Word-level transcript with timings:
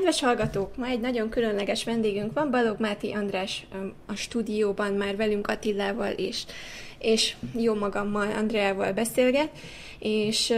Kedves 0.00 0.20
hallgatók, 0.20 0.76
ma 0.76 0.86
egy 0.86 1.00
nagyon 1.00 1.28
különleges 1.28 1.84
vendégünk 1.84 2.32
van, 2.32 2.50
Balog 2.50 2.78
Máté 2.78 3.12
András 3.12 3.66
a 4.06 4.14
stúdióban 4.14 4.92
már 4.92 5.16
velünk 5.16 5.46
Attilával 5.46 6.10
és, 6.10 6.44
és 6.98 7.36
jó 7.56 7.74
magammal, 7.74 8.30
Andreával 8.30 8.92
beszélget, 8.92 9.50
és 9.98 10.54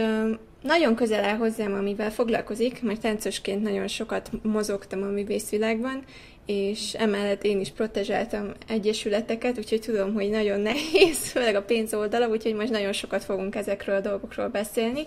nagyon 0.61 0.95
közel 0.95 1.23
áll 1.23 1.35
hozzám, 1.37 1.73
amivel 1.73 2.11
foglalkozik, 2.11 2.81
mert 2.81 3.01
táncosként 3.01 3.63
nagyon 3.63 3.87
sokat 3.87 4.29
mozogtam 4.43 5.01
a 5.01 5.07
művészvilágban, 5.07 6.03
és 6.45 6.93
emellett 6.93 7.43
én 7.43 7.59
is 7.59 7.71
protezsáltam 7.71 8.51
egyesületeket, 8.67 9.57
úgyhogy 9.57 9.81
tudom, 9.81 10.13
hogy 10.13 10.29
nagyon 10.29 10.59
nehéz, 10.71 11.31
főleg 11.31 11.55
a 11.55 11.63
pénz 11.63 11.93
oldala, 11.93 12.27
úgyhogy 12.27 12.53
most 12.53 12.71
nagyon 12.71 12.93
sokat 12.93 13.23
fogunk 13.23 13.55
ezekről 13.55 13.95
a 13.95 13.99
dolgokról 13.99 14.47
beszélni. 14.47 15.01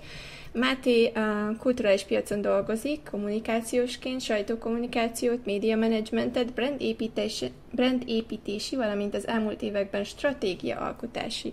Máté 0.53 1.07
a 1.07 1.57
kulturális 1.59 2.03
piacon 2.03 2.41
dolgozik, 2.41 3.01
kommunikációsként, 3.11 4.21
sajtókommunikációt, 4.21 5.45
média 5.45 5.77
managementet, 5.77 6.53
brand 6.53 6.81
építési, 6.81 7.51
brand 7.73 8.03
építési, 8.07 8.77
valamint 8.77 9.15
az 9.15 9.27
elmúlt 9.27 9.63
években 9.63 10.05
stratégia 10.05 10.77
alkotási 10.77 11.53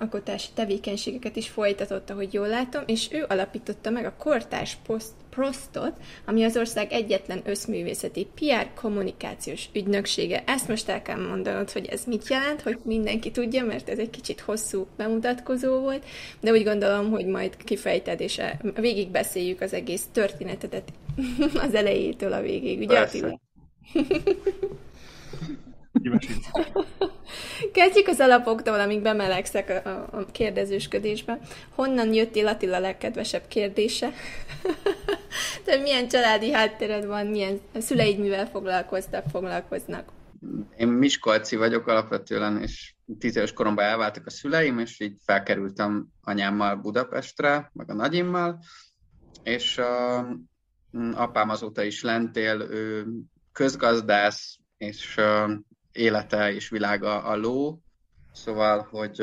alkotási 0.00 0.48
tevékenységeket 0.54 1.36
is 1.36 1.48
folytatott, 1.48 2.10
ahogy 2.10 2.32
jól 2.32 2.48
látom, 2.48 2.82
és 2.86 3.08
ő 3.12 3.24
alapította 3.28 3.90
meg 3.90 4.04
a 4.04 4.14
Kortárs 4.18 4.76
Post, 4.86 5.12
Prostot, 5.30 5.92
ami 6.24 6.44
az 6.44 6.56
ország 6.56 6.92
egyetlen 6.92 7.40
összművészeti 7.44 8.26
PR 8.34 8.74
kommunikációs 8.74 9.68
ügynöksége. 9.74 10.42
Ezt 10.46 10.68
most 10.68 10.88
el 10.88 11.02
kell 11.02 11.26
mondanod, 11.28 11.70
hogy 11.70 11.86
ez 11.86 12.04
mit 12.06 12.28
jelent, 12.28 12.62
hogy 12.62 12.78
mindenki 12.82 13.30
tudja, 13.30 13.64
mert 13.64 13.88
ez 13.88 13.98
egy 13.98 14.10
kicsit 14.10 14.40
hosszú 14.40 14.86
bemutatkozó 14.96 15.78
volt, 15.78 16.04
de 16.40 16.50
úgy 16.50 16.64
gondolom, 16.64 17.10
hogy 17.10 17.26
majd 17.26 17.56
kifejted, 17.56 18.20
és 18.20 18.40
végig 18.74 19.10
beszéljük 19.10 19.60
az 19.60 19.72
egész 19.72 20.04
történetetet 20.12 20.92
az 21.66 21.74
elejétől 21.74 22.32
a 22.32 22.40
végig, 22.40 22.80
ugye? 22.80 23.08
Kezdjük 27.72 28.06
az 28.06 28.20
alapoktól, 28.20 28.80
amíg 28.80 29.02
bemelegszek 29.02 29.86
a, 29.86 29.88
a 30.10 30.26
kérdezősködésbe. 30.32 31.38
Honnan 31.74 32.12
jöttél 32.12 32.46
Attila 32.46 32.78
legkedvesebb 32.78 33.42
kérdése? 33.48 34.10
Te 35.64 35.76
milyen 35.76 36.08
családi 36.08 36.52
háttered 36.52 37.06
van, 37.06 37.26
milyen 37.26 37.60
szüleid 37.78 38.18
mivel 38.18 38.46
foglalkoztak, 38.46 39.24
foglalkoznak? 39.30 40.12
Én 40.76 40.88
Miskolci 40.88 41.56
vagyok 41.56 41.86
alapvetően, 41.86 42.62
és 42.62 42.94
tíz 43.18 43.36
éves 43.36 43.52
koromban 43.52 43.84
elváltak 43.84 44.26
a 44.26 44.30
szüleim, 44.30 44.78
és 44.78 45.00
így 45.00 45.16
felkerültem 45.24 46.06
anyámmal 46.20 46.76
Budapestre, 46.76 47.70
meg 47.72 47.90
a 47.90 47.94
nagyimmal, 47.94 48.58
és 49.42 49.78
uh, 49.78 51.18
apám 51.20 51.48
azóta 51.48 51.82
is 51.82 52.02
lent 52.02 52.36
él, 52.36 52.60
ő 52.60 53.06
közgazdász, 53.52 54.58
és 54.76 55.16
uh, 55.16 55.50
élete 55.94 56.52
és 56.52 56.68
világa 56.68 57.22
a 57.22 57.36
ló, 57.36 57.82
szóval, 58.32 58.86
hogy 58.90 59.16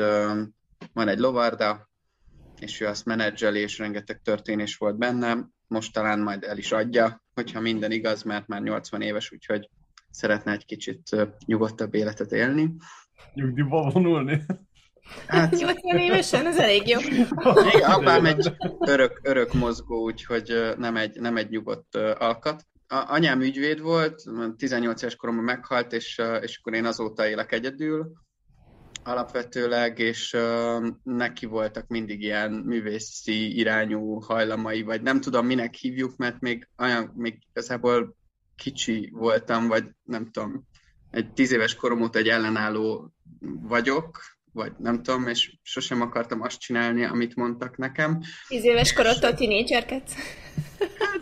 van 0.92 1.08
egy 1.08 1.18
lovarda, 1.18 1.90
és 2.58 2.80
ő 2.80 2.86
azt 2.86 3.04
menedzseli, 3.04 3.60
és 3.60 3.78
rengeteg 3.78 4.20
történés 4.22 4.76
volt 4.76 4.98
benne, 4.98 5.48
most 5.66 5.92
talán 5.92 6.20
majd 6.20 6.44
el 6.44 6.58
is 6.58 6.72
adja, 6.72 7.22
hogyha 7.34 7.60
minden 7.60 7.90
igaz, 7.90 8.22
mert 8.22 8.46
már 8.46 8.62
80 8.62 9.02
éves, 9.02 9.32
úgyhogy 9.32 9.68
szeretne 10.10 10.52
egy 10.52 10.64
kicsit 10.64 11.16
nyugodtabb 11.46 11.94
életet 11.94 12.32
élni. 12.32 12.74
Nyugdíjba 13.34 13.90
vonulni? 13.90 14.42
Hát, 15.26 15.50
80 15.50 15.98
évesen, 15.98 16.46
ez 16.46 16.58
elég 16.58 16.88
jó. 16.88 17.00
Igen, 17.74 17.90
apám 17.90 18.26
egy 18.26 18.56
örök, 18.78 19.20
örök 19.22 19.52
mozgó, 19.52 20.02
úgyhogy 20.02 20.72
nem 20.76 20.96
egy, 20.96 21.20
nem 21.20 21.36
egy 21.36 21.50
nyugodt 21.50 21.96
alkat 21.96 22.66
a, 22.92 23.04
anyám 23.12 23.40
ügyvéd 23.40 23.80
volt, 23.80 24.22
18 24.56 25.02
éves 25.02 25.16
koromban 25.16 25.44
meghalt, 25.44 25.92
és, 25.92 26.20
és 26.40 26.58
akkor 26.58 26.74
én 26.74 26.84
azóta 26.84 27.28
élek 27.28 27.52
egyedül 27.52 28.12
alapvetőleg, 29.04 29.98
és 29.98 30.32
uh, 30.32 30.86
neki 31.02 31.46
voltak 31.46 31.88
mindig 31.88 32.22
ilyen 32.22 32.52
művészi 32.52 33.58
irányú 33.58 34.20
hajlamai, 34.20 34.82
vagy 34.82 35.02
nem 35.02 35.20
tudom, 35.20 35.46
minek 35.46 35.74
hívjuk, 35.74 36.16
mert 36.16 36.40
még 36.40 36.68
olyan, 36.78 37.12
még 37.16 37.38
igazából 37.50 38.16
kicsi 38.56 39.10
voltam, 39.12 39.68
vagy 39.68 39.84
nem 40.02 40.30
tudom, 40.30 40.68
egy 41.10 41.32
tíz 41.32 41.52
éves 41.52 41.74
korom 41.74 42.02
óta 42.02 42.18
egy 42.18 42.28
ellenálló 42.28 43.12
vagyok, 43.62 44.20
vagy 44.52 44.72
nem 44.78 45.02
tudom, 45.02 45.26
és 45.26 45.58
sosem 45.62 46.00
akartam 46.00 46.42
azt 46.42 46.58
csinálni, 46.58 47.04
amit 47.04 47.36
mondtak 47.36 47.76
nekem. 47.76 48.20
Tíz 48.48 48.64
éves 48.64 48.92
korodtól 48.92 49.34
tínédzserkedsz? 49.34 50.14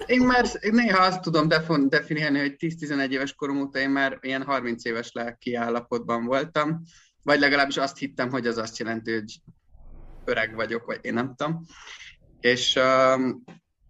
én 0.07 0.21
már 0.21 0.47
néha 0.61 1.03
azt 1.03 1.21
tudom 1.21 1.49
definiálni, 1.89 2.39
hogy 2.39 2.55
10-11 2.59 3.09
éves 3.11 3.35
korom 3.35 3.61
óta 3.61 3.79
én 3.79 3.91
már 3.91 4.19
ilyen 4.21 4.43
30 4.43 4.85
éves 4.85 5.13
lelki 5.13 5.55
állapotban 5.55 6.25
voltam, 6.25 6.83
vagy 7.23 7.41
legalábbis 7.41 7.77
azt 7.77 7.99
hittem, 7.99 8.31
hogy 8.31 8.47
az 8.47 8.57
azt 8.57 8.79
jelenti, 8.79 9.13
hogy 9.13 9.41
öreg 10.25 10.55
vagyok, 10.55 10.85
vagy 10.85 10.99
én 11.03 11.15
nem 11.15 11.35
tudom. 11.35 11.65
És, 12.41 12.79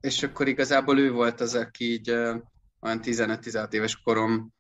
és 0.00 0.22
akkor 0.22 0.48
igazából 0.48 0.98
ő 0.98 1.10
volt 1.10 1.40
az, 1.40 1.54
aki 1.54 1.92
így 1.92 2.10
olyan 2.80 3.00
15-16 3.02 3.72
éves 3.72 3.96
korom 3.96 4.52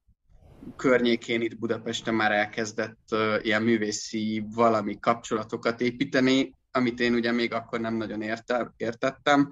környékén 0.76 1.40
itt 1.40 1.58
Budapesten 1.58 2.14
már 2.14 2.32
elkezdett 2.32 3.14
ilyen 3.42 3.62
művészi 3.62 4.44
valami 4.54 4.98
kapcsolatokat 4.98 5.80
építeni, 5.80 6.54
amit 6.70 7.00
én 7.00 7.14
ugye 7.14 7.32
még 7.32 7.52
akkor 7.52 7.80
nem 7.80 7.94
nagyon 7.94 8.22
érte, 8.22 8.74
értettem, 8.76 9.50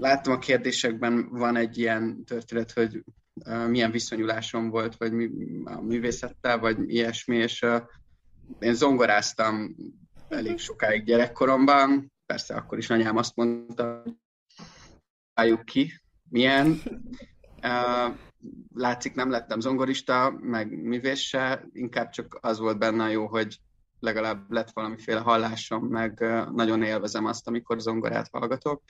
láttam 0.00 0.32
a 0.32 0.38
kérdésekben 0.38 1.28
van 1.30 1.56
egy 1.56 1.78
ilyen 1.78 2.24
történet, 2.24 2.72
hogy 2.72 3.04
uh, 3.34 3.68
milyen 3.68 3.90
viszonyulásom 3.90 4.70
volt, 4.70 4.96
vagy 4.96 5.12
mi, 5.12 5.30
a 5.64 5.80
művészettel, 5.80 6.58
vagy 6.58 6.76
ilyesmi, 6.86 7.36
és 7.36 7.62
uh, 7.62 7.82
én 8.58 8.74
zongoráztam 8.74 9.76
elég 10.28 10.58
sokáig 10.58 11.04
gyerekkoromban, 11.04 12.12
persze 12.26 12.54
akkor 12.54 12.78
is 12.78 12.90
anyám 12.90 13.16
azt 13.16 13.36
mondta, 13.36 14.04
álljuk 15.34 15.64
ki, 15.64 16.00
milyen. 16.28 16.80
Uh, 17.62 18.16
látszik, 18.74 19.14
nem 19.14 19.30
lettem 19.30 19.60
zongorista, 19.60 20.38
meg 20.40 20.82
művész 20.82 21.18
se, 21.18 21.68
inkább 21.72 22.10
csak 22.10 22.38
az 22.40 22.58
volt 22.58 22.78
benne 22.78 23.10
jó, 23.10 23.26
hogy 23.26 23.58
legalább 24.00 24.50
lett 24.50 24.70
valamiféle 24.70 25.20
hallásom, 25.20 25.86
meg 25.86 26.24
nagyon 26.52 26.82
élvezem 26.82 27.24
azt, 27.24 27.48
amikor 27.48 27.80
zongorát 27.80 28.28
hallgatok 28.32 28.82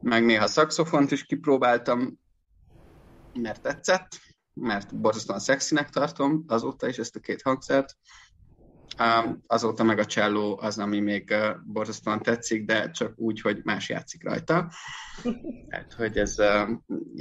meg 0.00 0.24
néha 0.24 0.46
szakszofont 0.46 1.10
is 1.10 1.24
kipróbáltam, 1.24 2.18
mert 3.32 3.62
tetszett, 3.62 4.08
mert 4.54 4.96
borzasztóan 4.96 5.38
szexinek 5.38 5.90
tartom 5.90 6.44
azóta 6.46 6.88
is 6.88 6.98
ezt 6.98 7.16
a 7.16 7.20
két 7.20 7.42
hangszert. 7.42 7.96
Azóta 9.46 9.82
meg 9.82 9.98
a 9.98 10.04
cselló 10.04 10.58
az, 10.62 10.78
ami 10.78 11.00
még 11.00 11.34
borzasztóan 11.66 12.22
tetszik, 12.22 12.64
de 12.64 12.90
csak 12.90 13.12
úgy, 13.16 13.40
hogy 13.40 13.60
más 13.64 13.88
játszik 13.88 14.24
rajta. 14.24 14.70
Hát, 15.68 15.92
hogy 15.92 16.16
ez 16.16 16.34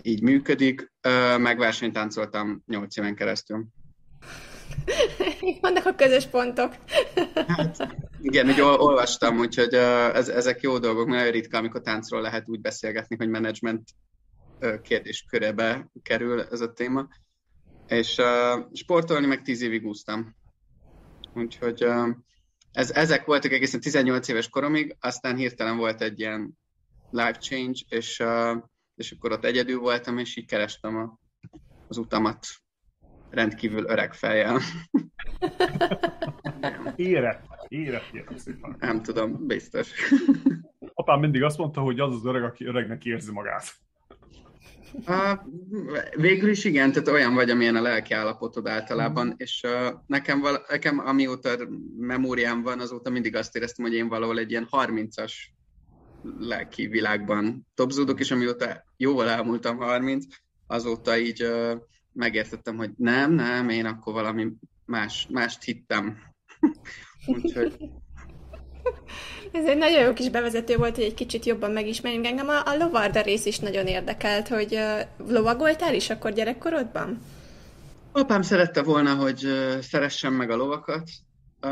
így 0.01 0.21
működik. 0.21 0.91
Megversenytáncoltam 1.37 2.63
8 2.67 2.97
éven 2.97 3.15
keresztül. 3.15 3.65
Vannak 5.61 5.85
a 5.85 5.95
közös 5.95 6.25
pontok. 6.25 6.75
Hát, 7.47 7.95
igen, 8.21 8.45
hogy 8.45 8.61
olvastam, 8.61 9.37
úgyhogy 9.37 9.73
ez, 9.73 10.29
ezek 10.29 10.61
jó 10.61 10.77
dolgok, 10.77 11.07
nagyon 11.07 11.31
ritka, 11.31 11.57
amikor 11.57 11.81
táncról 11.81 12.21
lehet 12.21 12.43
úgy 12.47 12.61
beszélgetni, 12.61 13.15
hogy 13.15 13.29
menedzsment 13.29 13.89
kérdéskörébe 14.81 15.91
kerül 16.03 16.41
ez 16.41 16.61
a 16.61 16.73
téma. 16.73 17.07
És 17.87 18.17
uh, 18.17 18.65
sportolni 18.73 19.27
meg 19.27 19.41
tíz 19.41 19.61
évig 19.61 19.85
úsztam. 19.85 20.35
Úgyhogy 21.33 21.85
ez, 22.71 22.91
ezek 22.91 23.25
voltak 23.25 23.51
egészen 23.51 23.79
18 23.79 24.27
éves 24.27 24.49
koromig, 24.49 24.95
aztán 24.99 25.35
hirtelen 25.35 25.77
volt 25.77 26.01
egy 26.01 26.19
ilyen 26.19 26.57
life 27.09 27.37
change, 27.39 27.79
és, 27.89 28.23
és 28.95 29.11
akkor 29.11 29.31
ott 29.31 29.45
egyedül 29.45 29.79
voltam, 29.79 30.17
és 30.17 30.35
így 30.35 30.45
kerestem 30.45 30.95
a, 30.95 31.19
az 31.87 31.97
utamat 31.97 32.47
rendkívül 33.29 33.85
öreg 33.85 34.13
fejjel. 34.13 34.59
Érett, 36.95 37.43
érett, 37.67 38.13
érett 38.13 38.37
szépen. 38.37 38.75
Nem 38.79 39.01
tudom, 39.01 39.47
biztos. 39.47 39.91
Apám 40.93 41.19
mindig 41.19 41.43
azt 41.43 41.57
mondta, 41.57 41.81
hogy 41.81 41.99
az 41.99 42.15
az 42.15 42.25
öreg, 42.25 42.43
aki 42.43 42.65
öregnek 42.65 43.05
érzi 43.05 43.31
magát. 43.31 43.63
Uh, 44.93 45.39
végül 46.15 46.49
is 46.49 46.63
igen, 46.63 46.91
tehát 46.91 47.07
olyan 47.07 47.33
vagy, 47.33 47.49
amilyen 47.49 47.75
a 47.75 47.81
lelki 47.81 48.13
állapotod 48.13 48.67
általában, 48.67 49.27
mm. 49.27 49.31
és 49.37 49.61
uh, 49.63 49.93
nekem, 50.07 50.39
val- 50.39 50.69
nekem 50.69 50.99
amióta 50.99 51.57
memóriám 51.97 52.61
van, 52.61 52.79
azóta 52.79 53.09
mindig 53.09 53.35
azt 53.35 53.55
éreztem, 53.55 53.85
hogy 53.85 53.93
én 53.93 54.07
valahol 54.07 54.39
egy 54.39 54.51
ilyen 54.51 54.67
30-as 54.71 55.33
lelki 56.39 56.87
világban 56.87 57.67
topzódok, 57.75 58.19
és 58.19 58.31
amióta 58.31 58.83
jóval 58.97 59.29
elmúltam 59.29 59.77
30, 59.77 60.25
azóta 60.67 61.17
így 61.17 61.43
uh, 61.43 61.71
megértettem, 62.13 62.77
hogy 62.77 62.91
nem, 62.97 63.31
nem, 63.31 63.69
én 63.69 63.85
akkor 63.85 64.13
valami 64.13 64.47
más, 64.85 65.27
mást 65.31 65.63
hittem. 65.63 66.17
Úgyhogy 67.25 67.77
Ez 69.51 69.65
egy 69.65 69.77
nagyon 69.77 70.01
jó 70.01 70.13
kis 70.13 70.29
bevezető 70.29 70.77
volt, 70.77 70.95
hogy 70.95 71.03
egy 71.03 71.13
kicsit 71.13 71.45
jobban 71.45 71.71
megismerjünk. 71.71 72.25
Engem 72.25 72.47
a, 72.47 72.65
a 72.65 72.75
lovarda 72.77 73.21
rész 73.21 73.45
is 73.45 73.59
nagyon 73.59 73.87
érdekelt, 73.87 74.47
hogy 74.47 74.73
uh, 74.73 75.29
lovagoltál 75.31 75.93
is 75.93 76.09
akkor 76.09 76.33
gyerekkorodban? 76.33 77.19
Apám 78.11 78.41
szerette 78.41 78.83
volna, 78.83 79.15
hogy 79.15 79.45
uh, 79.45 79.79
szeressem 79.79 80.33
meg 80.33 80.49
a 80.49 80.55
lovakat. 80.55 81.09
Uh, 81.61 81.71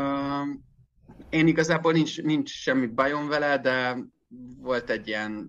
én 1.30 1.46
igazából 1.46 1.92
nincs, 1.92 2.22
nincs 2.22 2.50
semmi 2.50 2.86
bajom 2.86 3.28
vele, 3.28 3.58
de 3.58 3.96
volt 4.60 4.90
egy 4.90 5.08
ilyen 5.08 5.48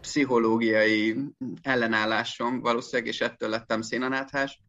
pszichológiai 0.00 1.16
ellenállásom 1.62 2.60
valószínűleg, 2.60 3.12
és 3.12 3.20
ettől 3.20 3.48
lettem 3.48 3.82
szénanáthás, 3.82 4.62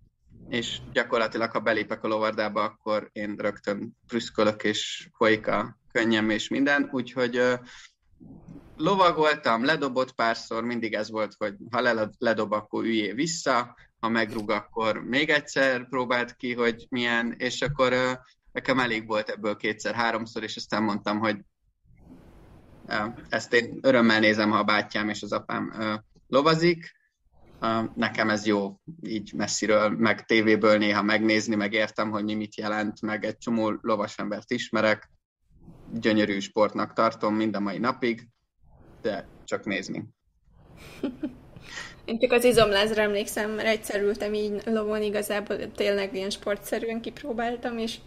és 0.49 0.77
gyakorlatilag, 0.93 1.51
ha 1.51 1.59
belépek 1.59 2.03
a 2.03 2.07
lovardába, 2.07 2.63
akkor 2.63 3.09
én 3.11 3.35
rögtön 3.37 3.97
prüszkölök, 4.07 4.63
és 4.63 5.09
folyik 5.13 5.47
a 5.47 5.79
könnyem 5.91 6.29
és 6.29 6.47
minden, 6.47 6.89
úgyhogy 6.91 7.41
lovagoltam, 8.77 9.65
ledobott 9.65 10.11
párszor, 10.11 10.63
mindig 10.63 10.93
ez 10.93 11.11
volt, 11.11 11.33
hogy 11.38 11.55
ha 11.71 12.11
ledob, 12.17 12.51
akkor 12.51 12.83
üljé 12.83 13.11
vissza, 13.11 13.75
ha 13.99 14.09
megrúg, 14.09 14.49
akkor 14.49 15.03
még 15.03 15.29
egyszer 15.29 15.88
próbált 15.89 16.35
ki, 16.35 16.53
hogy 16.53 16.85
milyen, 16.89 17.33
és 17.38 17.61
akkor 17.61 18.19
nekem 18.51 18.79
elég 18.79 19.07
volt 19.07 19.29
ebből 19.29 19.55
kétszer-háromszor, 19.55 20.43
és 20.43 20.55
aztán 20.55 20.83
mondtam, 20.83 21.19
hogy 21.19 21.38
ezt 23.29 23.53
én 23.53 23.79
örömmel 23.81 24.19
nézem, 24.19 24.51
ha 24.51 24.57
a 24.57 24.63
bátyám 24.63 25.09
és 25.09 25.21
az 25.21 25.31
apám 25.31 25.73
lovazik, 26.27 26.99
nekem 27.95 28.29
ez 28.29 28.45
jó 28.45 28.79
így 29.01 29.33
messziről, 29.33 29.89
meg 29.89 30.25
tévéből 30.25 30.77
néha 30.77 31.01
megnézni, 31.01 31.55
meg 31.55 31.73
értem, 31.73 32.09
hogy 32.09 32.23
mi 32.23 32.33
mit 32.33 32.55
jelent, 32.55 33.01
meg 33.01 33.25
egy 33.25 33.37
csomó 33.37 33.77
lovasembert 33.81 34.51
ismerek, 34.51 35.09
gyönyörű 35.93 36.39
sportnak 36.39 36.93
tartom 36.93 37.35
mind 37.35 37.55
a 37.55 37.59
mai 37.59 37.77
napig, 37.77 38.27
de 39.01 39.27
csak 39.45 39.65
nézni. 39.65 40.03
Én 42.05 42.19
csak 42.19 42.31
az 42.31 42.43
izomlázra 42.43 43.01
emlékszem, 43.01 43.51
mert 43.51 43.67
egyszer 43.67 44.01
ültem 44.01 44.33
így 44.33 44.61
lovon, 44.65 45.01
igazából 45.01 45.71
tényleg 45.71 46.15
ilyen 46.15 46.29
sportszerűen 46.29 47.01
kipróbáltam, 47.01 47.77
és 47.77 47.97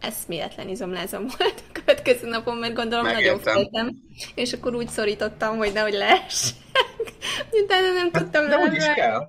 eszméletlen 0.00 0.68
izomlázom 0.68 1.26
volt 1.38 1.62
a 1.68 1.72
következő 1.72 2.28
napon, 2.28 2.56
mert 2.56 2.74
gondolom 2.74 3.04
Megértem. 3.04 3.40
nagyon 3.42 3.54
féltem, 3.54 3.96
és 4.34 4.52
akkor 4.52 4.74
úgy 4.74 4.88
szorítottam, 4.88 5.56
hogy 5.56 5.72
nehogy 5.72 5.92
leessek. 5.92 6.56
Utána 7.62 7.92
nem 7.92 8.08
hát, 8.12 8.22
tudtam 8.22 8.48
De 8.48 8.56
úgy 8.56 8.72
is 8.72 8.84
kell. 8.94 9.28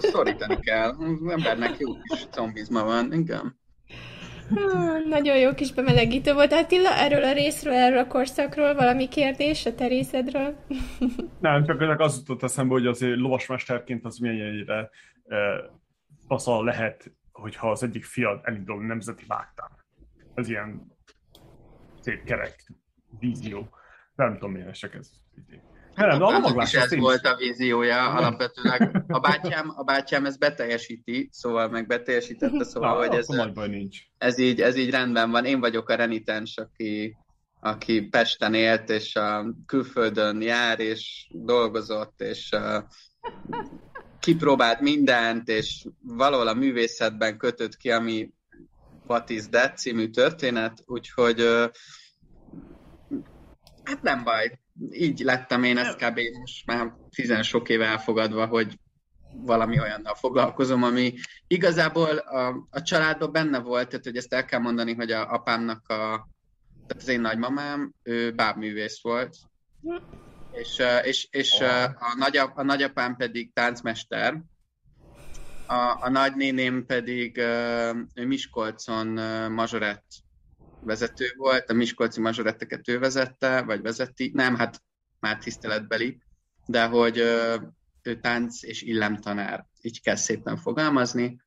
szorítani 0.00 0.60
kell. 0.60 0.88
Az 0.88 1.30
embernek 1.30 1.78
jó 1.78 1.92
kis 1.92 2.26
combizma 2.30 2.84
van, 2.84 3.12
igen. 3.12 3.62
Nagyon 5.08 5.36
jó 5.36 5.54
kis 5.54 5.72
bemelegítő 5.72 6.32
volt. 6.32 6.52
Attila, 6.52 6.94
erről 6.94 7.24
a 7.24 7.32
részről, 7.32 7.72
erről 7.72 7.98
a 7.98 8.06
korszakról 8.06 8.74
valami 8.74 9.08
kérdés 9.08 9.66
a 9.66 9.74
te 9.74 9.86
részedről? 9.86 10.56
Nem, 11.40 11.64
csak 11.64 12.00
az 12.00 12.18
jutott 12.18 12.42
eszembe, 12.42 12.72
hogy 12.72 12.86
azért 12.86 13.18
lovasmesterként 13.18 14.04
az 14.04 14.18
milyennyire 14.18 14.90
e, 15.28 15.36
faszal 16.26 16.64
lehet, 16.64 17.12
hogyha 17.32 17.70
az 17.70 17.82
egyik 17.82 18.04
fiad 18.04 18.40
elindul 18.42 18.86
nemzeti 18.86 19.24
vágtán. 19.26 19.70
Ez 20.34 20.48
ilyen 20.48 20.92
szép 22.00 22.24
kerek 22.24 22.72
vízió. 23.18 23.68
Nem 24.14 24.32
tudom, 24.32 24.52
milyen 24.52 24.68
esek 24.68 24.94
ez. 24.94 25.10
Nem, 25.94 26.22
a 26.22 26.62
is 26.62 26.74
ez 26.74 26.96
volt 26.96 27.26
a 27.26 27.36
víziója 27.36 28.10
alapvetőleg. 28.10 29.04
A 29.08 29.20
bátyám, 29.20 29.72
a 29.76 29.82
bátyám 29.82 30.26
ezt 30.26 30.38
beteljesíti, 30.38 31.28
szóval 31.32 31.68
meg 31.68 31.86
beteljesítette, 31.86 32.64
szóval, 32.64 32.94
Na, 32.94 33.06
hogy 33.06 33.16
ez, 33.16 33.26
nincs. 33.68 33.98
ez, 34.18 34.38
így, 34.38 34.60
ez 34.60 34.76
így 34.76 34.90
rendben 34.90 35.30
van. 35.30 35.44
Én 35.44 35.60
vagyok 35.60 35.88
a 35.88 35.94
renitens, 35.94 36.56
aki, 36.56 37.16
aki 37.60 38.00
Pesten 38.00 38.54
élt, 38.54 38.90
és 38.90 39.16
a 39.16 39.54
külföldön 39.66 40.42
jár, 40.42 40.80
és 40.80 41.28
dolgozott, 41.32 42.20
és 42.20 42.52
a, 42.52 42.86
kipróbált 44.20 44.80
mindent, 44.80 45.48
és 45.48 45.86
valahol 46.02 46.48
a 46.48 46.54
művészetben 46.54 47.38
kötött 47.38 47.76
ki, 47.76 47.90
ami 47.90 48.32
What 49.06 49.30
is 49.30 49.48
That 49.48 49.76
című 49.76 50.10
történet, 50.10 50.82
úgyhogy 50.86 51.40
hát 53.84 54.02
nem 54.02 54.24
baj, 54.24 54.58
így 54.90 55.20
lettem 55.20 55.62
én 55.62 55.78
ezt 55.78 55.96
kb. 55.96 56.20
most 56.38 56.66
már 56.66 56.92
tizen 57.10 57.42
sok 57.42 57.68
éve 57.68 57.86
elfogadva, 57.86 58.46
hogy 58.46 58.78
valami 59.36 59.80
olyannal 59.80 60.14
foglalkozom, 60.14 60.82
ami 60.82 61.14
igazából 61.46 62.16
a, 62.16 62.66
a 62.70 62.82
családban 62.82 63.32
benne 63.32 63.58
volt, 63.58 63.88
tehát 63.88 64.04
hogy 64.04 64.16
ezt 64.16 64.32
el 64.32 64.44
kell 64.44 64.60
mondani, 64.60 64.94
hogy 64.94 65.10
a 65.10 65.32
apámnak 65.32 65.88
a, 65.88 66.28
tehát 66.86 67.02
az 67.02 67.08
én 67.08 67.20
nagymamám, 67.20 67.92
ő 68.02 68.32
bábművész 68.32 69.02
volt, 69.02 69.36
és, 70.52 70.82
és, 71.02 71.28
és 71.30 71.60
a, 71.60 72.14
nagyap, 72.18 72.58
a 72.58 72.62
nagyapám 72.62 73.16
pedig 73.16 73.52
táncmester, 73.52 74.42
a, 75.66 75.96
a 76.00 76.08
nagynéném 76.10 76.86
pedig 76.86 77.38
ő 78.14 78.26
Miskolcon 78.26 79.06
mazsorett 79.50 80.23
vezető 80.84 81.32
volt, 81.36 81.70
a 81.70 81.74
Miskolci 81.74 82.20
mazsoretteket 82.20 82.88
ő 82.88 82.98
vezette, 82.98 83.62
vagy 83.62 83.80
vezeti, 83.80 84.30
nem, 84.34 84.56
hát 84.56 84.82
már 85.20 85.38
tiszteletbeli, 85.38 86.18
de 86.66 86.84
hogy 86.84 87.18
ő 88.02 88.20
tánc 88.20 88.62
és 88.62 88.82
illemtanár, 88.82 89.66
így 89.80 90.02
kell 90.02 90.16
szépen 90.16 90.56
fogalmazni. 90.56 91.42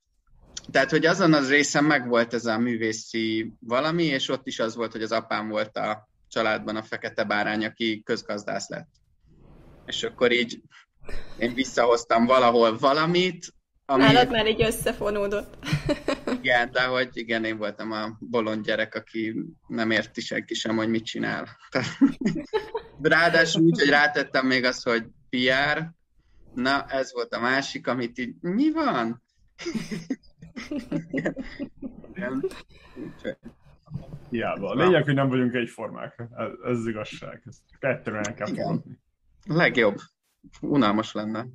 Tehát, 0.72 0.90
hogy 0.90 1.06
azon 1.06 1.34
az 1.34 1.50
részen 1.50 1.84
megvolt 1.84 2.34
ez 2.34 2.46
a 2.46 2.58
művészi 2.58 3.54
valami, 3.60 4.04
és 4.04 4.30
ott 4.30 4.48
is 4.48 4.60
az 4.60 4.76
volt, 4.76 4.92
hogy 4.92 5.02
az 5.02 5.12
apám 5.12 5.48
volt 5.48 5.78
a 5.78 6.10
családban 6.28 6.76
a 6.76 6.84
fekete 6.84 7.24
bárány, 7.24 7.66
aki 7.66 8.02
közgazdász 8.04 8.70
lett. 8.70 8.90
És 9.86 10.04
akkor 10.04 10.32
így 10.32 10.62
én 11.38 11.54
visszahoztam 11.54 12.26
valahol 12.26 12.78
valamit, 12.78 13.54
ami... 13.90 14.04
Nálad 14.04 14.32
már 14.32 14.48
így 14.48 14.62
összefonódott. 14.62 15.58
igen, 16.42 16.72
de 16.72 16.84
hogy 16.84 17.10
igen, 17.14 17.44
én 17.44 17.58
voltam 17.58 17.92
a 17.92 18.18
bolond 18.20 18.66
gyerek, 18.66 18.96
aki 18.96 19.36
nem 19.68 19.92
érti 19.92 20.22
senki 20.22 20.54
sem, 20.54 20.76
hogy 20.76 20.90
mit 20.90 21.06
csinál. 21.06 21.48
ráadásul 23.02 23.62
úgy, 23.62 23.80
hogy 23.80 23.90
rátettem 23.90 24.48
még 24.48 24.64
azt, 24.64 24.84
hogy 24.84 25.04
PR, 25.30 25.92
na 26.54 26.86
ez 26.86 27.14
volt 27.14 27.34
a 27.34 27.40
másik, 27.40 27.88
amit 27.88 28.18
így, 28.18 28.36
mi 28.42 28.72
van? 28.72 29.24
Hiába. 34.30 34.70
A 34.70 34.76
lényeg, 34.76 35.04
hogy 35.04 35.14
nem 35.14 35.30
vagyunk 35.30 35.54
egyformák. 35.54 36.24
Ez, 36.36 36.50
ez 36.64 36.78
az 36.78 36.88
igazság. 36.88 37.42
Ezt 37.46 37.62
kettőre 37.80 38.18
el 38.18 38.34
kell 38.34 38.48
fogadni. 38.48 39.00
Legjobb. 39.46 39.98
Unalmas 40.62 41.12
lenne. 41.12 41.46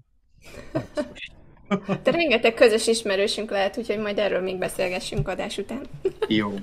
De 2.02 2.10
rengeteg 2.10 2.54
közös 2.54 2.86
ismerősünk 2.86 3.50
lehet, 3.50 3.78
úgyhogy 3.78 3.98
majd 3.98 4.18
erről 4.18 4.40
még 4.40 4.58
beszélgessünk 4.58 5.28
adás 5.28 5.58
után. 5.58 5.82
Jó. 6.28 6.54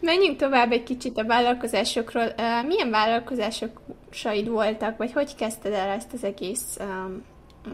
Menjünk 0.00 0.36
tovább 0.36 0.72
egy 0.72 0.82
kicsit 0.82 1.18
a 1.18 1.24
vállalkozásokról. 1.24 2.32
Milyen 2.66 2.90
vállalkozásaid 2.90 4.48
voltak, 4.48 4.96
vagy 4.96 5.12
hogy 5.12 5.34
kezdted 5.34 5.72
el 5.72 5.88
ezt 5.88 6.12
az 6.12 6.24
egész 6.24 6.76
um, 6.80 7.22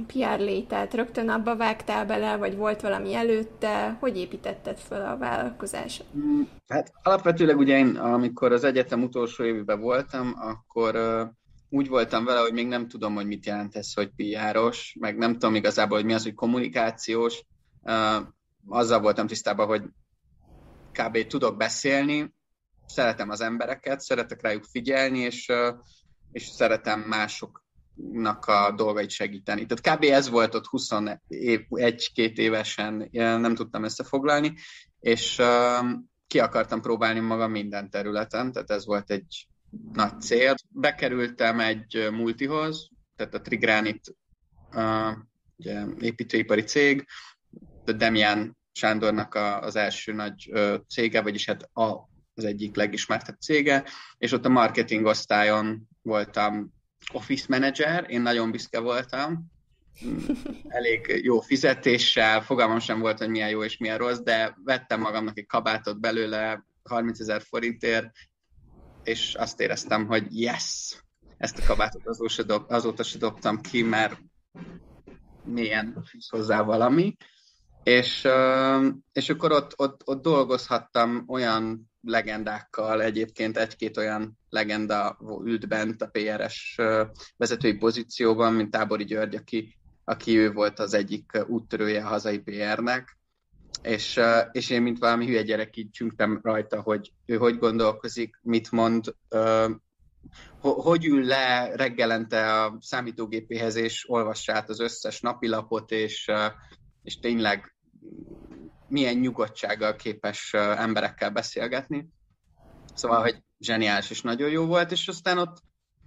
PR 0.07 0.39
létet? 0.39 0.95
Rögtön 0.95 1.29
abba 1.29 1.57
vágtál 1.57 2.07
bele, 2.07 2.37
vagy 2.37 2.57
volt 2.57 2.81
valami 2.81 3.15
előtte? 3.15 3.97
Hogy 4.01 4.17
építetted 4.17 4.79
fel 4.79 5.07
a 5.07 5.17
vállalkozásot? 5.17 6.07
Hát 6.69 6.93
alapvetőleg 7.03 7.59
ugye 7.59 7.79
én, 7.79 7.97
amikor 7.97 8.53
az 8.53 8.65
egyetem 8.65 9.03
utolsó 9.03 9.45
évben 9.45 9.81
voltam, 9.81 10.35
akkor 10.37 10.97
úgy 11.75 11.89
voltam 11.89 12.25
vele, 12.25 12.41
hogy 12.41 12.53
még 12.53 12.67
nem 12.67 12.89
tudom, 12.89 13.15
hogy 13.15 13.27
mit 13.27 13.47
jelent 13.47 13.77
ez, 13.77 13.93
hogy 13.93 14.11
PR-os, 14.17 14.97
meg 15.01 15.17
nem 15.17 15.33
tudom 15.33 15.55
igazából, 15.55 15.97
hogy 15.97 16.07
mi 16.07 16.13
az, 16.13 16.23
hogy 16.23 16.35
kommunikációs. 16.35 17.45
Azzal 18.67 19.01
voltam 19.01 19.27
tisztában, 19.27 19.67
hogy 19.67 19.83
kb. 20.93 21.27
tudok 21.27 21.57
beszélni, 21.57 22.35
szeretem 22.87 23.31
az 23.31 23.41
embereket, 23.41 24.01
szeretek 24.01 24.43
rájuk 24.43 24.65
figyelni, 24.65 25.19
és, 25.19 25.53
és 26.33 26.47
szeretem 26.47 27.01
másoknak 27.01 28.47
a 28.47 28.73
dolgait 28.77 29.11
segíteni. 29.11 29.67
Tehát 29.67 29.99
kb. 29.99 30.05
ez 30.05 30.29
volt 30.29 30.55
ott 30.55 30.67
21-2 30.71 31.19
évesen, 32.35 33.09
nem 33.13 33.55
tudtam 33.55 33.85
összefoglalni, 33.85 34.55
és 35.01 35.43
ki 36.27 36.39
akartam 36.39 36.81
próbálni 36.81 37.21
magam 37.21 37.51
minden 37.51 37.91
területen, 37.91 38.53
tehát 38.53 38.71
ez 38.71 38.87
volt 38.87 39.11
egy 39.11 39.47
nagy 39.93 40.21
cél. 40.21 40.55
Bekerültem 40.69 41.61
egy 41.61 42.09
multihoz, 42.13 42.91
tehát 43.17 43.35
a 43.35 43.41
Trigranit 43.41 44.17
uh, 44.75 45.13
ugye, 45.57 45.85
építőipari 46.01 46.63
cég, 46.63 47.07
de 47.85 47.93
Demian 47.93 48.57
Sándornak 48.73 49.35
a, 49.35 49.61
az 49.61 49.77
első 49.77 50.13
nagy 50.13 50.51
uh, 50.53 50.75
cége, 50.89 51.23
vagyis 51.23 51.47
hát 51.47 51.63
a, 51.73 52.09
az 52.35 52.45
egyik 52.45 52.77
legismertebb 52.77 53.41
cége, 53.41 53.85
és 54.19 54.33
ott 54.33 54.45
a 54.45 54.49
marketing 54.49 55.07
osztályon 55.07 55.89
voltam 56.03 56.73
office 57.13 57.47
manager, 57.49 58.07
én 58.09 58.23
nagyon 58.23 58.51
büszke 58.51 58.79
voltam, 58.79 59.53
elég 60.69 61.21
jó 61.23 61.41
fizetéssel, 61.41 62.43
fogalmam 62.43 62.79
sem 62.79 63.01
volt, 63.01 63.19
hogy 63.19 63.29
milyen 63.29 63.49
jó 63.49 63.65
és 63.65 63.77
milyen 63.77 63.99
rossz, 63.99 64.19
de 64.19 64.57
vettem 64.65 65.01
magamnak 65.01 65.39
egy 65.39 65.47
kabátot 65.47 66.01
belőle 66.01 66.65
30 66.83 67.21
ezer 67.21 67.43
forintért, 67.43 68.11
és 69.05 69.35
azt 69.35 69.61
éreztem, 69.61 70.07
hogy 70.07 70.41
yes, 70.41 70.97
ezt 71.39 71.59
a 71.59 71.67
kabátot 71.67 72.07
azóta, 72.07 72.43
dob, 72.43 72.65
azóta 72.69 73.03
se 73.03 73.19
dobtam 73.19 73.61
ki, 73.61 73.83
mert 73.83 74.21
milyen 75.45 76.05
fűz 76.11 76.29
hozzá 76.29 76.63
valami. 76.63 77.17
És, 77.83 78.29
és 79.13 79.29
akkor 79.29 79.53
ott, 79.53 79.73
ott, 79.77 80.03
ott 80.05 80.23
dolgozhattam 80.23 81.25
olyan 81.27 81.91
legendákkal, 82.01 83.03
egyébként 83.03 83.57
egy-két 83.57 83.97
olyan 83.97 84.39
legenda 84.49 85.19
ült 85.45 85.69
bent 85.69 86.03
a 86.03 86.09
PRS 86.13 86.77
vezetői 87.37 87.75
pozícióban, 87.75 88.53
mint 88.53 88.71
Tábori 88.71 89.05
György, 89.05 89.35
aki, 89.35 89.77
aki 90.05 90.39
ő 90.39 90.53
volt 90.53 90.79
az 90.79 90.95
egyik 90.95 91.45
úttörője 91.47 92.05
a 92.05 92.09
hazai 92.09 92.39
PR-nek, 92.39 93.19
és, 93.85 94.21
és 94.53 94.71
én, 94.71 94.83
mint 94.83 94.99
valami 94.99 95.27
hülye 95.27 95.43
gyerek, 95.43 95.77
így 95.77 95.91
csüngtem 95.91 96.41
rajta, 96.43 96.83
hogy 96.83 97.13
ő 97.27 97.37
hogy 97.37 97.59
gondolkozik, 97.59 98.39
mit 98.43 98.71
mond, 98.71 99.15
hogy 100.61 101.05
ül 101.05 101.25
le 101.25 101.75
reggelente 101.75 102.63
a 102.63 102.77
számítógépéhez, 102.81 103.77
és 103.77 104.09
olvassa 104.09 104.53
át 104.53 104.69
az 104.69 104.81
összes 104.81 105.21
napilapot, 105.21 105.91
és, 105.91 106.31
és 107.03 107.19
tényleg 107.19 107.75
milyen 108.89 109.17
nyugodtsággal 109.17 109.97
képes 109.97 110.53
emberekkel 110.55 111.31
beszélgetni. 111.31 112.09
Szóval, 112.95 113.21
hogy 113.21 113.43
zseniális 113.59 114.11
és 114.11 114.23
nagyon 114.23 114.51
jó 114.51 114.67
volt, 114.67 114.93
és 114.93 115.09
aztán 115.09 115.39
ott 115.39 115.63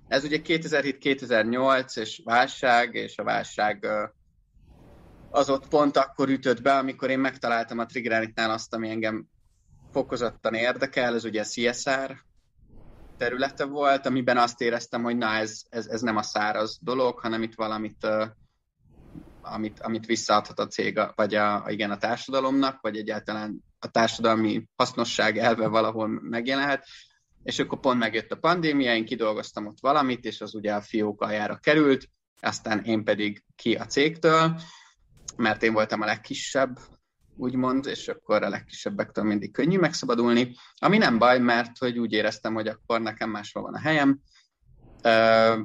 ez 0.07 0.23
ugye 0.23 0.39
2007-2008, 0.43 1.99
és 1.99 2.21
válság, 2.23 2.93
és 2.93 3.17
a 3.17 3.23
válság 3.23 3.87
az 5.29 5.49
ott 5.49 5.67
pont 5.67 5.97
akkor 5.97 6.29
ütött 6.29 6.61
be, 6.61 6.77
amikor 6.77 7.09
én 7.09 7.19
megtaláltam 7.19 7.79
a 7.79 7.85
Triggeranitnál 7.85 8.49
azt, 8.49 8.73
ami 8.73 8.89
engem 8.89 9.27
fokozottan 9.91 10.53
érdekel, 10.53 11.15
ez 11.15 11.23
ugye 11.23 11.43
CSR 11.43 12.25
területe 13.17 13.65
volt, 13.65 14.05
amiben 14.05 14.37
azt 14.37 14.61
éreztem, 14.61 15.03
hogy 15.03 15.17
na 15.17 15.33
ez, 15.33 15.61
ez, 15.69 15.85
ez 15.87 16.01
nem 16.01 16.17
a 16.17 16.21
száraz 16.21 16.77
dolog, 16.81 17.19
hanem 17.19 17.43
itt 17.43 17.55
valamit, 17.55 18.03
uh, 18.03 18.25
amit, 19.41 19.79
amit 19.79 20.05
visszaadhat 20.05 20.59
a 20.59 20.67
cég, 20.67 20.99
vagy 21.15 21.35
a, 21.35 21.65
igen, 21.67 21.91
a 21.91 21.97
társadalomnak, 21.97 22.81
vagy 22.81 22.97
egyáltalán 22.97 23.63
a 23.79 23.91
társadalmi 23.91 24.67
hasznosság 24.75 25.37
elve 25.37 25.67
valahol 25.67 26.07
megjelenhet. 26.07 26.85
És 27.43 27.59
akkor 27.59 27.79
pont 27.79 27.99
megjött 27.99 28.31
a 28.31 28.37
pandémia, 28.37 28.95
én 28.95 29.05
kidolgoztam 29.05 29.65
ott 29.65 29.79
valamit, 29.79 30.25
és 30.25 30.41
az 30.41 30.55
ugye 30.55 30.73
a 30.73 30.81
fiók 30.81 31.21
aljára 31.21 31.57
került, 31.57 32.09
aztán 32.41 32.83
én 32.83 33.03
pedig 33.03 33.43
ki 33.55 33.75
a 33.75 33.85
cégtől, 33.85 34.59
mert 35.37 35.63
én 35.63 35.73
voltam 35.73 36.01
a 36.01 36.05
legkisebb, 36.05 36.79
úgymond, 37.37 37.85
és 37.85 38.07
akkor 38.07 38.43
a 38.43 38.49
legkisebbektől 38.49 39.25
mindig 39.25 39.51
könnyű 39.51 39.77
megszabadulni, 39.77 40.55
ami 40.75 40.97
nem 40.97 41.17
baj, 41.17 41.39
mert 41.39 41.77
hogy 41.77 41.97
úgy 41.97 42.13
éreztem, 42.13 42.53
hogy 42.53 42.67
akkor 42.67 43.01
nekem 43.01 43.29
máshol 43.29 43.63
van 43.63 43.73
a 43.73 43.79
helyem. 43.79 44.19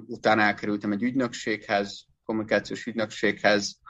Utána 0.06 0.42
elkerültem 0.42 0.92
egy 0.92 1.02
ügynökséghez, 1.02 2.06
kommunikációs 2.24 2.86
ügynökséghez, 2.86 3.80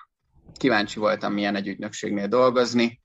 kíváncsi 0.53 0.99
voltam, 0.99 1.33
milyen 1.33 1.55
egy 1.55 1.69
ügynökségnél 1.69 2.29
dolgozni. 2.29 3.01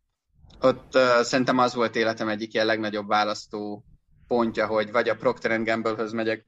Ott 0.59 0.95
uh, 0.95 1.21
szerintem 1.21 1.57
az 1.57 1.73
volt 1.73 1.95
életem 1.95 2.27
egyik 2.27 2.53
ilyen 2.53 2.65
legnagyobb 2.65 3.07
választó 3.07 3.85
pontja, 4.27 4.67
hogy 4.67 4.91
vagy 4.91 5.09
a 5.09 5.15
Procter 5.15 5.63
Gamble-höz 5.63 6.11
megyek, 6.11 6.45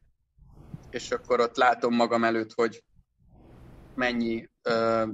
és 0.89 1.11
akkor 1.11 1.39
ott 1.39 1.57
látom 1.57 1.95
magam 1.95 2.23
előtt, 2.23 2.53
hogy 2.53 2.83
mennyi 3.99 4.49
ö, 4.61 5.05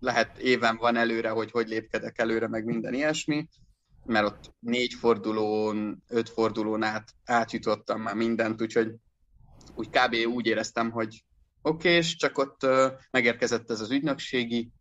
lehet 0.00 0.38
éven 0.38 0.76
van 0.76 0.96
előre, 0.96 1.28
hogy 1.28 1.50
hogy 1.50 1.68
lépkedek 1.68 2.18
előre, 2.18 2.48
meg 2.48 2.64
minden 2.64 2.94
ilyesmi, 2.94 3.48
mert 4.04 4.26
ott 4.26 4.54
négy 4.58 4.94
fordulón, 4.94 6.02
öt 6.08 6.28
fordulón 6.28 6.82
át, 6.82 7.14
átjutottam 7.24 8.00
már 8.00 8.14
mindent, 8.14 8.62
úgyhogy 8.62 8.94
úgy 9.74 9.88
kb. 9.88 10.14
úgy 10.26 10.46
éreztem, 10.46 10.90
hogy 10.90 11.24
oké, 11.62 11.90
és 11.90 12.16
csak 12.16 12.38
ott 12.38 12.62
ö, 12.62 12.88
megérkezett 13.10 13.70
ez 13.70 13.80
az 13.80 13.90
ügynökségi 13.90 14.72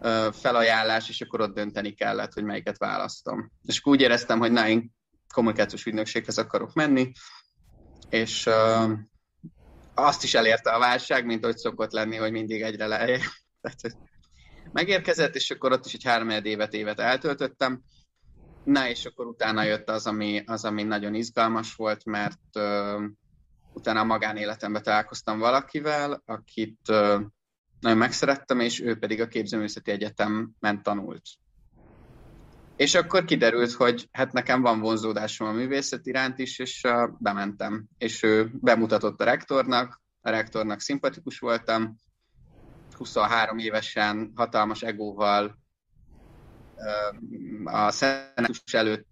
ö, 0.00 0.28
felajánlás, 0.32 1.08
és 1.08 1.20
akkor 1.20 1.40
ott 1.40 1.54
dönteni 1.54 1.92
kellett, 1.92 2.32
hogy 2.32 2.44
melyiket 2.44 2.78
választom. 2.78 3.52
És 3.62 3.80
úgy 3.84 4.00
éreztem, 4.00 4.38
hogy 4.38 4.52
na, 4.52 4.68
én 4.68 4.92
kommunikációs 5.34 5.86
ügynökséghez 5.86 6.38
akarok 6.38 6.72
menni, 6.72 7.12
és 8.08 8.46
ö, 8.46 8.92
azt 9.94 10.22
is 10.24 10.34
elérte 10.34 10.70
a 10.70 10.78
válság, 10.78 11.26
mint 11.26 11.44
hogy 11.44 11.56
szokott 11.56 11.92
lenni, 11.92 12.16
hogy 12.16 12.32
mindig 12.32 12.62
egyre 12.62 12.86
lejjebb. 12.86 13.20
Tehát, 13.60 13.96
megérkezett, 14.72 15.34
és 15.34 15.50
akkor 15.50 15.72
ott 15.72 15.86
is 15.86 15.94
egy 15.94 16.04
három 16.04 16.28
évet 16.28 16.74
évet 16.74 17.00
eltöltöttem. 17.00 17.82
Na, 18.64 18.88
és 18.88 19.04
akkor 19.04 19.26
utána 19.26 19.62
jött 19.62 19.88
az, 19.88 20.06
ami, 20.06 20.42
az, 20.46 20.64
ami 20.64 20.82
nagyon 20.82 21.14
izgalmas 21.14 21.74
volt, 21.74 22.04
mert 22.04 22.40
uh, 22.54 23.02
utána 23.72 24.00
a 24.00 24.04
magánéletemben 24.04 24.82
találkoztam 24.82 25.38
valakivel, 25.38 26.22
akit 26.26 26.80
uh, 26.88 27.20
nagyon 27.80 27.98
megszerettem, 27.98 28.60
és 28.60 28.80
ő 28.80 28.98
pedig 28.98 29.20
a 29.20 29.28
Képzőművészeti 29.28 29.90
Egyetemen 29.90 30.82
tanult. 30.82 31.22
És 32.76 32.94
akkor 32.94 33.24
kiderült, 33.24 33.72
hogy 33.72 34.08
hát 34.12 34.32
nekem 34.32 34.62
van 34.62 34.80
vonzódásom 34.80 35.48
a 35.48 35.52
művészet 35.52 36.06
iránt 36.06 36.38
is, 36.38 36.58
és 36.58 36.82
uh, 36.84 37.10
bementem. 37.18 37.84
És 37.98 38.22
ő 38.22 38.50
bemutatott 38.60 39.20
a 39.20 39.24
rektornak, 39.24 40.02
a 40.20 40.30
rektornak 40.30 40.80
szimpatikus 40.80 41.38
voltam, 41.38 41.96
23 42.96 43.58
évesen 43.58 44.32
hatalmas 44.34 44.82
egóval 44.82 45.58
uh, 46.74 47.74
a 47.74 47.90
szenátus 47.90 48.72
előtt, 48.72 49.08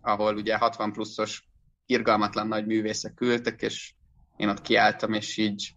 ahol 0.00 0.36
ugye 0.36 0.56
60 0.56 0.92
pluszos 0.92 1.48
irgalmatlan 1.86 2.48
nagy 2.48 2.66
művészek 2.66 3.20
ültek, 3.20 3.62
és 3.62 3.94
én 4.36 4.48
ott 4.48 4.60
kiálltam, 4.60 5.12
és 5.12 5.36
így 5.36 5.74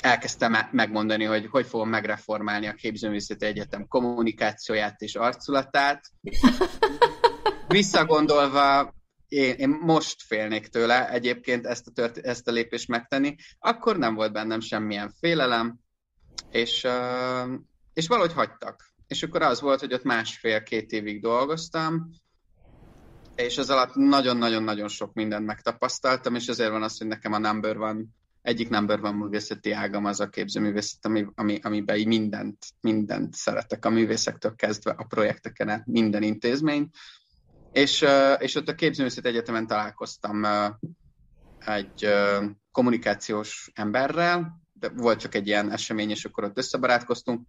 elkezdtem 0.00 0.56
megmondani, 0.70 1.24
hogy 1.24 1.46
hogy 1.50 1.66
fogom 1.66 1.88
megreformálni 1.88 2.66
a 2.66 2.72
Képzőművészeti 2.72 3.46
Egyetem 3.46 3.86
kommunikációját 3.88 5.00
és 5.00 5.14
arculatát. 5.14 6.10
Visszagondolva, 7.68 8.94
én, 9.28 9.54
én 9.54 9.68
most 9.68 10.22
félnék 10.22 10.66
tőle 10.66 11.10
egyébként 11.10 11.66
ezt 11.66 11.86
a, 11.86 11.90
tört, 11.90 12.18
ezt 12.18 12.48
a 12.48 12.52
lépést 12.52 12.88
megtenni, 12.88 13.34
akkor 13.58 13.98
nem 13.98 14.14
volt 14.14 14.32
bennem 14.32 14.60
semmilyen 14.60 15.12
félelem, 15.20 15.78
és, 16.50 16.86
és 17.92 18.08
valahogy 18.08 18.32
hagytak. 18.32 18.94
És 19.06 19.22
akkor 19.22 19.42
az 19.42 19.60
volt, 19.60 19.80
hogy 19.80 19.92
ott 19.92 20.02
másfél-két 20.02 20.90
évig 20.92 21.20
dolgoztam, 21.20 22.10
és 23.34 23.58
az 23.58 23.70
alatt 23.70 23.94
nagyon-nagyon-nagyon 23.94 24.88
sok 24.88 25.12
mindent 25.12 25.46
megtapasztaltam, 25.46 26.34
és 26.34 26.46
ezért 26.46 26.70
van 26.70 26.82
az, 26.82 26.98
hogy 26.98 27.06
nekem 27.06 27.32
a 27.32 27.38
number 27.38 27.76
van 27.76 28.14
egyik 28.46 28.68
number 28.68 29.00
van 29.00 29.14
művészeti 29.14 29.70
ágam 29.70 30.04
az 30.04 30.20
a 30.20 30.28
képzőművészet, 30.28 31.06
ami, 31.06 31.26
ami, 31.34 31.58
amiben 31.62 32.00
mindent, 32.00 32.56
mindent 32.80 33.34
szeretek 33.34 33.84
a 33.84 33.90
művészektől 33.90 34.54
kezdve 34.54 34.90
a 34.90 35.04
projekteken 35.04 35.68
át, 35.68 35.86
minden 35.86 36.22
intézmény. 36.22 36.88
És, 37.72 38.04
és 38.38 38.54
ott 38.54 38.68
a 38.68 38.74
képzőművészet 38.74 39.26
egyetemen 39.26 39.66
találkoztam 39.66 40.44
egy 41.58 42.08
kommunikációs 42.72 43.70
emberrel, 43.74 44.60
de 44.72 44.88
volt 44.88 45.20
csak 45.20 45.34
egy 45.34 45.46
ilyen 45.46 45.70
esemény, 45.70 46.10
és 46.10 46.24
akkor 46.24 46.44
ott 46.44 46.58
összebarátkoztunk, 46.58 47.46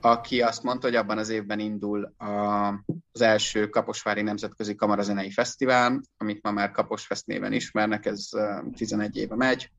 aki 0.00 0.42
azt 0.42 0.62
mondta, 0.62 0.86
hogy 0.86 0.96
abban 0.96 1.18
az 1.18 1.28
évben 1.28 1.58
indul 1.58 2.14
a, 2.16 2.66
az 3.12 3.20
első 3.20 3.68
Kaposvári 3.68 4.22
Nemzetközi 4.22 4.74
Kamarazenei 4.74 5.30
Fesztivál, 5.30 6.00
amit 6.16 6.42
ma 6.42 6.50
már 6.50 6.70
Kaposfest 6.70 7.26
néven 7.26 7.52
ismernek, 7.52 8.06
ez 8.06 8.28
11 8.76 9.16
éve 9.16 9.36
megy, 9.36 9.70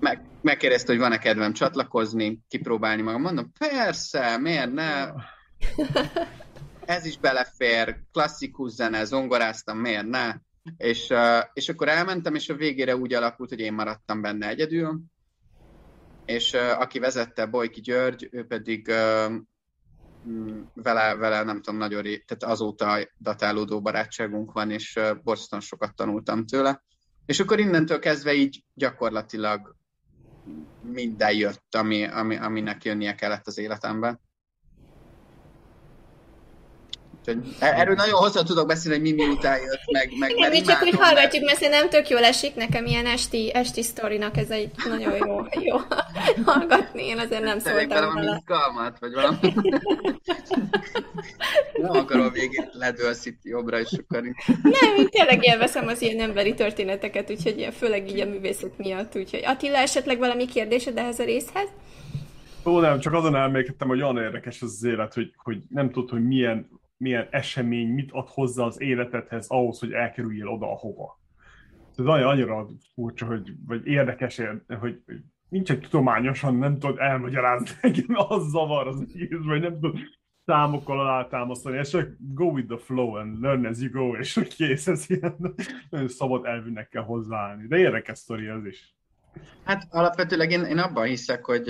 meg, 0.00 0.22
megkérdezte, 0.40 0.92
hogy 0.92 1.00
van-e 1.00 1.18
kedvem 1.18 1.52
csatlakozni, 1.52 2.40
kipróbálni 2.48 3.02
magam. 3.02 3.22
Mondom, 3.22 3.52
persze, 3.58 4.38
miért 4.38 4.72
ne? 4.72 5.12
Ez 6.84 7.04
is 7.04 7.18
belefér, 7.18 8.00
klasszikus 8.12 8.72
zene, 8.72 9.04
zongoráztam, 9.04 9.78
miért 9.78 10.06
ne? 10.06 10.34
És, 10.76 11.12
és 11.52 11.68
akkor 11.68 11.88
elmentem, 11.88 12.34
és 12.34 12.48
a 12.48 12.54
végére 12.54 12.96
úgy 12.96 13.14
alakult, 13.14 13.48
hogy 13.48 13.60
én 13.60 13.72
maradtam 13.72 14.20
benne 14.20 14.48
egyedül, 14.48 15.00
és 16.24 16.52
aki 16.54 16.98
vezette, 16.98 17.46
Bojki 17.46 17.80
György, 17.80 18.28
ő 18.30 18.46
pedig 18.46 18.86
vele, 20.74 21.14
vele 21.16 21.42
nem 21.42 21.62
tudom, 21.62 21.78
nagyon 21.78 22.02
ré, 22.02 22.18
tehát 22.18 22.54
azóta 22.54 23.08
datálódó 23.18 23.80
barátságunk 23.80 24.52
van, 24.52 24.70
és 24.70 24.98
borzasztóan 25.22 25.62
sokat 25.62 25.94
tanultam 25.94 26.46
tőle. 26.46 26.82
És 27.26 27.40
akkor 27.40 27.60
innentől 27.60 27.98
kezdve 27.98 28.34
így 28.34 28.64
gyakorlatilag 28.74 29.76
minden 30.92 31.34
jött, 31.34 31.74
ami, 31.74 32.04
ami, 32.04 32.36
aminek 32.36 32.84
jönnie 32.84 33.14
kellett 33.14 33.46
az 33.46 33.58
életemben. 33.58 34.20
Úgyhogy 37.18 37.56
e- 37.58 37.80
erről 37.80 37.94
nagyon 37.94 38.18
hosszan 38.18 38.44
tudok 38.44 38.66
beszélni, 38.66 38.98
hogy 38.98 39.16
mi 39.16 39.24
miután 39.24 39.58
jött, 39.58 39.90
meg, 39.92 40.12
meg 40.18 40.30
Igen, 40.30 40.50
mi 40.50 40.60
csak 40.60 40.82
úgy 40.82 40.96
hallgatjuk, 40.96 41.44
mert 41.44 41.58
szerintem 41.58 41.88
tök 41.88 42.08
jól 42.08 42.24
esik 42.24 42.54
nekem 42.54 42.86
ilyen 42.86 43.06
esti, 43.06 43.54
esti 43.54 43.82
sztorinak, 43.82 44.36
ez 44.36 44.50
egy 44.50 44.70
nagyon 44.88 45.16
jó, 45.16 45.46
jó 45.60 45.76
hallgatni, 46.44 47.06
én 47.06 47.18
azért 47.18 47.42
nem 47.42 47.58
szóltam 47.58 47.88
vele. 47.88 48.06
valami 48.06 48.26
izgalmat, 48.38 48.98
vagy 48.98 49.12
valami. 49.12 49.54
nem 51.80 51.90
akarom 51.90 52.26
a 52.26 52.30
végén 52.30 52.68
ledőlsz 52.72 53.26
itt 53.26 53.40
jobbra, 53.42 53.80
és 53.80 53.92
akkor 53.92 54.22
Nem, 54.46 54.96
én 54.98 55.08
tényleg 55.08 55.44
élvezem 55.44 55.86
az 55.86 56.02
ilyen 56.02 56.20
emberi 56.20 56.54
történeteket, 56.54 57.30
úgyhogy 57.30 57.68
főleg 57.72 58.08
így 58.08 58.20
a 58.20 58.26
művészet 58.26 58.78
miatt. 58.78 59.16
Úgyhogy 59.16 59.42
Attila, 59.44 59.76
esetleg 59.76 60.18
valami 60.18 60.46
kérdésed 60.46 60.96
ehhez 60.96 61.18
a 61.18 61.24
részhez? 61.24 61.68
Ó, 62.64 62.80
nem, 62.80 62.98
csak 63.00 63.12
azon 63.12 63.34
elmékedtem, 63.34 63.88
hogy 63.88 64.02
olyan 64.02 64.18
érdekes 64.18 64.62
az, 64.62 64.72
az 64.72 64.84
élet, 64.84 65.14
hogy, 65.14 65.32
hogy 65.36 65.58
nem 65.68 65.90
tudod, 65.90 66.10
hogy 66.10 66.26
milyen 66.26 66.68
milyen 66.98 67.28
esemény 67.30 67.88
mit 67.88 68.12
ad 68.12 68.28
hozzá 68.28 68.64
az 68.64 68.80
életedhez 68.80 69.46
ahhoz, 69.48 69.78
hogy 69.78 69.92
elkerüljél 69.92 70.46
oda, 70.46 70.70
ahova. 70.70 71.20
Ez 71.96 72.04
annyira, 72.04 72.28
annyira 72.28 72.66
furcsa, 72.94 73.26
hogy, 73.26 73.52
vagy 73.66 73.86
érdekes, 73.86 74.40
hogy 74.80 75.02
nincsen 75.48 75.80
tudományosan, 75.80 76.54
nem 76.54 76.78
tudod 76.78 76.98
elmagyarázni 76.98 77.70
nekem, 77.82 78.16
az 78.28 78.50
zavar 78.50 78.86
az 78.86 79.00
egész, 79.00 79.28
vagy 79.44 79.60
nem 79.60 79.72
tudod 79.72 79.98
számokkal 80.48 81.00
alátámasztani, 81.00 81.78
és 81.78 81.88
csak 81.88 82.08
go 82.18 82.44
with 82.44 82.68
the 82.68 82.78
flow 82.78 83.14
and 83.14 83.40
learn 83.40 83.66
as 83.66 83.78
you 83.78 83.90
go, 83.90 84.16
és 84.16 84.40
kész, 84.56 84.86
ez 84.86 85.04
ilyen 85.08 85.54
szabad 86.06 86.44
elvűnek 86.44 86.88
kell 86.88 87.02
hozzáállni. 87.02 87.66
De 87.66 87.76
érdekes 87.76 88.18
sztori 88.18 88.46
ez 88.46 88.64
is. 88.64 88.96
Hát 89.64 89.86
alapvetőleg 89.90 90.50
én, 90.50 90.64
én 90.64 90.78
abban 90.78 91.04
hiszek, 91.04 91.44
hogy 91.44 91.68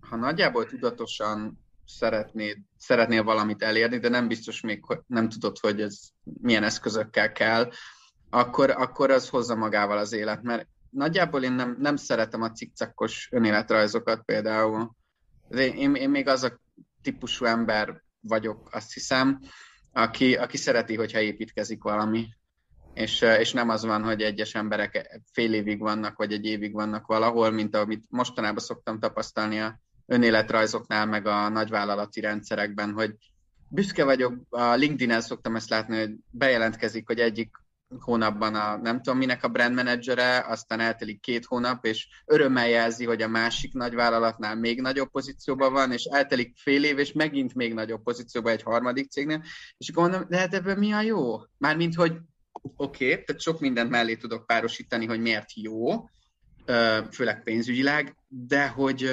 ha 0.00 0.16
nagyjából 0.16 0.66
tudatosan 0.66 1.58
szeretnéd, 1.86 2.56
szeretnél 2.76 3.22
valamit 3.22 3.62
elérni, 3.62 3.98
de 3.98 4.08
nem 4.08 4.28
biztos 4.28 4.60
még, 4.60 4.84
nem 5.06 5.28
tudod, 5.28 5.58
hogy 5.58 5.80
ez 5.80 6.00
milyen 6.40 6.62
eszközökkel 6.62 7.32
kell, 7.32 7.70
akkor, 8.30 8.70
akkor 8.70 9.10
az 9.10 9.28
hozza 9.28 9.54
magával 9.54 9.98
az 9.98 10.12
élet, 10.12 10.42
mert 10.42 10.66
nagyjából 10.90 11.42
én 11.42 11.52
nem, 11.52 11.76
nem 11.80 11.96
szeretem 11.96 12.42
a 12.42 12.50
cikcakos 12.50 13.28
önéletrajzokat 13.32 14.22
például. 14.24 14.94
Én, 15.50 15.72
én, 15.72 15.94
én 15.94 16.10
még 16.10 16.28
az 16.28 16.42
a 16.42 16.62
típusú 17.04 17.44
ember 17.44 18.02
vagyok, 18.20 18.68
azt 18.72 18.92
hiszem, 18.92 19.40
aki, 19.92 20.34
aki 20.34 20.56
szereti, 20.56 20.96
hogyha 20.96 21.20
építkezik 21.20 21.82
valami. 21.82 22.28
És, 22.94 23.20
és 23.20 23.52
nem 23.52 23.68
az 23.68 23.84
van, 23.84 24.02
hogy 24.02 24.22
egyes 24.22 24.54
emberek 24.54 25.20
fél 25.32 25.54
évig 25.54 25.78
vannak, 25.78 26.16
vagy 26.16 26.32
egy 26.32 26.44
évig 26.44 26.72
vannak 26.72 27.06
valahol, 27.06 27.50
mint 27.50 27.76
amit 27.76 28.04
mostanában 28.08 28.64
szoktam 28.64 28.98
tapasztalni 28.98 29.60
a 29.60 29.80
önéletrajzoknál, 30.06 31.06
meg 31.06 31.26
a 31.26 31.48
nagyvállalati 31.48 32.20
rendszerekben, 32.20 32.92
hogy 32.92 33.14
büszke 33.68 34.04
vagyok, 34.04 34.34
a 34.48 34.74
LinkedIn-en 34.74 35.20
szoktam 35.20 35.56
ezt 35.56 35.70
látni, 35.70 35.98
hogy 35.98 36.14
bejelentkezik, 36.30 37.06
hogy 37.06 37.18
egyik 37.18 37.50
hónapban 37.98 38.54
a 38.54 38.76
nem 38.76 39.02
tudom 39.02 39.18
minek 39.18 39.44
a 39.44 39.48
brand 39.48 39.74
menedzsere, 39.74 40.44
aztán 40.48 40.80
eltelik 40.80 41.20
két 41.20 41.44
hónap, 41.44 41.84
és 41.84 42.08
örömmel 42.26 42.68
jelzi, 42.68 43.04
hogy 43.04 43.22
a 43.22 43.28
másik 43.28 43.72
nagyvállalatnál 43.72 44.56
még 44.56 44.80
nagyobb 44.80 45.10
pozícióban 45.10 45.72
van, 45.72 45.92
és 45.92 46.04
eltelik 46.04 46.56
fél 46.56 46.84
év, 46.84 46.98
és 46.98 47.12
megint 47.12 47.54
még 47.54 47.74
nagyobb 47.74 48.02
pozícióban 48.02 48.52
egy 48.52 48.62
harmadik 48.62 49.10
cégnél, 49.10 49.42
és 49.78 49.92
mondom, 49.92 50.24
de 50.28 50.38
hát 50.38 50.54
ebben 50.54 50.78
mi 50.78 50.92
a 50.92 51.00
jó? 51.00 51.36
Mármint, 51.58 51.94
hogy 51.94 52.16
oké, 52.76 53.12
okay, 53.12 53.24
tehát 53.24 53.40
sok 53.40 53.60
mindent 53.60 53.90
mellé 53.90 54.16
tudok 54.16 54.46
párosítani, 54.46 55.06
hogy 55.06 55.20
miért 55.20 55.52
jó, 55.54 56.08
főleg 57.10 57.42
pénzügyileg, 57.42 58.16
de 58.28 58.68
hogy 58.68 59.10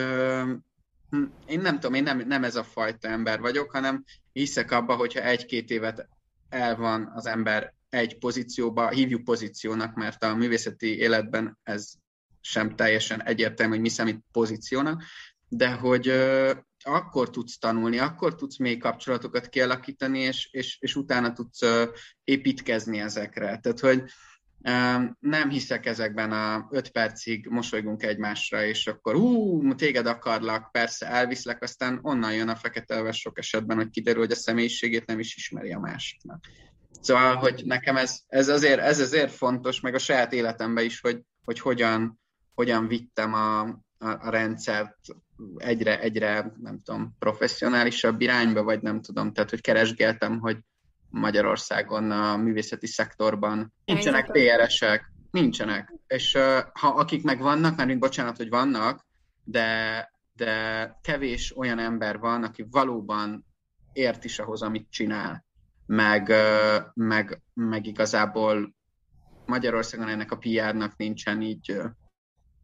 Hm, 1.12 1.24
én 1.46 1.60
nem 1.60 1.74
tudom, 1.74 1.94
én 1.94 2.04
nem, 2.04 2.20
nem 2.28 2.44
ez 2.44 2.56
a 2.56 2.64
fajta 2.64 3.08
ember 3.08 3.40
vagyok, 3.40 3.72
hanem 3.72 4.04
hiszek 4.32 4.72
abba, 4.72 4.96
hogyha 4.96 5.22
egy-két 5.22 5.70
évet 5.70 6.08
el 6.50 6.76
van 6.76 7.12
az 7.16 7.26
ember 7.26 7.74
egy 7.92 8.18
pozícióba, 8.18 8.90
hívjuk 8.90 9.24
pozíciónak, 9.24 9.96
mert 9.96 10.24
a 10.24 10.36
művészeti 10.36 10.98
életben 10.98 11.60
ez 11.64 11.92
sem 12.42 12.76
teljesen 12.76 13.24
egyértelmű, 13.24 13.74
hogy 13.74 13.82
mi 13.82 13.90
számít 13.90 14.24
pozíciónak, 14.32 15.04
de 15.48 15.72
hogy 15.72 16.08
ö, 16.08 16.52
akkor 16.84 17.30
tudsz 17.30 17.58
tanulni, 17.58 17.98
akkor 17.98 18.36
tudsz 18.36 18.58
még 18.58 18.80
kapcsolatokat 18.80 19.48
kialakítani, 19.48 20.20
és, 20.20 20.50
és, 20.52 20.78
és 20.80 20.96
utána 20.96 21.34
tudsz 21.34 21.62
ö, 21.62 21.84
építkezni 22.24 23.00
ezekre. 23.00 23.58
Tehát, 23.58 23.80
hogy 23.80 24.04
nem 25.20 25.50
hiszek 25.50 25.86
ezekben 25.86 26.32
a 26.32 26.68
öt 26.72 26.90
percig 26.90 27.48
mosolygunk 27.48 28.04
egymásra, 28.04 28.66
és 28.66 28.88
akkor 28.88 29.16
ú, 29.16 29.76
téged 29.76 30.06
akarlak, 30.06 30.72
persze 30.72 31.08
elviszlek, 31.08 31.64
aztán 31.64 32.00
onnan 32.02 32.34
jön 32.34 32.50
a 32.50 32.56
fekete 32.56 33.12
sok 33.12 33.38
esetben, 33.38 33.78
hogy 33.78 33.90
kiderül, 33.90 34.22
hogy 34.22 34.32
a 34.32 34.36
személyiségét 34.36 35.06
nem 35.06 35.20
is 35.20 35.36
ismeri 35.36 35.74
a 35.74 35.80
másiknak. 35.80 36.46
Szóval, 37.02 37.36
hogy 37.36 37.62
nekem 37.66 37.98
ez, 37.98 38.20
ez, 38.28 38.48
azért, 38.48 38.80
ez 38.80 39.00
azért 39.00 39.32
fontos, 39.32 39.80
meg 39.80 39.96
a 39.96 40.00
saját 40.00 40.34
életemben 40.34 40.86
is, 40.86 41.02
hogy, 41.02 41.22
hogy 41.44 41.60
hogyan, 41.60 42.20
hogyan 42.54 42.88
vittem 42.88 43.34
a, 43.34 43.62
a, 43.62 43.78
a 43.98 44.30
rendszert 44.30 44.98
egyre, 45.58 46.00
egyre, 46.00 46.52
nem 46.62 46.80
tudom, 46.84 47.16
professzionálisabb 47.20 48.22
irányba, 48.22 48.64
vagy 48.64 48.82
nem 48.82 49.02
tudom, 49.02 49.34
tehát, 49.34 49.50
hogy 49.50 49.62
keresgéltem, 49.62 50.40
hogy, 50.40 50.58
Magyarországon 51.12 52.12
a 52.12 52.38
művészeti 52.38 52.88
szektorban. 52.88 53.74
Nincsenek 53.86 54.32
PRS-ek, 54.32 55.12
nincsenek. 55.32 55.94
És 56.08 56.38
ha 56.74 56.88
akik 56.88 57.24
meg 57.24 57.40
vannak, 57.40 57.76
mert 57.76 57.88
mint 57.88 58.00
bocsánat, 58.00 58.38
hogy 58.38 58.50
vannak, 58.50 59.06
de, 59.44 60.10
de 60.34 61.00
kevés 61.02 61.58
olyan 61.58 61.80
ember 61.80 62.20
van, 62.20 62.44
aki 62.44 62.66
valóban 62.70 63.46
ért 63.94 64.24
is 64.24 64.40
ahhoz, 64.40 64.62
amit 64.62 64.88
csinál. 64.90 65.46
Meg, 65.86 66.34
meg, 66.94 67.42
meg 67.54 67.86
igazából 67.86 68.74
Magyarországon 69.46 70.08
ennek 70.08 70.32
a 70.32 70.38
PR-nak 70.38 70.98
nincsen 70.98 71.42
így 71.42 71.82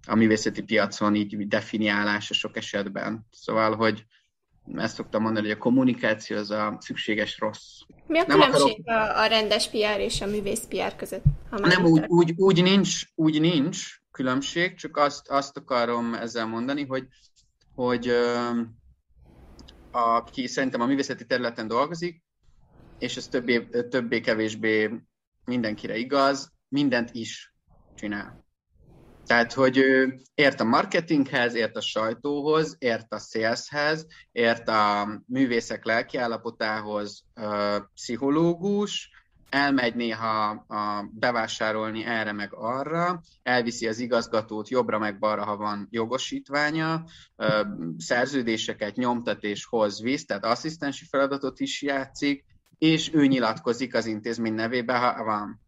a 0.07 0.15
művészeti 0.15 0.61
piacon 0.61 1.15
így 1.15 1.47
definiálása 1.47 2.33
sok 2.33 2.57
esetben. 2.57 3.25
Szóval, 3.31 3.75
hogy 3.75 4.05
ezt 4.75 4.95
szoktam 4.95 5.21
mondani, 5.21 5.47
hogy 5.47 5.55
a 5.55 5.59
kommunikáció 5.59 6.37
az 6.37 6.51
a 6.51 6.77
szükséges 6.79 7.39
rossz. 7.39 7.79
Mi 8.07 8.19
a 8.19 8.23
nem 8.27 8.39
különbség 8.39 8.81
akarok... 8.85 9.15
a, 9.15 9.21
a 9.21 9.25
rendes 9.25 9.69
PR 9.69 9.99
és 9.99 10.21
a 10.21 10.25
művész 10.25 10.65
PR 10.69 10.95
között? 10.95 11.23
Ha 11.49 11.59
nem, 11.59 11.85
úgy, 11.85 12.05
úgy, 12.07 12.33
úgy, 12.37 12.63
nincs, 12.63 13.01
úgy 13.15 13.41
nincs 13.41 13.99
különbség, 14.11 14.75
csak 14.75 14.97
azt, 14.97 15.29
azt 15.29 15.57
akarom 15.57 16.13
ezzel 16.13 16.45
mondani, 16.45 16.85
hogy, 16.85 17.07
hogy 17.75 18.11
aki 19.91 20.47
szerintem 20.47 20.81
a 20.81 20.85
művészeti 20.85 21.25
területen 21.25 21.67
dolgozik, 21.67 22.23
és 22.99 23.17
ez 23.17 23.27
többé, 23.27 23.67
többé-kevésbé 23.89 25.01
mindenkire 25.45 25.95
igaz, 25.97 26.53
mindent 26.67 27.09
is 27.13 27.53
csinál. 27.95 28.45
Tehát, 29.25 29.53
hogy 29.53 29.77
ő 29.77 30.19
ért 30.35 30.59
a 30.59 30.63
marketinghez, 30.63 31.53
ért 31.53 31.75
a 31.75 31.81
sajtóhoz, 31.81 32.75
ért 32.79 33.13
a 33.13 33.19
saleshez, 33.19 34.07
ért 34.31 34.67
a 34.67 35.07
művészek 35.25 35.85
lelkiállapotához, 35.85 37.23
pszichológus, 37.93 39.09
elmegy 39.49 39.95
néha 39.95 40.49
a 40.49 41.09
bevásárolni 41.13 42.03
erre 42.05 42.31
meg 42.31 42.53
arra, 42.53 43.21
elviszi 43.43 43.87
az 43.87 43.99
igazgatót 43.99 44.69
jobbra 44.69 44.99
meg 44.99 45.19
balra, 45.19 45.43
ha 45.43 45.57
van 45.57 45.87
jogosítványa, 45.91 47.03
szerződéseket 47.97 48.95
nyomtat 48.95 49.43
és 49.43 49.65
hoz 49.65 50.01
visz, 50.01 50.25
tehát 50.25 50.45
asszisztensi 50.45 51.05
feladatot 51.05 51.59
is 51.59 51.81
játszik, 51.81 52.45
és 52.77 53.13
ő 53.13 53.25
nyilatkozik 53.25 53.95
az 53.95 54.05
intézmény 54.05 54.53
nevébe, 54.53 54.97
ha 54.97 55.23
van. 55.23 55.61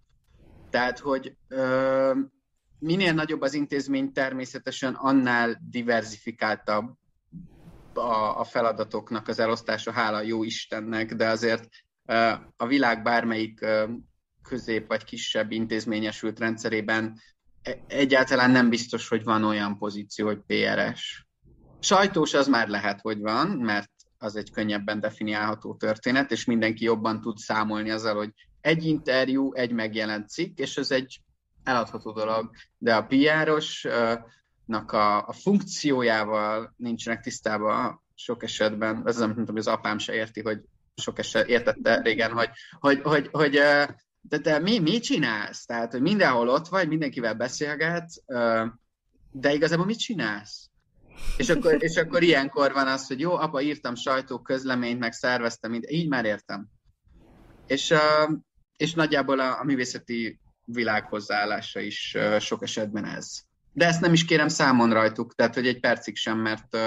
Tehát, 0.69 0.99
hogy 0.99 1.35
minél 2.79 3.13
nagyobb 3.13 3.41
az 3.41 3.53
intézmény, 3.53 4.11
természetesen 4.11 4.93
annál 4.93 5.61
diversifikáltabb 5.69 6.97
a, 7.93 8.39
a 8.39 8.43
feladatoknak 8.43 9.27
az 9.27 9.39
elosztása, 9.39 9.91
hála 9.91 10.21
jó 10.21 10.43
Istennek, 10.43 11.15
de 11.15 11.27
azért 11.27 11.67
a 12.57 12.67
világ 12.67 13.01
bármelyik 13.01 13.65
közép 14.41 14.87
vagy 14.87 15.03
kisebb 15.03 15.51
intézményesült 15.51 16.39
rendszerében 16.39 17.19
e, 17.61 17.83
egyáltalán 17.87 18.51
nem 18.51 18.69
biztos, 18.69 19.07
hogy 19.07 19.23
van 19.23 19.43
olyan 19.43 19.77
pozíció, 19.77 20.25
hogy 20.25 20.41
PRS. 20.47 21.27
Sajtós 21.79 22.33
az 22.33 22.47
már 22.47 22.67
lehet, 22.67 23.01
hogy 23.01 23.19
van, 23.19 23.47
mert 23.47 23.91
az 24.19 24.35
egy 24.35 24.51
könnyebben 24.51 24.99
definiálható 24.99 25.75
történet, 25.75 26.31
és 26.31 26.45
mindenki 26.45 26.83
jobban 26.83 27.21
tud 27.21 27.37
számolni 27.37 27.89
azzal, 27.89 28.15
hogy 28.15 28.33
egy 28.61 28.85
interjú, 28.85 29.53
egy 29.53 29.71
megjelent 29.71 30.29
cikk, 30.29 30.57
és 30.57 30.77
ez 30.77 30.91
egy 30.91 31.21
eladható 31.63 32.11
dolog, 32.11 32.49
de 32.77 32.95
a 32.95 33.05
PR-osnak 33.05 34.91
a, 34.91 35.27
a 35.27 35.33
funkciójával 35.33 36.73
nincsenek 36.77 37.21
tisztában 37.21 38.01
sok 38.15 38.43
esetben, 38.43 39.01
ez 39.05 39.17
nem 39.17 39.45
hogy 39.45 39.57
az 39.57 39.67
apám 39.67 39.97
se 39.97 40.13
érti, 40.13 40.41
hogy 40.41 40.61
sok 40.95 41.19
eset 41.19 41.47
értette 41.47 42.01
régen, 42.01 42.31
hogy, 42.31 42.49
hogy, 42.79 43.01
hogy, 43.01 43.29
hogy 43.31 43.59
de 44.21 44.39
te 44.39 44.59
mi, 44.59 44.79
mi 44.79 44.99
csinálsz? 44.99 45.65
Tehát, 45.65 45.91
hogy 45.91 46.01
mindenhol 46.01 46.49
ott 46.49 46.67
vagy, 46.67 46.87
mindenkivel 46.87 47.33
beszélgetsz, 47.33 48.23
de 49.31 49.53
igazából 49.53 49.85
mit 49.85 49.99
csinálsz? 49.99 50.68
És 51.37 51.49
akkor, 51.49 51.83
és 51.83 51.95
akkor 51.95 52.23
ilyenkor 52.23 52.73
van 52.73 52.87
az, 52.87 53.07
hogy 53.07 53.19
jó, 53.19 53.33
apa, 53.33 53.61
írtam 53.61 53.95
sajtó 53.95 54.39
közleményt, 54.39 54.99
meg 54.99 55.11
szerveztem, 55.11 55.73
így 55.73 56.07
már 56.07 56.25
értem. 56.25 56.67
És, 57.67 57.93
és 58.77 58.93
nagyjából 58.93 59.39
a, 59.39 59.59
a 59.59 59.63
művészeti 59.63 60.39
világ 60.65 61.05
hozzáállása 61.05 61.79
is 61.79 62.17
sok 62.39 62.63
esetben 62.63 63.05
ez. 63.05 63.39
De 63.73 63.85
ezt 63.85 64.01
nem 64.01 64.13
is 64.13 64.25
kérem 64.25 64.47
számon 64.47 64.93
rajtuk, 64.93 65.35
tehát 65.35 65.53
hogy 65.53 65.67
egy 65.67 65.79
percig 65.79 66.15
sem, 66.15 66.37
mert 66.37 66.77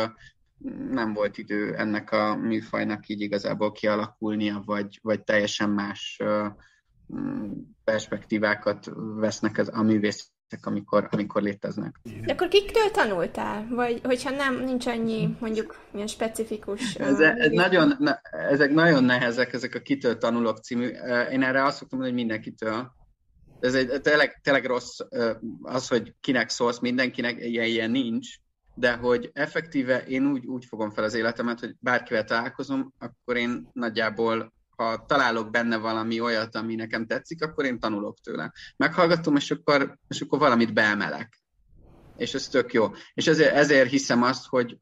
nem 0.91 1.13
volt 1.13 1.39
idő 1.39 1.75
ennek 1.75 2.11
a 2.11 2.37
műfajnak 2.37 3.09
így 3.09 3.21
igazából 3.21 3.73
kialakulnia, 3.73 4.63
vagy, 4.65 4.99
vagy 5.03 5.25
teljesen 5.25 5.71
más 5.71 6.21
perspektívákat 7.85 8.91
vesznek 8.95 9.59
az, 9.59 9.71
a 9.73 9.83
művészek, 10.53 10.67
amikor, 10.67 11.09
amikor 11.11 11.43
léteznek. 11.43 11.97
De 12.25 12.33
akkor 12.33 12.49
kiktől 12.49 12.91
tanultál? 12.91 13.67
Vagy 13.71 14.01
hogyha 14.05 14.31
nem, 14.31 14.65
nincs 14.65 14.87
annyi 14.87 15.37
mondjuk 15.41 15.81
ilyen 15.95 16.07
specifikus... 16.07 16.95
Ez, 16.95 17.21
ez 17.21 17.51
nagyon, 17.51 17.93
ezek 18.51 18.73
nagyon 18.73 19.05
nehezek, 19.05 19.53
ezek 19.53 19.75
a 19.75 19.81
kitől 19.81 20.19
tanulok 20.19 20.59
című. 20.59 20.87
Én 21.31 21.43
erre 21.43 21.65
azt 21.65 21.77
szoktam 21.77 21.99
mondani, 21.99 22.11
hogy 22.11 22.27
mindenkitől. 22.27 22.93
Ez 23.61 23.75
egy 23.75 24.01
tényleg, 24.01 24.41
tényleg 24.43 24.65
rossz 24.65 24.99
az, 25.63 25.89
hogy 25.89 26.15
kinek 26.21 26.49
szólsz, 26.49 26.81
mindenkinek 26.81 27.45
ilyen, 27.45 27.67
ilyen 27.67 27.91
nincs, 27.91 28.29
de 28.75 28.93
hogy 28.93 29.31
effektíve 29.33 29.99
én 29.99 30.27
úgy, 30.27 30.47
úgy 30.47 30.65
fogom 30.65 30.91
fel 30.91 31.05
az 31.05 31.15
életemet, 31.15 31.61
hogy 31.61 31.75
bárkivel 31.81 32.25
találkozom, 32.25 32.93
akkor 32.99 33.37
én 33.37 33.69
nagyjából 33.73 34.53
ha 34.77 35.05
találok 35.07 35.51
benne 35.51 35.77
valami 35.77 36.21
olyat, 36.21 36.55
ami 36.55 36.75
nekem 36.75 37.07
tetszik, 37.07 37.43
akkor 37.43 37.65
én 37.65 37.79
tanulok 37.79 38.19
tőle. 38.21 38.53
Meghallgatom, 38.77 39.37
és 39.37 39.51
akkor, 39.51 39.99
és 40.09 40.21
akkor 40.21 40.39
valamit 40.39 40.73
beemelek. 40.73 41.39
És 42.17 42.35
ez 42.35 42.49
tök 42.49 42.73
jó. 42.73 42.91
És 43.15 43.27
ezért, 43.27 43.55
ezért 43.55 43.91
hiszem 43.91 44.23
azt, 44.23 44.47
hogy 44.47 44.79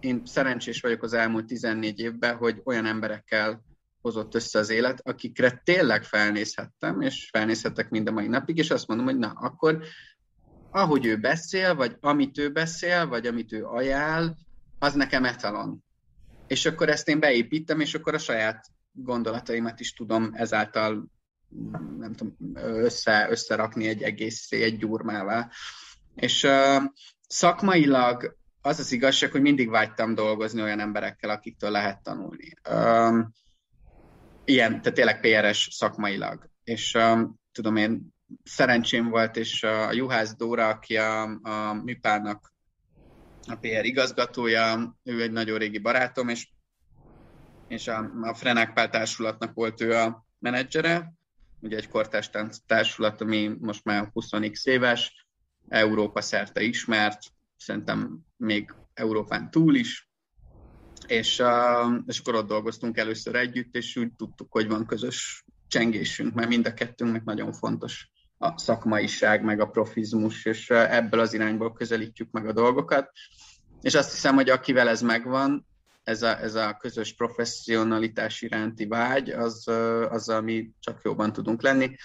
én 0.00 0.22
szerencsés 0.24 0.80
vagyok 0.80 1.02
az 1.02 1.12
elmúlt 1.12 1.46
14 1.46 1.98
évben, 1.98 2.36
hogy 2.36 2.60
olyan 2.64 2.86
emberekkel 2.86 3.62
hozott 4.00 4.34
össze 4.34 4.58
az 4.58 4.70
élet, 4.70 5.00
akikre 5.04 5.60
tényleg 5.64 6.04
felnézhettem, 6.04 7.00
és 7.00 7.28
felnézhetek 7.32 7.90
mind 7.90 8.08
a 8.08 8.12
mai 8.12 8.26
napig, 8.26 8.56
és 8.56 8.70
azt 8.70 8.86
mondom, 8.86 9.06
hogy 9.06 9.18
na, 9.18 9.28
akkor 9.28 9.82
ahogy 10.70 11.06
ő 11.06 11.16
beszél, 11.16 11.74
vagy 11.74 11.96
amit 12.00 12.38
ő 12.38 12.52
beszél, 12.52 13.06
vagy 13.06 13.26
amit 13.26 13.52
ő 13.52 13.64
ajánl, 13.64 14.36
az 14.78 14.94
nekem 14.94 15.24
etalon. 15.24 15.84
És 16.46 16.66
akkor 16.66 16.88
ezt 16.88 17.08
én 17.08 17.20
beépítem, 17.20 17.80
és 17.80 17.94
akkor 17.94 18.14
a 18.14 18.18
saját 18.18 18.66
gondolataimat 18.92 19.80
is 19.80 19.92
tudom 19.92 20.30
ezáltal 20.32 21.10
nem 21.98 22.12
tudom, 22.14 22.36
össze, 22.54 23.26
összerakni 23.30 23.88
egy 23.88 24.02
egész 24.02 24.50
egy 24.50 24.78
gyurmával. 24.78 25.50
És 26.14 26.42
uh, 26.42 26.82
szakmailag 27.26 28.36
az 28.60 28.78
az 28.78 28.92
igazság, 28.92 29.30
hogy 29.30 29.40
mindig 29.40 29.68
vágytam 29.68 30.14
dolgozni 30.14 30.62
olyan 30.62 30.80
emberekkel, 30.80 31.30
akiktől 31.30 31.70
lehet 31.70 32.02
tanulni. 32.02 32.54
Um, 32.70 33.32
ilyen, 34.44 34.82
tehát 34.82 34.94
tényleg 34.94 35.20
PRS 35.20 35.68
szakmailag. 35.70 36.50
És 36.64 36.94
um, 36.94 37.40
tudom 37.52 37.76
én, 37.76 38.14
szerencsém 38.44 39.08
volt, 39.08 39.36
és 39.36 39.62
a 39.62 39.92
Juhász 39.92 40.36
Dóra, 40.36 40.68
aki 40.68 40.96
a, 40.96 41.22
a 41.42 41.72
Műpának 41.72 42.52
a 43.46 43.54
PR 43.54 43.84
igazgatója, 43.84 44.96
ő 45.02 45.22
egy 45.22 45.32
nagyon 45.32 45.58
régi 45.58 45.78
barátom, 45.78 46.28
és 46.28 46.48
és 47.70 47.88
a, 47.88 48.10
a 48.22 48.34
Frenák 48.34 48.72
Pál 48.72 48.90
társulatnak 48.90 49.54
volt 49.54 49.80
ő 49.80 49.94
a 49.94 50.26
menedzsere, 50.38 51.12
ugye 51.60 51.76
egy 51.76 51.88
kortárs 51.88 52.30
társulat, 52.66 53.20
ami 53.20 53.56
most 53.60 53.84
már 53.84 54.10
20 54.12 54.28
éves, 54.64 55.26
Európa 55.68 56.20
szerte 56.20 56.62
ismert, 56.62 57.18
szerintem 57.56 58.18
még 58.36 58.74
Európán 58.94 59.50
túl 59.50 59.74
is, 59.74 60.10
és, 61.06 61.42
és 62.06 62.18
akkor 62.18 62.34
ott 62.34 62.48
dolgoztunk 62.48 62.96
először 62.96 63.34
együtt, 63.34 63.74
és 63.74 63.96
úgy 63.96 64.12
tudtuk, 64.12 64.52
hogy 64.52 64.68
van 64.68 64.86
közös 64.86 65.44
csengésünk, 65.68 66.34
mert 66.34 66.48
mind 66.48 66.66
a 66.66 66.74
kettőnknek 66.74 67.24
nagyon 67.24 67.52
fontos 67.52 68.10
a 68.38 68.58
szakmaiság, 68.58 69.44
meg 69.44 69.60
a 69.60 69.66
profizmus, 69.66 70.44
és 70.44 70.70
ebből 70.70 71.20
az 71.20 71.32
irányból 71.32 71.72
közelítjük 71.72 72.30
meg 72.30 72.46
a 72.46 72.52
dolgokat. 72.52 73.10
És 73.80 73.94
azt 73.94 74.12
hiszem, 74.12 74.34
hogy 74.34 74.50
akivel 74.50 74.88
ez 74.88 75.02
megvan, 75.02 75.68
ez 76.10 76.22
a, 76.22 76.42
ez 76.42 76.54
a 76.54 76.76
közös 76.80 77.14
professzionalitás 77.14 78.42
iránti 78.42 78.86
vágy, 78.86 79.30
az, 79.30 79.68
az, 80.08 80.28
ami 80.28 80.70
csak 80.80 81.00
jobban 81.04 81.32
tudunk 81.32 81.62
lenni. 81.62 81.96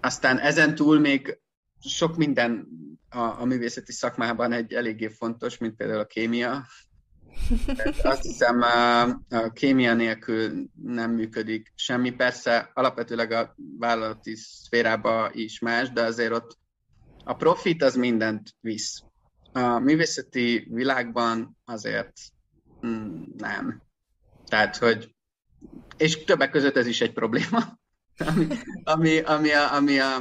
Aztán 0.00 0.38
ezen 0.38 0.74
túl 0.74 0.98
még 0.98 1.40
sok 1.80 2.16
minden 2.16 2.68
a, 3.08 3.18
a 3.18 3.44
művészeti 3.44 3.92
szakmában 3.92 4.52
egy 4.52 4.72
eléggé 4.72 5.08
fontos, 5.08 5.58
mint 5.58 5.76
például 5.76 6.00
a 6.00 6.06
kémia. 6.06 6.66
Azt 8.02 8.22
hiszem, 8.22 8.60
a, 8.62 9.02
a 9.28 9.52
kémia 9.52 9.94
nélkül 9.94 10.70
nem 10.82 11.10
működik 11.10 11.72
semmi. 11.74 12.10
Persze 12.10 12.70
alapvetőleg 12.74 13.30
a 13.32 13.54
vállalati 13.78 14.34
szférában 14.36 15.30
is 15.34 15.58
más, 15.58 15.90
de 15.90 16.02
azért 16.02 16.32
ott 16.32 16.58
a 17.24 17.34
profit 17.34 17.82
az 17.82 17.94
mindent 17.94 18.54
visz. 18.60 19.02
A 19.52 19.78
művészeti 19.78 20.66
világban 20.70 21.56
azért 21.64 22.12
nem. 23.36 23.82
Tehát, 24.46 24.76
hogy 24.76 25.14
és 25.96 26.24
többek 26.24 26.50
között 26.50 26.76
ez 26.76 26.86
is 26.86 27.00
egy 27.00 27.12
probléma, 27.12 27.58
ami, 28.16 28.46
ami, 28.84 29.20
ami, 29.20 29.50
a, 29.50 29.74
ami 29.74 29.98
a, 29.98 30.16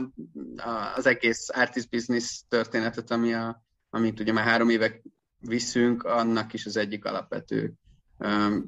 a, 0.55 0.93
az 0.95 1.05
egész 1.05 1.49
artist 1.49 1.89
business 1.89 2.41
történetet, 2.49 3.11
ami 3.11 3.33
a, 3.33 3.63
amit 3.89 4.19
ugye 4.19 4.33
már 4.33 4.45
három 4.45 4.69
évek 4.69 5.01
viszünk, 5.39 6.03
annak 6.03 6.53
is 6.53 6.65
az 6.65 6.77
egyik 6.77 7.05
alapvető 7.05 7.73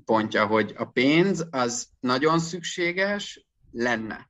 pontja, 0.06 0.45
hogy 0.45 0.73
a 0.77 0.86
pénz 0.86 1.47
az 1.49 1.88
nagyon 1.99 2.39
szükséges 2.39 3.47
lenne, 3.71 4.29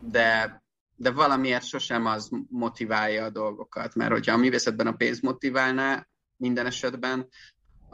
de, 0.00 0.62
de 0.96 1.10
valamiért 1.10 1.64
sosem 1.64 2.06
az 2.06 2.30
motiválja 2.48 3.24
a 3.24 3.30
dolgokat, 3.30 3.94
mert 3.94 4.10
hogyha 4.10 4.32
a 4.32 4.36
művészetben 4.36 4.86
a 4.86 4.92
pénz 4.92 5.20
motiválná 5.20 6.06
minden 6.36 6.66
esetben, 6.66 7.28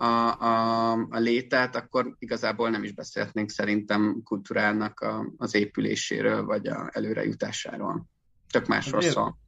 a, 0.03 0.41
a, 0.41 0.93
a 0.93 1.19
létet, 1.19 1.77
akkor 1.77 2.15
igazából 2.19 2.71
nem 2.71 2.85
is 2.85 2.93
beszélhetnénk 2.93 3.51
szerintem 3.51 4.21
kultúrának 4.25 5.01
a, 5.01 5.33
az 5.37 5.55
épüléséről, 5.55 6.45
vagy 6.45 6.67
a 6.67 6.91
előrejutásáról. 6.93 8.07
Tök 8.51 8.67
másról 8.67 9.03
ez 9.03 9.11
szól. 9.11 9.39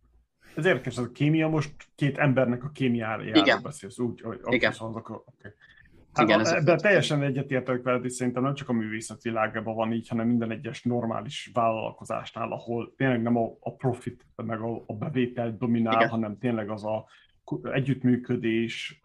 Ez 0.55 0.65
érdekes, 0.65 0.97
az 0.97 1.05
a 1.05 1.13
kémia 1.13 1.49
most 1.49 1.75
két 1.95 2.19
embernek 2.19 2.65
a 2.65 2.71
kémiájáról 2.71 3.27
Igen. 3.27 3.63
beszélsz, 3.63 3.99
úgy, 3.99 4.21
hogy 4.21 4.41
Igen. 4.49 4.73
Szólnak, 4.73 5.09
okay. 5.09 5.51
Hát 6.13 6.29
Igen, 6.29 6.41
a, 6.41 6.57
ebben 6.57 6.79
teljesen 6.79 7.23
egyetértek 7.23 7.83
veled, 7.83 8.05
és 8.05 8.13
szerintem 8.13 8.43
nem 8.43 8.55
csak 8.55 8.69
a 8.69 8.73
művészet 8.73 9.23
világában 9.23 9.75
van 9.75 9.93
így, 9.93 10.09
hanem 10.09 10.27
minden 10.27 10.51
egyes 10.51 10.83
normális 10.83 11.51
vállalkozásnál, 11.53 12.53
ahol 12.53 12.95
tényleg 12.97 13.23
nem 13.23 13.37
a, 13.37 13.57
a 13.61 13.75
profit, 13.75 14.27
meg 14.37 14.61
a, 14.61 14.83
a 14.87 14.95
bevétel 14.95 15.57
dominál, 15.59 15.95
Igen. 15.95 16.09
hanem 16.09 16.39
tényleg 16.39 16.71
az 16.71 16.85
a 16.85 17.07
együttműködés, 17.63 19.01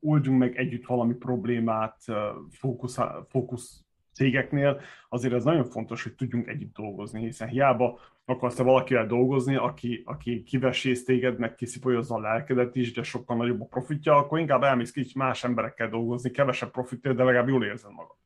oldjunk 0.00 0.38
meg 0.38 0.56
együtt 0.56 0.86
valami 0.86 1.14
problémát, 1.14 2.04
fókusz, 2.50 2.98
fókusz 3.28 3.84
cégeknél, 4.12 4.80
azért 5.08 5.34
ez 5.34 5.44
nagyon 5.44 5.64
fontos, 5.64 6.02
hogy 6.02 6.14
tudjunk 6.14 6.46
együtt 6.46 6.74
dolgozni, 6.74 7.20
hiszen 7.20 7.48
hiába 7.48 7.98
akarsz 8.24 8.54
te 8.54 8.62
valakivel 8.62 9.06
dolgozni, 9.06 9.56
aki, 9.56 10.02
aki 10.04 10.42
kivesész 10.42 11.04
téged, 11.04 11.38
meg 11.38 11.54
kiszipolyozza 11.54 12.14
a 12.14 12.20
lelkedet 12.20 12.76
is, 12.76 12.92
de 12.92 13.02
sokkal 13.02 13.36
nagyobb 13.36 13.60
a 13.60 13.64
profitja, 13.64 14.16
akkor 14.16 14.38
inkább 14.38 14.62
elmész 14.62 14.90
ki 14.90 15.06
más 15.14 15.44
emberekkel 15.44 15.88
dolgozni, 15.88 16.30
kevesebb 16.30 16.70
profitja, 16.70 17.12
de 17.12 17.24
legalább 17.24 17.48
jól 17.48 17.64
érzed 17.64 17.92
magad. 17.92 18.16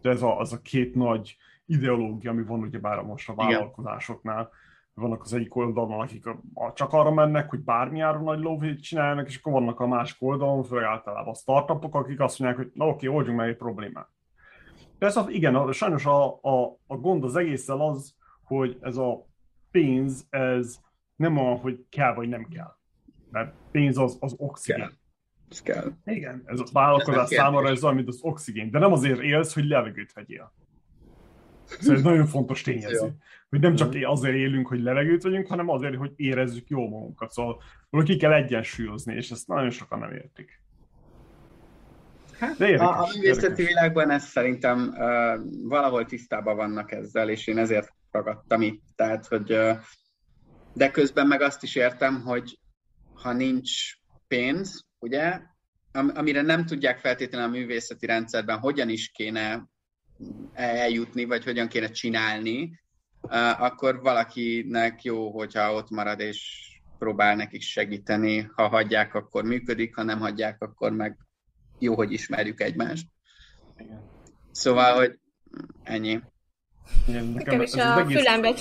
De 0.00 0.10
ez 0.10 0.22
a, 0.22 0.38
az 0.38 0.52
a 0.52 0.60
két 0.60 0.94
nagy 0.94 1.36
ideológia, 1.66 2.30
ami 2.30 2.42
van 2.42 2.60
ugyebár 2.60 3.02
most 3.02 3.28
a 3.28 3.34
vállalkozásoknál. 3.34 4.40
Igen 4.40 4.62
vannak 4.94 5.22
az 5.22 5.32
egyik 5.32 5.56
oldalon, 5.56 6.00
akik 6.00 6.24
csak 6.74 6.92
arra 6.92 7.10
mennek, 7.10 7.50
hogy 7.50 7.60
bármi 7.60 8.00
áron 8.00 8.22
nagy 8.22 8.38
lóvét 8.38 8.82
csinálnak, 8.82 9.28
és 9.28 9.36
akkor 9.36 9.52
vannak 9.52 9.80
a 9.80 9.86
másik 9.86 10.22
oldalon, 10.22 10.62
főleg 10.62 10.84
általában 10.84 11.32
a 11.32 11.36
startupok, 11.36 11.94
akik 11.94 12.20
azt 12.20 12.38
mondják, 12.38 12.62
hogy 12.62 12.72
na 12.74 12.88
oké, 12.88 13.06
oldjunk 13.06 13.38
meg 13.38 13.48
egy 13.48 13.56
problémát. 13.56 14.08
Persze, 14.98 15.24
igen, 15.28 15.72
sajnos 15.72 16.06
a, 16.06 16.24
a, 16.42 16.78
a 16.86 16.96
gond 16.96 17.24
az 17.24 17.36
egésszel 17.36 17.80
az, 17.80 18.14
hogy 18.44 18.78
ez 18.80 18.96
a 18.96 19.26
pénz, 19.70 20.26
ez 20.30 20.78
nem 21.16 21.36
olyan, 21.36 21.58
hogy 21.58 21.84
kell 21.88 22.14
vagy 22.14 22.28
nem 22.28 22.48
kell. 22.48 22.76
Mert 23.30 23.54
pénz 23.70 23.98
az, 23.98 24.16
az 24.20 24.34
oxigén. 24.38 24.80
Kell. 24.80 24.92
Ez 25.50 25.62
kell. 25.62 25.92
Igen, 26.04 26.42
ez 26.46 26.60
a 26.60 26.64
vállalkozás 26.72 27.30
ez 27.30 27.36
számára 27.36 27.68
ez 27.68 27.84
olyan, 27.84 27.96
mint 27.96 28.08
az 28.08 28.18
oxigén. 28.22 28.70
De 28.70 28.78
nem 28.78 28.92
azért 28.92 29.20
élsz, 29.20 29.54
hogy 29.54 29.64
levegőt 29.64 30.12
vegyél. 30.12 30.52
Szóval 31.66 31.96
ez 31.96 32.02
nagyon 32.02 32.26
fontos 32.26 32.62
tényező. 32.62 33.14
Hogy 33.48 33.60
nem 33.60 33.74
csak 33.74 33.94
mhm. 33.94 34.10
azért 34.10 34.34
élünk, 34.34 34.66
hogy 34.66 34.80
levegőt 34.80 35.22
vegyünk, 35.22 35.46
hanem 35.46 35.68
azért, 35.68 35.96
hogy 35.96 36.12
érezzük 36.16 36.68
jó 36.68 36.88
magunkat. 36.88 37.30
Szóval 37.30 37.62
ki 38.04 38.16
kell 38.16 38.32
egyensúlyozni, 38.32 39.14
és 39.14 39.30
ezt 39.30 39.48
nagyon 39.48 39.70
sokan 39.70 39.98
nem 39.98 40.12
értik. 40.12 40.62
Hát, 42.38 42.56
De 42.56 42.68
érdekes, 42.68 42.96
a, 42.96 43.02
a 43.02 43.08
művészeti 43.14 43.64
világban 43.64 44.10
ez 44.10 44.24
szerintem 44.24 44.88
uh, 44.88 45.68
valahol 45.68 46.04
tisztában 46.04 46.56
vannak 46.56 46.92
ezzel, 46.92 47.28
és 47.28 47.46
én 47.46 47.58
ezért 47.58 47.92
ragadtam 48.10 48.62
itt. 48.62 48.82
Tehát, 48.96 49.26
hogy 49.26 49.52
uh, 49.52 49.78
de 50.72 50.90
közben 50.90 51.26
meg 51.26 51.40
azt 51.40 51.62
is 51.62 51.74
értem, 51.74 52.20
hogy 52.20 52.58
ha 53.14 53.32
nincs 53.32 53.70
pénz, 54.28 54.86
ugye, 54.98 55.40
am, 55.92 56.10
amire 56.14 56.42
nem 56.42 56.66
tudják 56.66 56.98
feltétlenül 56.98 57.46
a 57.46 57.50
művészeti 57.50 58.06
rendszerben, 58.06 58.58
hogyan 58.58 58.88
is 58.88 59.08
kéne 59.08 59.68
eljutni, 60.52 61.24
vagy 61.24 61.44
hogyan 61.44 61.68
kéne 61.68 61.90
csinálni, 61.90 62.80
akkor 63.58 64.00
valakinek 64.00 65.02
jó, 65.02 65.30
hogyha 65.30 65.74
ott 65.74 65.90
marad 65.90 66.20
és 66.20 66.68
próbál 66.98 67.36
nekik 67.36 67.62
segíteni. 67.62 68.50
Ha 68.54 68.68
hagyják, 68.68 69.14
akkor 69.14 69.44
működik, 69.44 69.94
ha 69.94 70.02
nem 70.02 70.18
hagyják, 70.18 70.62
akkor 70.62 70.92
meg 70.92 71.16
jó, 71.78 71.94
hogy 71.94 72.12
ismerjük 72.12 72.60
egymást. 72.60 73.06
Igen. 73.78 74.02
Szóval, 74.50 74.94
hogy 74.94 75.18
ennyi. 75.82 76.20
Igen, 77.08 77.24
nekem, 77.24 77.32
nekem 77.34 77.60
is 77.60 77.72
a 77.72 77.98
egész... 77.98 78.16
fülembe 78.16 78.54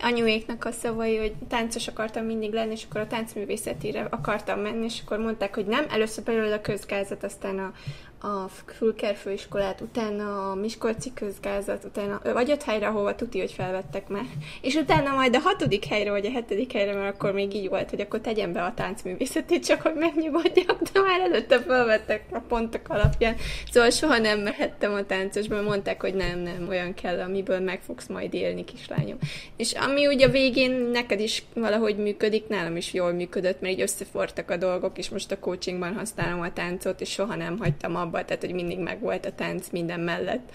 anyuéknak 0.00 0.64
a 0.64 0.70
szavai, 0.70 1.16
hogy 1.16 1.34
táncos 1.48 1.88
akartam 1.88 2.24
mindig 2.24 2.52
lenni, 2.52 2.72
és 2.72 2.84
akkor 2.84 3.00
a 3.00 3.06
táncművészetére 3.06 4.02
akartam 4.02 4.60
menni, 4.60 4.84
és 4.84 5.00
akkor 5.04 5.18
mondták, 5.18 5.54
hogy 5.54 5.66
nem, 5.66 5.84
először 5.90 6.24
belőle 6.24 6.54
a 6.54 6.60
közgázat, 6.60 7.24
aztán 7.24 7.58
a, 7.58 7.72
a 8.20 8.48
Fülker 8.76 9.16
főiskolát, 9.16 9.80
utána 9.80 10.50
a 10.50 10.54
Miskolci 10.54 11.12
közgázat, 11.14 11.84
utána 11.84 12.20
vagy 12.32 12.50
öt 12.50 12.62
helyre, 12.62 12.86
ahova 12.86 13.14
tuti, 13.14 13.38
hogy 13.38 13.52
felvettek 13.52 14.08
már, 14.08 14.24
és 14.60 14.74
utána 14.74 15.14
majd 15.14 15.36
a 15.36 15.38
hatodik 15.38 15.84
helyre, 15.84 16.10
vagy 16.10 16.26
a 16.26 16.30
hetedik 16.30 16.72
helyre, 16.72 16.94
mert 16.94 17.14
akkor 17.14 17.32
még 17.32 17.54
így 17.54 17.68
volt, 17.68 17.90
hogy 17.90 18.00
akkor 18.00 18.20
tegyen 18.20 18.52
be 18.52 18.62
a 18.62 18.74
táncművészetét, 18.74 19.66
csak 19.66 19.80
hogy 19.80 19.94
megnyugodjak, 19.94 20.82
de 20.92 21.00
már 21.00 21.20
előtte 21.20 21.60
felvettek 21.60 22.24
a 22.32 22.38
pontok 22.38 22.88
alapján, 22.88 23.36
szóval 23.70 23.90
soha 23.90 24.18
nem 24.18 24.40
mehettem 24.40 24.94
a 24.94 25.06
táncosba, 25.06 25.62
mondták, 25.62 26.00
hogy 26.00 26.14
nem, 26.14 26.38
nem, 26.38 26.66
olyan 26.68 26.94
kell, 26.94 27.20
amiből 27.20 27.60
meg 27.60 27.80
fogsz 27.80 28.06
majd 28.06 28.34
élni, 28.34 28.64
kislányom. 28.64 29.18
És 29.56 29.72
ami 29.72 30.06
ugye 30.06 30.26
a 30.26 30.30
végén 30.30 30.72
neked 30.72 31.20
is 31.20 31.44
valahogy 31.54 31.96
működik, 31.96 32.48
nálam 32.48 32.76
is 32.76 32.92
jól 32.92 33.12
működött, 33.12 33.60
mert 33.60 33.74
így 33.74 33.80
összefortak 33.80 34.50
a 34.50 34.56
dolgok, 34.56 34.98
és 34.98 35.08
most 35.08 35.30
a 35.30 35.38
coachingban 35.38 35.94
használom 35.94 36.40
a 36.40 36.52
táncot, 36.52 37.00
és 37.00 37.10
soha 37.10 37.34
nem 37.34 37.58
hagytam 37.58 37.96
abba 37.96 38.09
abban, 38.10 38.26
tehát 38.26 38.44
hogy 38.44 38.54
mindig 38.54 38.78
megvolt 38.78 39.26
a 39.26 39.32
tánc 39.32 39.68
minden 39.70 40.00
mellett. 40.00 40.52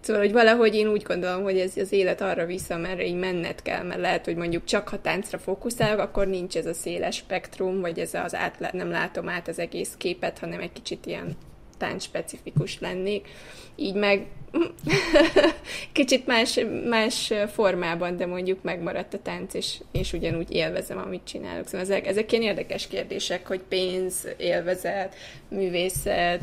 Szóval, 0.00 0.22
hogy 0.22 0.32
valahogy 0.32 0.74
én 0.74 0.88
úgy 0.88 1.02
gondolom, 1.02 1.42
hogy 1.42 1.58
ez 1.58 1.76
az 1.76 1.92
élet 1.92 2.20
arra 2.20 2.46
vissza, 2.46 2.76
mert 2.76 3.02
így 3.02 3.14
menned 3.14 3.62
kell, 3.62 3.82
mert 3.82 4.00
lehet, 4.00 4.24
hogy 4.24 4.36
mondjuk 4.36 4.64
csak 4.64 4.88
ha 4.88 5.00
táncra 5.00 5.38
fókuszálok, 5.38 5.98
akkor 5.98 6.26
nincs 6.26 6.56
ez 6.56 6.66
a 6.66 6.74
széles 6.74 7.16
spektrum, 7.16 7.80
vagy 7.80 7.98
ez 7.98 8.14
az 8.14 8.34
át, 8.34 8.72
nem 8.72 8.90
látom 8.90 9.28
át 9.28 9.48
az 9.48 9.58
egész 9.58 9.94
képet, 9.98 10.38
hanem 10.38 10.60
egy 10.60 10.72
kicsit 10.72 11.06
ilyen 11.06 11.36
tánc 11.82 12.02
specifikus 12.02 12.80
lennék. 12.80 13.28
Így 13.76 13.94
meg 13.94 14.26
kicsit 15.92 16.26
más, 16.26 16.60
más 16.88 17.32
formában, 17.52 18.16
de 18.16 18.26
mondjuk 18.26 18.62
megmaradt 18.62 19.14
a 19.14 19.22
tánc, 19.22 19.54
és, 19.54 19.80
és 19.92 20.12
ugyanúgy 20.12 20.50
élvezem, 20.50 20.98
amit 20.98 21.24
csinálok. 21.24 21.66
Szóval 21.66 21.80
ezek, 21.80 22.06
ezek 22.06 22.32
ilyen 22.32 22.44
érdekes 22.44 22.86
kérdések, 22.86 23.46
hogy 23.46 23.60
pénz, 23.68 24.28
élvezet, 24.36 25.14
művészet, 25.48 26.42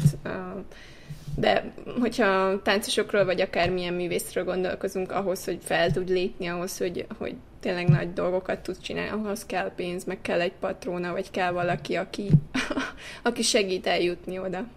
de 1.36 1.74
hogyha 2.00 2.62
táncosokról, 2.62 3.26
vagy 3.26 3.42
akármilyen 3.42 3.94
művészről 3.94 4.44
gondolkozunk, 4.44 5.12
ahhoz, 5.12 5.46
hogy 5.46 5.60
fel 5.62 5.92
tud 5.92 6.10
lépni, 6.10 6.48
ahhoz, 6.48 6.78
hogy, 6.78 7.06
hogy 7.18 7.36
tényleg 7.60 7.90
nagy 7.90 8.14
dolgokat 8.14 8.60
tud 8.60 8.78
csinálni, 8.82 9.10
ahhoz 9.10 9.46
kell 9.46 9.72
pénz, 9.76 10.04
meg 10.04 10.22
kell 10.22 10.42
egy 10.42 10.54
patróna, 10.60 11.12
vagy 11.12 11.32
kell 11.32 11.52
valaki, 11.52 11.96
aki, 11.96 12.30
aki 13.24 13.42
segít 13.42 13.88
eljutni 13.88 14.40
oda. 14.40 14.68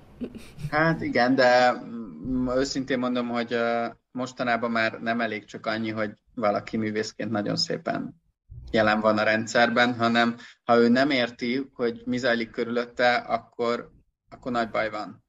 Hát 0.71 1.03
igen, 1.03 1.35
de 1.35 1.83
őszintén 2.57 2.99
mondom, 2.99 3.29
hogy 3.29 3.57
mostanában 4.11 4.71
már 4.71 5.01
nem 5.01 5.21
elég 5.21 5.45
csak 5.45 5.67
annyi, 5.67 5.91
hogy 5.91 6.11
valaki 6.35 6.77
művészként 6.77 7.31
nagyon 7.31 7.57
szépen 7.57 8.21
jelen 8.73 9.01
van 9.01 9.19
a 9.19 9.23
rendszerben, 9.23 9.95
hanem 9.95 10.37
ha 10.65 10.77
ő 10.77 10.89
nem 10.89 11.11
érti, 11.11 11.71
hogy 11.75 12.03
mi 12.05 12.19
zajlik 12.19 12.51
körülötte, 12.51 13.15
akkor, 13.15 13.91
akkor 14.31 14.53
nagy 14.53 14.71
baj 14.71 14.91
van. 14.91 15.25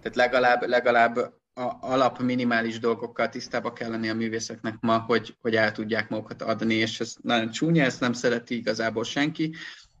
Tehát 0.00 0.16
legalább, 0.16 0.62
legalább 0.62 1.16
a 1.54 1.76
alap 1.80 2.18
minimális 2.18 2.78
dolgokkal 2.78 3.28
tisztába 3.28 3.72
kell 3.72 3.90
lenni 3.90 4.08
a 4.08 4.14
művészeknek 4.14 4.76
ma, 4.80 4.98
hogy, 4.98 5.36
hogy 5.40 5.54
el 5.54 5.72
tudják 5.72 6.08
magukat 6.08 6.42
adni, 6.42 6.74
és 6.74 7.00
ez 7.00 7.14
nagyon 7.22 7.50
csúnya, 7.50 7.84
ezt 7.84 8.00
nem 8.00 8.12
szereti 8.12 8.56
igazából 8.56 9.04
senki, 9.04 9.54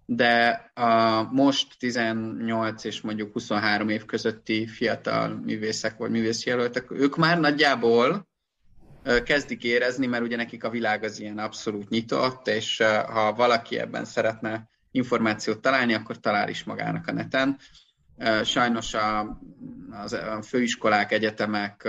de 0.06 0.70
a 0.74 1.22
most 1.22 1.78
18 1.78 2.84
és 2.84 3.00
mondjuk 3.00 3.32
23 3.32 3.88
év 3.88 4.04
közötti 4.04 4.66
fiatal 4.66 5.28
művészek 5.28 5.96
vagy 5.96 6.10
művészjelöltek, 6.10 6.90
ők 6.90 7.16
már 7.16 7.40
nagyjából 7.40 8.28
kezdik 9.24 9.64
érezni, 9.64 10.06
mert 10.06 10.22
ugye 10.22 10.36
nekik 10.36 10.64
a 10.64 10.70
világ 10.70 11.02
az 11.02 11.20
ilyen 11.20 11.38
abszolút 11.38 11.88
nyitott, 11.88 12.46
és 12.46 12.82
ha 13.06 13.32
valaki 13.32 13.78
ebben 13.78 14.04
szeretne 14.04 14.68
információt 14.90 15.60
találni, 15.60 15.94
akkor 15.94 16.20
talál 16.20 16.48
is 16.48 16.64
magának 16.64 17.06
a 17.06 17.12
neten. 17.12 17.58
Sajnos 18.44 18.94
a, 18.94 19.38
az, 19.90 20.16
főiskolák, 20.42 21.12
egyetemek 21.12 21.88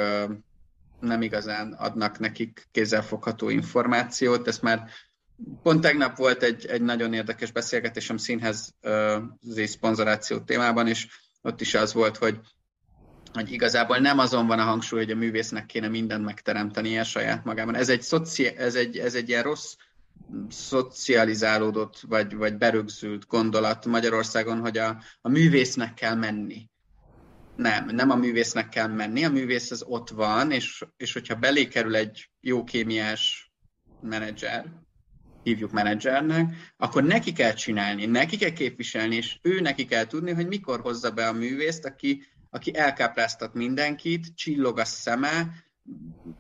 nem 1.00 1.22
igazán 1.22 1.74
adnak 1.74 2.20
nekik 2.20 2.68
kézzelfogható 2.72 3.50
információt, 3.50 4.48
ezt 4.48 4.62
már 4.62 4.90
Pont 5.64 5.82
tegnap 5.82 6.18
volt 6.18 6.44
egy, 6.44 6.66
egy 6.66 6.82
nagyon 6.82 7.14
érdekes 7.14 7.52
beszélgetésem 7.52 8.18
színhez 8.18 8.76
uh, 8.84 9.64
szponzoráció 9.66 10.40
témában, 10.40 10.88
és 10.88 11.08
ott 11.42 11.62
is 11.62 11.74
az 11.74 11.94
volt, 11.94 12.18
hogy, 12.18 12.40
hogy 13.34 13.52
igazából 13.52 13.98
nem 13.98 14.20
azon 14.20 14.48
van 14.48 14.60
a 14.60 14.64
hangsúly, 14.64 15.00
hogy 15.00 15.12
a 15.12 15.16
művésznek 15.16 15.66
kéne 15.66 15.88
mindent 15.88 16.26
megteremteni 16.26 17.00
a 17.00 17.04
saját 17.04 17.44
magában. 17.44 17.76
Ez 17.76 17.90
egy, 17.90 18.02
szoci, 18.02 18.46
ez 18.46 18.76
egy, 18.76 18.98
ez 18.98 19.16
egy 19.16 19.30
ilyen 19.30 19.44
rossz 19.44 19.76
szocializálódott, 20.50 22.00
vagy, 22.00 22.36
vagy 22.36 22.58
berögzült 22.58 23.28
gondolat 23.28 23.86
Magyarországon, 23.86 24.60
hogy 24.60 24.78
a, 24.78 25.02
a 25.22 25.30
művésznek 25.30 25.94
kell 25.94 26.16
menni. 26.16 26.70
Nem, 27.56 27.86
nem 27.86 28.10
a 28.10 28.16
művésznek 28.16 28.70
kell 28.70 28.88
menni, 28.88 29.24
a 29.24 29.30
művész 29.30 29.72
az 29.72 29.84
ott 29.88 30.10
van, 30.10 30.52
és, 30.52 30.86
és 30.98 31.14
hogyha 31.14 31.36
belé 31.36 31.68
kerül 31.68 31.96
egy 31.96 32.30
jó 32.42 32.64
kémiás 32.64 33.52
menedzser, 34.02 34.66
hívjuk 35.48 35.72
menedzsernek, 35.72 36.74
akkor 36.78 37.04
neki 37.04 37.32
kell 37.32 37.54
csinálni, 37.54 38.06
neki 38.06 38.38
kell 38.38 38.50
képviselni, 38.50 39.16
és 39.16 39.38
ő 39.42 39.60
neki 39.60 39.86
kell 39.86 40.06
tudni, 40.06 40.32
hogy 40.32 40.48
mikor 40.48 40.80
hozza 40.80 41.12
be 41.12 41.28
a 41.28 41.34
művészt, 41.34 41.86
aki, 41.86 42.24
aki 42.50 42.76
elkápráztat 42.76 43.54
mindenkit, 43.54 44.36
csillog 44.36 44.80
a 44.80 44.86
szeme, 44.86 45.66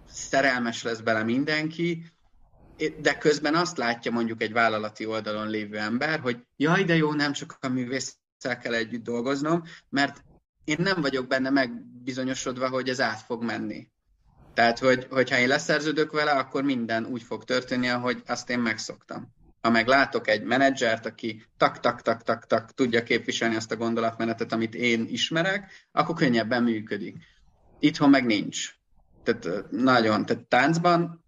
szerelmes 0.08 0.84
lesz 0.84 1.00
bele 1.00 1.24
mindenki, 1.24 2.06
de 3.02 3.18
közben 3.18 3.56
azt 3.56 3.78
látja 3.78 4.12
mondjuk 4.12 4.42
egy 4.42 4.52
vállalati 4.52 5.06
oldalon 5.06 5.50
lévő 5.50 5.78
ember, 5.78 6.20
hogy 6.20 6.38
jaj, 6.58 6.84
de 6.84 6.96
jó, 6.96 7.14
nem 7.14 7.32
csak 7.32 7.58
a 7.62 7.68
művésszel 7.68 8.58
kell 8.62 8.74
együtt 8.74 9.04
dolgoznom, 9.04 9.64
mert 9.90 10.24
én 10.64 10.78
nem 10.80 11.02
vagyok 11.02 11.28
benne 11.28 11.50
megbizonyosodva, 11.50 12.70
hogy 12.70 12.90
ez 12.90 13.02
át 13.02 13.22
fog 13.22 13.44
menni. 13.44 13.88
Tehát, 14.58 14.80
hogy, 14.80 15.08
hogyha 15.10 15.38
én 15.38 15.48
leszerződök 15.48 16.12
vele, 16.12 16.32
akkor 16.32 16.64
minden 16.64 17.06
úgy 17.06 17.24
fog 17.24 17.44
történni, 17.44 17.90
ahogy 17.90 18.22
azt 18.26 18.50
én 18.50 18.60
megszoktam. 18.60 19.34
Ha 19.62 19.70
meg 19.70 19.88
látok 19.88 20.28
egy 20.28 20.44
menedzsert, 20.44 21.06
aki 21.06 21.46
tak-tak-tak-tak-tak 21.58 22.72
tudja 22.72 23.04
képviselni 23.04 23.56
azt 23.56 23.72
a 23.72 23.76
gondolatmenetet, 23.76 24.52
amit 24.52 24.76
én 24.76 25.06
ismerek, 25.10 25.88
akkor 25.92 26.16
könnyebben 26.16 26.64
működik. 26.64 27.18
Itthon 27.80 28.10
meg 28.10 28.26
nincs. 28.26 28.70
Tehát 29.24 29.72
nagyon, 29.72 30.26
tehát 30.26 30.48
táncban 30.48 31.26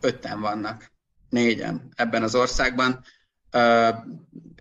ötten 0.00 0.40
vannak, 0.40 0.92
négyen 1.28 1.92
ebben 1.94 2.22
az 2.22 2.34
országban, 2.34 3.04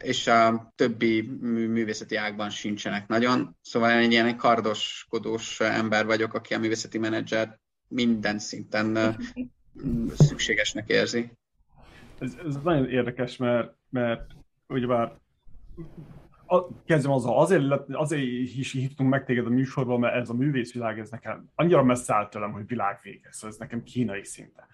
és 0.03 0.27
a 0.27 0.73
többi 0.75 1.21
művészeti 1.41 2.15
ágban 2.15 2.49
sincsenek 2.49 3.07
nagyon. 3.07 3.57
Szóval 3.61 3.91
én 3.91 3.97
egy 3.97 4.11
ilyen 4.11 4.37
kardoskodós 4.37 5.59
ember 5.59 6.05
vagyok, 6.05 6.33
aki 6.33 6.53
a 6.53 6.59
művészeti 6.59 6.97
menedzser 6.97 7.59
minden 7.91 8.39
szinten 8.39 8.97
szükségesnek 10.27 10.89
érzi. 10.89 11.31
Ez, 12.19 12.37
ez 12.45 12.55
nagyon 12.63 12.89
érdekes, 12.89 13.37
mert, 13.37 13.73
mert 13.89 14.31
ugyebár 14.67 15.19
a, 16.45 16.83
kezdem 16.85 17.11
azzal, 17.11 17.37
azért, 17.37 17.63
azért 17.91 18.21
is 18.55 18.71
hívtunk 18.71 19.09
meg 19.09 19.25
téged 19.25 19.45
a 19.45 19.49
műsorban, 19.49 19.99
mert 19.99 20.15
ez 20.15 20.29
a 20.29 20.33
művészvilág, 20.33 20.99
ez 20.99 21.09
nekem 21.09 21.49
annyira 21.55 21.83
messze 21.83 22.13
állt 22.13 22.29
tőlem, 22.29 22.51
hogy 22.51 22.67
világvége, 22.67 23.27
szóval 23.31 23.49
ez 23.49 23.57
nekem 23.57 23.83
kínai 23.83 24.23
szinte. 24.23 24.67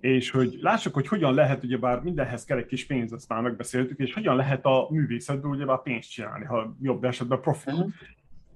És 0.00 0.30
hogy 0.30 0.58
lássuk, 0.60 0.94
hogy 0.94 1.08
hogyan 1.08 1.34
lehet, 1.34 1.64
ugyebár 1.64 2.00
mindenhez 2.00 2.44
kell 2.44 2.58
egy 2.58 2.66
kis 2.66 2.86
pénz, 2.86 3.12
ezt 3.12 3.28
már 3.28 3.42
megbeszéltük, 3.42 3.98
és 3.98 4.14
hogyan 4.14 4.36
lehet 4.36 4.64
a 4.64 4.88
művészetből 4.90 5.50
ugyebár 5.50 5.82
pénzt 5.82 6.10
csinálni, 6.10 6.44
ha 6.44 6.76
jobb 6.80 7.04
esetben 7.04 7.40
profit. 7.40 7.72
Uh-huh. 7.72 7.92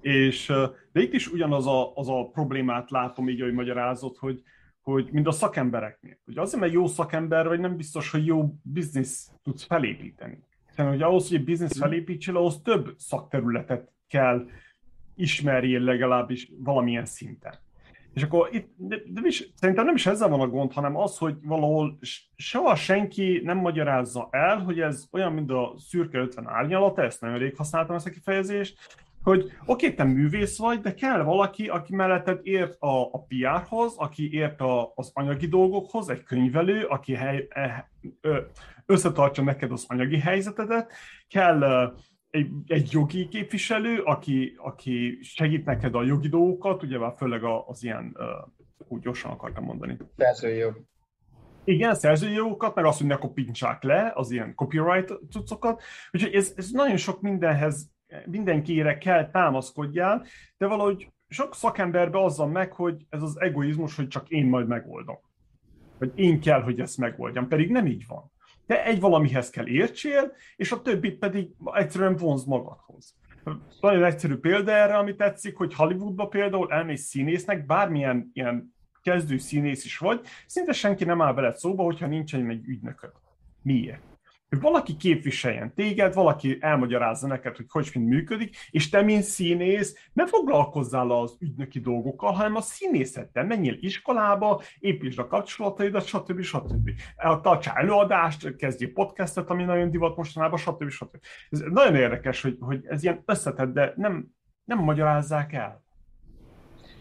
És, 0.05 0.53
de 0.91 1.01
itt 1.01 1.13
is 1.13 1.31
ugyanaz 1.31 1.67
a, 1.67 1.95
az 1.95 2.09
a 2.09 2.29
problémát 2.33 2.91
látom 2.91 3.29
így, 3.29 3.41
hogy 3.41 3.53
magyarázott, 3.53 4.17
hogy, 4.17 4.41
hogy 4.81 5.09
mind 5.11 5.27
a 5.27 5.31
szakembereknél. 5.31 6.17
Hogy 6.25 6.37
azért, 6.37 6.61
mert 6.61 6.73
jó 6.73 6.87
szakember 6.87 7.47
vagy, 7.47 7.59
nem 7.59 7.75
biztos, 7.75 8.11
hogy 8.11 8.25
jó 8.25 8.55
biznisz 8.61 9.31
tudsz 9.43 9.63
felépíteni. 9.63 10.39
Hiszen, 10.67 10.87
hogy 10.87 11.01
ahhoz, 11.01 11.27
hogy 11.27 11.37
egy 11.37 11.43
biznisz 11.43 11.77
felépítsél, 11.77 12.37
ahhoz 12.37 12.61
több 12.61 12.93
szakterületet 12.97 13.91
kell 14.07 14.47
ismerjél 15.15 15.79
legalábbis 15.79 16.51
valamilyen 16.57 17.05
szinten. 17.05 17.53
És 18.13 18.23
akkor 18.23 18.49
itt 18.51 18.73
de, 18.75 18.97
de 19.07 19.21
is, 19.23 19.49
szerintem 19.55 19.85
nem 19.85 19.95
is 19.95 20.05
ezzel 20.05 20.29
van 20.29 20.41
a 20.41 20.47
gond, 20.47 20.73
hanem 20.73 20.97
az, 20.97 21.17
hogy 21.17 21.35
valahol 21.41 21.97
soha 22.35 22.75
senki 22.75 23.41
nem 23.43 23.57
magyarázza 23.57 24.27
el, 24.31 24.57
hogy 24.57 24.79
ez 24.79 25.07
olyan, 25.11 25.33
mint 25.33 25.51
a 25.51 25.73
szürke 25.77 26.17
50 26.17 26.47
árnyalata, 26.47 27.03
ezt 27.03 27.21
nagyon 27.21 27.37
rég 27.37 27.55
használtam 27.55 27.95
ezt 27.95 28.07
a 28.07 28.09
kifejezést, 28.09 29.03
hogy 29.25 29.51
oké, 29.65 29.93
te 29.93 30.03
művész 30.03 30.57
vagy, 30.57 30.79
de 30.79 30.93
kell 30.93 31.23
valaki, 31.23 31.67
aki 31.67 31.95
melletted 31.95 32.39
ért 32.43 32.75
a, 32.79 33.01
a 33.11 33.25
PR-hoz, 33.27 33.95
aki 33.97 34.33
ért 34.33 34.61
a, 34.61 34.91
az 34.95 35.11
anyagi 35.13 35.47
dolgokhoz, 35.47 36.09
egy 36.09 36.23
könyvelő, 36.23 36.83
aki 36.83 37.13
hely, 37.13 37.47
e, 37.49 37.91
összetartja 38.85 39.43
neked 39.43 39.71
az 39.71 39.85
anyagi 39.87 40.19
helyzetedet, 40.19 40.91
kell 41.27 41.63
egy, 42.29 42.49
egy 42.65 42.91
jogi 42.91 43.27
képviselő, 43.27 43.99
aki, 43.99 44.55
aki 44.57 45.19
segít 45.21 45.65
neked 45.65 45.95
a 45.95 46.03
jogi 46.03 46.27
dolgokat, 46.27 46.83
ugye 46.83 46.97
már 46.97 47.13
főleg 47.17 47.43
az 47.43 47.83
ilyen, 47.83 48.17
úgy 48.87 49.01
gyorsan 49.01 49.31
akartam 49.31 49.63
mondani. 49.63 49.97
Szerzői 50.17 50.57
jog. 50.57 50.81
Igen, 51.63 51.95
szerzői 51.95 52.33
jogokat, 52.33 52.75
meg 52.75 52.85
azt, 52.85 52.97
hogy 52.97 53.07
ne 53.07 53.15
kopintsák 53.15 53.83
le 53.83 54.11
az 54.15 54.31
ilyen 54.31 54.55
copyright 54.55 55.13
cuccokat. 55.29 55.81
Úgyhogy 56.11 56.33
ez, 56.33 56.53
ez 56.55 56.69
nagyon 56.71 56.97
sok 56.97 57.21
mindenhez, 57.21 57.93
mindenkire 58.25 58.97
kell 58.97 59.29
támaszkodjál, 59.29 60.25
de 60.57 60.67
valahogy 60.67 61.13
sok 61.27 61.55
szakemberbe 61.55 62.23
azzal 62.23 62.47
meg, 62.47 62.73
hogy 62.73 63.05
ez 63.09 63.21
az 63.21 63.41
egoizmus, 63.41 63.95
hogy 63.95 64.07
csak 64.07 64.29
én 64.29 64.45
majd 64.45 64.67
megoldom. 64.67 65.17
Vagy 65.99 66.11
én 66.15 66.39
kell, 66.39 66.61
hogy 66.61 66.79
ezt 66.79 66.97
megoldjam, 66.97 67.47
pedig 67.47 67.71
nem 67.71 67.85
így 67.85 68.03
van. 68.07 68.31
Te 68.65 68.85
egy 68.85 68.99
valamihez 68.99 69.49
kell 69.49 69.67
értsél, 69.67 70.31
és 70.55 70.71
a 70.71 70.81
többit 70.81 71.17
pedig 71.17 71.49
egyszerűen 71.73 72.15
vonz 72.15 72.45
magadhoz. 72.45 73.15
Nagyon 73.81 74.03
egyszerű 74.03 74.35
példa 74.35 74.71
erre, 74.71 74.97
ami 74.97 75.15
tetszik, 75.15 75.57
hogy 75.57 75.73
Hollywoodba 75.73 76.27
például 76.27 76.71
elmész 76.71 77.03
színésznek, 77.03 77.65
bármilyen 77.65 78.29
ilyen 78.33 78.75
kezdő 79.01 79.37
színész 79.37 79.85
is 79.85 79.97
vagy, 79.97 80.21
szinte 80.45 80.71
senki 80.71 81.03
nem 81.03 81.21
áll 81.21 81.33
veled 81.33 81.55
szóba, 81.55 81.83
hogyha 81.83 82.07
nincsen 82.07 82.49
egy 82.49 82.65
ügynököd. 82.65 83.11
Miért? 83.61 84.14
Hogy 84.55 84.63
valaki 84.63 84.95
képviseljen 84.95 85.73
téged, 85.73 86.13
valaki 86.13 86.57
elmagyarázza 86.59 87.27
neked, 87.27 87.55
hogy 87.55 87.65
hogy 87.67 87.89
mind 87.93 88.07
működik, 88.07 88.57
és 88.69 88.89
te, 88.89 89.01
mint 89.01 89.23
színész, 89.23 90.09
ne 90.13 90.27
foglalkozzál 90.27 91.11
az 91.11 91.37
ügynöki 91.39 91.79
dolgokkal, 91.79 92.31
hanem 92.31 92.55
a 92.55 92.61
színészettel. 92.61 93.45
Menjél 93.45 93.77
iskolába, 93.79 94.61
építsd 94.79 95.19
a 95.19 95.27
kapcsolataidat, 95.27 96.05
stb. 96.05 96.41
stb. 96.41 96.89
Tartsá 97.41 97.73
előadást, 97.75 98.55
kezdjél 98.55 98.93
podcastet, 98.93 99.49
ami 99.49 99.63
nagyon 99.63 99.89
divat 99.89 100.17
mostanában, 100.17 100.57
stb. 100.57 100.89
stb. 100.89 101.17
Ez 101.49 101.59
nagyon 101.59 101.95
érdekes, 101.95 102.41
hogy, 102.41 102.57
hogy 102.59 102.85
ez 102.85 103.03
ilyen 103.03 103.23
összetett, 103.25 103.73
de 103.73 103.93
nem, 103.95 104.27
nem 104.63 104.79
magyarázzák 104.79 105.53
el. 105.53 105.83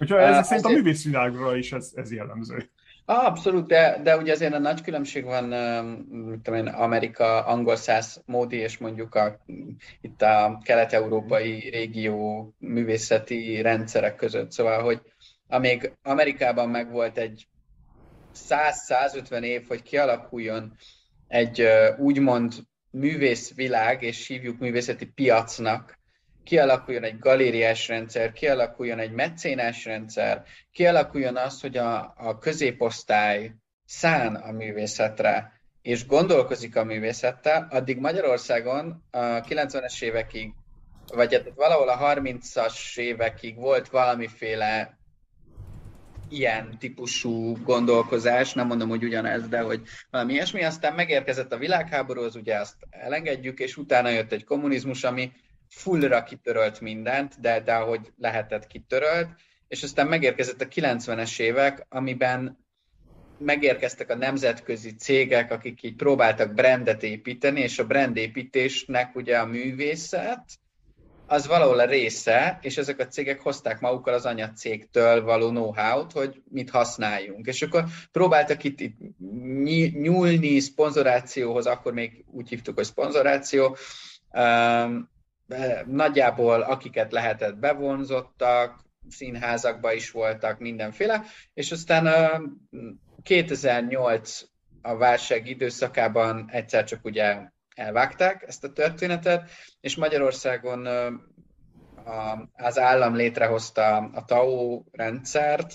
Úgyhogy 0.00 0.18
ez 0.18 0.46
szerint 0.46 0.66
a 0.66 0.70
művészvilágra 0.70 1.56
is 1.56 1.72
ez, 1.72 1.92
ez 1.94 2.12
jellemző. 2.12 2.70
Abszolút, 3.06 3.66
de, 3.66 4.00
de 4.02 4.16
ugye 4.16 4.32
azért 4.32 4.54
a 4.54 4.58
nagy 4.58 4.82
különbség 4.82 5.24
van, 5.24 5.50
tudom 6.42 6.54
én, 6.54 6.66
Amerika, 6.66 7.44
angol 7.44 7.76
száz 7.76 8.22
módi, 8.26 8.56
és 8.56 8.78
mondjuk 8.78 9.14
a, 9.14 9.44
itt 10.00 10.22
a 10.22 10.60
kelet-európai 10.64 11.68
régió 11.70 12.52
művészeti 12.58 13.60
rendszerek 13.62 14.16
között. 14.16 14.50
Szóval, 14.50 14.82
hogy 14.82 15.00
amíg 15.48 15.92
Amerikában 16.02 16.68
megvolt 16.68 17.18
egy 17.18 17.46
100-150 18.48 19.42
év, 19.42 19.66
hogy 19.68 19.82
kialakuljon 19.82 20.76
egy 21.28 21.66
úgymond 21.98 22.54
művészvilág, 22.90 24.02
és 24.02 24.26
hívjuk 24.26 24.58
művészeti 24.58 25.06
piacnak, 25.06 25.98
kialakuljon 26.44 27.04
egy 27.04 27.18
galériás 27.18 27.88
rendszer, 27.88 28.32
kialakuljon 28.32 28.98
egy 28.98 29.12
mecénás 29.12 29.84
rendszer, 29.84 30.42
kialakuljon 30.72 31.36
az, 31.36 31.60
hogy 31.60 31.76
a, 31.76 32.14
a 32.16 32.38
középosztály 32.38 33.52
szán 33.84 34.34
a 34.34 34.52
művészetre, 34.52 35.52
és 35.82 36.06
gondolkozik 36.06 36.76
a 36.76 36.84
művészettel, 36.84 37.66
addig 37.70 37.98
Magyarországon 37.98 39.04
a 39.10 39.18
90-es 39.18 40.02
évekig, 40.02 40.52
vagy 41.14 41.34
hát 41.34 41.52
valahol 41.54 41.88
a 41.88 42.14
30-as 42.14 42.98
évekig 42.98 43.56
volt 43.56 43.88
valamiféle 43.88 44.98
ilyen 46.28 46.78
típusú 46.78 47.56
gondolkozás, 47.62 48.52
nem 48.52 48.66
mondom, 48.66 48.88
hogy 48.88 49.04
ugyanez, 49.04 49.48
de 49.48 49.60
hogy 49.60 49.82
valami 50.10 50.32
ilyesmi, 50.32 50.64
aztán 50.64 50.94
megérkezett 50.94 51.52
a 51.52 51.58
világháború, 51.58 52.22
az 52.22 52.36
ugye 52.36 52.58
azt 52.58 52.76
elengedjük, 52.90 53.58
és 53.58 53.76
utána 53.76 54.08
jött 54.08 54.32
egy 54.32 54.44
kommunizmus, 54.44 55.04
ami 55.04 55.32
fullra 55.74 56.22
kitörölt 56.22 56.80
mindent, 56.80 57.40
de, 57.40 57.60
de 57.60 57.74
ahogy 57.74 58.12
lehetett 58.18 58.66
kitörölt, 58.66 59.28
és 59.68 59.82
aztán 59.82 60.06
megérkezett 60.06 60.60
a 60.60 60.68
90-es 60.68 61.40
évek, 61.40 61.86
amiben 61.88 62.58
megérkeztek 63.38 64.10
a 64.10 64.16
nemzetközi 64.16 64.94
cégek, 64.94 65.50
akik 65.50 65.82
így 65.82 65.96
próbáltak 65.96 66.54
brandet 66.54 67.02
építeni, 67.02 67.60
és 67.60 67.78
a 67.78 67.86
brandépítésnek 67.86 69.16
ugye 69.16 69.38
a 69.38 69.46
művészet, 69.46 70.44
az 71.26 71.46
valahol 71.46 71.78
a 71.78 71.84
része, 71.84 72.58
és 72.62 72.76
ezek 72.76 72.98
a 72.98 73.06
cégek 73.06 73.40
hozták 73.40 73.80
magukkal 73.80 74.14
az 74.14 74.26
anyacégtől 74.26 75.22
való 75.22 75.48
know-how-t, 75.48 76.12
hogy 76.12 76.42
mit 76.50 76.70
használjunk. 76.70 77.46
És 77.46 77.62
akkor 77.62 77.84
próbáltak 78.12 78.64
itt, 78.64 78.80
itt 78.80 78.96
nyúlni 79.92 80.60
szponzorációhoz, 80.60 81.66
akkor 81.66 81.92
még 81.92 82.24
úgy 82.30 82.48
hívtuk, 82.48 82.74
hogy 82.74 82.84
szponzoráció, 82.84 83.76
nagyjából 85.86 86.60
akiket 86.60 87.12
lehetett 87.12 87.56
bevonzottak, 87.56 88.84
színházakba 89.08 89.92
is 89.92 90.10
voltak 90.10 90.58
mindenféle, 90.58 91.22
és 91.54 91.72
aztán 91.72 92.44
2008 93.22 94.42
a 94.82 94.96
válság 94.96 95.48
időszakában 95.48 96.48
egyszer 96.50 96.84
csak 96.84 97.04
ugye 97.04 97.36
elvágták 97.74 98.44
ezt 98.46 98.64
a 98.64 98.72
történetet, 98.72 99.50
és 99.80 99.96
Magyarországon 99.96 100.86
az 102.52 102.78
állam 102.78 103.14
létrehozta 103.14 103.96
a 103.96 104.24
TAO 104.24 104.82
rendszert, 104.92 105.74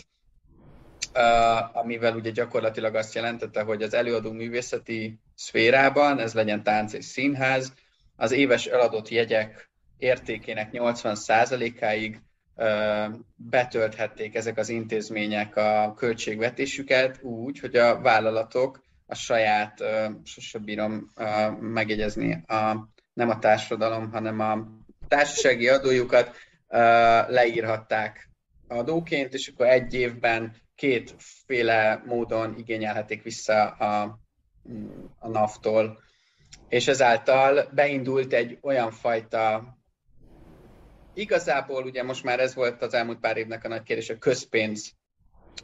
amivel 1.72 2.16
ugye 2.16 2.30
gyakorlatilag 2.30 2.96
azt 2.96 3.16
jelentette, 3.16 3.62
hogy 3.62 3.82
az 3.82 3.94
előadó 3.94 4.32
művészeti 4.32 5.20
szférában, 5.36 6.20
ez 6.20 6.34
legyen 6.34 6.64
tánc 6.64 6.94
és 6.94 7.06
színház, 7.06 7.74
az 8.20 8.32
éves 8.32 8.66
eladott 8.66 9.10
jegyek 9.10 9.70
értékének 9.98 10.70
80%-áig 10.74 12.22
betölthették 13.36 14.36
ezek 14.36 14.58
az 14.58 14.70
intézmények 14.70 15.56
a 15.56 15.94
költségvetésüket 15.98 17.24
úgy, 17.24 17.60
hogy 17.60 17.76
a 17.76 18.02
vállalatok 18.02 18.84
a 19.06 19.16
saját, 19.16 19.84
sose 20.24 20.58
bírom 20.60 21.12
megjegyezni, 21.60 22.44
a, 22.48 22.90
nem 23.14 23.30
a 23.30 23.40
társadalom, 23.40 24.12
hanem 24.12 24.40
a 24.40 24.68
társasági 25.08 25.68
adójukat 25.68 26.36
leírhatták 27.28 28.30
adóként, 28.68 29.34
és 29.34 29.48
akkor 29.48 29.68
egy 29.68 29.94
évben 29.94 30.56
kétféle 30.76 32.04
módon 32.06 32.56
igényelhetik 32.58 33.24
vissza 33.24 33.70
a, 33.70 34.20
a 35.20 35.28
NAV-tól 35.28 36.00
és 36.70 36.88
ezáltal 36.88 37.70
beindult 37.72 38.34
egy 38.34 38.58
olyan 38.62 38.92
fajta 38.92 39.78
Igazából 41.20 41.84
ugye 41.84 42.04
most 42.04 42.24
már 42.24 42.40
ez 42.40 42.56
volt 42.56 42.82
az 42.82 42.94
elmúlt 42.94 43.20
pár 43.20 43.38
évnek 43.38 43.64
a 43.64 43.68
nagy 43.68 43.84
kérdés, 43.84 44.10
a 44.10 44.18
közpénz 44.18 44.94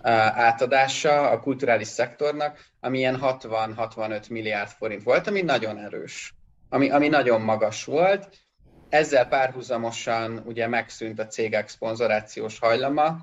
átadása 0.01 1.29
a 1.29 1.39
kulturális 1.39 1.87
szektornak, 1.87 2.59
ami 2.79 2.97
ilyen 2.97 3.19
60-65 3.21 4.29
milliárd 4.29 4.69
forint 4.69 5.03
volt, 5.03 5.27
ami 5.27 5.41
nagyon 5.41 5.77
erős, 5.77 6.33
ami, 6.69 6.89
ami 6.89 7.07
nagyon 7.07 7.41
magas 7.41 7.85
volt. 7.85 8.29
Ezzel 8.89 9.27
párhuzamosan 9.27 10.41
ugye 10.45 10.67
megszűnt 10.67 11.19
a 11.19 11.27
cégek 11.27 11.67
szponzorációs 11.67 12.59
hajlama, 12.59 13.17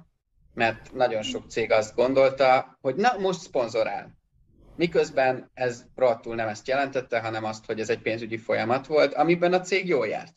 mert 0.55 0.93
nagyon 0.93 1.23
sok 1.23 1.51
cég 1.51 1.73
azt 1.73 1.95
gondolta, 1.95 2.79
hogy 2.81 2.95
na, 2.95 3.19
most 3.19 3.41
szponzorál. 3.41 4.21
Miközben 4.77 5.51
ez 5.55 5.85
rohadtul 5.95 6.35
nem 6.35 6.49
ezt 6.49 6.69
jelentette, 6.69 7.21
hanem 7.21 7.45
azt, 7.45 7.67
hogy 7.67 7.81
ez 7.81 7.91
egy 7.91 8.03
pénzügyi 8.03 8.37
folyamat 8.37 8.87
volt, 8.87 9.15
amiben 9.15 9.53
a 9.53 9.61
cég 9.61 9.87
jól 9.87 10.07
járt. 10.07 10.33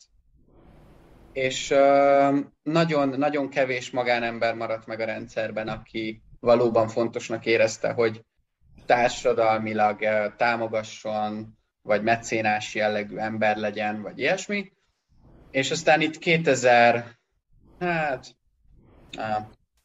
És 1.32 1.70
uh, 1.70 2.38
nagyon, 2.62 3.08
nagyon 3.08 3.48
kevés 3.48 3.90
magánember 3.90 4.54
maradt 4.54 4.86
meg 4.86 5.00
a 5.00 5.04
rendszerben, 5.04 5.68
aki 5.68 6.22
valóban 6.40 6.88
fontosnak 6.88 7.46
érezte, 7.46 7.92
hogy 7.92 8.24
társadalmilag 8.86 9.98
támogasson, 10.36 11.58
vagy 11.82 12.02
mecénás 12.02 12.74
jellegű 12.74 13.16
ember 13.16 13.56
legyen, 13.56 14.02
vagy 14.02 14.18
ilyesmi. 14.18 14.72
És 15.50 15.70
aztán 15.70 16.00
itt 16.00 16.18
2000, 16.18 17.04
hát 17.78 18.26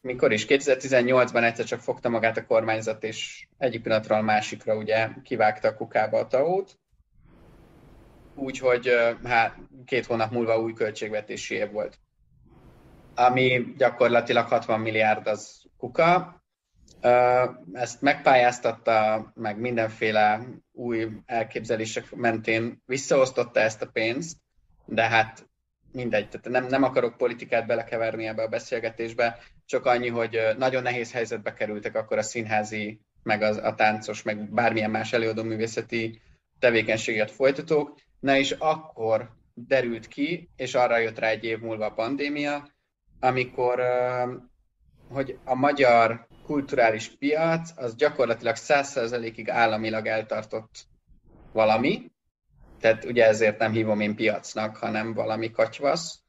mikor 0.01 0.31
is, 0.31 0.45
2018-ban 0.47 1.43
egyszer 1.43 1.65
csak 1.65 1.79
fogta 1.79 2.09
magát 2.09 2.37
a 2.37 2.45
kormányzat, 2.45 3.03
és 3.03 3.47
egyik 3.57 3.81
pillanatról 3.81 4.17
a 4.17 4.21
másikra 4.21 4.75
ugye 4.75 5.09
kivágta 5.23 5.67
a 5.67 5.75
kukába 5.75 6.19
a 6.19 6.27
taót. 6.27 6.79
Úgyhogy 8.35 8.89
hát 9.23 9.57
két 9.85 10.05
hónap 10.05 10.31
múlva 10.31 10.59
új 10.59 10.73
költségvetési 10.73 11.55
év 11.55 11.71
volt. 11.71 11.99
Ami 13.15 13.73
gyakorlatilag 13.77 14.47
60 14.47 14.79
milliárd 14.79 15.27
az 15.27 15.63
kuka. 15.77 16.41
Ezt 17.73 18.01
megpályáztatta, 18.01 19.31
meg 19.35 19.59
mindenféle 19.59 20.47
új 20.71 21.07
elképzelések 21.25 22.15
mentén 22.15 22.81
visszaosztotta 22.85 23.59
ezt 23.59 23.81
a 23.81 23.89
pénzt, 23.93 24.37
de 24.85 25.07
hát 25.07 25.49
mindegy, 25.91 26.29
tehát 26.29 26.49
nem, 26.49 26.65
nem 26.65 26.83
akarok 26.83 27.17
politikát 27.17 27.65
belekeverni 27.65 28.27
ebbe 28.27 28.43
a 28.43 28.47
beszélgetésbe, 28.47 29.37
csak 29.71 29.85
annyi, 29.85 30.07
hogy 30.09 30.39
nagyon 30.57 30.81
nehéz 30.81 31.11
helyzetbe 31.11 31.53
kerültek 31.53 31.95
akkor 31.95 32.17
a 32.17 32.21
színházi, 32.21 32.99
meg 33.23 33.41
az, 33.41 33.57
a 33.57 33.75
táncos, 33.75 34.21
meg 34.21 34.53
bármilyen 34.53 34.91
más 34.91 35.13
előadó 35.13 35.43
művészeti 35.43 36.21
tevékenységet 36.59 37.31
folytatók. 37.31 37.95
Na 38.19 38.37
és 38.37 38.51
akkor 38.51 39.29
derült 39.53 40.07
ki, 40.07 40.49
és 40.55 40.75
arra 40.75 40.97
jött 40.97 41.19
rá 41.19 41.27
egy 41.27 41.43
év 41.43 41.59
múlva 41.59 41.85
a 41.85 41.93
pandémia, 41.93 42.67
amikor 43.19 43.81
hogy 45.09 45.37
a 45.45 45.55
magyar 45.55 46.27
kulturális 46.45 47.09
piac 47.09 47.71
az 47.75 47.95
gyakorlatilag 47.95 48.55
100%-ig 48.57 49.49
államilag 49.49 50.07
eltartott 50.07 50.87
valami, 51.53 52.11
tehát 52.79 53.05
ugye 53.05 53.25
ezért 53.25 53.59
nem 53.59 53.71
hívom 53.71 53.99
én 53.99 54.15
piacnak, 54.15 54.77
hanem 54.77 55.13
valami 55.13 55.51
katyvasz, 55.51 56.21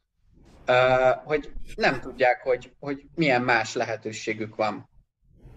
hogy 1.24 1.52
nem 1.74 2.00
tudják, 2.00 2.42
hogy, 2.42 2.72
hogy 2.78 3.02
milyen 3.14 3.42
más 3.42 3.74
lehetőségük 3.74 4.56
van. 4.56 4.88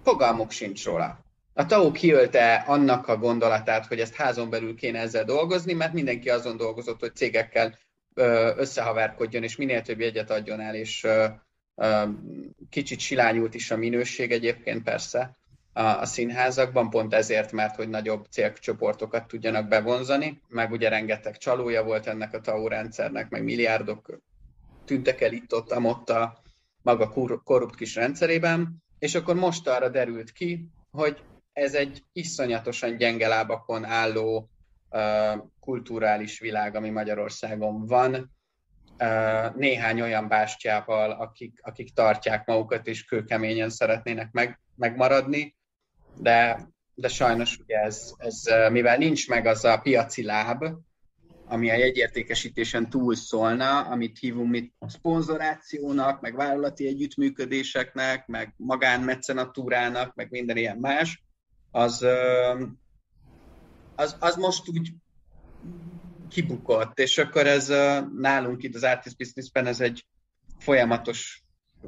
Fogalmuk 0.03 0.51
sincs 0.51 0.85
róla. 0.85 1.23
A 1.53 1.65
TAO 1.65 1.91
kiölte 1.91 2.53
annak 2.67 3.07
a 3.07 3.17
gondolatát, 3.17 3.85
hogy 3.85 3.99
ezt 3.99 4.15
házon 4.15 4.49
belül 4.49 4.75
kéne 4.75 4.99
ezzel 4.99 5.23
dolgozni, 5.23 5.73
mert 5.73 5.93
mindenki 5.93 6.29
azon 6.29 6.57
dolgozott, 6.57 6.99
hogy 6.99 7.15
cégekkel 7.15 7.77
összehaverkodjon, 8.55 9.43
és 9.43 9.55
minél 9.55 9.81
több 9.81 9.99
jegyet 9.99 10.31
adjon 10.31 10.59
el, 10.59 10.75
és 10.75 11.07
kicsit 12.69 12.99
silányult 12.99 13.53
is 13.53 13.71
a 13.71 13.77
minőség 13.77 14.31
egyébként 14.31 14.83
persze 14.83 15.37
a, 15.73 16.05
színházakban, 16.05 16.89
pont 16.89 17.13
ezért, 17.13 17.51
mert 17.51 17.75
hogy 17.75 17.89
nagyobb 17.89 18.25
célcsoportokat 18.29 19.27
tudjanak 19.27 19.67
bevonzani, 19.67 20.41
meg 20.47 20.71
ugye 20.71 20.89
rengeteg 20.89 21.37
csalója 21.37 21.83
volt 21.83 22.07
ennek 22.07 22.33
a 22.33 22.41
TAO 22.41 22.67
rendszernek, 22.67 23.29
meg 23.29 23.43
milliárdok 23.43 24.19
tűntek 24.85 25.21
el 25.21 25.31
itt-ott, 25.31 25.75
ott 25.75 26.09
a 26.09 26.43
maga 26.81 27.09
korrupt 27.43 27.75
kis 27.75 27.95
rendszerében, 27.95 28.83
és 28.99 29.15
akkor 29.15 29.35
most 29.35 29.67
arra 29.67 29.89
derült 29.89 30.31
ki, 30.31 30.69
hogy 30.91 31.23
ez 31.53 31.73
egy 31.73 32.03
iszonyatosan 32.11 32.97
gyenge 32.97 33.27
lábakon 33.27 33.85
álló 33.85 34.49
uh, 34.89 35.43
kulturális 35.59 36.39
világ, 36.39 36.75
ami 36.75 36.89
Magyarországon 36.89 37.85
van, 37.85 38.31
uh, 38.99 39.55
néhány 39.55 40.01
olyan 40.01 40.27
bástyával, 40.27 41.11
akik, 41.11 41.59
akik 41.61 41.93
tartják 41.93 42.45
magukat 42.45 42.87
és 42.87 43.05
kőkeményen 43.05 43.69
szeretnének 43.69 44.31
meg, 44.31 44.59
megmaradni, 44.75 45.55
de, 46.17 46.67
de 46.93 47.07
sajnos 47.07 47.57
ugye 47.57 47.77
ez, 47.77 48.11
ez, 48.17 48.43
mivel 48.71 48.97
nincs 48.97 49.27
meg 49.27 49.45
az 49.45 49.63
a 49.63 49.77
piaci 49.77 50.23
láb, 50.23 50.65
ami 51.47 51.69
a 51.69 51.75
jegyértékesítésen 51.75 52.89
túl 52.89 53.15
szólna, 53.15 53.79
amit 53.79 54.19
hívunk 54.19 54.49
mi 54.49 54.71
szponzorációnak, 54.87 56.21
meg 56.21 56.35
vállalati 56.35 56.87
együttműködéseknek, 56.87 58.27
meg 58.27 58.53
magánmecenatúrának, 58.57 60.15
meg 60.15 60.27
minden 60.29 60.57
ilyen 60.57 60.77
más, 60.77 61.23
az, 61.71 62.05
az, 63.95 64.15
az 64.19 64.35
most 64.35 64.69
úgy 64.69 64.93
kibukott, 66.29 66.99
és 66.99 67.17
akkor 67.17 67.47
ez 67.47 67.67
nálunk 68.17 68.63
itt 68.63 68.75
az 68.75 68.83
Artist 68.83 69.17
Businessben 69.17 69.65
ez 69.65 69.79
egy 69.79 70.05
folyamatos 70.59 71.43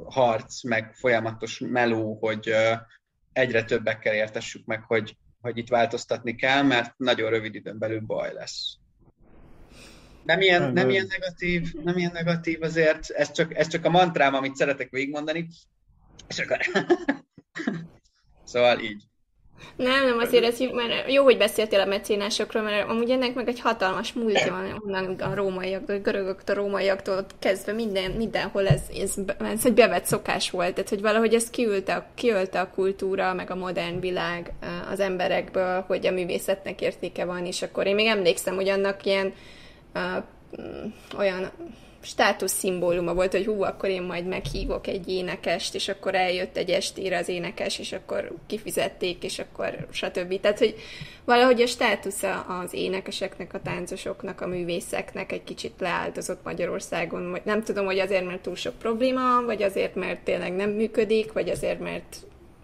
harc, 0.05 0.63
meg 0.63 0.93
folyamatos 0.95 1.59
meló, 1.59 2.17
hogy 2.21 2.53
egyre 3.33 3.63
többekkel 3.63 4.13
értessük 4.13 4.65
meg, 4.65 4.83
hogy, 4.83 5.17
hogy 5.41 5.57
itt 5.57 5.69
változtatni 5.69 6.35
kell, 6.35 6.63
mert 6.63 6.97
nagyon 6.97 7.29
rövid 7.29 7.55
időn 7.55 7.77
belül 7.77 7.99
baj 7.99 8.33
lesz. 8.33 8.77
Nem 10.27 10.41
ilyen, 10.41 10.73
nem 10.73 10.89
ilyen 10.89 11.07
negatív, 11.09 11.73
nem 11.83 11.97
ilyen 11.97 12.11
negatív 12.13 12.61
azért, 12.61 13.09
ez 13.09 13.31
csak, 13.31 13.55
ez 13.55 13.67
csak 13.67 13.85
a 13.85 13.89
mantrám, 13.89 14.33
amit 14.33 14.55
szeretek 14.55 14.89
végigmondani, 14.89 15.47
és 16.27 16.39
akkor... 16.39 16.57
szóval 18.51 18.79
így. 18.79 19.03
Nem, 19.75 20.05
nem, 20.05 20.17
azért 20.17 20.43
ez 20.43 20.59
jó, 20.59 20.73
mert 20.73 21.11
jó, 21.11 21.23
hogy 21.23 21.37
beszéltél 21.37 21.79
a 21.79 21.85
mecénásokról, 21.85 22.63
mert 22.63 22.89
amúgy 22.89 23.09
ennek 23.09 23.33
meg 23.33 23.47
egy 23.47 23.59
hatalmas 23.59 24.13
múltja 24.13 24.51
van, 24.51 24.81
onnan 24.85 25.15
a 25.19 25.35
rómaiaktól, 25.35 25.95
a 25.95 25.99
görögöktől, 25.99 26.55
a 26.55 26.59
rómaiaktól 26.59 27.25
kezdve 27.39 27.71
minden, 27.71 28.11
mindenhol 28.11 28.67
ez, 28.67 28.81
ez, 29.01 29.13
ez 29.39 29.65
egy 29.65 29.73
bevett 29.73 30.05
szokás 30.05 30.49
volt, 30.49 30.73
tehát 30.73 30.89
hogy 30.89 31.01
valahogy 31.01 31.33
ez 31.33 31.49
kiülte, 31.49 32.09
kiölte 32.15 32.59
a 32.59 32.69
kultúra, 32.69 33.33
meg 33.33 33.51
a 33.51 33.55
modern 33.55 33.99
világ 33.99 34.53
az 34.91 34.99
emberekből, 34.99 35.83
hogy 35.87 36.07
a 36.07 36.11
művészetnek 36.11 36.81
értéke 36.81 37.25
van, 37.25 37.45
és 37.45 37.61
akkor 37.61 37.87
én 37.87 37.95
még 37.95 38.07
emlékszem, 38.07 38.55
hogy 38.55 38.69
annak 38.69 39.05
ilyen 39.05 39.33
uh, 40.51 41.17
olyan 41.17 41.51
státuszszimbóluma 42.01 43.13
volt, 43.13 43.31
hogy 43.31 43.45
hú, 43.45 43.63
akkor 43.63 43.89
én 43.89 44.01
majd 44.01 44.25
meghívok 44.25 44.87
egy 44.87 45.07
énekest, 45.07 45.75
és 45.75 45.87
akkor 45.87 46.15
eljött 46.15 46.57
egy 46.57 46.69
estére 46.69 47.17
az 47.17 47.27
énekes, 47.27 47.79
és 47.79 47.91
akkor 47.93 48.31
kifizették, 48.47 49.23
és 49.23 49.39
akkor 49.39 49.87
stb. 49.91 50.39
Tehát, 50.39 50.57
hogy 50.57 50.75
valahogy 51.25 51.61
a 51.61 51.67
státusza 51.67 52.39
az 52.39 52.73
énekeseknek, 52.73 53.53
a 53.53 53.61
táncosoknak, 53.61 54.41
a 54.41 54.47
művészeknek 54.47 55.31
egy 55.31 55.43
kicsit 55.43 55.73
leáldozott 55.79 56.43
Magyarországon. 56.43 57.39
Nem 57.43 57.63
tudom, 57.63 57.85
hogy 57.85 57.99
azért, 57.99 58.25
mert 58.25 58.41
túl 58.41 58.55
sok 58.55 58.77
probléma 58.77 59.21
van, 59.21 59.45
vagy 59.45 59.63
azért, 59.63 59.95
mert 59.95 60.19
tényleg 60.19 60.55
nem 60.55 60.69
működik, 60.69 61.33
vagy 61.33 61.49
azért, 61.49 61.79
mert 61.79 62.17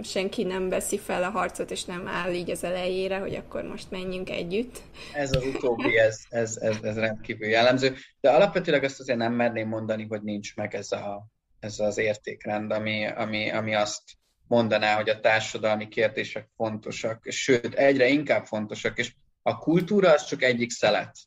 senki 0.03 0.43
nem 0.43 0.69
veszi 0.69 0.97
fel 0.97 1.23
a 1.23 1.29
harcot, 1.29 1.71
és 1.71 1.83
nem 1.83 2.07
áll 2.07 2.33
így 2.33 2.49
az 2.49 2.63
elejére, 2.63 3.17
hogy 3.17 3.35
akkor 3.35 3.63
most 3.63 3.91
menjünk 3.91 4.29
együtt. 4.29 4.81
Ez 5.13 5.35
az 5.35 5.45
utóbbi, 5.45 5.97
ez, 5.97 6.19
ez, 6.29 6.57
ez, 6.57 6.77
ez 6.81 6.97
rendkívül 6.97 7.47
jellemző. 7.47 7.95
De 8.21 8.29
alapvetőleg 8.29 8.83
azt 8.83 8.99
azért 8.99 9.17
nem 9.17 9.33
merném 9.33 9.67
mondani, 9.67 10.05
hogy 10.09 10.21
nincs 10.21 10.55
meg 10.55 10.75
ez, 10.75 10.91
a, 10.91 11.27
ez 11.59 11.79
az 11.79 11.97
értékrend, 11.97 12.71
ami, 12.71 13.07
ami, 13.07 13.51
ami 13.51 13.75
azt 13.75 14.01
mondaná, 14.47 14.95
hogy 14.95 15.09
a 15.09 15.19
társadalmi 15.19 15.87
kérdések 15.87 16.49
fontosak, 16.55 17.25
sőt, 17.29 17.73
egyre 17.73 18.07
inkább 18.07 18.45
fontosak, 18.45 18.97
és 18.97 19.13
a 19.41 19.57
kultúra 19.57 20.11
az 20.11 20.25
csak 20.25 20.43
egyik 20.43 20.69
szelet. 20.69 21.17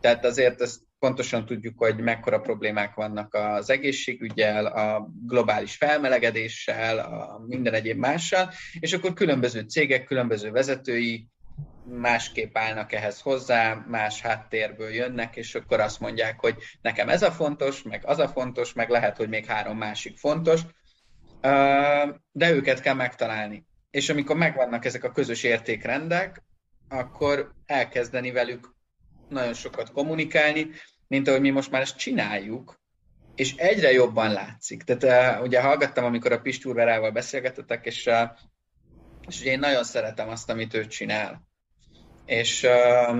Tehát 0.00 0.24
azért 0.24 0.60
ezt 0.60 0.80
pontosan 1.04 1.46
tudjuk, 1.46 1.78
hogy 1.78 1.96
mekkora 1.96 2.40
problémák 2.40 2.94
vannak 2.94 3.34
az 3.34 3.70
egészségügyel, 3.70 4.66
a 4.66 5.08
globális 5.26 5.76
felmelegedéssel, 5.76 6.98
a 6.98 7.44
minden 7.46 7.74
egyéb 7.74 7.98
mással, 7.98 8.50
és 8.78 8.92
akkor 8.92 9.12
különböző 9.12 9.60
cégek, 9.60 10.04
különböző 10.04 10.50
vezetői 10.50 11.28
másképp 11.84 12.58
állnak 12.58 12.92
ehhez 12.92 13.20
hozzá, 13.20 13.84
más 13.88 14.20
háttérből 14.20 14.90
jönnek, 14.90 15.36
és 15.36 15.54
akkor 15.54 15.80
azt 15.80 16.00
mondják, 16.00 16.40
hogy 16.40 16.56
nekem 16.82 17.08
ez 17.08 17.22
a 17.22 17.30
fontos, 17.30 17.82
meg 17.82 18.02
az 18.06 18.18
a 18.18 18.28
fontos, 18.28 18.72
meg 18.72 18.88
lehet, 18.88 19.16
hogy 19.16 19.28
még 19.28 19.44
három 19.44 19.76
másik 19.78 20.18
fontos, 20.18 20.60
de 22.32 22.50
őket 22.50 22.80
kell 22.80 22.94
megtalálni. 22.94 23.66
És 23.90 24.08
amikor 24.08 24.36
megvannak 24.36 24.84
ezek 24.84 25.04
a 25.04 25.12
közös 25.12 25.42
értékrendek, 25.42 26.42
akkor 26.88 27.52
elkezdeni 27.66 28.30
velük 28.30 28.72
nagyon 29.28 29.54
sokat 29.54 29.92
kommunikálni, 29.92 30.70
mint 31.08 31.28
ahogy 31.28 31.40
mi 31.40 31.50
most 31.50 31.70
már 31.70 31.80
ezt 31.80 31.96
csináljuk, 31.96 32.82
és 33.34 33.54
egyre 33.56 33.92
jobban 33.92 34.32
látszik. 34.32 34.82
Tehát 34.82 35.36
uh, 35.38 35.42
ugye 35.44 35.60
hallgattam, 35.60 36.04
amikor 36.04 36.32
a 36.32 36.40
Pistúrverával 36.40 37.10
beszélgetettek, 37.10 37.86
és, 37.86 38.06
uh, 38.06 38.30
és 39.28 39.40
ugye 39.40 39.50
én 39.50 39.58
nagyon 39.58 39.84
szeretem 39.84 40.28
azt, 40.28 40.50
amit 40.50 40.74
ő 40.74 40.86
csinál. 40.86 41.48
És, 42.26 42.62
uh, 42.62 43.18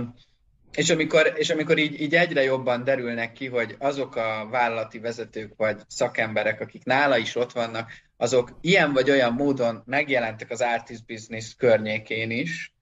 és 0.75 0.91
amikor, 0.91 1.33
és 1.37 1.51
amikor 1.51 1.79
így, 1.79 2.01
így 2.01 2.15
egyre 2.15 2.43
jobban 2.43 2.85
derülnek 2.85 3.33
ki, 3.33 3.47
hogy 3.47 3.77
azok 3.79 4.17
a 4.17 4.49
vállalati 4.51 4.99
vezetők 4.99 5.53
vagy 5.57 5.81
szakemberek, 5.89 6.61
akik 6.61 6.85
nála 6.85 7.17
is 7.17 7.37
ott 7.37 7.53
vannak, 7.53 7.93
azok 8.17 8.59
ilyen 8.61 8.93
vagy 8.93 9.11
olyan 9.11 9.33
módon 9.33 9.83
megjelentek 9.87 10.51
az 10.51 10.61
artist 10.61 11.07
business 11.07 11.55
környékén 11.55 12.31
is, 12.31 12.75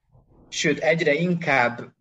sőt 0.49 0.79
egyre 0.79 1.13
inkább 1.13 1.93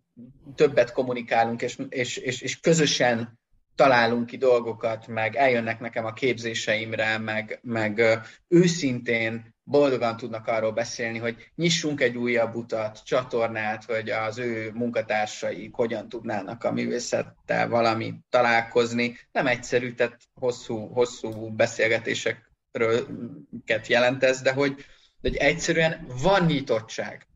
többet 0.54 0.92
kommunikálunk, 0.92 1.62
és, 1.62 1.78
és, 1.88 2.16
és, 2.16 2.40
és 2.40 2.60
közösen 2.60 3.40
találunk 3.74 4.26
ki 4.26 4.36
dolgokat, 4.36 5.06
meg 5.06 5.36
eljönnek 5.36 5.80
nekem 5.80 6.04
a 6.04 6.12
képzéseimre, 6.12 7.18
meg, 7.18 7.58
meg 7.62 8.02
őszintén 8.48 9.54
boldogan 9.64 10.16
tudnak 10.16 10.46
arról 10.46 10.72
beszélni, 10.72 11.18
hogy 11.18 11.50
nyissunk 11.54 12.00
egy 12.00 12.16
újabb 12.16 12.54
utat, 12.54 13.04
csatornát, 13.04 13.84
hogy 13.84 14.10
az 14.10 14.38
ő 14.38 14.70
munkatársai 14.74 15.70
hogyan 15.72 16.08
tudnának 16.08 16.64
a 16.64 16.72
művészettel 16.72 17.68
valami 17.68 18.14
találkozni. 18.28 19.18
Nem 19.32 19.46
egyszerű, 19.46 19.92
tehát 19.92 20.18
hosszú, 20.34 20.76
hosszú 20.76 21.54
beszélgetésekről 21.54 23.06
jelent 23.86 24.24
ez, 24.24 24.42
de 24.42 24.52
hogy, 24.52 24.74
de 25.20 25.28
hogy 25.28 25.36
egyszerűen 25.36 26.06
van 26.22 26.44
nyitottság 26.44 27.26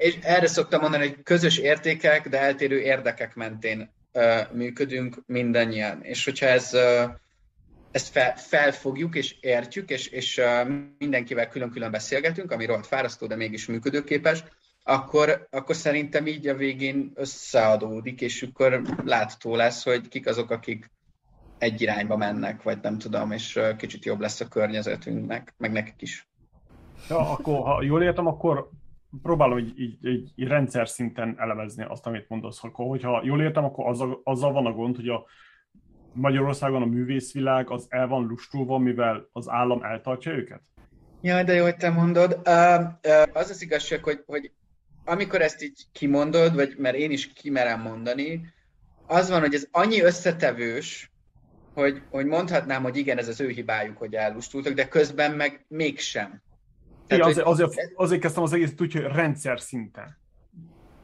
és 0.00 0.18
erre 0.22 0.46
szoktam 0.46 0.80
mondani, 0.80 1.08
hogy 1.08 1.22
közös 1.22 1.58
értékek, 1.58 2.28
de 2.28 2.40
eltérő 2.40 2.80
érdekek 2.80 3.34
mentén 3.34 3.90
uh, 4.12 4.52
működünk 4.52 5.22
mindannyian. 5.26 6.02
És 6.02 6.24
hogyha 6.24 6.46
ez, 6.46 6.70
uh, 6.74 7.10
ezt 7.90 8.08
fel, 8.08 8.36
felfogjuk 8.36 9.14
és 9.14 9.36
értjük, 9.40 9.90
és, 9.90 10.06
és 10.06 10.38
uh, 10.38 10.68
mindenkivel 10.98 11.48
külön-külön 11.48 11.90
beszélgetünk, 11.90 12.50
ami 12.50 12.64
rohadt 12.64 12.86
fárasztó, 12.86 13.26
de 13.26 13.36
mégis 13.36 13.66
működőképes, 13.66 14.44
akkor, 14.82 15.46
akkor 15.50 15.76
szerintem 15.76 16.26
így 16.26 16.48
a 16.48 16.54
végén 16.54 17.12
összeadódik, 17.14 18.20
és 18.20 18.42
akkor 18.42 18.82
látható 19.04 19.56
lesz, 19.56 19.84
hogy 19.84 20.08
kik 20.08 20.26
azok, 20.26 20.50
akik 20.50 20.90
egy 21.58 21.80
irányba 21.80 22.16
mennek, 22.16 22.62
vagy 22.62 22.78
nem 22.82 22.98
tudom, 22.98 23.32
és 23.32 23.60
kicsit 23.76 24.04
jobb 24.04 24.20
lesz 24.20 24.40
a 24.40 24.48
környezetünknek, 24.48 25.54
meg 25.56 25.72
nekik 25.72 26.02
is. 26.02 26.28
Ja, 27.08 27.30
akkor 27.30 27.62
ha 27.62 27.82
jól 27.82 28.02
értem, 28.02 28.26
akkor 28.26 28.70
próbálom 29.22 29.58
így, 29.58 29.80
így, 29.80 30.04
így, 30.04 30.30
így 30.34 30.48
rendszer 30.48 30.88
szinten 30.88 31.34
elemezni 31.38 31.84
azt, 31.88 32.06
amit 32.06 32.28
mondasz. 32.28 32.64
Akkor, 32.64 32.86
hogyha 32.86 33.20
jól 33.24 33.42
értem, 33.42 33.64
akkor 33.64 33.86
azzal, 33.86 34.20
azzal 34.24 34.52
van 34.52 34.66
a 34.66 34.72
gond, 34.72 34.96
hogy 34.96 35.08
a 35.08 35.24
Magyarországon 36.12 36.82
a 36.82 36.86
művészvilág 36.86 37.70
az 37.70 37.86
el 37.88 38.06
van 38.06 38.26
lustulva, 38.26 38.78
mivel 38.78 39.28
az 39.32 39.48
állam 39.48 39.82
eltartja 39.82 40.32
őket? 40.32 40.60
Jaj, 41.20 41.44
de 41.44 41.52
jó, 41.52 41.62
hogy 41.62 41.76
te 41.76 41.90
mondod. 41.90 42.32
Uh, 42.32 42.80
uh, 42.80 43.22
az 43.32 43.50
az 43.50 43.62
igazság, 43.62 44.04
hogy, 44.04 44.22
hogy 44.26 44.52
amikor 45.04 45.40
ezt 45.40 45.62
így 45.62 45.86
kimondod, 45.92 46.54
vagy 46.54 46.74
mert 46.78 46.96
én 46.96 47.10
is 47.10 47.32
kimerem 47.32 47.80
mondani, 47.80 48.52
az 49.06 49.30
van, 49.30 49.40
hogy 49.40 49.54
ez 49.54 49.68
annyi 49.70 50.00
összetevős, 50.00 51.10
hogy, 51.74 52.02
hogy 52.10 52.26
mondhatnám, 52.26 52.82
hogy 52.82 52.96
igen, 52.96 53.18
ez 53.18 53.28
az 53.28 53.40
ő 53.40 53.48
hibájuk, 53.48 53.96
hogy 53.96 54.14
ellustultak, 54.14 54.72
de 54.72 54.88
közben 54.88 55.32
meg 55.32 55.64
mégsem. 55.68 56.42
Tehát, 57.10 57.30
igen, 57.30 57.44
azért, 57.46 57.46
azért, 57.46 57.92
azért 57.94 58.20
kezdtem 58.20 58.42
az 58.42 58.52
egészet 58.52 58.80
úgy, 58.80 58.92
hogy 58.92 59.02
rendszer 59.02 59.60
szinten. 59.60 60.18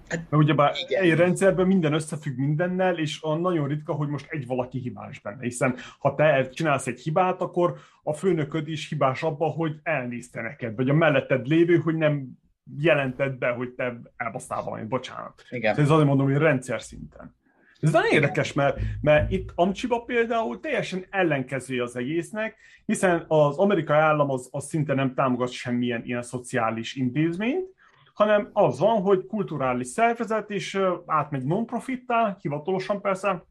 Hát, 0.08 0.18
Mert 0.30 0.42
ugyebár 0.42 0.72
igen. 0.86 1.02
egy 1.02 1.14
rendszerben 1.14 1.66
minden 1.66 1.92
összefügg 1.92 2.36
mindennel, 2.38 2.98
és 2.98 3.22
a 3.22 3.34
nagyon 3.34 3.68
ritka, 3.68 3.92
hogy 3.92 4.08
most 4.08 4.26
egy 4.30 4.46
valaki 4.46 4.78
hibás 4.78 5.20
benne. 5.20 5.42
Hiszen 5.42 5.74
ha 5.98 6.14
te 6.14 6.48
csinálsz 6.48 6.86
egy 6.86 7.00
hibát, 7.00 7.40
akkor 7.40 7.76
a 8.02 8.12
főnököd 8.12 8.68
is 8.68 8.88
hibás 8.88 9.22
abban, 9.22 9.50
hogy 9.50 9.80
elnézte 9.82 10.40
neked, 10.40 10.76
vagy 10.76 10.88
a 10.88 10.94
melletted 10.94 11.46
lévő, 11.46 11.76
hogy 11.76 11.94
nem 11.94 12.38
jelented 12.78 13.38
be, 13.38 13.48
hogy 13.48 13.70
te 13.70 14.00
elbasztál 14.16 14.62
valamit, 14.62 14.88
bocsánat. 14.88 15.42
Igen. 15.50 15.76
Ez 15.76 15.90
azért 15.90 16.06
mondom, 16.06 16.26
hogy 16.26 16.36
rendszer 16.36 16.82
szinten. 16.82 17.34
Ez 17.80 17.92
nagyon 17.92 18.12
érdekes, 18.12 18.52
mert, 18.52 18.78
mert 19.00 19.30
itt 19.32 19.52
Amcsiba 19.54 20.00
például 20.00 20.60
teljesen 20.60 21.06
ellenkező 21.10 21.82
az 21.82 21.96
egésznek, 21.96 22.56
hiszen 22.86 23.24
az 23.28 23.58
amerikai 23.58 23.96
állam 23.96 24.30
az, 24.30 24.48
az 24.50 24.66
szinte 24.66 24.94
nem 24.94 25.14
támogat 25.14 25.50
semmilyen 25.50 26.04
ilyen 26.04 26.22
szociális 26.22 26.94
intézményt, 26.94 27.74
hanem 28.14 28.50
az 28.52 28.78
van, 28.78 29.02
hogy 29.02 29.26
kulturális 29.26 29.86
szervezet, 29.86 30.50
és 30.50 30.80
átmegy 31.06 31.44
non-profittá, 31.44 32.36
hivatalosan 32.40 33.00
persze, 33.00 33.44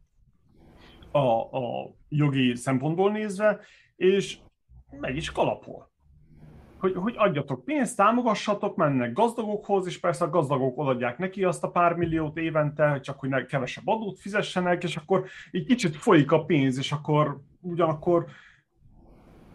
a, 1.11 1.57
a 1.57 1.95
jogi 2.09 2.55
szempontból 2.55 3.11
nézve, 3.11 3.59
és 3.95 4.37
meg 4.89 5.15
is 5.15 5.31
kalapol. 5.31 5.91
Hogy, 6.79 6.93
hogy 6.95 7.13
adjatok 7.17 7.65
pénzt, 7.65 7.97
támogassatok, 7.97 8.75
mennek 8.75 9.13
gazdagokhoz, 9.13 9.87
és 9.87 9.99
persze 9.99 10.25
a 10.25 10.29
gazdagok 10.29 10.77
odaadják 10.77 11.17
neki 11.17 11.43
azt 11.43 11.63
a 11.63 11.71
pár 11.71 11.93
milliót 11.95 12.37
évente, 12.37 12.99
csak 12.99 13.19
hogy 13.19 13.29
ne 13.29 13.45
kevesebb 13.45 13.87
adót 13.87 14.19
fizessenek, 14.19 14.83
és 14.83 14.95
akkor 14.95 15.25
így 15.51 15.65
kicsit 15.65 15.95
folyik 15.95 16.31
a 16.31 16.45
pénz, 16.45 16.77
és 16.77 16.91
akkor 16.91 17.39
ugyanakkor 17.61 18.25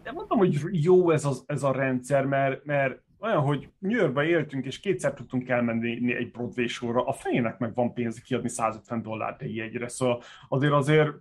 de 0.03 0.11
mondom, 0.11 0.37
hogy 0.37 0.59
jó 0.71 1.11
ez, 1.11 1.25
az, 1.25 1.43
ez 1.47 1.63
a 1.63 1.71
rendszer, 1.71 2.25
mert, 2.25 2.65
mert 2.65 3.01
olyan, 3.19 3.41
hogy 3.41 3.69
New 3.79 4.21
éltünk, 4.21 4.65
és 4.65 4.79
kétszer 4.79 5.13
tudtunk 5.13 5.49
elmenni 5.49 6.15
egy 6.15 6.31
Broadway 6.31 6.67
sorra, 6.67 7.05
a 7.05 7.13
fejének 7.13 7.57
meg 7.57 7.73
van 7.73 7.93
pénz 7.93 8.21
kiadni 8.21 8.49
150 8.49 9.01
dollárt 9.01 9.41
egy 9.41 9.55
jegyre, 9.55 9.87
szóval 9.87 10.21
azért 10.49 10.73
azért 10.73 11.11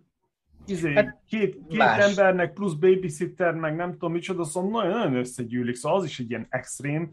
izé, 0.70 0.92
hát, 0.92 1.18
két, 1.28 1.58
két 1.68 1.80
embernek 1.80 2.52
plusz 2.52 2.74
babysitter, 2.74 3.54
meg 3.54 3.76
nem 3.76 3.92
tudom 3.92 4.12
micsoda, 4.12 4.44
szóval 4.44 4.82
nagyon, 4.82 4.98
nagyon 4.98 5.16
összegyűlik, 5.16 5.74
szóval 5.74 5.98
az 5.98 6.04
is 6.04 6.18
egy 6.18 6.30
ilyen 6.30 6.46
extrém, 6.48 7.10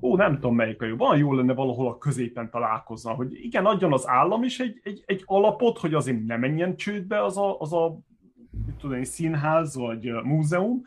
ó, 0.00 0.16
nem 0.16 0.34
tudom 0.34 0.54
melyik 0.54 0.82
a 0.82 0.86
jó, 0.86 0.96
van 0.96 1.18
jó 1.18 1.34
lenne 1.34 1.54
valahol 1.54 1.88
a 1.88 1.98
középen 1.98 2.50
találkozna, 2.50 3.12
hogy 3.12 3.44
igen, 3.44 3.66
adjon 3.66 3.92
az 3.92 4.08
állam 4.08 4.42
is 4.42 4.60
egy, 4.60 4.80
egy, 4.82 5.02
egy 5.06 5.22
alapot, 5.26 5.78
hogy 5.78 5.94
azért 5.94 6.24
ne 6.26 6.36
menjen 6.36 6.76
csődbe 6.76 7.24
az 7.24 7.36
a, 7.38 7.58
az 7.58 7.72
a 7.72 7.98
tudom, 8.78 9.02
színház 9.02 9.76
vagy 9.76 10.12
múzeum, 10.22 10.82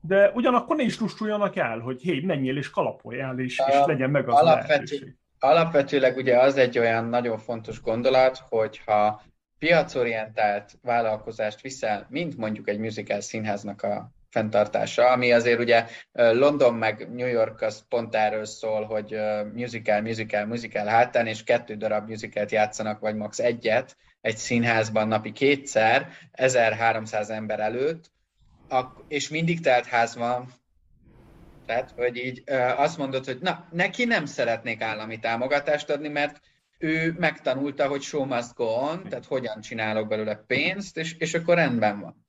de 0.00 0.30
ugyanakkor 0.34 0.76
ne 0.76 0.82
is 0.82 1.00
lustuljanak 1.00 1.56
el, 1.56 1.78
hogy 1.78 2.02
hé, 2.02 2.20
menjél 2.20 2.56
és 2.56 2.70
kalapolj 2.70 3.20
el, 3.20 3.38
és, 3.38 3.62
és 3.68 3.74
legyen 3.86 4.10
meg 4.10 4.28
az 4.28 4.34
Alapvető, 4.34 4.68
lehetőség. 4.68 5.16
Alapvetőleg 5.38 6.16
ugye 6.16 6.38
az 6.38 6.56
egy 6.56 6.78
olyan 6.78 7.04
nagyon 7.04 7.38
fontos 7.38 7.80
gondolat, 7.82 8.44
hogyha 8.48 9.22
piacorientált 9.58 10.78
vállalkozást 10.82 11.60
viszel, 11.60 12.06
mint 12.10 12.36
mondjuk 12.36 12.68
egy 12.68 12.78
musical 12.78 13.20
színháznak 13.20 13.82
a 13.82 14.10
fenntartása, 14.30 15.10
ami 15.10 15.32
azért 15.32 15.58
ugye 15.58 15.86
London 16.12 16.74
meg 16.74 17.08
New 17.12 17.26
York 17.26 17.60
az 17.60 17.84
pont 17.88 18.14
erről 18.14 18.44
szól, 18.44 18.84
hogy 18.84 19.16
musical, 19.52 20.00
musical, 20.00 20.46
musical 20.46 20.86
hátán, 20.86 21.26
és 21.26 21.44
kettő 21.44 21.74
darab 21.74 22.08
musicalt 22.08 22.50
játszanak, 22.50 23.00
vagy 23.00 23.16
max. 23.16 23.38
egyet 23.38 23.96
egy 24.20 24.36
színházban 24.36 25.08
napi 25.08 25.32
kétszer, 25.32 26.08
1300 26.32 27.30
ember 27.30 27.60
előtt, 27.60 28.10
és 29.08 29.28
mindig 29.28 29.60
telt 29.60 29.86
ház 29.86 30.16
van, 30.16 30.52
tehát, 31.66 31.92
hogy 31.96 32.16
így 32.16 32.42
azt 32.76 32.98
mondod, 32.98 33.24
hogy 33.24 33.38
na, 33.40 33.68
neki 33.70 34.04
nem 34.04 34.24
szeretnék 34.24 34.82
állami 34.82 35.18
támogatást 35.18 35.90
adni, 35.90 36.08
mert 36.08 36.40
ő 36.78 37.14
megtanulta, 37.18 37.88
hogy 37.88 38.02
show 38.02 38.24
must 38.24 38.54
go 38.54 38.64
on, 38.64 39.08
tehát 39.08 39.24
hogyan 39.26 39.60
csinálok 39.60 40.08
belőle 40.08 40.34
pénzt, 40.34 40.96
és, 40.96 41.14
és 41.18 41.34
akkor 41.34 41.54
rendben 41.54 42.00
van. 42.00 42.26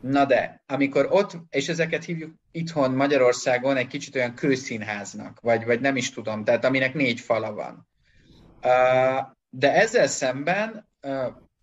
Na 0.00 0.24
de, 0.24 0.62
amikor 0.66 1.08
ott, 1.10 1.36
és 1.50 1.68
ezeket 1.68 2.04
hívjuk 2.04 2.34
itthon 2.50 2.90
Magyarországon 2.90 3.76
egy 3.76 3.86
kicsit 3.86 4.14
olyan 4.14 4.34
kőszínháznak, 4.34 5.40
vagy, 5.40 5.64
vagy 5.64 5.80
nem 5.80 5.96
is 5.96 6.10
tudom, 6.10 6.44
tehát 6.44 6.64
aminek 6.64 6.94
négy 6.94 7.20
fala 7.20 7.52
van. 7.52 7.88
De 9.50 9.74
ezzel 9.74 10.06
szemben 10.06 10.88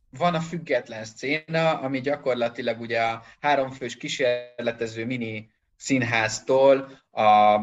van 0.09 0.35
a 0.35 0.39
független 0.39 1.05
széna, 1.05 1.79
ami 1.79 2.01
gyakorlatilag 2.01 2.79
ugye 2.79 3.01
a 3.01 3.23
háromfős 3.39 3.97
kísérletező 3.97 5.05
mini 5.05 5.49
színháztól 5.77 7.01
a 7.11 7.59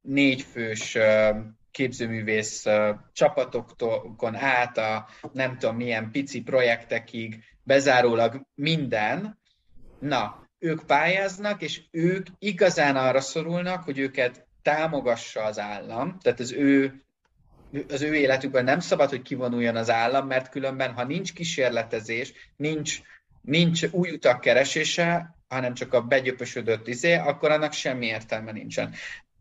négyfős 0.00 0.98
képzőművész 1.78 2.64
csapatokon 3.12 4.34
át 4.34 4.78
a 4.78 5.08
nem 5.32 5.58
tudom 5.58 5.76
milyen 5.76 6.10
pici 6.10 6.42
projektekig 6.42 7.44
bezárólag 7.62 8.46
minden, 8.54 9.38
na, 9.98 10.48
ők 10.58 10.86
pályáznak, 10.86 11.62
és 11.62 11.80
ők 11.90 12.26
igazán 12.38 12.96
arra 12.96 13.20
szorulnak, 13.20 13.84
hogy 13.84 13.98
őket 13.98 14.46
támogassa 14.62 15.42
az 15.42 15.58
állam, 15.58 16.18
tehát 16.18 16.40
az 16.40 16.52
ő 16.52 17.02
az 17.88 18.02
ő 18.02 18.14
életükben 18.14 18.64
nem 18.64 18.80
szabad, 18.80 19.08
hogy 19.08 19.22
kivonuljon 19.22 19.76
az 19.76 19.90
állam, 19.90 20.26
mert 20.26 20.48
különben, 20.48 20.92
ha 20.92 21.04
nincs 21.04 21.32
kísérletezés, 21.32 22.32
nincs, 22.56 23.00
nincs 23.40 23.86
új 23.90 24.10
utak 24.10 24.40
keresése, 24.40 25.34
hanem 25.48 25.74
csak 25.74 25.92
a 25.92 26.02
begyöpösödött 26.02 26.88
izé, 26.88 27.14
akkor 27.14 27.50
annak 27.50 27.72
semmi 27.72 28.06
értelme 28.06 28.52
nincsen. 28.52 28.94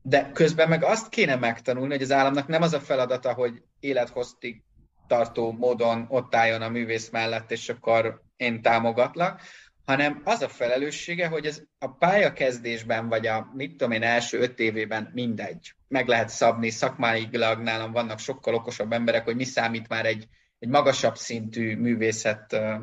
De 0.07 0.31
közben 0.33 0.69
meg 0.69 0.83
azt 0.83 1.09
kéne 1.09 1.35
megtanulni, 1.35 1.93
hogy 1.93 2.01
az 2.01 2.11
államnak 2.11 2.47
nem 2.47 2.61
az 2.61 2.73
a 2.73 2.79
feladata, 2.79 3.33
hogy 3.33 3.63
élethoztig 3.79 4.61
tartó 5.07 5.51
módon 5.51 6.05
ott 6.09 6.35
álljon 6.35 6.61
a 6.61 6.69
művész 6.69 7.09
mellett, 7.09 7.51
és 7.51 7.69
akkor 7.69 8.21
én 8.37 8.61
támogatlak, 8.61 9.41
hanem 9.85 10.21
az 10.23 10.41
a 10.41 10.49
felelőssége, 10.49 11.27
hogy 11.27 11.45
ez 11.45 11.61
a 11.79 11.87
pályakezdésben, 11.87 13.07
vagy 13.07 13.27
a 13.27 13.51
mit 13.53 13.71
tudom 13.71 13.91
én 13.91 14.03
első 14.03 14.39
öt 14.39 14.59
évében 14.59 15.11
mindegy. 15.13 15.73
Meg 15.87 16.07
lehet 16.07 16.29
szabni, 16.29 16.69
szakmáilag 16.69 17.61
nálam 17.61 17.91
vannak 17.91 18.19
sokkal 18.19 18.53
okosabb 18.53 18.91
emberek, 18.91 19.23
hogy 19.23 19.35
mi 19.35 19.43
számít 19.43 19.87
már 19.87 20.05
egy, 20.05 20.27
egy 20.59 20.69
magasabb 20.69 21.15
szintű 21.15 21.77
művészet 21.77 22.53
ö, 22.53 22.75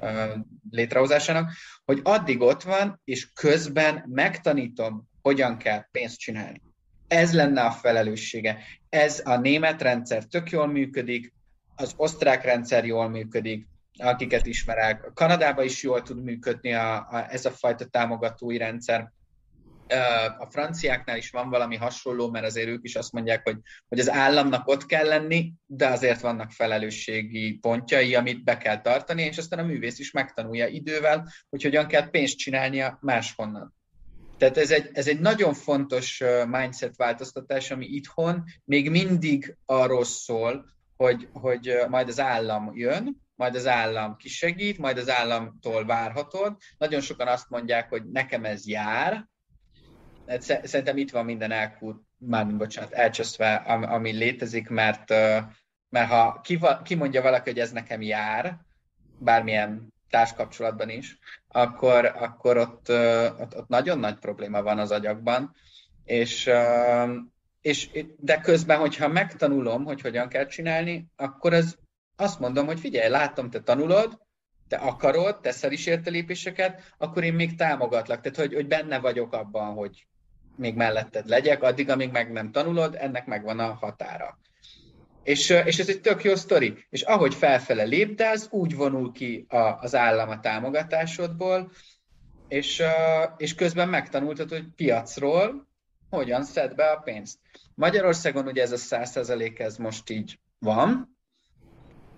ö, 0.00 0.34
létrehozásának, 0.70 1.50
hogy 1.84 2.00
addig 2.02 2.40
ott 2.40 2.62
van, 2.62 3.00
és 3.04 3.32
közben 3.32 4.04
megtanítom, 4.08 5.08
hogyan 5.26 5.56
kell 5.56 5.84
pénzt 5.90 6.18
csinálni. 6.18 6.62
Ez 7.08 7.32
lenne 7.32 7.62
a 7.62 7.70
felelőssége. 7.70 8.58
Ez 8.88 9.22
a 9.24 9.36
német 9.36 9.82
rendszer 9.82 10.24
tök 10.24 10.50
jól 10.50 10.66
működik, 10.66 11.32
az 11.76 11.92
osztrák 11.96 12.44
rendszer 12.44 12.84
jól 12.84 13.08
működik, 13.08 13.66
akiket 13.98 14.46
ismerek. 14.46 15.10
Kanadában 15.14 15.64
is 15.64 15.82
jól 15.82 16.02
tud 16.02 16.22
működni 16.22 16.72
a, 16.72 16.96
a, 16.96 17.26
ez 17.32 17.44
a 17.44 17.50
fajta 17.50 17.84
támogatói 17.84 18.56
rendszer. 18.56 19.12
A 20.38 20.46
franciáknál 20.50 21.16
is 21.16 21.30
van 21.30 21.50
valami 21.50 21.76
hasonló, 21.76 22.30
mert 22.30 22.44
azért 22.44 22.68
ők 22.68 22.84
is 22.84 22.96
azt 22.96 23.12
mondják, 23.12 23.42
hogy, 23.42 23.58
hogy 23.88 23.98
az 23.98 24.10
államnak 24.10 24.68
ott 24.68 24.86
kell 24.86 25.06
lenni, 25.06 25.52
de 25.66 25.86
azért 25.86 26.20
vannak 26.20 26.50
felelősségi 26.50 27.58
pontjai, 27.60 28.14
amit 28.14 28.44
be 28.44 28.56
kell 28.56 28.80
tartani, 28.80 29.22
és 29.22 29.38
aztán 29.38 29.58
a 29.58 29.66
művész 29.66 29.98
is 29.98 30.10
megtanulja 30.10 30.66
idővel, 30.66 31.28
hogy 31.50 31.62
hogyan 31.62 31.86
kell 31.86 32.10
pénzt 32.10 32.36
csinálnia 32.36 32.98
máshonnan. 33.00 33.74
Tehát 34.38 34.56
ez 34.56 34.70
egy, 34.70 34.90
ez 34.92 35.08
egy 35.08 35.20
nagyon 35.20 35.54
fontos 35.54 36.22
mindset 36.46 36.96
változtatás, 36.96 37.70
ami 37.70 37.86
itthon 37.86 38.44
még 38.64 38.90
mindig 38.90 39.56
arról 39.64 40.04
szól, 40.04 40.64
hogy, 40.96 41.28
hogy 41.32 41.76
majd 41.88 42.08
az 42.08 42.20
állam 42.20 42.70
jön, 42.74 43.24
majd 43.34 43.54
az 43.54 43.66
állam 43.66 44.16
kisegít, 44.16 44.78
majd 44.78 44.98
az 44.98 45.10
államtól 45.10 45.84
várhatod. 45.84 46.56
Nagyon 46.78 47.00
sokan 47.00 47.26
azt 47.26 47.50
mondják, 47.50 47.88
hogy 47.88 48.04
nekem 48.10 48.44
ez 48.44 48.66
jár. 48.66 49.28
Hát 50.26 50.42
szerintem 50.42 50.96
itt 50.96 51.10
van 51.10 51.24
minden 51.24 51.50
elkút, 51.50 52.02
már 52.18 52.56
bocsánat, 52.56 52.92
elcseszve, 52.92 53.54
ami 53.54 54.10
létezik, 54.10 54.68
mert, 54.68 55.08
mert 55.88 56.08
ha 56.08 56.40
kimondja 56.84 57.22
valaki, 57.22 57.50
hogy 57.50 57.58
ez 57.58 57.72
nekem 57.72 58.02
jár, 58.02 58.58
bármilyen 59.18 59.94
társkapcsolatban 60.10 60.88
is, 60.88 61.18
akkor, 61.48 62.04
akkor 62.04 62.56
ott, 62.56 62.88
ott, 63.38 63.56
ott 63.56 63.68
nagyon 63.68 63.98
nagy 63.98 64.18
probléma 64.18 64.62
van 64.62 64.78
az 64.78 64.90
agyakban, 64.90 65.54
és, 66.04 66.50
és, 67.60 67.90
de 68.18 68.40
közben, 68.40 68.78
hogyha 68.78 69.08
megtanulom, 69.08 69.84
hogy 69.84 70.00
hogyan 70.00 70.28
kell 70.28 70.46
csinálni, 70.46 71.06
akkor 71.16 71.52
ez 71.52 71.76
azt 72.16 72.40
mondom, 72.40 72.66
hogy 72.66 72.80
figyelj, 72.80 73.08
látom, 73.08 73.50
te 73.50 73.60
tanulod, 73.60 74.18
te 74.68 74.76
akarod, 74.76 75.40
teszel 75.40 75.72
is 75.72 75.86
érte 75.86 76.10
lépéseket, 76.10 76.94
akkor 76.98 77.24
én 77.24 77.34
még 77.34 77.56
támogatlak. 77.56 78.20
Tehát, 78.20 78.38
hogy, 78.38 78.54
hogy 78.54 78.66
benne 78.66 78.98
vagyok 78.98 79.32
abban, 79.32 79.74
hogy 79.74 80.06
még 80.56 80.74
melletted 80.74 81.28
legyek, 81.28 81.62
addig, 81.62 81.90
amíg 81.90 82.10
meg 82.10 82.32
nem 82.32 82.50
tanulod, 82.50 82.94
ennek 82.98 83.26
megvan 83.26 83.58
a 83.58 83.72
határa. 83.74 84.38
És, 85.26 85.48
és 85.64 85.78
ez 85.78 85.88
egy 85.88 86.00
tök 86.00 86.24
jó 86.24 86.34
sztori. 86.34 86.86
És 86.88 87.02
ahogy 87.02 87.34
felfele 87.34 87.82
lépdelsz, 87.82 88.46
úgy 88.50 88.76
vonul 88.76 89.12
ki 89.12 89.46
a, 89.48 89.56
az 89.56 89.94
állam 89.94 90.28
a 90.28 90.40
támogatásodból, 90.40 91.70
és, 92.48 92.82
és 93.36 93.54
közben 93.54 93.88
megtanultad, 93.88 94.50
hogy 94.50 94.64
piacról 94.76 95.68
hogyan 96.10 96.44
szed 96.44 96.74
be 96.74 96.84
a 96.84 96.96
pénzt. 96.96 97.38
Magyarországon 97.74 98.46
ugye 98.46 98.62
ez 98.62 98.72
a 98.72 98.76
100% 98.76 99.58
ez 99.58 99.76
most 99.76 100.10
így 100.10 100.38
van. 100.58 101.18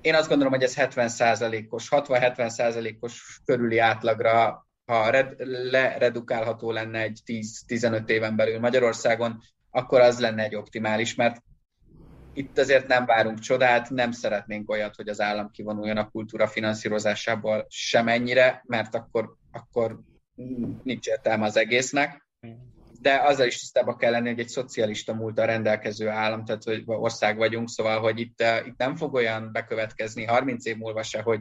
Én 0.01 0.15
azt 0.15 0.29
gondolom, 0.29 0.53
hogy 0.53 0.63
ez 0.63 0.75
70%-os, 0.77 1.89
60-70%-os 1.91 3.41
körüli 3.45 3.79
átlagra, 3.79 4.67
ha 4.87 5.11
red, 5.11 5.35
leredukálható 5.71 6.71
lenne 6.71 7.01
egy 7.01 7.21
10-15 7.27 8.09
éven 8.09 8.37
belül 8.37 8.59
Magyarországon, 8.59 9.43
akkor 9.71 10.01
az 10.01 10.21
lenne 10.21 10.43
egy 10.43 10.55
optimális, 10.55 11.15
mert 11.15 11.43
itt 12.39 12.59
azért 12.59 12.87
nem 12.87 13.07
várunk 13.07 13.39
csodát, 13.39 13.91
nem 13.91 14.11
szeretnénk 14.11 14.71
olyat, 14.71 14.97
hogy 14.97 15.09
az 15.09 15.21
állam 15.21 15.51
kivonuljon 15.51 15.97
a 15.97 16.09
kultúra 16.09 16.47
finanszírozásából 16.47 17.67
semennyire, 17.69 18.63
mert 18.67 18.95
akkor, 18.95 19.35
akkor 19.53 20.01
nincs 20.83 21.07
értelme 21.07 21.45
az 21.45 21.57
egésznek. 21.57 22.27
De 23.01 23.21
azzal 23.21 23.47
is 23.47 23.59
tisztában 23.59 23.97
kell 23.97 24.11
lenni, 24.11 24.29
hogy 24.29 24.39
egy 24.39 24.49
szocialista 24.49 25.15
múltal 25.15 25.47
rendelkező 25.47 26.09
állam, 26.09 26.45
tehát 26.45 26.65
hogy 26.65 26.83
ország 26.87 27.37
vagyunk, 27.37 27.69
szóval, 27.69 28.01
hogy 28.01 28.21
itt, 28.21 28.43
uh, 28.43 28.67
itt 28.67 28.77
nem 28.77 28.97
fog 28.97 29.15
olyan 29.15 29.53
bekövetkezni 29.53 30.25
30 30.25 30.67
év 30.67 30.77
múlva 30.77 31.03
se, 31.03 31.23
hogy, 31.23 31.41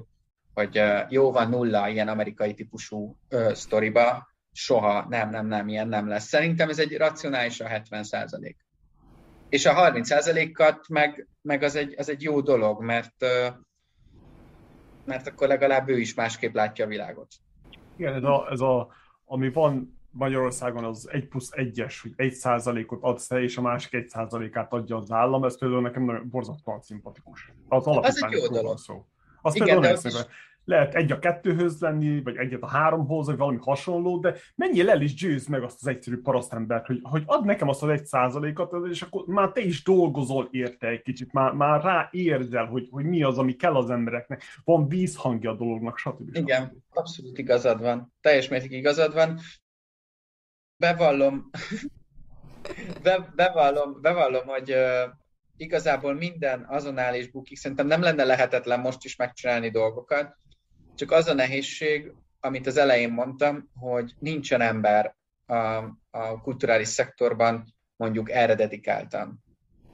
hogy 0.54 0.80
uh, 0.80 1.00
jó 1.10 1.32
van 1.32 1.50
nulla 1.50 1.90
ilyen 1.90 2.08
amerikai 2.08 2.54
típusú 2.54 3.18
uh, 3.30 3.52
sztoriba, 3.54 4.28
soha 4.52 5.06
nem, 5.10 5.30
nem, 5.30 5.48
nem, 5.48 5.68
ilyen 5.68 5.88
nem 5.88 6.08
lesz. 6.08 6.28
Szerintem 6.28 6.70
ez 6.70 6.80
egy 6.80 6.98
racionális 6.98 7.60
a 7.60 7.68
70 7.68 8.04
százalék. 8.04 8.67
És 9.50 9.66
a 9.66 9.74
30%-at 9.74 10.88
meg, 10.88 11.28
meg 11.42 11.64
az, 11.64 11.76
egy, 11.76 11.96
az 11.98 12.10
egy 12.10 12.22
jó 12.22 12.42
dolog, 12.42 12.84
mert, 12.84 13.26
mert 15.06 15.28
akkor 15.28 15.48
legalább 15.48 15.90
ő 15.90 16.00
is 16.00 16.14
másképp 16.14 16.54
látja 16.54 16.86
a 16.86 16.88
világot. 16.88 17.28
Igen, 17.98 18.14
ez 18.14 18.24
a, 18.24 18.48
ez 18.52 18.60
a 18.60 18.88
ami 19.26 19.52
van 19.52 20.00
Magyarországon 20.12 20.84
az 20.84 21.10
1 21.12 21.28
plusz 21.28 21.50
1-es, 21.56 21.96
hogy 22.02 22.14
1 22.16 22.34
százalékot 22.34 23.00
adsz 23.02 23.28
te, 23.28 23.42
és 23.42 23.58
a 23.58 23.62
másik 23.62 23.94
1 23.94 24.08
százalékát 24.08 24.74
adja 24.74 24.96
az 24.96 25.12
állam, 25.12 25.44
ez 25.44 25.60
például 25.60 25.82
nekem 25.82 26.04
nagyon 26.04 26.30
borzasztóan 26.30 26.82
szimpatikus. 26.82 27.52
Az, 27.68 27.88
az 27.88 28.26
jó 28.30 28.48
dolog. 28.48 28.78
Szó. 28.78 29.06
Azt 29.42 29.56
Igen, 29.56 29.68
például 29.68 30.00
nem 30.02 30.12
is 30.12 30.26
lehet 30.68 30.96
egy 30.96 31.12
a 31.12 31.20
kettőhöz 31.20 31.82
lenni, 31.82 32.22
vagy 32.22 32.36
egyet 32.36 32.62
a 32.62 32.68
háromhoz, 32.68 33.26
vagy 33.26 33.38
valami 33.38 33.58
hasonló, 33.62 34.20
de 34.20 34.36
mennyire 34.56 34.92
el 34.92 35.02
is 35.02 35.14
győz 35.14 35.48
meg 35.48 35.64
azt 35.64 35.78
az 35.82 35.88
egyszerű 35.88 36.22
parasztembert, 36.22 36.86
hogy, 36.86 37.00
hogy 37.04 37.24
ad 37.26 37.46
nekem 37.46 37.68
azt 37.68 37.84
az 37.84 37.90
egy 37.90 38.06
százalékat, 38.06 38.74
és 38.90 39.02
akkor 39.02 39.26
már 39.26 39.52
te 39.52 39.62
is 39.62 39.84
dolgozol 39.84 40.48
érte 40.52 40.88
egy 40.88 41.02
kicsit, 41.02 41.34
már, 41.34 41.52
már 41.52 41.84
rá 41.84 42.10
érzel, 42.12 42.66
hogy, 42.66 42.88
hogy 42.92 43.06
mi 43.06 43.24
az, 43.24 43.38
ami 43.38 43.56
kell 43.56 43.76
az 43.76 43.90
embereknek, 43.90 44.44
van 44.64 44.88
vízhangja 44.88 45.52
a 45.52 45.56
dolognak, 45.56 45.98
stb. 45.98 46.36
Igen, 46.36 46.84
abszolút 46.90 47.38
igazad 47.38 47.82
van, 47.82 48.14
teljes 48.22 48.48
mértékig 48.48 48.78
igazad 48.78 49.14
van. 49.14 49.40
Bevallom, 50.78 51.50
be, 53.04 53.32
bevallom, 53.36 54.02
bevallom, 54.02 54.48
hogy 54.48 54.72
uh, 54.72 55.14
igazából 55.58 56.14
minden 56.14 56.66
azon 56.70 56.98
áll 56.98 57.14
és 57.14 57.30
bukik. 57.30 57.58
Szerintem 57.58 57.88
nem 57.88 58.02
lenne 58.02 58.24
lehetetlen 58.24 58.80
most 58.80 59.04
is 59.04 59.16
megcsinálni 59.16 59.70
dolgokat, 59.70 60.38
csak 60.98 61.12
az 61.12 61.28
a 61.28 61.34
nehézség, 61.34 62.12
amit 62.40 62.68
az 62.68 62.78
elején 62.78 63.12
mondtam, 63.12 63.70
hogy 63.76 64.14
nincsen 64.20 64.62
ember 64.62 65.16
a, 65.46 65.56
a 66.10 66.42
kulturális 66.42 66.88
szektorban 66.88 67.74
mondjuk 67.96 68.32
erre 68.32 68.56
dedikáltan. 68.56 69.44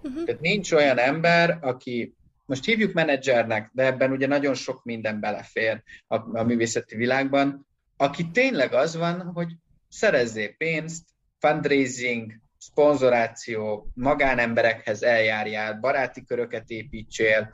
Uh-huh. 0.04 0.24
Tehát 0.24 0.42
nincs 0.42 0.72
olyan 0.72 0.98
ember, 0.98 1.58
aki 1.62 2.16
most 2.46 2.66
hívjuk 2.66 2.94
menedzsernek, 2.94 3.70
de 3.74 3.86
ebben 3.86 4.12
ugye 4.12 4.28
nagyon 4.28 4.54
sok 4.54 4.84
minden 4.84 5.20
belefér 5.20 5.84
a, 6.08 6.38
a 6.40 6.44
művészeti 6.44 6.96
világban, 6.96 7.68
aki 7.98 8.32
tényleg 8.32 8.74
az 8.74 8.96
van, 8.96 9.22
hogy 9.22 9.56
szerezzél 9.90 10.56
pénzt, 10.56 11.06
fundraising, 11.40 12.34
szponzoráció, 12.58 13.92
magánemberekhez 13.94 15.04
eljárjál, 15.04 15.80
baráti 15.80 16.26
köröket 16.26 16.70
építsél, 16.70 17.54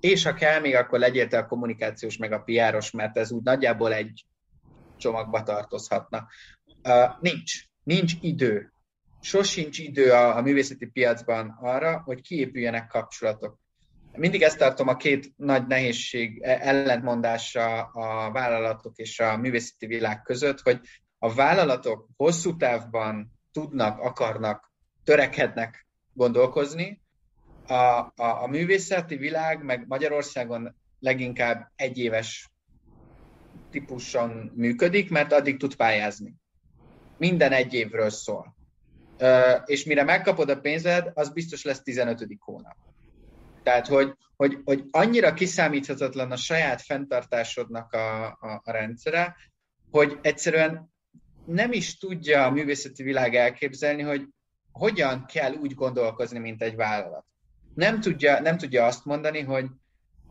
és 0.00 0.24
ha 0.24 0.34
kell 0.34 0.60
még, 0.60 0.74
akkor 0.74 0.98
legyél 0.98 1.28
te 1.28 1.38
a 1.38 1.46
kommunikációs 1.46 2.16
meg 2.16 2.32
a 2.32 2.40
piáros, 2.40 2.90
mert 2.90 3.16
ez 3.16 3.30
úgy 3.30 3.42
nagyjából 3.42 3.92
egy 3.92 4.24
csomagba 4.96 5.42
tartozhatna. 5.42 6.26
Uh, 6.82 7.20
nincs. 7.20 7.52
Nincs 7.82 8.12
idő. 8.20 8.72
Sosincs 9.20 9.78
idő 9.78 10.10
a, 10.12 10.36
a 10.36 10.40
művészeti 10.40 10.86
piacban 10.86 11.58
arra, 11.60 12.02
hogy 12.04 12.20
kiépüljenek 12.20 12.86
kapcsolatok. 12.86 13.58
Mindig 14.12 14.42
ezt 14.42 14.58
tartom 14.58 14.88
a 14.88 14.96
két 14.96 15.32
nagy 15.36 15.66
nehézség 15.66 16.42
e, 16.42 16.58
ellentmondása 16.60 17.82
a 17.82 18.32
vállalatok 18.32 18.96
és 18.96 19.20
a 19.20 19.36
művészeti 19.36 19.86
világ 19.86 20.22
között, 20.22 20.60
hogy 20.60 20.80
a 21.18 21.34
vállalatok 21.34 22.08
hosszú 22.16 22.56
távban 22.56 23.32
tudnak, 23.52 23.98
akarnak, 23.98 24.72
törekednek 25.04 25.86
gondolkozni, 26.12 27.02
a, 27.70 28.12
a, 28.16 28.42
a 28.42 28.46
művészeti 28.46 29.16
világ, 29.16 29.64
meg 29.64 29.84
Magyarországon 29.86 30.76
leginkább 31.00 31.72
egyéves 31.76 32.50
típuson 33.70 34.52
működik, 34.54 35.10
mert 35.10 35.32
addig 35.32 35.58
tud 35.58 35.76
pályázni. 35.76 36.34
Minden 37.18 37.52
egy 37.52 37.74
évről 37.74 38.10
szól. 38.10 38.56
És 39.64 39.84
mire 39.84 40.02
megkapod 40.02 40.50
a 40.50 40.60
pénzed, 40.60 41.10
az 41.14 41.32
biztos 41.32 41.64
lesz 41.64 41.82
15. 41.82 42.26
hónap. 42.38 42.76
Tehát, 43.62 43.86
hogy, 43.86 44.14
hogy, 44.36 44.58
hogy 44.64 44.84
annyira 44.90 45.34
kiszámíthatatlan 45.34 46.32
a 46.32 46.36
saját 46.36 46.82
fenntartásodnak 46.82 47.92
a, 47.92 48.26
a, 48.26 48.60
a 48.64 48.70
rendszere, 48.70 49.36
hogy 49.90 50.18
egyszerűen 50.22 50.92
nem 51.46 51.72
is 51.72 51.98
tudja 51.98 52.44
a 52.44 52.50
művészeti 52.50 53.02
világ 53.02 53.34
elképzelni, 53.34 54.02
hogy 54.02 54.26
hogyan 54.72 55.24
kell 55.26 55.52
úgy 55.52 55.74
gondolkozni, 55.74 56.38
mint 56.38 56.62
egy 56.62 56.76
vállalat 56.76 57.24
nem 57.78 58.00
tudja, 58.00 58.40
nem 58.40 58.56
tudja 58.56 58.84
azt 58.84 59.04
mondani, 59.04 59.40
hogy 59.40 59.66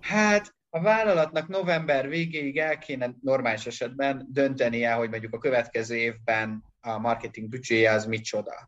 hát 0.02 0.56
a 0.70 0.82
vállalatnak 0.82 1.48
november 1.48 2.08
végéig 2.08 2.58
el 2.58 2.78
kéne 2.78 3.14
normális 3.22 3.66
esetben 3.66 4.28
döntenie, 4.30 4.94
hogy 4.94 5.10
mondjuk 5.10 5.34
a 5.34 5.38
következő 5.38 5.96
évben 5.96 6.64
a 6.82 6.98
marketing 6.98 7.50
büdzséje 7.50 7.92
az 7.92 8.06
micsoda. 8.06 8.68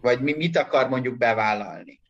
Vagy 0.00 0.20
mi, 0.20 0.32
mit 0.32 0.56
akar 0.56 0.88
mondjuk 0.88 1.18
bevállalni. 1.18 2.00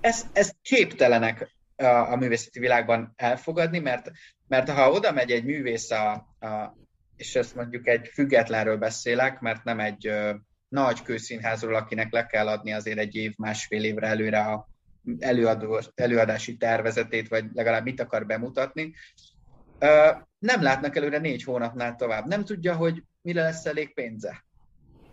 Ezt, 0.00 0.26
ezt 0.32 0.56
képtelenek 0.62 1.56
a, 1.76 1.84
a 1.84 2.16
művészeti 2.16 2.58
világban 2.58 3.12
elfogadni, 3.16 3.78
mert, 3.78 4.10
mert 4.48 4.70
ha 4.70 4.90
oda 4.90 5.12
megy 5.12 5.30
egy 5.30 5.44
művész, 5.44 5.90
a, 5.90 6.12
a, 6.40 6.76
és 7.16 7.34
ezt 7.34 7.54
mondjuk 7.54 7.88
egy 7.88 8.08
függetlenről 8.12 8.76
beszélek, 8.76 9.40
mert 9.40 9.64
nem 9.64 9.80
egy 9.80 10.06
ö, 10.06 10.34
nagy 10.68 11.02
kőszínházról, 11.02 11.74
akinek 11.74 12.12
le 12.12 12.26
kell 12.26 12.48
adni 12.48 12.72
azért 12.72 12.98
egy 12.98 13.14
év, 13.14 13.32
másfél 13.36 13.84
évre 13.84 14.06
előre 14.06 14.40
a, 14.40 14.69
előadó, 15.18 15.80
előadási 15.94 16.56
tervezetét, 16.56 17.28
vagy 17.28 17.44
legalább 17.52 17.84
mit 17.84 18.00
akar 18.00 18.26
bemutatni, 18.26 18.94
nem 20.38 20.62
látnak 20.62 20.96
előre 20.96 21.18
négy 21.18 21.42
hónapnál 21.42 21.96
tovább. 21.96 22.26
Nem 22.26 22.44
tudja, 22.44 22.76
hogy 22.76 23.04
mire 23.22 23.42
lesz 23.42 23.66
elég 23.66 23.94
pénze. 23.94 24.44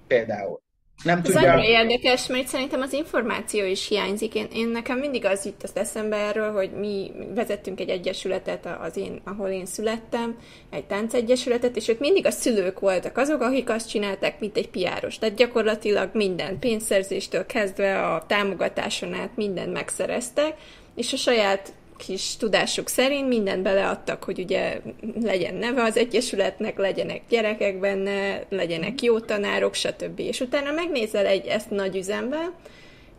Például. 0.08 0.62
Nem 1.04 1.18
Ez 1.18 1.24
tudja... 1.24 1.54
annyira 1.54 1.68
érdekes, 1.68 2.28
mert 2.28 2.48
szerintem 2.48 2.82
az 2.82 2.94
információ 2.94 3.66
is 3.66 3.88
hiányzik. 3.88 4.34
Én, 4.34 4.48
én 4.54 4.68
nekem 4.68 4.98
mindig 4.98 5.26
az 5.26 5.46
jut 5.46 5.64
az 5.64 5.72
eszembe 5.74 6.16
erről, 6.16 6.52
hogy 6.52 6.72
mi 6.72 7.12
vezettünk 7.36 7.80
egy 7.80 7.90
egyesületet, 7.90 8.68
az 8.82 8.98
én, 8.98 9.22
ahol 9.24 9.50
én 9.50 9.66
születtem, 9.66 10.38
egy 10.70 10.86
táncegyesületet, 10.86 11.76
és 11.76 11.88
ott 11.88 12.00
mindig 12.00 12.26
a 12.26 12.32
szülők 12.32 12.80
voltak 12.80 13.18
azok, 13.18 13.42
akik 13.42 13.70
azt 13.70 13.90
csinálták, 13.90 14.40
mint 14.40 14.58
egy 14.58 14.70
piáros. 14.70 15.18
Tehát 15.18 15.36
gyakorlatilag 15.36 16.10
minden 16.14 16.60
pénzszerzéstől 16.60 17.46
kezdve 17.46 18.06
a 18.06 18.26
támogatáson 18.28 19.14
át 19.14 19.36
mindent 19.36 19.74
megszereztek, 19.74 20.54
és 20.96 21.14
a 21.14 21.18
saját 21.18 21.74
kis 21.98 22.38
tudásuk 22.38 22.88
szerint 22.88 23.28
mindent 23.28 23.62
beleadtak, 23.62 24.24
hogy 24.24 24.40
ugye 24.40 24.82
legyen 25.22 25.54
neve 25.56 25.84
az 25.84 25.98
egyesületnek, 25.98 26.78
legyenek 26.78 27.22
gyerekek 27.30 27.80
benne, 27.80 28.44
legyenek 28.50 29.02
jó 29.02 29.20
tanárok, 29.20 29.74
stb. 29.74 30.20
És 30.20 30.40
utána 30.40 30.72
megnézel 30.72 31.26
egy 31.26 31.46
ezt 31.46 31.70
nagy 31.70 31.96
üzembe, 31.96 32.52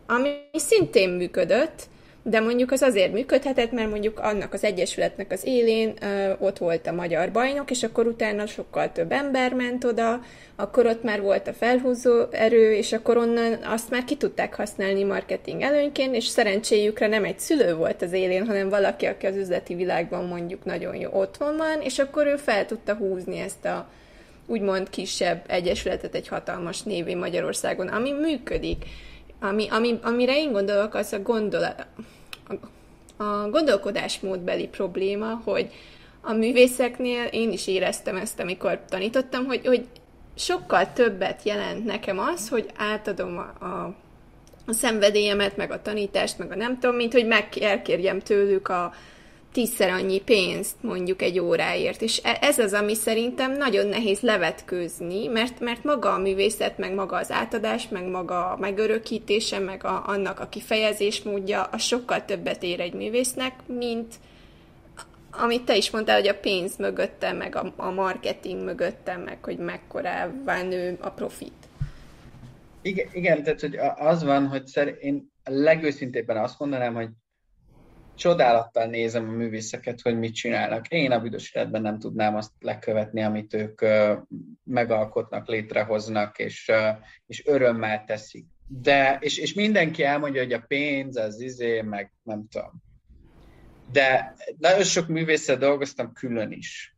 ami 0.07 0.29
szintén 0.53 1.09
működött, 1.09 1.87
de 2.23 2.39
mondjuk 2.39 2.71
az 2.71 2.81
azért 2.81 3.13
működhetett, 3.13 3.71
mert 3.71 3.89
mondjuk 3.89 4.19
annak 4.19 4.53
az 4.53 4.63
egyesületnek 4.63 5.31
az 5.31 5.45
élén 5.45 5.93
ö, 6.01 6.33
ott 6.39 6.57
volt 6.57 6.87
a 6.87 6.91
magyar 6.91 7.31
bajnok, 7.31 7.71
és 7.71 7.83
akkor 7.83 8.07
utána 8.07 8.45
sokkal 8.45 8.91
több 8.91 9.11
ember 9.11 9.53
ment 9.53 9.83
oda, 9.83 10.21
akkor 10.55 10.85
ott 10.85 11.03
már 11.03 11.21
volt 11.21 11.47
a 11.47 11.53
felhúzó 11.53 12.25
erő, 12.31 12.73
és 12.73 12.93
akkor 12.93 13.17
onnan 13.17 13.53
azt 13.63 13.89
már 13.89 14.03
ki 14.03 14.15
tudták 14.15 14.53
használni 14.55 15.03
marketing 15.03 15.61
előnyként, 15.61 16.15
és 16.15 16.25
szerencséjükre 16.25 17.07
nem 17.07 17.23
egy 17.23 17.39
szülő 17.39 17.75
volt 17.75 18.01
az 18.01 18.13
élén, 18.13 18.45
hanem 18.45 18.69
valaki, 18.69 19.05
aki 19.05 19.25
az 19.25 19.35
üzleti 19.35 19.75
világban 19.75 20.25
mondjuk 20.25 20.65
nagyon 20.65 20.95
jó 20.95 21.09
otthon 21.13 21.57
van, 21.57 21.81
és 21.81 21.99
akkor 21.99 22.25
ő 22.25 22.35
fel 22.35 22.65
tudta 22.65 22.93
húzni 22.93 23.39
ezt 23.39 23.65
a 23.65 23.89
úgymond 24.45 24.89
kisebb 24.89 25.43
egyesületet 25.47 26.15
egy 26.15 26.27
hatalmas 26.27 26.81
névé 26.81 27.13
Magyarországon, 27.13 27.87
ami 27.87 28.11
működik. 28.11 28.85
Ami, 29.39 29.67
ami, 29.69 29.99
amire 30.01 30.37
én 30.37 30.51
gondolok, 30.51 30.93
az 30.93 31.13
a, 31.13 31.21
gondolat, 31.21 31.85
a, 32.47 33.23
a 33.23 33.49
gondolkodásmódbeli 33.49 34.67
probléma, 34.67 35.41
hogy 35.43 35.71
a 36.21 36.33
művészeknél 36.33 37.23
én 37.23 37.51
is 37.51 37.67
éreztem 37.67 38.15
ezt, 38.15 38.39
amikor 38.39 38.79
tanítottam, 38.89 39.45
hogy, 39.45 39.65
hogy 39.65 39.85
sokkal 40.35 40.93
többet 40.93 41.43
jelent 41.43 41.85
nekem 41.85 42.19
az, 42.19 42.49
hogy 42.49 42.69
átadom 42.77 43.37
a, 43.37 43.65
a, 43.65 43.95
a 44.65 44.73
szenvedélyemet, 44.73 45.57
meg 45.57 45.71
a 45.71 45.81
tanítást, 45.81 46.37
meg 46.37 46.51
a 46.51 46.55
nem 46.55 46.79
tudom, 46.79 46.95
mint 46.95 47.13
hogy 47.13 47.27
meg 47.27 47.57
elkérjem 47.61 48.19
tőlük 48.19 48.67
a, 48.67 48.93
tízszer 49.51 49.89
annyi 49.89 50.19
pénzt 50.21 50.75
mondjuk 50.81 51.21
egy 51.21 51.39
óráért. 51.39 52.01
És 52.01 52.21
e- 52.23 52.37
ez 52.41 52.59
az, 52.59 52.73
ami 52.73 52.93
szerintem 52.93 53.57
nagyon 53.57 53.87
nehéz 53.87 54.19
levetkőzni, 54.19 55.27
mert, 55.27 55.59
mert 55.59 55.83
maga 55.83 56.13
a 56.13 56.17
művészet, 56.17 56.77
meg 56.77 56.93
maga 56.93 57.17
az 57.17 57.31
átadás, 57.31 57.87
meg 57.87 58.07
maga 58.07 58.51
a 58.51 58.57
megörökítése, 58.57 59.59
meg 59.59 59.83
a, 59.83 60.03
annak 60.07 60.39
a 60.39 60.49
kifejezés 60.49 61.21
módja, 61.21 61.63
a 61.63 61.77
sokkal 61.77 62.25
többet 62.25 62.63
ér 62.63 62.79
egy 62.79 62.93
művésznek, 62.93 63.53
mint 63.65 64.15
amit 65.31 65.63
te 65.63 65.75
is 65.75 65.91
mondtál, 65.91 66.19
hogy 66.19 66.27
a 66.27 66.39
pénz 66.39 66.77
mögöttem, 66.77 67.37
meg 67.37 67.55
a, 67.55 67.73
a 67.75 67.91
marketing 67.91 68.63
mögöttem, 68.63 69.21
meg 69.21 69.37
hogy 69.43 69.57
mekkorává 69.57 70.61
nő 70.63 70.97
a 71.01 71.09
profit. 71.09 71.53
Igen, 72.81 73.07
igen, 73.11 73.43
tehát 73.43 73.59
hogy 73.59 73.77
az 73.95 74.23
van, 74.23 74.47
hogy 74.47 74.67
szer, 74.67 74.95
én 74.99 75.31
legőszintébben 75.43 76.37
azt 76.37 76.59
mondanám, 76.59 76.93
hogy 76.93 77.09
csodálattal 78.19 78.85
nézem 78.85 79.29
a 79.29 79.31
művészeket, 79.31 80.01
hogy 80.01 80.19
mit 80.19 80.33
csinálnak. 80.35 80.87
Én 80.87 81.11
a 81.11 81.19
büdös 81.19 81.51
életben 81.53 81.81
nem 81.81 81.99
tudnám 81.99 82.35
azt 82.35 82.51
lekövetni, 82.59 83.23
amit 83.23 83.53
ők 83.53 83.81
megalkotnak, 84.63 85.47
létrehoznak, 85.47 86.39
és, 86.39 86.71
és 87.25 87.45
örömmel 87.45 88.03
teszik. 88.05 88.45
De, 88.67 89.17
és, 89.21 89.37
és 89.37 89.53
mindenki 89.53 90.03
elmondja, 90.03 90.41
hogy 90.41 90.53
a 90.53 90.63
pénz, 90.67 91.17
az 91.17 91.41
izé, 91.41 91.81
meg 91.81 92.11
nem 92.23 92.47
tudom. 92.51 92.83
De 93.91 94.35
nagyon 94.57 94.83
sok 94.83 95.07
művésszel 95.07 95.57
dolgoztam 95.57 96.13
külön 96.13 96.51
is. 96.51 96.95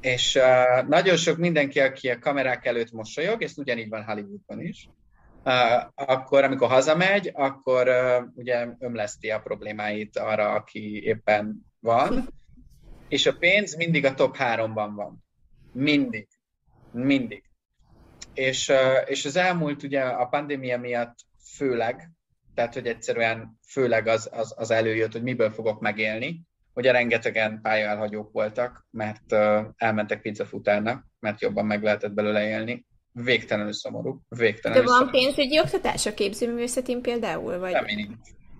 És 0.00 0.34
uh, 0.34 0.88
nagyon 0.88 1.16
sok 1.16 1.36
mindenki, 1.36 1.80
aki 1.80 2.10
a 2.10 2.18
kamerák 2.18 2.66
előtt 2.66 2.92
mosolyog, 2.92 3.42
és 3.42 3.56
ugyanígy 3.56 3.88
van 3.88 4.04
Hollywoodban 4.04 4.60
is, 4.60 4.88
akkor 5.94 6.44
amikor 6.44 6.68
hazamegy, 6.68 7.30
akkor 7.34 7.90
ugye 8.34 8.68
ömleszti 8.78 9.30
a 9.30 9.40
problémáit 9.40 10.18
arra, 10.18 10.52
aki 10.52 11.02
éppen 11.04 11.66
van, 11.80 12.28
és 13.08 13.26
a 13.26 13.36
pénz 13.36 13.76
mindig 13.76 14.04
a 14.04 14.14
top 14.14 14.36
háromban 14.36 14.94
van. 14.94 15.24
Mindig. 15.72 16.28
Mindig. 16.92 17.42
És, 18.34 18.72
és 19.06 19.24
az 19.24 19.36
elmúlt 19.36 19.82
ugye 19.82 20.02
a 20.02 20.26
pandémia 20.26 20.78
miatt 20.78 21.14
főleg, 21.56 22.10
tehát 22.54 22.74
hogy 22.74 22.86
egyszerűen 22.86 23.58
főleg 23.66 24.06
az, 24.06 24.28
az, 24.32 24.54
az 24.56 24.70
előjött, 24.70 25.12
hogy 25.12 25.22
miből 25.22 25.50
fogok 25.50 25.80
megélni. 25.80 26.42
Ugye 26.74 26.92
rengetegen 26.92 27.60
pályaelhagyók 27.62 28.32
voltak, 28.32 28.86
mert 28.90 29.32
elmentek 29.76 30.20
pizzafutárnak, 30.20 31.04
mert 31.20 31.40
jobban 31.40 31.66
meg 31.66 31.82
lehetett 31.82 32.12
belőle 32.12 32.46
élni 32.48 32.88
végtelenül 33.12 33.72
szomorú. 33.72 34.20
Végtelenül 34.28 34.84
De 34.84 34.90
van 34.90 34.98
szomorú. 34.98 35.18
pénzügyi 35.18 35.58
oktatás 35.58 36.06
a 36.06 36.14
képzőművészetén 36.14 37.02
például? 37.02 37.58
Vagy... 37.58 37.72
Nem, 37.72 37.84
nincs. 37.84 38.16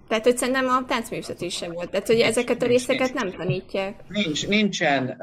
Tehát, 0.09 0.25
hogy 0.25 0.37
szerintem 0.37 0.69
a 0.69 0.85
táncművészet 0.85 1.41
is 1.41 1.55
sem 1.57 1.73
volt. 1.73 1.91
Tehát, 1.91 2.07
hogy 2.07 2.21
ezeket 2.21 2.63
a 2.63 2.67
részeket 2.67 3.13
nem 3.15 3.31
tanítják. 3.31 4.01
Nincs, 4.09 4.49
nincsen. 4.49 5.09
Uh, 5.09 5.17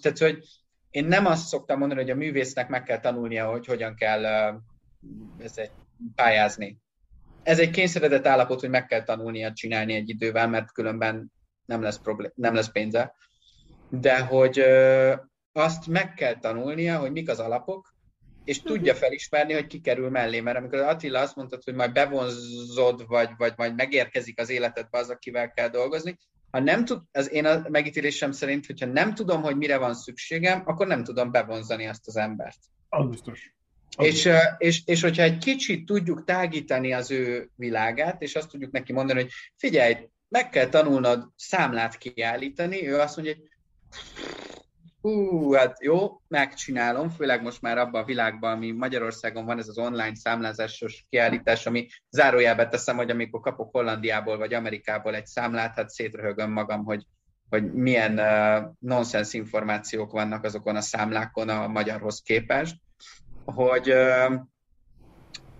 tehát, 0.00 0.18
hogy 0.18 0.38
én 0.90 1.04
nem 1.04 1.26
azt 1.26 1.46
szoktam 1.46 1.78
mondani, 1.78 2.00
hogy 2.00 2.10
a 2.10 2.14
művésznek 2.14 2.68
meg 2.68 2.82
kell 2.82 3.00
tanulnia, 3.00 3.50
hogy 3.50 3.66
hogyan 3.66 3.94
kell 3.94 4.24
ez 5.38 5.52
egy, 5.54 5.70
pályázni. 6.14 6.78
Ez 7.42 7.58
egy 7.58 7.70
kényszeredett 7.70 8.26
állapot, 8.26 8.60
hogy 8.60 8.70
meg 8.70 8.86
kell 8.86 9.02
tanulnia 9.02 9.52
csinálni 9.52 9.94
egy 9.94 10.08
idővel, 10.08 10.48
mert 10.48 10.72
különben 10.72 11.32
nem 11.64 11.82
lesz, 11.82 11.98
problém, 11.98 12.30
nem 12.34 12.54
lesz 12.54 12.70
pénze. 12.70 13.14
De 13.88 14.20
hogy 14.20 14.60
uh, 14.60 15.12
azt 15.52 15.86
meg 15.86 16.14
kell 16.14 16.38
tanulnia, 16.38 16.98
hogy 16.98 17.12
mik 17.12 17.28
az 17.28 17.38
alapok, 17.38 17.91
és 18.44 18.58
mhm. 18.58 18.66
tudja 18.66 18.94
felismerni, 18.94 19.52
hogy 19.52 19.66
kikerül 19.66 20.10
mellé, 20.10 20.40
mert 20.40 20.58
amikor 20.58 20.78
Attila 20.78 21.20
azt 21.20 21.36
mondta, 21.36 21.58
hogy 21.64 21.74
majd 21.74 21.92
bevonzod, 21.92 23.06
vagy, 23.06 23.30
vagy 23.36 23.52
majd 23.56 23.74
megérkezik 23.74 24.40
az 24.40 24.50
életedbe 24.50 24.98
az, 24.98 25.10
akivel 25.10 25.50
kell 25.50 25.68
dolgozni, 25.68 26.18
ha 26.52 26.60
nem 26.60 26.84
tud, 26.84 27.02
az 27.12 27.32
én 27.32 27.46
a 27.46 27.64
megítélésem 27.68 28.32
szerint, 28.32 28.66
hogyha 28.66 28.86
nem 28.86 29.14
tudom, 29.14 29.42
hogy 29.42 29.56
mire 29.56 29.76
van 29.76 29.94
szükségem, 29.94 30.62
akkor 30.64 30.86
nem 30.86 31.04
tudom 31.04 31.30
bevonzani 31.30 31.86
azt 31.86 32.06
az 32.06 32.16
embert. 32.16 32.58
Az 32.88 33.08
biztos. 33.08 33.54
Az 33.96 34.06
és, 34.06 34.12
biztos. 34.12 34.34
és, 34.58 34.82
és 34.84 35.02
hogyha 35.02 35.22
egy 35.22 35.38
kicsit 35.38 35.86
tudjuk 35.86 36.24
tágítani 36.24 36.92
az 36.92 37.10
ő 37.10 37.50
világát, 37.56 38.22
és 38.22 38.34
azt 38.34 38.48
tudjuk 38.48 38.70
neki 38.70 38.92
mondani, 38.92 39.20
hogy 39.20 39.30
figyelj, 39.56 39.96
meg 40.28 40.48
kell 40.48 40.68
tanulnod 40.68 41.28
számlát 41.36 41.98
kiállítani, 41.98 42.88
ő 42.88 42.98
azt 42.98 43.16
mondja, 43.16 43.34
hogy 43.34 43.48
hú, 45.02 45.52
hát 45.52 45.82
jó, 45.82 46.20
megcsinálom, 46.28 47.08
főleg 47.08 47.42
most 47.42 47.62
már 47.62 47.78
abban 47.78 48.02
a 48.02 48.04
világban, 48.04 48.52
ami 48.52 48.70
Magyarországon 48.70 49.44
van 49.44 49.58
ez 49.58 49.68
az 49.68 49.78
online 49.78 50.14
számlázásos 50.14 51.06
kiállítás, 51.08 51.66
ami 51.66 51.88
zárójelbe 52.10 52.68
teszem, 52.68 52.96
hogy 52.96 53.10
amikor 53.10 53.40
kapok 53.40 53.70
Hollandiából 53.70 54.38
vagy 54.38 54.54
Amerikából 54.54 55.14
egy 55.14 55.26
számlát, 55.26 55.74
hát 55.74 55.90
szétröhögöm 55.90 56.50
magam, 56.50 56.84
hogy, 56.84 57.06
hogy 57.48 57.72
milyen 57.72 58.18
uh, 58.18 58.70
nonsens 58.78 59.32
információk 59.32 60.12
vannak 60.12 60.44
azokon 60.44 60.76
a 60.76 60.80
számlákon 60.80 61.48
a 61.48 61.68
magyarhoz 61.68 62.20
képest, 62.20 62.76
hogy 63.44 63.90
uh, 63.90 64.32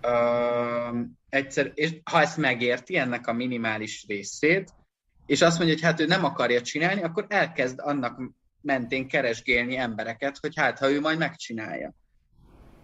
uh, 0.03 0.99
egyszer, 1.29 1.71
és 1.73 1.95
ha 2.03 2.21
ezt 2.21 2.37
megérti, 2.37 2.97
ennek 2.97 3.27
a 3.27 3.33
minimális 3.33 4.05
részét, 4.07 4.73
és 5.25 5.41
azt 5.41 5.57
mondja, 5.57 5.75
hogy 5.75 5.85
hát 5.85 5.99
ő 5.99 6.05
nem 6.05 6.23
akarja 6.23 6.61
csinálni, 6.61 7.03
akkor 7.03 7.25
elkezd 7.29 7.79
annak 7.79 8.19
mentén 8.63 9.07
keresgélni 9.07 9.77
embereket, 9.77 10.37
hogy 10.37 10.55
hát, 10.55 10.79
ha 10.79 10.91
ő 10.91 10.99
majd 10.99 11.17
megcsinálja. 11.17 11.93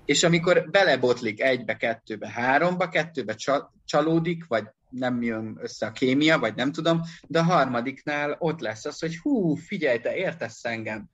És 0.06 0.24
amikor 0.24 0.70
belebotlik 0.70 1.42
egybe, 1.42 1.76
kettőbe, 1.76 2.30
háromba, 2.30 2.90
kettőbe 2.90 3.36
csalódik, 3.86 4.46
vagy 4.48 4.64
nem 4.90 5.22
jön 5.22 5.58
össze 5.62 5.86
a 5.86 5.92
kémia, 5.92 6.40
vagy 6.40 6.56
nem 6.56 6.72
tudom, 6.72 7.02
de 7.28 7.40
a 7.40 7.44
harmadiknál 7.44 8.36
ott 8.40 8.60
lesz 8.60 8.86
az, 8.86 9.00
hogy 9.00 9.18
hú, 9.18 9.56
figyelj, 9.56 10.00
te 10.00 10.16
értesz 10.16 10.66
engem. 10.66 11.10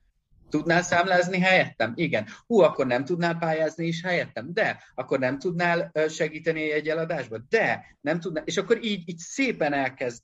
Tudnál 0.50 0.82
számlázni 0.82 1.38
helyettem? 1.38 1.92
Igen. 1.94 2.26
Hú, 2.46 2.60
akkor 2.60 2.86
nem 2.86 3.04
tudnál 3.04 3.36
pályázni 3.36 3.86
is 3.86 4.02
helyettem? 4.02 4.52
De. 4.52 4.82
Akkor 4.94 5.18
nem 5.18 5.38
tudnál 5.38 5.92
segíteni 6.08 6.72
egy 6.72 6.88
eladásba? 6.88 7.38
De. 7.48 7.96
Nem 8.00 8.20
tudnál. 8.20 8.44
És 8.46 8.56
akkor 8.56 8.84
így, 8.84 9.08
így 9.08 9.18
szépen 9.18 9.72
elkezd 9.72 10.22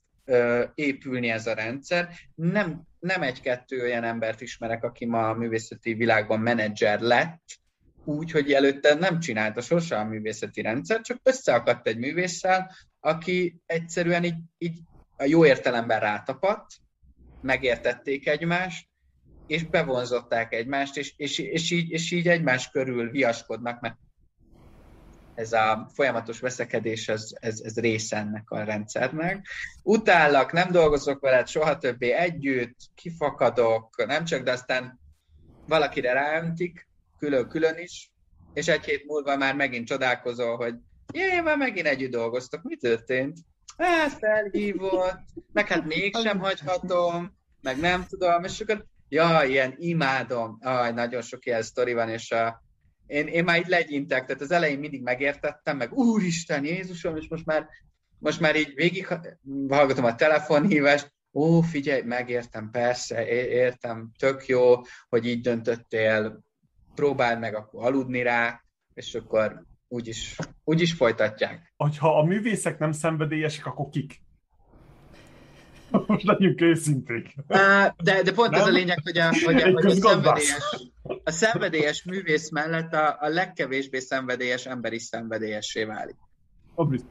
épülni 0.75 1.29
ez 1.29 1.47
a 1.47 1.53
rendszer. 1.53 2.09
Nem, 2.35 2.81
nem 3.03 3.21
egy-kettő 3.21 3.81
olyan 3.81 4.03
embert 4.03 4.41
ismerek, 4.41 4.83
aki 4.83 5.05
ma 5.05 5.29
a 5.29 5.33
művészeti 5.33 5.93
világban 5.93 6.39
menedzser 6.39 6.99
lett, 6.99 7.41
úgy, 8.05 8.31
hogy 8.31 8.51
előtte 8.51 8.93
nem 8.93 9.19
csinálta 9.19 9.61
sose 9.61 9.97
a 9.97 10.03
művészeti 10.03 10.61
rendszer, 10.61 11.01
csak 11.01 11.19
összeakadt 11.23 11.87
egy 11.87 11.97
művésszel, 11.97 12.71
aki 12.99 13.61
egyszerűen 13.65 14.23
így, 14.23 14.37
így 14.57 14.79
a 15.17 15.23
jó 15.23 15.45
értelemben 15.45 15.99
rátapadt, 15.99 16.67
megértették 17.41 18.27
egymást, 18.27 18.87
és 19.47 19.63
bevonzották 19.63 20.53
egymást, 20.53 20.97
és, 20.97 21.13
és, 21.17 21.39
és, 21.39 21.71
így, 21.71 21.89
és 21.89 22.11
így 22.11 22.27
egymás 22.27 22.69
körül 22.69 23.09
viaskodnak, 23.09 23.81
mert 23.81 23.97
ez 25.35 25.53
a 25.53 25.89
folyamatos 25.93 26.39
veszekedés, 26.39 27.09
ez, 27.09 27.27
ez, 27.33 27.59
ez 27.59 27.79
része 27.79 28.17
ennek 28.17 28.49
a 28.49 28.63
rendszernek. 28.63 29.47
Utállak, 29.83 30.51
nem 30.51 30.71
dolgozok 30.71 31.19
veled 31.21 31.47
soha 31.47 31.77
többé 31.77 32.11
együtt, 32.11 32.75
kifakadok, 32.95 34.05
nem 34.05 34.25
csak, 34.25 34.43
de 34.43 34.51
aztán 34.51 34.99
valakire 35.67 36.13
ráöntik, 36.13 36.87
külön-külön 37.19 37.77
is, 37.77 38.11
és 38.53 38.67
egy 38.67 38.85
hét 38.85 39.05
múlva 39.05 39.37
már 39.37 39.55
megint 39.55 39.87
csodálkozol, 39.87 40.55
hogy 40.55 40.75
jé, 41.13 41.39
már 41.39 41.57
megint 41.57 41.87
együtt 41.87 42.11
dolgoztok, 42.11 42.63
mi 42.63 42.75
történt? 42.75 43.37
Hát 43.77 44.11
felhívott, 44.11 45.19
meg 45.53 45.67
hát 45.67 45.85
mégsem 45.85 46.39
hagyhatom, 46.39 47.37
meg 47.61 47.79
nem 47.79 48.05
tudom, 48.09 48.43
és 48.43 48.59
akkor, 48.59 48.85
ja, 49.09 49.43
ilyen 49.43 49.73
imádom, 49.77 50.57
aj, 50.61 50.91
nagyon 50.91 51.21
sok 51.21 51.45
ilyen 51.45 51.61
sztori 51.61 51.93
van, 51.93 52.09
és 52.09 52.31
a, 52.31 52.63
én, 53.07 53.27
én 53.27 53.43
már 53.43 53.57
így 53.57 53.67
legyintek, 53.67 54.25
tehát 54.25 54.41
az 54.41 54.51
elején 54.51 54.79
mindig 54.79 55.01
megértettem, 55.01 55.77
meg 55.77 55.93
Úristen, 55.93 56.65
Jézusom, 56.65 57.17
és 57.17 57.27
most 57.27 57.45
már 57.45 57.67
most 58.23 58.39
már 58.39 58.55
így 58.55 58.73
végig 58.75 59.07
hallgatom 59.69 60.05
a 60.05 60.15
telefonhívást, 60.15 61.13
ó, 61.33 61.61
figyelj, 61.61 62.01
megértem, 62.01 62.69
persze, 62.71 63.27
értem, 63.47 64.11
tök 64.19 64.45
jó, 64.45 64.81
hogy 65.09 65.27
így 65.27 65.41
döntöttél, 65.41 66.43
próbáld 66.95 67.39
meg 67.39 67.55
akkor 67.55 67.85
aludni 67.85 68.21
rá, 68.21 68.63
és 68.93 69.15
akkor 69.15 69.63
úgyis, 69.87 70.35
úgyis 70.63 70.93
folytatják. 70.93 71.73
Ha 71.97 72.19
a 72.19 72.23
művészek 72.23 72.79
nem 72.79 72.91
szenvedélyesek, 72.91 73.65
akkor 73.65 73.89
kik? 73.89 74.21
Most 76.07 76.23
legyünk 76.23 76.61
őszinték. 76.61 77.35
De, 77.47 78.21
de 78.23 78.33
pont 78.33 78.49
nem? 78.49 78.59
ez 78.59 78.67
a 78.67 78.71
lényeg, 78.71 78.99
hogy 79.03 79.17
a, 79.17 79.29
hogy 79.45 79.61
a, 79.61 79.71
hogy 79.71 79.85
a, 79.85 79.89
szenvedélyes, 79.89 80.91
a 81.23 81.31
szenvedélyes 81.31 82.03
művész 82.03 82.49
mellett 82.49 82.93
a, 82.93 83.17
a 83.19 83.27
legkevésbé 83.27 83.99
szenvedélyes 83.99 84.65
ember 84.65 84.93
is 84.93 85.03
szenvedélyessé 85.03 85.83
válik. 85.83 86.15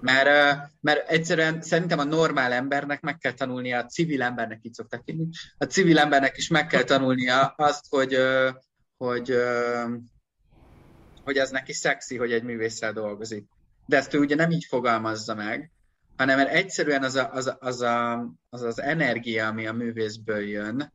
Mert, 0.00 0.58
mert 0.80 1.08
egyszerűen 1.08 1.62
szerintem 1.62 1.98
a 1.98 2.04
normál 2.04 2.52
embernek 2.52 3.00
meg 3.00 3.18
kell 3.18 3.32
tanulnia, 3.32 3.78
a 3.78 3.86
civil 3.86 4.22
embernek 4.22 4.58
így 4.62 4.74
szokták 4.74 5.02
hívni, 5.04 5.28
a 5.58 5.64
civil 5.64 5.98
embernek 5.98 6.36
is 6.36 6.48
meg 6.48 6.66
kell 6.66 6.82
tanulnia 6.82 7.46
azt, 7.46 7.84
hogy, 7.88 8.16
hogy, 8.96 9.36
hogy 11.24 11.38
az 11.38 11.50
neki 11.50 11.72
szexi, 11.72 12.16
hogy 12.16 12.32
egy 12.32 12.42
művésszel 12.42 12.92
dolgozik. 12.92 13.46
De 13.86 13.96
ezt 13.96 14.14
ő 14.14 14.18
ugye 14.18 14.34
nem 14.34 14.50
így 14.50 14.64
fogalmazza 14.68 15.34
meg, 15.34 15.70
hanem 16.16 16.36
mert 16.36 16.52
egyszerűen 16.52 17.02
az, 17.02 17.14
a, 17.14 17.30
az, 17.32 17.46
a, 17.46 17.56
az, 17.60 17.80
a, 17.80 18.28
az 18.50 18.62
az 18.62 18.80
energia, 18.80 19.46
ami 19.46 19.66
a 19.66 19.72
művészből 19.72 20.48
jön, 20.48 20.92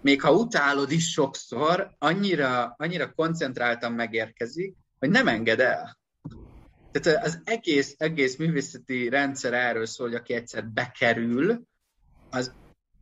még 0.00 0.20
ha 0.20 0.32
utálod 0.32 0.90
is 0.90 1.10
sokszor, 1.10 1.94
annyira, 1.98 2.74
annyira 2.78 3.12
koncentráltan 3.12 3.92
megérkezik, 3.92 4.76
hogy 4.98 5.10
nem 5.10 5.28
enged 5.28 5.60
el. 5.60 5.98
Tehát 6.92 7.24
az 7.24 7.40
egész, 7.44 7.94
egész 7.98 8.36
művészeti 8.36 9.08
rendszer 9.08 9.52
erről 9.52 9.86
szól, 9.86 10.06
hogy 10.06 10.16
aki 10.16 10.34
egyszer 10.34 10.68
bekerül, 10.68 11.62
az, 12.30 12.52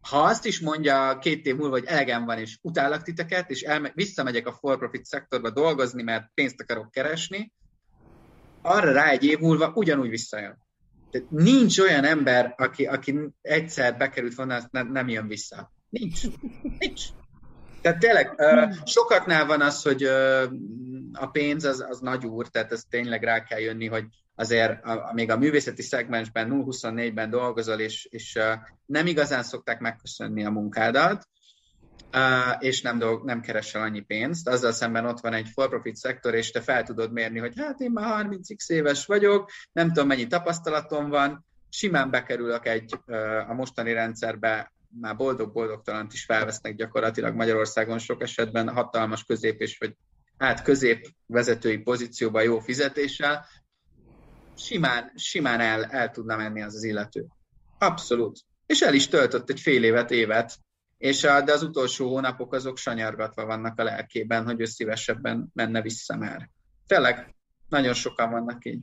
ha 0.00 0.22
azt 0.22 0.46
is 0.46 0.60
mondja 0.60 1.18
két 1.18 1.46
év 1.46 1.56
múlva, 1.56 1.78
hogy 1.78 1.84
elegem 1.86 2.24
van, 2.24 2.38
és 2.38 2.58
utállak 2.62 3.02
titeket, 3.02 3.50
és 3.50 3.62
elme- 3.62 3.94
visszamegyek 3.94 4.46
a 4.46 4.52
for-profit 4.52 5.04
szektorba 5.04 5.50
dolgozni, 5.50 6.02
mert 6.02 6.30
pénzt 6.34 6.60
akarok 6.60 6.90
keresni, 6.90 7.52
arra 8.62 8.92
rá 8.92 9.08
egy 9.08 9.24
év 9.24 9.38
múlva 9.38 9.72
ugyanúgy 9.74 10.08
visszajön. 10.08 10.66
Tehát 11.10 11.30
nincs 11.30 11.78
olyan 11.78 12.04
ember, 12.04 12.54
aki, 12.56 12.86
aki 12.86 13.18
egyszer 13.40 13.96
bekerült 13.96 14.34
volna, 14.34 14.68
nem, 14.70 14.92
nem 14.92 15.08
jön 15.08 15.26
vissza. 15.26 15.72
Nincs. 15.88 16.20
Nincs. 16.78 17.02
Tehát 17.80 17.98
tényleg 17.98 18.42
sokaknál 18.84 19.46
van 19.46 19.60
az, 19.60 19.82
hogy 19.82 20.02
a 21.12 21.26
pénz 21.32 21.64
az, 21.64 21.84
az 21.88 22.00
nagy 22.00 22.26
úr, 22.26 22.48
tehát 22.48 22.72
ez 22.72 22.82
tényleg 22.90 23.22
rá 23.22 23.42
kell 23.42 23.58
jönni, 23.58 23.86
hogy 23.86 24.04
azért 24.34 24.84
a, 24.84 25.08
a, 25.08 25.12
még 25.12 25.30
a 25.30 25.38
művészeti 25.38 25.82
szegmensben 25.82 26.48
0-24-ben 26.50 27.30
dolgozol, 27.30 27.78
és, 27.78 28.04
és 28.10 28.38
nem 28.86 29.06
igazán 29.06 29.42
szokták 29.42 29.80
megköszönni 29.80 30.44
a 30.44 30.50
munkádat, 30.50 31.28
és 32.58 32.82
nem, 32.82 32.98
dolg, 32.98 33.24
nem 33.24 33.40
keresel 33.40 33.82
annyi 33.82 34.00
pénzt. 34.00 34.48
Azzal 34.48 34.72
szemben 34.72 35.06
ott 35.06 35.20
van 35.20 35.32
egy 35.32 35.48
for-profit 35.52 35.96
szektor, 35.96 36.34
és 36.34 36.50
te 36.50 36.60
fel 36.60 36.82
tudod 36.82 37.12
mérni, 37.12 37.38
hogy 37.38 37.52
hát 37.56 37.80
én 37.80 37.90
már 37.90 38.26
30x 38.30 38.70
éves 38.70 39.06
vagyok, 39.06 39.50
nem 39.72 39.88
tudom 39.88 40.06
mennyi 40.06 40.26
tapasztalatom 40.26 41.08
van, 41.08 41.46
simán 41.68 42.10
bekerülök 42.10 42.66
egy 42.66 42.94
a 43.48 43.54
mostani 43.54 43.92
rendszerbe 43.92 44.72
már 45.00 45.16
boldog-boldogtalant 45.16 46.12
is 46.12 46.24
felvesznek 46.24 46.74
gyakorlatilag 46.74 47.34
Magyarországon 47.34 47.98
sok 47.98 48.22
esetben 48.22 48.68
hatalmas 48.68 49.24
közép 49.24 49.60
és 49.60 49.78
vagy 49.78 49.96
hát 50.38 50.62
közép 50.62 51.14
vezetői 51.26 51.78
pozícióban 51.78 52.42
jó 52.42 52.58
fizetéssel, 52.58 53.46
simán, 54.56 55.12
simán 55.14 55.60
el, 55.60 55.84
el 55.84 56.10
tudna 56.10 56.36
menni 56.36 56.62
az 56.62 56.74
az 56.74 56.84
illető. 56.84 57.26
Abszolút. 57.78 58.38
És 58.66 58.80
el 58.80 58.94
is 58.94 59.08
töltött 59.08 59.50
egy 59.50 59.60
fél 59.60 59.84
évet, 59.84 60.10
évet, 60.10 60.58
és 60.98 61.24
a, 61.24 61.40
de 61.40 61.52
az 61.52 61.62
utolsó 61.62 62.08
hónapok 62.08 62.54
azok 62.54 62.76
sanyargatva 62.76 63.44
vannak 63.44 63.78
a 63.78 63.82
lelkében, 63.82 64.44
hogy 64.44 64.60
ő 64.60 64.64
szívesebben 64.64 65.50
menne 65.54 65.82
vissza 65.82 66.16
már. 66.16 66.50
Tényleg, 66.86 67.34
nagyon 67.68 67.94
sokan 67.94 68.30
vannak 68.30 68.64
így. 68.64 68.80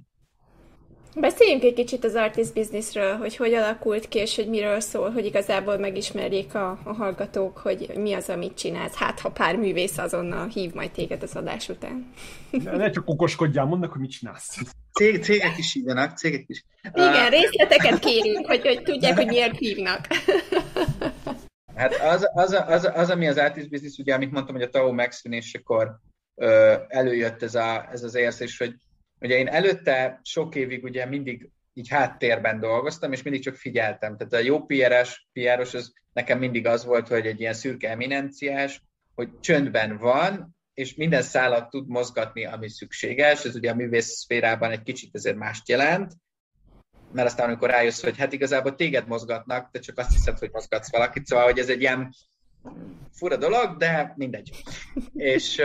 Beszéljünk 1.17 1.63
egy 1.63 1.73
kicsit 1.73 2.03
az 2.03 2.15
artist 2.15 2.53
businessről, 2.53 3.17
hogy 3.17 3.35
hogy 3.35 3.53
alakult 3.53 4.07
ki, 4.07 4.19
és 4.19 4.35
hogy 4.35 4.49
miről 4.49 4.79
szól, 4.79 5.11
hogy 5.11 5.25
igazából 5.25 5.77
megismerjék 5.77 6.55
a, 6.55 6.79
a 6.83 6.93
hallgatók, 6.93 7.57
hogy 7.57 7.91
mi 7.95 8.13
az, 8.13 8.29
amit 8.29 8.57
csinálsz. 8.57 8.95
Hát, 8.95 9.19
ha 9.19 9.31
pár 9.31 9.55
művész 9.55 9.97
azonnal 9.97 10.47
hív 10.47 10.73
majd 10.73 10.91
téged 10.91 11.23
az 11.23 11.35
adás 11.35 11.69
után. 11.69 12.13
Ne, 12.51 12.75
ne 12.75 12.89
csak 12.89 13.09
okoskodjál, 13.09 13.65
mondd 13.65 13.85
hogy 13.85 14.01
mit 14.01 14.11
csinálsz. 14.11 14.57
Cég, 14.93 15.23
cégek 15.23 15.57
is 15.57 15.73
hívnak, 15.73 16.17
cégek 16.17 16.43
is. 16.47 16.63
Igen, 16.93 17.29
részleteket 17.29 17.99
kérünk, 17.99 18.45
hogy, 18.45 18.61
hogy 18.61 18.81
tudják, 18.81 19.15
hogy 19.15 19.27
miért 19.27 19.57
hívnak. 19.57 20.07
Hát 21.75 21.93
az, 21.95 22.29
az, 22.33 22.63
az, 22.67 22.89
az, 22.93 23.09
ami 23.09 23.27
az 23.27 23.37
artist 23.37 23.69
business, 23.69 23.97
ugye, 23.97 24.13
amit 24.13 24.31
mondtam, 24.31 24.55
hogy 24.55 24.63
a 24.63 24.69
TAO 24.69 24.91
megszűnésekor 24.91 25.99
előjött 26.87 27.43
ez, 27.43 27.55
a, 27.55 27.89
ez 27.91 28.03
az 28.03 28.15
érzés, 28.15 28.57
hogy 28.57 28.75
Ugye 29.25 29.37
én 29.37 29.47
előtte 29.47 30.19
sok 30.23 30.55
évig 30.55 30.83
ugye 30.83 31.05
mindig 31.05 31.49
így 31.73 31.89
háttérben 31.89 32.59
dolgoztam, 32.59 33.11
és 33.11 33.23
mindig 33.23 33.43
csak 33.43 33.55
figyeltem. 33.55 34.17
Tehát 34.17 34.33
a 34.33 34.37
jó 34.37 34.65
PR-es, 34.65 35.27
PR-os 35.33 35.73
az 35.73 35.93
nekem 36.13 36.39
mindig 36.39 36.67
az 36.67 36.85
volt, 36.85 37.07
hogy 37.07 37.25
egy 37.25 37.39
ilyen 37.39 37.53
szürke 37.53 37.89
eminenciás, 37.89 38.81
hogy 39.15 39.39
csöndben 39.39 39.97
van, 39.97 40.55
és 40.73 40.95
minden 40.95 41.21
szállat 41.21 41.69
tud 41.69 41.87
mozgatni, 41.87 42.45
ami 42.45 42.69
szükséges. 42.69 43.45
Ez 43.45 43.55
ugye 43.55 43.71
a 43.71 43.75
művész 43.75 44.07
szférában 44.07 44.71
egy 44.71 44.83
kicsit 44.83 45.15
ezért 45.15 45.37
mást 45.37 45.69
jelent, 45.69 46.13
mert 47.11 47.27
aztán 47.27 47.47
amikor 47.47 47.69
rájössz, 47.69 48.03
hogy 48.03 48.17
hát 48.17 48.33
igazából 48.33 48.75
téged 48.75 49.07
mozgatnak, 49.07 49.71
te 49.71 49.79
csak 49.79 49.97
azt 49.97 50.11
hiszed, 50.11 50.37
hogy 50.37 50.49
mozgatsz 50.51 50.91
valakit, 50.91 51.25
szóval 51.25 51.45
hogy 51.45 51.59
ez 51.59 51.69
egy 51.69 51.81
ilyen 51.81 52.13
fura 53.11 53.37
dolog, 53.37 53.77
de 53.77 54.13
mindegy. 54.15 54.63
És 55.13 55.59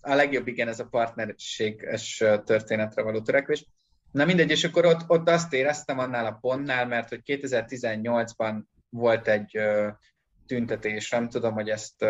a 0.00 0.14
legjobb 0.14 0.46
igen 0.46 0.68
ez 0.68 0.80
a 0.80 0.86
partnerséges 0.86 2.24
történetre 2.44 3.02
való 3.02 3.20
törekvés. 3.20 3.66
Na 4.10 4.24
mindegy, 4.24 4.50
és 4.50 4.64
akkor 4.64 4.84
ott, 4.84 5.00
ott 5.06 5.28
azt 5.28 5.52
éreztem 5.52 5.98
annál 5.98 6.26
a 6.26 6.38
pontnál, 6.40 6.86
mert 6.86 7.08
hogy 7.08 7.20
2018-ban 7.24 8.62
volt 8.88 9.28
egy 9.28 9.58
tüntetés, 10.46 11.10
nem 11.10 11.28
tudom, 11.28 11.54
hogy 11.54 11.68
ezt 11.68 12.04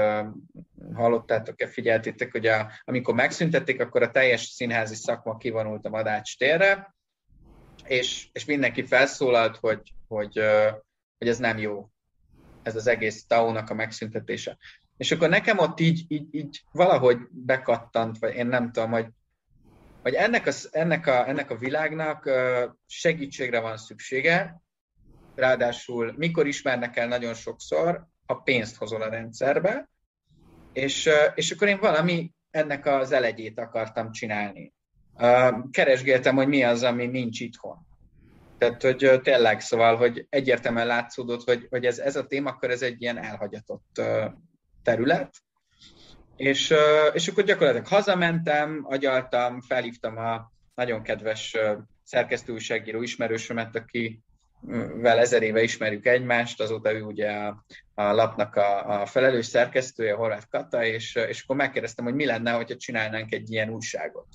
hallottátok-e, 0.94 1.66
figyeltétek, 1.66 2.32
hogy 2.32 2.46
a, 2.46 2.70
amikor 2.84 3.14
megszüntették, 3.14 3.80
akkor 3.80 4.02
a 4.02 4.10
teljes 4.10 4.42
színházi 4.42 4.94
szakma 4.94 5.36
kivonult 5.36 5.86
a 5.86 5.88
Madács 5.88 6.38
térre, 6.38 6.94
és, 7.84 8.28
és 8.32 8.44
mindenki 8.44 8.86
felszólalt, 8.86 9.56
hogy, 9.56 9.94
hogy, 10.08 10.40
hogy 11.18 11.28
ez 11.28 11.38
nem 11.38 11.58
jó, 11.58 11.88
ez 12.64 12.76
az 12.76 12.86
egész 12.86 13.24
TAO-nak 13.26 13.70
a 13.70 13.74
megszüntetése. 13.74 14.56
És 14.96 15.12
akkor 15.12 15.28
nekem 15.28 15.58
ott 15.58 15.80
így, 15.80 16.04
így, 16.08 16.34
így 16.34 16.62
valahogy 16.72 17.18
bekattant, 17.30 18.18
vagy 18.18 18.34
én 18.34 18.46
nem 18.46 18.72
tudom, 18.72 18.90
hogy, 18.90 19.06
hogy 20.02 20.14
ennek, 20.14 20.46
a, 20.46 20.50
ennek, 20.70 21.06
a, 21.06 21.28
ennek 21.28 21.50
a 21.50 21.56
világnak 21.56 22.30
segítségre 22.86 23.60
van 23.60 23.76
szüksége, 23.76 24.62
ráadásul 25.34 26.14
mikor 26.16 26.46
ismernek 26.46 26.96
el 26.96 27.08
nagyon 27.08 27.34
sokszor, 27.34 28.06
ha 28.26 28.34
pénzt 28.34 28.76
hozol 28.76 29.02
a 29.02 29.08
rendszerbe, 29.08 29.88
és, 30.72 31.10
és 31.34 31.50
akkor 31.50 31.68
én 31.68 31.78
valami 31.78 32.32
ennek 32.50 32.86
az 32.86 33.12
elegyét 33.12 33.58
akartam 33.58 34.10
csinálni. 34.10 34.72
Keresgéltem, 35.70 36.36
hogy 36.36 36.48
mi 36.48 36.62
az, 36.62 36.82
ami 36.82 37.06
nincs 37.06 37.40
itthon. 37.40 37.86
Tehát, 38.59 38.82
hogy 38.82 39.20
tényleg, 39.22 39.61
szóval, 39.61 39.96
hogy 39.96 40.26
egyértelműen 40.30 40.86
látszódott, 40.86 41.44
hogy, 41.44 41.66
hogy 41.70 41.84
ez, 41.84 41.98
ez 41.98 42.16
a 42.16 42.26
témakör, 42.26 42.70
ez 42.70 42.82
egy 42.82 43.02
ilyen 43.02 43.18
elhagyatott 43.18 44.02
terület, 44.82 45.34
és, 46.36 46.74
és 47.12 47.28
akkor 47.28 47.44
gyakorlatilag 47.44 47.86
hazamentem, 47.86 48.80
agyaltam, 48.88 49.61
felhívtam 49.61 50.16
a 50.16 50.52
nagyon 50.74 51.02
kedves 51.02 51.57
szerkesztőújságíró 52.02 53.02
ismerősömet, 53.02 53.76
aki 53.76 54.22
vel 54.94 55.18
ezer 55.18 55.42
éve 55.42 55.62
ismerjük 55.62 56.07
egymást, 56.07 56.61
azóta 56.61 56.92
ő 56.92 57.02
ugye 57.02 57.30
a, 57.30 57.64
a 57.94 58.02
lapnak 58.02 58.57
a, 58.57 59.00
a 59.00 59.07
felelős 59.07 59.46
szerkesztője, 59.46 60.14
Horváth 60.14 60.46
Kata, 60.48 60.84
és, 60.84 61.14
és 61.14 61.42
akkor 61.42 61.57
megkérdeztem, 61.57 62.05
hogy 62.05 62.14
mi 62.14 62.24
lenne, 62.24 62.52
hogyha 62.52 62.76
csinálnánk 62.76 63.32
egy 63.32 63.50
ilyen 63.50 63.70
újságot. 63.70 64.26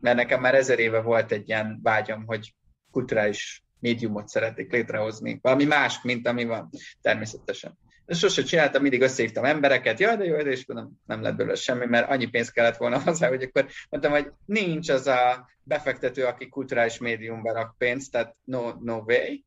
Mert 0.00 0.16
nekem 0.16 0.40
már 0.40 0.54
ezer 0.54 0.78
éve 0.78 1.00
volt 1.00 1.32
egy 1.32 1.48
ilyen 1.48 1.80
vágyam, 1.82 2.26
hogy 2.26 2.54
kulturális 2.90 3.64
médiumot 3.86 4.28
szeretnék 4.28 4.72
létrehozni. 4.72 5.38
Valami 5.42 5.64
más, 5.64 6.02
mint 6.02 6.28
ami 6.28 6.44
van, 6.44 6.70
természetesen. 7.02 7.78
És 8.06 8.18
sose 8.18 8.42
csináltam, 8.42 8.82
mindig 8.82 9.02
összehívtam 9.02 9.44
embereket, 9.44 10.00
jaj, 10.00 10.16
de 10.16 10.24
jó, 10.24 10.36
de 10.36 10.50
és 10.50 10.64
nem, 10.66 10.90
nem 11.06 11.22
lett 11.22 11.36
belőle 11.36 11.54
semmi, 11.54 11.86
mert 11.86 12.10
annyi 12.10 12.26
pénz 12.26 12.50
kellett 12.50 12.76
volna 12.76 13.00
hozzá, 13.04 13.28
hogy 13.28 13.42
akkor 13.42 13.66
mondtam, 13.90 14.12
hogy 14.12 14.32
nincs 14.44 14.88
az 14.88 15.06
a 15.06 15.48
befektető, 15.62 16.24
aki 16.24 16.48
kulturális 16.48 16.98
médiumban 16.98 17.54
rak 17.54 17.74
pénzt, 17.78 18.12
tehát 18.12 18.36
no, 18.44 18.72
no 18.80 18.96
way. 18.96 19.44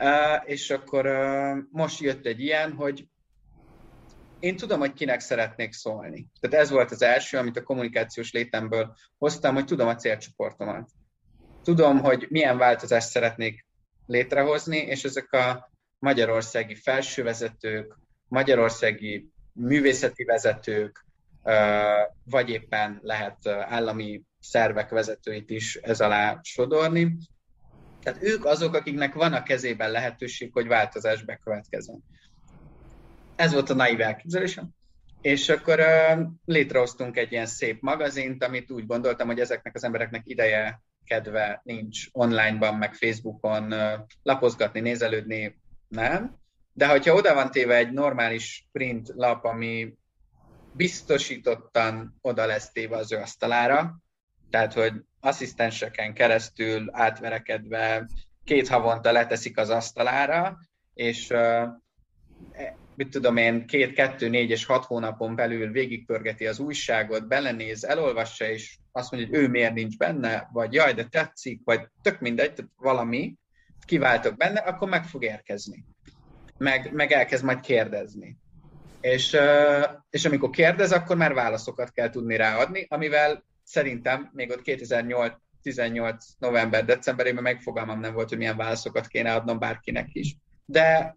Uh, 0.00 0.42
és 0.44 0.70
akkor 0.70 1.06
uh, 1.06 1.56
most 1.70 2.00
jött 2.00 2.26
egy 2.26 2.40
ilyen, 2.40 2.72
hogy 2.72 3.06
én 4.40 4.56
tudom, 4.56 4.78
hogy 4.78 4.92
kinek 4.92 5.20
szeretnék 5.20 5.72
szólni. 5.72 6.26
Tehát 6.40 6.64
ez 6.64 6.70
volt 6.70 6.90
az 6.90 7.02
első, 7.02 7.38
amit 7.38 7.56
a 7.56 7.62
kommunikációs 7.62 8.32
létemből 8.32 8.96
hoztam, 9.18 9.54
hogy 9.54 9.64
tudom 9.64 9.88
a 9.88 9.94
célcsoportomat 9.94 10.90
tudom, 11.68 11.98
hogy 11.98 12.26
milyen 12.30 12.58
változást 12.58 13.08
szeretnék 13.08 13.66
létrehozni, 14.06 14.76
és 14.76 15.04
ezek 15.04 15.32
a 15.32 15.70
magyarországi 15.98 16.74
felsővezetők, 16.74 17.98
magyarországi 18.28 19.28
művészeti 19.52 20.24
vezetők, 20.24 21.04
vagy 22.24 22.48
éppen 22.48 22.98
lehet 23.02 23.46
állami 23.46 24.22
szervek 24.40 24.88
vezetőit 24.88 25.50
is 25.50 25.76
ez 25.76 26.00
alá 26.00 26.38
sodorni. 26.42 27.16
Tehát 28.02 28.22
ők 28.22 28.44
azok, 28.44 28.74
akiknek 28.74 29.14
van 29.14 29.32
a 29.32 29.42
kezében 29.42 29.90
lehetőség, 29.90 30.52
hogy 30.52 30.66
változás 30.66 31.22
bekövetkezzen. 31.22 32.04
Ez 33.36 33.52
volt 33.52 33.70
a 33.70 33.74
naiv 33.74 34.00
elképzelésem. 34.00 34.68
És 35.20 35.48
akkor 35.48 35.80
létrehoztunk 36.44 37.16
egy 37.16 37.32
ilyen 37.32 37.46
szép 37.46 37.80
magazint, 37.80 38.44
amit 38.44 38.70
úgy 38.70 38.86
gondoltam, 38.86 39.26
hogy 39.26 39.40
ezeknek 39.40 39.74
az 39.74 39.84
embereknek 39.84 40.22
ideje, 40.24 40.80
kedve 41.08 41.60
nincs 41.64 42.06
onlineban, 42.12 42.74
meg 42.74 42.94
Facebookon 42.94 43.74
lapozgatni, 44.22 44.80
nézelődni, 44.80 45.58
nem. 45.88 46.36
De 46.72 46.88
hogyha 46.88 47.14
oda 47.14 47.34
van 47.34 47.50
téve 47.50 47.74
egy 47.74 47.92
normális 47.92 48.68
print 48.72 49.08
lap, 49.14 49.44
ami 49.44 49.94
biztosítottan 50.72 52.18
oda 52.20 52.46
lesz 52.46 52.72
téve 52.72 52.96
az 52.96 53.12
ő 53.12 53.16
asztalára, 53.16 54.02
tehát, 54.50 54.72
hogy 54.72 54.92
asszisztenseken 55.20 56.14
keresztül 56.14 56.88
átverekedve 56.92 58.08
két 58.44 58.68
havonta 58.68 59.12
leteszik 59.12 59.58
az 59.58 59.70
asztalára, 59.70 60.58
és 60.94 61.32
mit 62.98 63.08
tudom 63.10 63.36
én, 63.36 63.66
két, 63.66 63.92
kettő, 63.92 64.28
négy 64.28 64.50
és 64.50 64.64
hat 64.64 64.84
hónapon 64.84 65.34
belül 65.34 65.70
végigpörgeti 65.70 66.46
az 66.46 66.58
újságot, 66.58 67.28
belenéz, 67.28 67.84
elolvassa, 67.84 68.48
és 68.48 68.78
azt 68.92 69.10
mondja, 69.10 69.28
hogy 69.28 69.38
ő 69.38 69.48
miért 69.48 69.74
nincs 69.74 69.96
benne, 69.96 70.48
vagy 70.52 70.72
jaj, 70.72 70.92
de 70.92 71.04
tetszik, 71.04 71.60
vagy 71.64 71.80
tök 72.02 72.20
mindegy, 72.20 72.52
tehát 72.54 72.70
valami, 72.76 73.34
kiváltok 73.86 74.36
benne, 74.36 74.60
akkor 74.60 74.88
meg 74.88 75.04
fog 75.04 75.24
érkezni. 75.24 75.84
Meg, 76.56 76.92
meg 76.92 77.12
elkezd 77.12 77.44
majd 77.44 77.60
kérdezni. 77.60 78.36
És, 79.00 79.36
és 80.10 80.24
amikor 80.24 80.50
kérdez, 80.50 80.92
akkor 80.92 81.16
már 81.16 81.34
válaszokat 81.34 81.92
kell 81.92 82.10
tudni 82.10 82.36
ráadni, 82.36 82.86
amivel 82.88 83.44
szerintem 83.64 84.30
még 84.32 84.50
ott 84.50 84.62
2008 84.62 85.32
18 85.62 86.26
november, 86.38 86.84
decemberében 86.84 87.42
megfogalmam 87.42 88.00
nem 88.00 88.14
volt, 88.14 88.28
hogy 88.28 88.38
milyen 88.38 88.56
válaszokat 88.56 89.06
kéne 89.06 89.34
adnom 89.34 89.58
bárkinek 89.58 90.08
is. 90.12 90.36
De, 90.64 91.16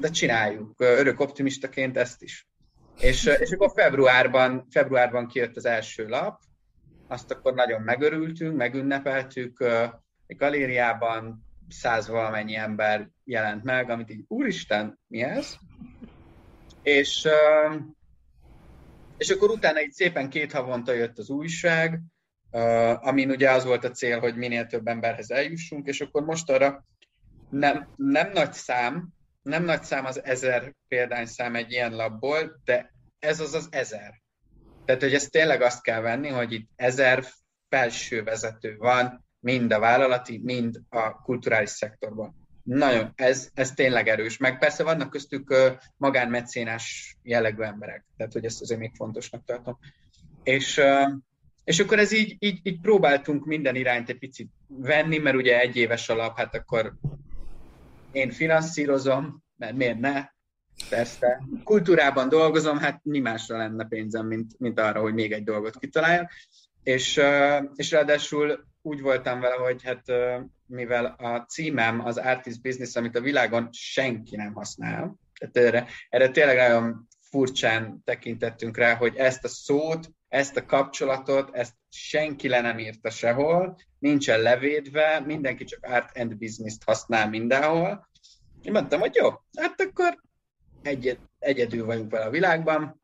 de 0.00 0.08
csináljuk. 0.08 0.74
Örök 0.76 1.20
optimistaként 1.20 1.96
ezt 1.96 2.22
is. 2.22 2.48
És, 2.98 3.24
és 3.24 3.50
akkor 3.50 3.72
februárban, 3.74 4.66
februárban 4.70 5.26
kijött 5.26 5.56
az 5.56 5.64
első 5.66 6.08
lap, 6.08 6.40
azt 7.08 7.30
akkor 7.30 7.54
nagyon 7.54 7.82
megörültünk, 7.82 8.56
megünnepeltük, 8.56 9.64
egy 10.26 10.36
galériában 10.36 11.44
száz 11.68 12.08
valamennyi 12.08 12.54
ember 12.54 13.08
jelent 13.24 13.64
meg, 13.64 13.90
amit 13.90 14.10
így, 14.10 14.24
úristen, 14.28 14.98
mi 15.06 15.22
ez? 15.22 15.54
És, 16.82 17.28
és 19.16 19.30
akkor 19.30 19.50
utána 19.50 19.82
így 19.82 19.92
szépen 19.92 20.28
két 20.28 20.52
havonta 20.52 20.92
jött 20.92 21.18
az 21.18 21.30
újság, 21.30 22.00
amin 23.00 23.30
ugye 23.30 23.50
az 23.50 23.64
volt 23.64 23.84
a 23.84 23.90
cél, 23.90 24.18
hogy 24.18 24.36
minél 24.36 24.66
több 24.66 24.86
emberhez 24.86 25.30
eljussunk, 25.30 25.86
és 25.86 26.00
akkor 26.00 26.24
most 26.24 26.50
arra 26.50 26.84
nem, 27.50 27.88
nem 27.96 28.30
nagy 28.32 28.52
szám, 28.52 29.14
nem 29.46 29.64
nagy 29.64 29.82
szám 29.82 30.04
az 30.04 30.24
ezer 30.24 30.74
példányszám 30.88 31.54
egy 31.54 31.72
ilyen 31.72 31.96
labból, 31.96 32.60
de 32.64 32.92
ez 33.18 33.40
az 33.40 33.54
az 33.54 33.68
ezer. 33.70 34.22
Tehát, 34.84 35.02
hogy 35.02 35.14
ezt 35.14 35.30
tényleg 35.30 35.62
azt 35.62 35.82
kell 35.82 36.00
venni, 36.00 36.28
hogy 36.28 36.52
itt 36.52 36.70
ezer 36.76 37.24
felső 37.68 38.22
vezető 38.22 38.76
van, 38.76 39.24
mind 39.40 39.72
a 39.72 39.78
vállalati, 39.78 40.40
mind 40.44 40.80
a 40.88 41.22
kulturális 41.22 41.70
szektorban. 41.70 42.46
Nagyon, 42.62 43.12
ez, 43.14 43.48
ez 43.54 43.72
tényleg 43.72 44.08
erős. 44.08 44.36
Meg 44.36 44.58
persze 44.58 44.82
vannak 44.82 45.10
köztük 45.10 45.54
magánmecénás 45.96 47.16
jellegű 47.22 47.62
emberek, 47.62 48.04
tehát 48.16 48.32
hogy 48.32 48.44
ezt 48.44 48.60
azért 48.60 48.80
még 48.80 48.94
fontosnak 48.94 49.44
tartom. 49.44 49.78
És, 50.42 50.80
és 51.64 51.80
akkor 51.80 51.98
ez 51.98 52.12
így, 52.12 52.36
így, 52.38 52.60
így 52.62 52.80
próbáltunk 52.80 53.44
minden 53.44 53.74
irányt 53.74 54.08
egy 54.08 54.18
picit 54.18 54.50
venni, 54.68 55.18
mert 55.18 55.36
ugye 55.36 55.60
egy 55.60 55.76
éves 55.76 56.08
alap, 56.08 56.36
hát 56.36 56.54
akkor 56.54 56.94
én 58.16 58.30
finanszírozom, 58.30 59.42
mert 59.56 59.76
miért 59.76 59.98
ne? 59.98 60.28
Persze. 60.88 61.42
Kultúrában 61.64 62.28
dolgozom, 62.28 62.78
hát 62.78 63.00
mi 63.02 63.18
másra 63.18 63.56
lenne 63.56 63.86
pénzem, 63.86 64.26
mint, 64.26 64.52
mint 64.58 64.80
arra, 64.80 65.00
hogy 65.00 65.14
még 65.14 65.32
egy 65.32 65.44
dolgot 65.44 65.78
kitaláljak. 65.78 66.30
És, 66.82 67.20
és 67.74 67.90
ráadásul 67.90 68.64
úgy 68.82 69.00
voltam 69.00 69.40
vele, 69.40 69.54
hogy 69.54 69.82
hát 69.82 70.02
mivel 70.66 71.04
a 71.04 71.44
címem 71.48 72.00
az 72.04 72.16
Artist 72.16 72.62
Business, 72.62 72.96
amit 72.96 73.16
a 73.16 73.20
világon 73.20 73.68
senki 73.72 74.36
nem 74.36 74.52
használ, 74.52 75.16
tehát 75.38 75.56
erre, 75.56 75.86
erre 76.08 76.28
tényleg 76.28 76.56
nagyon 76.56 77.08
furcsán 77.20 78.00
tekintettünk 78.04 78.76
rá, 78.76 78.94
hogy 78.94 79.16
ezt 79.16 79.44
a 79.44 79.48
szót, 79.48 80.10
ezt 80.28 80.56
a 80.56 80.66
kapcsolatot, 80.66 81.54
ezt 81.54 81.74
senki 81.96 82.48
le 82.48 82.60
nem 82.60 82.78
írta 82.78 83.10
sehol, 83.10 83.78
nincsen 83.98 84.40
levédve, 84.40 85.20
mindenki 85.20 85.64
csak 85.64 85.84
art 85.84 86.18
and 86.18 86.36
business-t 86.36 86.84
használ 86.84 87.28
mindenhol. 87.28 88.08
Én 88.62 88.72
mondtam, 88.72 89.00
hogy 89.00 89.14
jó, 89.14 89.28
hát 89.58 89.80
akkor 89.80 90.22
egyed, 90.82 91.18
egyedül 91.38 91.84
vagyunk 91.84 92.10
vele 92.10 92.24
a 92.24 92.30
világban, 92.30 93.02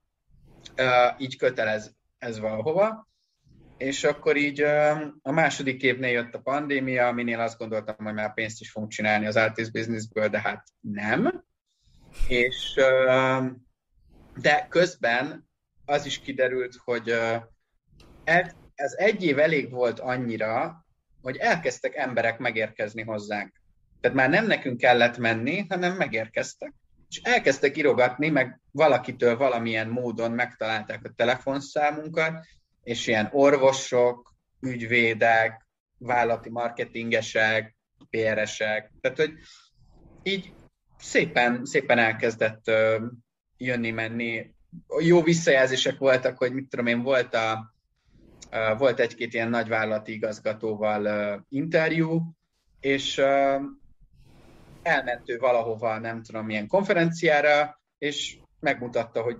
uh, 0.78 1.20
így 1.20 1.36
kötelez 1.36 1.95
ez 2.18 2.38
valahova. 2.38 3.11
És 3.76 4.05
akkor 4.05 4.36
így 4.36 4.61
a 5.22 5.32
második 5.32 5.82
évnél 5.82 6.11
jött 6.11 6.34
a 6.34 6.40
pandémia, 6.40 7.07
aminél 7.07 7.40
azt 7.40 7.59
gondoltam, 7.59 7.97
hogy 8.05 8.14
már 8.14 8.34
pénzt 8.34 8.61
is 8.61 8.70
fogunk 8.70 8.93
csinálni 8.93 9.26
az 9.26 9.70
businessből, 9.70 10.28
de 10.28 10.40
hát 10.40 10.64
nem. 10.80 11.45
És 12.28 12.74
de 14.36 14.66
közben 14.68 15.49
az 15.84 16.07
is 16.07 16.20
kiderült, 16.20 16.74
hogy 16.84 17.14
ez 18.83 18.93
egy 18.97 19.24
év 19.24 19.39
elég 19.39 19.70
volt 19.70 20.01
annyira, 20.01 20.85
hogy 21.22 21.37
elkezdtek 21.37 21.97
emberek 21.97 22.39
megérkezni 22.39 23.03
hozzánk. 23.03 23.53
Tehát 24.01 24.16
már 24.16 24.30
nem 24.30 24.47
nekünk 24.47 24.80
kellett 24.80 25.18
menni, 25.18 25.66
hanem 25.68 25.97
megérkeztek. 25.97 26.72
És 27.09 27.20
elkezdtek 27.22 27.76
írogatni, 27.76 28.28
meg 28.28 28.61
valakitől 28.70 29.37
valamilyen 29.37 29.89
módon 29.89 30.30
megtalálták 30.30 31.05
a 31.05 31.12
telefonszámunkat, 31.16 32.47
és 32.83 33.07
ilyen 33.07 33.28
orvosok, 33.33 34.35
ügyvédek, 34.61 35.66
vállalati 35.99 36.51
marketingesek, 36.51 37.76
PR-esek, 38.11 38.91
tehát 39.01 39.16
hogy 39.16 39.33
így 40.22 40.53
szépen, 40.99 41.64
szépen 41.64 41.99
elkezdett 41.99 42.70
jönni-menni. 43.57 44.55
Jó 44.99 45.22
visszajelzések 45.22 45.99
voltak, 45.99 46.39
hogy 46.39 46.53
mit 46.53 46.68
tudom 46.68 46.87
én, 46.87 47.03
volt, 47.03 47.35
a, 47.35 47.72
volt 48.79 49.01
egy-két 49.01 49.35
ilyen 49.35 49.49
nagyvállalati 49.49 50.13
igazgatóval 50.13 51.45
interjú, 51.49 52.23
és 52.81 53.19
elment 54.83 55.31
ő 55.31 55.39
valahova, 55.39 55.99
nem 55.99 56.23
tudom, 56.23 56.47
milyen 56.47 56.67
konferenciára, 56.67 57.81
és 57.99 58.37
megmutatta, 58.61 59.23
hogy 59.23 59.37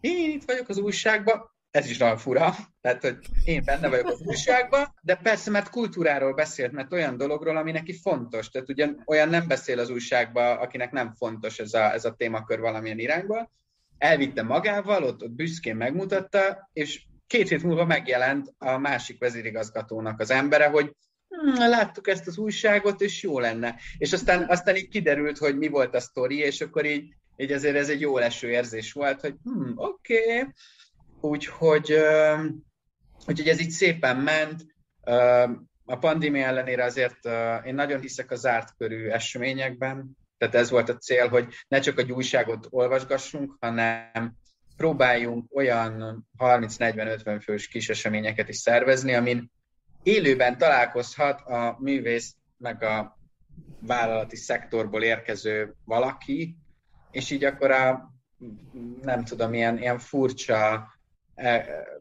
én 0.00 0.30
itt 0.30 0.44
vagyok 0.44 0.68
az 0.68 0.78
újságban, 0.78 1.50
ez 1.70 1.90
is 1.90 1.98
nagyon 1.98 2.16
fura, 2.16 2.54
tehát, 2.80 3.02
hogy 3.02 3.18
én 3.44 3.62
benne 3.64 3.88
vagyok 3.88 4.06
az 4.06 4.20
újságban, 4.24 4.94
de 5.02 5.14
persze, 5.14 5.50
mert 5.50 5.70
kultúráról 5.70 6.34
beszélt, 6.34 6.72
mert 6.72 6.92
olyan 6.92 7.16
dologról, 7.16 7.56
ami 7.56 7.70
neki 7.70 7.92
fontos. 7.92 8.48
Tehát 8.48 8.68
ugyan 8.68 9.02
olyan 9.06 9.28
nem 9.28 9.48
beszél 9.48 9.78
az 9.78 9.90
újságban, 9.90 10.56
akinek 10.56 10.92
nem 10.92 11.14
fontos 11.14 11.58
ez 11.58 11.74
a, 11.74 11.92
ez 11.92 12.04
a 12.04 12.14
témakör 12.14 12.60
valamilyen 12.60 12.98
irányba. 12.98 13.50
Elvitte 13.98 14.42
magával, 14.42 15.02
ott, 15.02 15.22
ott 15.22 15.30
büszkén 15.30 15.76
megmutatta, 15.76 16.70
és 16.72 17.02
két 17.30 17.48
hét 17.48 17.62
múlva 17.62 17.84
megjelent 17.84 18.54
a 18.58 18.78
másik 18.78 19.18
vezérigazgatónak 19.18 20.20
az 20.20 20.30
embere, 20.30 20.66
hogy 20.66 20.96
hm, 21.28 21.68
láttuk 21.68 22.08
ezt 22.08 22.26
az 22.26 22.38
újságot, 22.38 23.00
és 23.00 23.22
jó 23.22 23.38
lenne. 23.38 23.76
És 23.98 24.12
aztán, 24.12 24.48
aztán 24.48 24.76
így 24.76 24.88
kiderült, 24.88 25.38
hogy 25.38 25.58
mi 25.58 25.68
volt 25.68 25.94
a 25.94 26.00
sztori, 26.00 26.38
és 26.38 26.60
akkor 26.60 26.84
így, 26.84 27.14
így 27.36 27.52
azért 27.52 27.76
ez 27.76 27.88
egy 27.88 28.00
jó 28.00 28.18
leső 28.18 28.50
érzés 28.50 28.92
volt, 28.92 29.20
hogy 29.20 29.34
hm, 29.44 29.72
oké, 29.74 30.38
okay, 30.38 30.52
Úgyhogy, 31.20 31.94
úgyhogy 33.26 33.48
ez 33.48 33.60
így 33.60 33.70
szépen 33.70 34.16
ment. 34.16 34.66
A 35.84 35.98
pandémia 35.98 36.46
ellenére 36.46 36.84
azért 36.84 37.18
én 37.64 37.74
nagyon 37.74 38.00
hiszek 38.00 38.30
a 38.30 38.36
zárt 38.36 38.74
körű 38.76 39.08
eseményekben, 39.08 40.16
tehát 40.38 40.54
ez 40.54 40.70
volt 40.70 40.88
a 40.88 40.96
cél, 40.96 41.28
hogy 41.28 41.46
ne 41.68 41.80
csak 41.80 41.98
a 41.98 42.02
újságot 42.02 42.66
olvasgassunk, 42.70 43.56
hanem 43.60 44.34
próbáljunk 44.80 45.54
olyan 45.56 46.26
30-40-50 46.38 47.40
fős 47.42 47.68
kis 47.68 47.88
eseményeket 47.88 48.48
is 48.48 48.56
szervezni, 48.56 49.14
amin 49.14 49.50
élőben 50.02 50.58
találkozhat 50.58 51.40
a 51.40 51.76
művész 51.80 52.34
meg 52.56 52.82
a 52.82 53.18
vállalati 53.80 54.36
szektorból 54.36 55.02
érkező 55.02 55.74
valaki, 55.84 56.56
és 57.10 57.30
így 57.30 57.44
akkor 57.44 57.70
a 57.70 58.10
nem 59.02 59.24
tudom, 59.24 59.54
ilyen, 59.54 59.78
ilyen 59.78 59.98
furcsa 59.98 60.88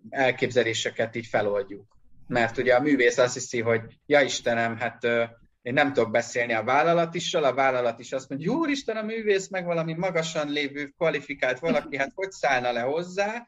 elképzeléseket 0.09 1.15
így 1.15 1.27
feloldjuk. 1.27 1.97
Mert 2.27 2.57
ugye 2.57 2.75
a 2.75 2.81
művész 2.81 3.17
azt 3.17 3.33
hiszi, 3.33 3.61
hogy 3.61 3.81
ja 4.05 4.21
Istenem, 4.21 4.77
hát 4.77 5.07
én 5.69 5.75
nem 5.75 5.93
tudok 5.93 6.11
beszélni 6.11 6.53
a 6.53 6.63
vállalatissal, 6.63 7.43
a 7.43 7.53
vállalat 7.53 7.99
is 7.99 8.11
azt 8.11 8.29
mondja, 8.29 8.51
úristen, 8.51 8.97
a 8.97 9.01
művész 9.01 9.49
meg 9.49 9.65
valami 9.65 9.93
magasan 9.93 10.51
lévő, 10.51 10.87
kvalifikált 10.97 11.59
valaki, 11.59 11.97
hát 11.97 12.11
hogy 12.15 12.31
szállna 12.31 12.71
le 12.71 12.81
hozzá, 12.81 13.45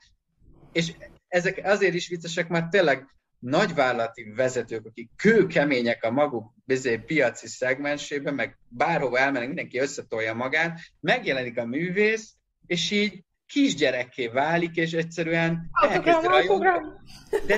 és 0.72 0.94
ezek 1.28 1.62
azért 1.64 1.94
is 1.94 2.08
viccesek, 2.08 2.48
mert 2.48 2.70
tényleg 2.70 3.06
nagyvállalati 3.40 4.32
vezetők, 4.36 4.86
akik 4.86 5.10
kőkemények 5.16 6.04
a 6.04 6.12
maguk 6.12 6.54
bizé, 6.66 6.98
piaci 6.98 7.48
szegmensében, 7.48 8.34
meg 8.34 8.58
bárhova 8.68 9.18
elmennek, 9.18 9.48
mindenki 9.48 9.80
összetolja 9.80 10.34
magát, 10.34 10.80
megjelenik 11.00 11.58
a 11.58 11.66
művész, 11.66 12.34
és 12.66 12.92
így 12.92 13.24
kisgyerekké 13.48 14.28
válik, 14.28 14.76
és 14.76 14.92
egyszerűen 14.92 15.70
elkezd 15.90 16.26
rajongani. 16.26 16.88
De, 17.30 17.40
de, 17.48 17.58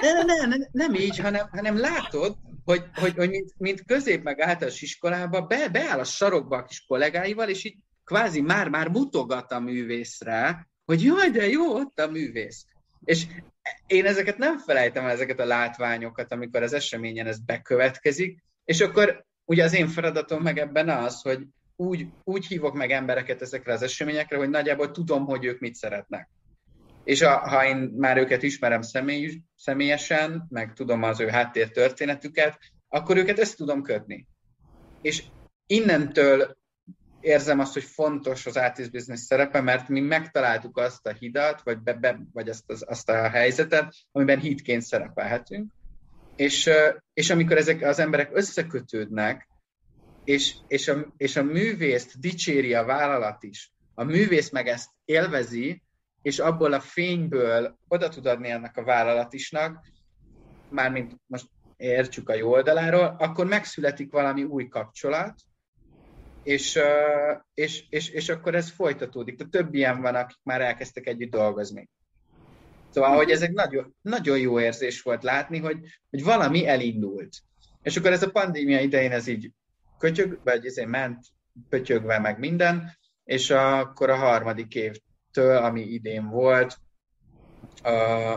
de, 0.00 0.24
de, 0.24 0.46
de, 0.48 0.68
nem 0.72 0.94
így, 0.94 1.18
hanem, 1.18 1.48
hanem 1.50 1.78
látod, 1.78 2.36
hogy, 2.64 2.84
hogy, 2.94 3.14
hogy 3.14 3.30
mint, 3.30 3.52
mint 3.58 3.84
közép 3.84 4.22
meg 4.22 4.40
általános 4.40 4.82
iskolába 4.82 5.40
be, 5.40 5.68
beáll 5.68 5.98
a 5.98 6.04
sarokba 6.04 6.56
a 6.56 6.64
kis 6.64 6.84
kollégáival, 6.86 7.48
és 7.48 7.64
így 7.64 7.76
kvázi 8.04 8.40
már-már 8.40 8.88
mutogat 8.88 9.52
a 9.52 9.60
művészre, 9.60 10.68
hogy 10.84 11.02
jaj, 11.02 11.30
de 11.30 11.48
jó, 11.48 11.74
ott 11.74 12.00
a 12.00 12.10
művész. 12.10 12.64
És 13.04 13.26
én 13.86 14.06
ezeket 14.06 14.38
nem 14.38 14.58
felejtem 14.58 15.04
el, 15.04 15.10
ezeket 15.10 15.40
a 15.40 15.44
látványokat, 15.44 16.32
amikor 16.32 16.62
az 16.62 16.72
eseményen 16.72 17.26
ez 17.26 17.38
bekövetkezik, 17.38 18.44
és 18.64 18.80
akkor 18.80 19.24
ugye 19.44 19.64
az 19.64 19.74
én 19.74 19.88
feladatom 19.88 20.42
meg 20.42 20.58
ebben 20.58 20.88
az, 20.88 21.22
hogy 21.22 21.46
úgy, 21.76 22.06
úgy 22.24 22.46
hívok 22.46 22.74
meg 22.74 22.90
embereket 22.90 23.42
ezekre 23.42 23.72
az 23.72 23.82
eseményekre, 23.82 24.36
hogy 24.36 24.50
nagyjából 24.50 24.90
tudom, 24.90 25.24
hogy 25.24 25.44
ők 25.44 25.60
mit 25.60 25.74
szeretnek. 25.74 26.28
És 27.04 27.22
a, 27.22 27.38
ha 27.38 27.66
én 27.66 27.76
már 27.76 28.16
őket 28.16 28.42
ismerem 28.42 28.82
személy, 28.82 29.42
személyesen, 29.56 30.46
meg 30.48 30.72
tudom 30.72 31.02
az 31.02 31.20
ő 31.20 31.26
háttér 31.26 31.70
történetüket, 31.70 32.58
akkor 32.88 33.16
őket 33.16 33.38
ezt 33.38 33.56
tudom 33.56 33.82
kötni. 33.82 34.26
És 35.02 35.22
innentől 35.66 36.56
érzem 37.20 37.58
azt, 37.58 37.72
hogy 37.72 37.82
fontos 37.82 38.46
az 38.46 38.56
artist 38.56 38.90
business 38.90 39.20
szerepe, 39.20 39.60
mert 39.60 39.88
mi 39.88 40.00
megtaláltuk 40.00 40.78
azt 40.78 41.06
a 41.06 41.12
hidat, 41.12 41.62
vagy, 41.62 41.78
be, 41.78 41.92
be, 41.92 42.20
vagy 42.32 42.48
azt, 42.48 42.70
az, 42.70 42.84
azt 42.86 43.08
a 43.08 43.28
helyzetet, 43.28 43.94
amiben 44.12 44.38
hitként 44.38 44.82
szerepelhetünk. 44.82 45.72
És, 46.36 46.70
és 47.14 47.30
amikor 47.30 47.56
ezek 47.56 47.82
az 47.82 47.98
emberek 47.98 48.30
összekötődnek, 48.32 49.48
és, 50.24 50.54
és, 50.66 50.88
a, 50.88 51.12
és 51.16 51.36
a 51.36 51.42
művészt 51.42 52.20
dicséri 52.20 52.74
a 52.74 52.84
vállalat 52.84 53.42
is, 53.42 53.72
a 53.94 54.04
művész 54.04 54.50
meg 54.50 54.68
ezt 54.68 54.90
élvezi, 55.04 55.82
és 56.24 56.38
abból 56.38 56.72
a 56.72 56.80
fényből 56.80 57.78
oda 57.88 58.08
tud 58.08 58.26
adni 58.26 58.50
ennek 58.50 58.76
a 58.76 58.84
vállalatisnak, 58.84 59.86
mármint 60.68 61.20
most 61.26 61.46
értsük 61.76 62.28
a 62.28 62.34
jó 62.34 62.50
oldaláról, 62.50 63.16
akkor 63.18 63.46
megszületik 63.46 64.12
valami 64.12 64.42
új 64.42 64.68
kapcsolat, 64.68 65.34
és, 66.42 66.78
és, 67.54 67.84
és, 67.88 68.08
és 68.08 68.28
akkor 68.28 68.54
ez 68.54 68.70
folytatódik. 68.70 69.36
De 69.36 69.44
több 69.44 69.74
ilyen 69.74 70.00
van, 70.00 70.14
akik 70.14 70.38
már 70.42 70.60
elkezdtek 70.60 71.06
együtt 71.06 71.30
dolgozni. 71.30 71.88
Szóval, 72.90 73.16
hogy 73.16 73.30
ez 73.30 73.42
egy 73.42 73.52
nagyon, 73.52 73.94
nagyon 74.00 74.38
jó 74.38 74.60
érzés 74.60 75.02
volt 75.02 75.22
látni, 75.22 75.58
hogy, 75.58 75.78
hogy 76.10 76.24
valami 76.24 76.66
elindult. 76.66 77.36
És 77.82 77.96
akkor 77.96 78.12
ez 78.12 78.22
a 78.22 78.30
pandémia 78.30 78.80
idején 78.80 79.12
ez 79.12 79.26
így 79.26 79.50
kötyög, 79.98 80.40
vagy 80.44 80.66
ezért 80.66 80.88
ment 80.88 81.26
pötyögve 81.68 82.18
meg 82.18 82.38
minden, 82.38 82.96
és 83.24 83.50
akkor 83.50 84.10
a 84.10 84.16
harmadik 84.16 84.68
évtől, 85.34 85.56
ami 85.56 85.80
idén 85.80 86.28
volt, 86.28 86.76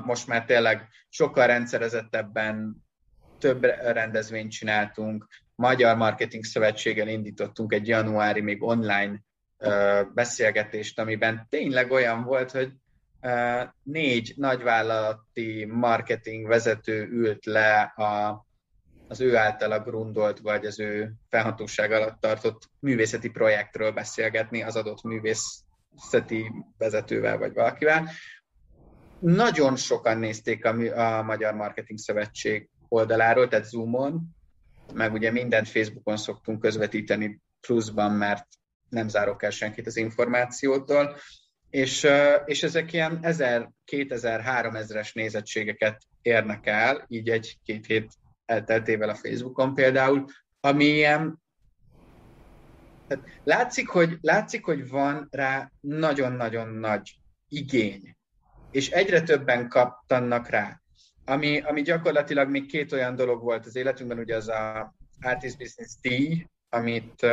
most 0.03 0.27
már 0.27 0.45
tényleg 0.45 0.87
sokkal 1.09 1.47
rendszerezettebben 1.47 2.75
több 3.39 3.63
rendezvényt 3.81 4.51
csináltunk, 4.51 5.27
Magyar 5.55 5.95
Marketing 5.95 6.43
Szövetséggel 6.43 7.07
indítottunk 7.07 7.73
egy 7.73 7.87
januári 7.87 8.41
még 8.41 8.63
online 8.63 9.21
beszélgetést, 10.13 10.99
amiben 10.99 11.47
tényleg 11.49 11.91
olyan 11.91 12.23
volt, 12.23 12.51
hogy 12.51 12.71
négy 13.83 14.33
nagyvállalati 14.35 15.65
marketing 15.65 16.47
vezető 16.47 17.07
ült 17.11 17.45
le 17.45 17.81
a, 17.81 18.45
az 19.07 19.21
ő 19.21 19.35
általa 19.35 19.79
grundolt, 19.79 20.39
vagy 20.39 20.65
az 20.65 20.79
ő 20.79 21.13
felhatóság 21.29 21.91
alatt 21.91 22.19
tartott 22.19 22.69
művészeti 22.79 23.29
projektről 23.29 23.91
beszélgetni 23.91 24.63
az 24.63 24.75
adott 24.75 25.03
művészeti 25.97 26.51
vezetővel, 26.77 27.37
vagy 27.37 27.53
valakivel. 27.53 28.09
Nagyon 29.19 29.75
sokan 29.75 30.17
nézték 30.17 30.65
a, 30.65 30.69
a 31.17 31.23
Magyar 31.23 31.53
Marketing 31.53 31.99
Szövetség 31.99 32.69
oldaláról, 32.87 33.47
tehát 33.47 33.65
Zoomon, 33.65 34.35
meg 34.93 35.13
ugye 35.13 35.31
mindent 35.31 35.67
Facebookon 35.67 36.17
szoktunk 36.17 36.61
közvetíteni 36.61 37.41
pluszban, 37.61 38.11
mert 38.11 38.45
nem 38.89 39.07
zárok 39.07 39.43
el 39.43 39.49
senkit 39.49 39.87
az 39.87 39.97
információtól, 39.97 41.15
és, 41.69 42.07
és 42.45 42.63
ezek 42.63 42.93
ilyen 42.93 43.19
1000, 43.21 43.71
2000, 43.85 44.43
3000-es 44.45 45.13
nézettségeket 45.13 46.01
érnek 46.21 46.67
el, 46.67 47.05
így 47.07 47.29
egy-két 47.29 47.85
hét 47.85 48.11
elteltével 48.45 49.09
a 49.09 49.15
Facebookon 49.15 49.73
például, 49.73 50.25
ami 50.59 50.85
ilyen 50.85 51.41
tehát 53.07 53.25
látszik, 53.43 53.87
hogy, 53.87 54.17
látszik, 54.21 54.65
hogy 54.65 54.89
van 54.89 55.27
rá 55.31 55.71
nagyon-nagyon 55.79 56.67
nagy 56.67 57.19
igény, 57.47 58.15
és 58.71 58.89
egyre 58.89 59.21
többen 59.21 59.69
kaptanak 59.69 60.49
rá 60.49 60.81
ami, 61.29 61.59
ami 61.61 61.81
gyakorlatilag 61.81 62.49
még 62.49 62.65
két 62.65 62.91
olyan 62.91 63.15
dolog 63.15 63.43
volt 63.43 63.65
az 63.65 63.75
életünkben, 63.75 64.19
ugye 64.19 64.35
az 64.35 64.47
a 64.47 64.93
Artist 65.21 65.57
Business 65.57 65.91
díj, 66.01 66.47
amit 66.69 67.25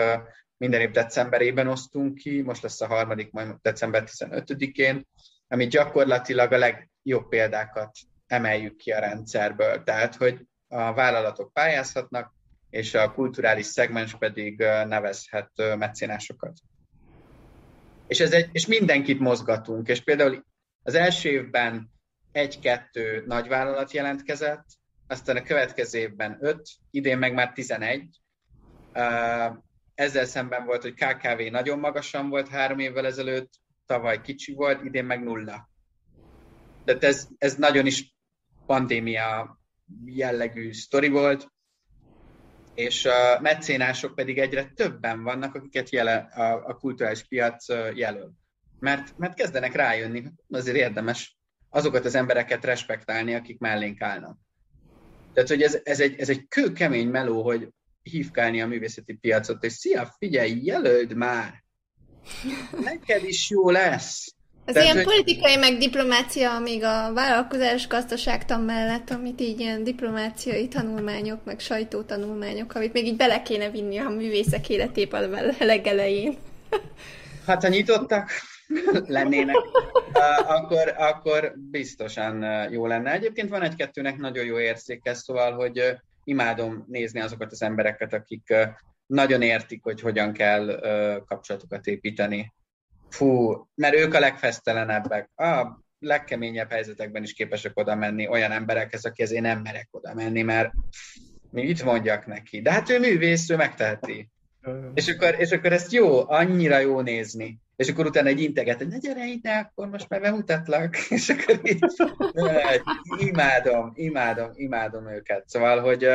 minden 0.56 0.80
év 0.80 0.90
decemberében 0.90 1.68
osztunk 1.68 2.14
ki, 2.14 2.42
most 2.42 2.62
lesz 2.62 2.80
a 2.80 2.86
harmadik, 2.86 3.30
majd 3.30 3.54
december 3.62 4.04
15-én, 4.06 5.06
ami 5.48 5.66
gyakorlatilag 5.66 6.52
a 6.52 6.58
legjobb 6.58 7.28
példákat 7.28 7.98
emeljük 8.26 8.76
ki 8.76 8.92
a 8.92 8.98
rendszerből. 8.98 9.82
Tehát, 9.82 10.14
hogy 10.14 10.46
a 10.68 10.92
vállalatok 10.92 11.52
pályázhatnak, 11.52 12.34
és 12.74 12.94
a 12.94 13.12
kulturális 13.12 13.66
szegmens 13.66 14.16
pedig 14.18 14.58
nevezhet 14.86 15.50
mecénásokat. 15.78 16.58
És, 18.06 18.20
ez 18.20 18.32
egy, 18.32 18.48
és 18.52 18.66
mindenkit 18.66 19.18
mozgatunk, 19.18 19.88
és 19.88 20.00
például 20.00 20.44
az 20.82 20.94
első 20.94 21.28
évben 21.28 21.90
egy-kettő 22.32 23.24
nagyvállalat 23.26 23.92
jelentkezett, 23.92 24.64
aztán 25.06 25.36
a 25.36 25.42
következő 25.42 25.98
évben 25.98 26.38
öt, 26.40 26.68
idén 26.90 27.18
meg 27.18 27.34
már 27.34 27.52
11. 27.52 28.20
Ezzel 29.94 30.24
szemben 30.24 30.64
volt, 30.64 30.82
hogy 30.82 30.94
KKV 30.94 31.40
nagyon 31.50 31.78
magasan 31.78 32.28
volt 32.28 32.48
három 32.48 32.78
évvel 32.78 33.06
ezelőtt, 33.06 33.52
tavaly 33.86 34.20
kicsi 34.20 34.52
volt, 34.52 34.84
idén 34.84 35.04
meg 35.04 35.22
nulla. 35.22 35.68
De 36.84 36.96
ez, 37.00 37.28
ez 37.38 37.54
nagyon 37.54 37.86
is 37.86 38.14
pandémia 38.66 39.58
jellegű 40.04 40.72
sztori 40.72 41.08
volt, 41.08 41.52
és 42.74 43.04
a 43.04 43.40
mecénások 43.40 44.14
pedig 44.14 44.38
egyre 44.38 44.72
többen 44.74 45.22
vannak, 45.22 45.54
akiket 45.54 45.90
jele, 45.90 46.14
a, 46.14 46.68
a 46.68 46.74
kulturális 46.74 47.22
piac 47.22 47.68
jelöl. 47.94 48.32
Mert, 48.80 49.18
mert 49.18 49.34
kezdenek 49.34 49.74
rájönni, 49.74 50.24
azért 50.50 50.76
érdemes 50.76 51.36
azokat 51.70 52.04
az 52.04 52.14
embereket 52.14 52.64
respektálni, 52.64 53.34
akik 53.34 53.58
mellénk 53.58 54.02
állnak. 54.02 54.38
Tehát, 55.32 55.48
hogy 55.48 55.62
ez, 55.62 55.78
ez, 55.82 56.00
egy, 56.00 56.18
ez 56.18 56.28
egy 56.28 56.48
kőkemény 56.48 57.08
meló, 57.08 57.42
hogy 57.42 57.68
hívkálni 58.02 58.60
a 58.60 58.66
művészeti 58.66 59.14
piacot, 59.14 59.64
és 59.64 59.72
szia, 59.72 60.14
figyelj, 60.18 60.64
jelöld 60.64 61.14
már! 61.14 61.64
Neked 62.80 63.24
is 63.24 63.50
jó 63.50 63.70
lesz! 63.70 64.34
Az 64.66 64.74
Tehát, 64.74 64.92
ilyen 64.92 65.04
politikai 65.04 65.56
meg 65.56 65.78
diplomácia 65.78 66.58
még 66.58 66.82
a 66.84 67.12
vállalkozás 67.12 67.88
gazdaságtan 67.88 68.60
mellett, 68.60 69.10
amit 69.10 69.40
így 69.40 69.60
ilyen 69.60 69.84
diplomáciai 69.84 70.68
tanulmányok, 70.68 71.44
meg 71.44 71.60
sajtótanulmányok, 71.60 72.74
amit 72.74 72.92
még 72.92 73.06
így 73.06 73.16
bele 73.16 73.42
kéne 73.42 73.70
vinni 73.70 73.98
a 73.98 74.08
művészek 74.08 74.68
életébe 74.68 75.18
a 75.18 75.64
legelején. 75.64 76.36
Hát, 77.46 77.62
ha 77.62 77.68
nyitottak, 77.68 78.30
lennének, 79.06 79.56
akkor, 80.56 80.94
akkor 80.96 81.54
biztosan 81.70 82.46
jó 82.70 82.86
lenne. 82.86 83.12
Egyébként 83.12 83.48
van 83.48 83.62
egy-kettőnek 83.62 84.16
nagyon 84.16 84.44
jó 84.44 84.58
érzéke, 84.58 85.14
szóval, 85.14 85.52
hogy 85.52 85.96
imádom 86.24 86.84
nézni 86.88 87.20
azokat 87.20 87.52
az 87.52 87.62
embereket, 87.62 88.12
akik 88.12 88.54
nagyon 89.06 89.42
értik, 89.42 89.82
hogy 89.82 90.00
hogyan 90.00 90.32
kell 90.32 90.80
kapcsolatokat 91.26 91.86
építeni. 91.86 92.52
Fú, 93.14 93.66
mert 93.74 93.94
ők 93.94 94.14
a 94.14 94.18
legfesztelenebbek. 94.18 95.30
A 95.36 95.80
legkeményebb 95.98 96.70
helyzetekben 96.70 97.22
is 97.22 97.32
képesek 97.32 97.78
oda 97.78 97.94
menni 97.94 98.28
olyan 98.28 98.50
emberekhez, 98.50 99.04
aki 99.04 99.22
azért 99.22 99.42
nem 99.42 99.60
merek 99.60 99.88
oda 99.90 100.14
menni, 100.14 100.42
mert 100.42 100.72
mit 101.50 101.84
mondjak 101.84 102.26
neki? 102.26 102.60
De 102.60 102.72
hát 102.72 102.90
ő 102.90 102.98
művész, 102.98 103.50
ő 103.50 103.56
megteheti. 103.56 104.28
És 104.94 105.08
akkor, 105.08 105.34
és 105.38 105.50
akkor 105.50 105.72
ezt 105.72 105.92
jó, 105.92 106.30
annyira 106.30 106.78
jó 106.78 107.00
nézni 107.00 107.62
és 107.76 107.88
akkor 107.88 108.06
utána 108.06 108.28
egy 108.28 108.40
integet, 108.40 108.76
hogy 108.76 108.88
ne 108.88 108.98
gyere 108.98 109.26
ide, 109.26 109.52
akkor 109.52 109.88
most 109.88 110.08
már 110.08 110.20
bemutatlak, 110.20 110.96
és 111.16 111.28
akkor 111.28 111.60
így, 111.62 111.78
imádom, 113.18 113.92
imádom, 113.94 114.50
imádom 114.54 115.08
őket. 115.08 115.48
Szóval, 115.48 115.80
hogy 115.80 116.08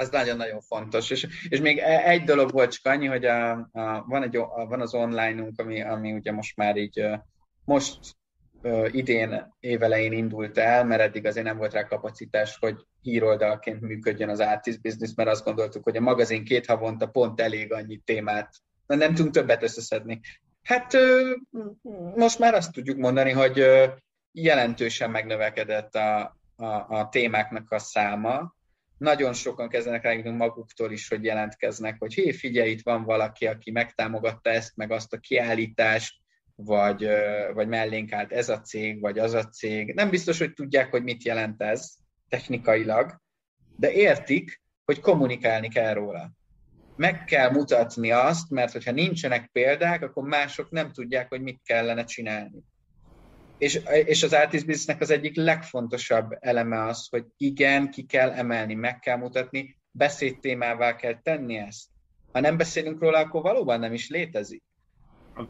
az 0.00 0.08
nagyon-nagyon 0.08 0.60
fontos. 0.60 1.10
És, 1.10 1.26
és 1.48 1.60
még 1.60 1.78
e, 1.78 2.08
egy 2.08 2.24
dolog 2.24 2.52
volt 2.52 2.72
csak 2.72 2.92
annyi, 2.92 3.06
hogy 3.06 3.24
a, 3.24 3.50
a, 3.72 4.04
van, 4.06 4.22
egy, 4.22 4.36
a, 4.36 4.66
van 4.68 4.80
az 4.80 4.94
online-unk, 4.94 5.60
ami, 5.60 5.82
ami 5.82 6.12
ugye 6.12 6.32
most 6.32 6.56
már 6.56 6.76
így 6.76 7.06
most 7.64 7.98
idén 8.90 9.54
évelején 9.60 10.12
indult 10.12 10.58
el, 10.58 10.84
mert 10.84 11.00
eddig 11.00 11.26
azért 11.26 11.46
nem 11.46 11.56
volt 11.56 11.72
rá 11.72 11.86
kapacitás, 11.86 12.56
hogy 12.60 12.86
híroldalként 13.02 13.80
működjön 13.80 14.28
az 14.28 14.40
Artist 14.40 14.80
Business, 14.80 15.14
mert 15.16 15.28
azt 15.28 15.44
gondoltuk, 15.44 15.84
hogy 15.84 15.96
a 15.96 16.00
magazin 16.00 16.44
két 16.44 16.66
havonta 16.66 17.06
pont 17.06 17.40
elég 17.40 17.72
annyi 17.72 17.96
témát, 18.04 18.54
mert 18.86 19.00
nem 19.00 19.14
tudunk 19.14 19.34
többet 19.34 19.62
összeszedni. 19.62 20.20
Hát 20.62 20.96
most 22.14 22.38
már 22.38 22.54
azt 22.54 22.72
tudjuk 22.72 22.96
mondani, 22.96 23.30
hogy 23.30 23.64
jelentősen 24.32 25.10
megnövekedett 25.10 25.94
a, 25.94 26.36
a, 26.56 26.66
a 26.66 27.08
témáknak 27.10 27.70
a 27.70 27.78
száma, 27.78 28.54
nagyon 29.00 29.32
sokan 29.32 29.68
kezdenek 29.68 30.02
rájönni 30.02 30.30
maguktól 30.30 30.92
is, 30.92 31.08
hogy 31.08 31.24
jelentkeznek, 31.24 31.96
hogy 31.98 32.14
hé, 32.14 32.32
figyelj, 32.32 32.70
itt 32.70 32.82
van 32.82 33.04
valaki, 33.04 33.46
aki 33.46 33.70
megtámogatta 33.70 34.50
ezt, 34.50 34.76
meg 34.76 34.90
azt 34.90 35.12
a 35.12 35.18
kiállítást, 35.18 36.16
vagy, 36.54 37.08
vagy 37.54 37.68
mellénk 37.68 38.12
állt 38.12 38.32
ez 38.32 38.48
a 38.48 38.60
cég, 38.60 39.00
vagy 39.00 39.18
az 39.18 39.34
a 39.34 39.44
cég. 39.44 39.94
Nem 39.94 40.10
biztos, 40.10 40.38
hogy 40.38 40.52
tudják, 40.52 40.90
hogy 40.90 41.02
mit 41.02 41.24
jelent 41.24 41.62
ez 41.62 41.92
technikailag, 42.28 43.20
de 43.76 43.92
értik, 43.92 44.62
hogy 44.84 45.00
kommunikálni 45.00 45.68
kell 45.68 45.94
róla. 45.94 46.30
Meg 46.96 47.24
kell 47.24 47.50
mutatni 47.50 48.10
azt, 48.10 48.50
mert 48.50 48.72
hogyha 48.72 48.92
nincsenek 48.92 49.50
példák, 49.52 50.02
akkor 50.02 50.22
mások 50.22 50.70
nem 50.70 50.92
tudják, 50.92 51.28
hogy 51.28 51.40
mit 51.40 51.60
kellene 51.64 52.04
csinálni. 52.04 52.62
És, 53.60 53.80
és 54.04 54.22
az 54.22 54.32
artist 54.32 54.66
businessnek 54.66 55.00
az 55.00 55.10
egyik 55.10 55.36
legfontosabb 55.36 56.36
eleme 56.38 56.84
az, 56.84 57.08
hogy 57.10 57.24
igen, 57.36 57.90
ki 57.90 58.02
kell 58.02 58.30
emelni, 58.30 58.74
meg 58.74 58.98
kell 58.98 59.16
mutatni, 59.16 59.76
beszédtémává 59.90 60.96
kell 60.96 61.20
tenni 61.22 61.56
ezt. 61.56 61.88
Ha 62.32 62.40
nem 62.40 62.56
beszélünk 62.56 63.00
róla, 63.00 63.18
akkor 63.18 63.42
valóban 63.42 63.80
nem 63.80 63.92
is 63.92 64.08
létezik. 64.08 64.62
Uh, 65.36 65.46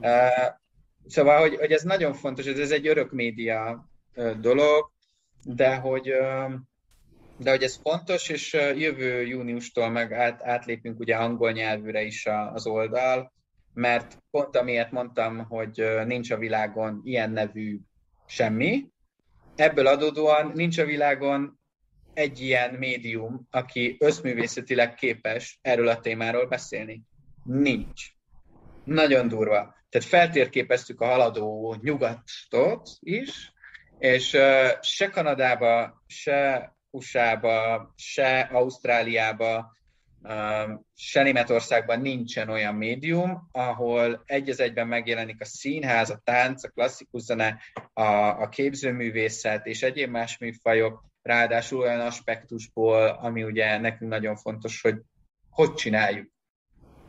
szóval, 1.06 1.40
hogy, 1.40 1.56
hogy 1.56 1.72
ez 1.72 1.82
nagyon 1.82 2.12
fontos, 2.12 2.46
ez, 2.46 2.58
ez 2.58 2.70
egy 2.70 2.86
örök 2.86 3.12
média 3.12 3.88
dolog, 4.40 4.92
de 5.44 5.74
hogy, 5.76 6.12
de 7.36 7.50
hogy 7.50 7.62
ez 7.62 7.80
fontos, 7.82 8.28
és 8.28 8.52
jövő 8.76 9.26
júniustól 9.26 9.88
meg 9.88 10.12
át, 10.12 10.42
átlépünk 10.42 10.98
ugye 10.98 11.16
angol 11.16 11.50
nyelvűre 11.50 12.02
is 12.02 12.26
az 12.52 12.66
oldal, 12.66 13.32
mert 13.74 14.18
pont 14.30 14.56
amiért 14.56 14.90
mondtam, 14.90 15.38
hogy 15.38 15.84
nincs 16.06 16.30
a 16.30 16.36
világon 16.36 17.00
ilyen 17.04 17.30
nevű 17.30 17.78
semmi. 18.30 18.88
Ebből 19.56 19.86
adódóan 19.86 20.52
nincs 20.54 20.78
a 20.78 20.84
világon 20.84 21.58
egy 22.14 22.40
ilyen 22.40 22.74
médium, 22.74 23.46
aki 23.50 23.96
összművészetileg 24.00 24.94
képes 24.94 25.58
erről 25.62 25.88
a 25.88 26.00
témáról 26.00 26.46
beszélni. 26.46 27.02
Nincs. 27.44 28.02
Nagyon 28.84 29.28
durva. 29.28 29.74
Tehát 29.88 30.08
feltérképeztük 30.08 31.00
a 31.00 31.06
haladó 31.06 31.76
nyugatot 31.80 32.88
is, 33.00 33.52
és 33.98 34.28
se 34.80 35.08
Kanadába, 35.10 36.02
se 36.06 36.72
USA-ba, 36.90 37.92
se 37.96 38.40
Ausztráliába 38.40 39.76
se 40.94 41.22
Németországban 41.22 42.00
nincsen 42.00 42.48
olyan 42.48 42.74
médium, 42.74 43.48
ahol 43.52 44.22
egy 44.24 44.50
az 44.50 44.60
egyben 44.60 44.88
megjelenik 44.88 45.40
a 45.40 45.44
színház, 45.44 46.10
a 46.10 46.20
tánc, 46.24 46.64
a 46.64 46.68
klasszikus 46.68 47.22
zene, 47.22 47.58
a, 47.92 48.02
a 48.42 48.48
képzőművészet 48.48 49.66
és 49.66 49.82
egyéb 49.82 50.10
más 50.10 50.38
műfajok, 50.38 51.04
ráadásul 51.22 51.80
olyan 51.80 52.00
aspektusból, 52.00 53.06
ami 53.06 53.42
ugye 53.42 53.78
nekünk 53.78 54.10
nagyon 54.10 54.36
fontos, 54.36 54.80
hogy 54.80 54.96
hogy 55.50 55.74
csináljuk. 55.74 56.30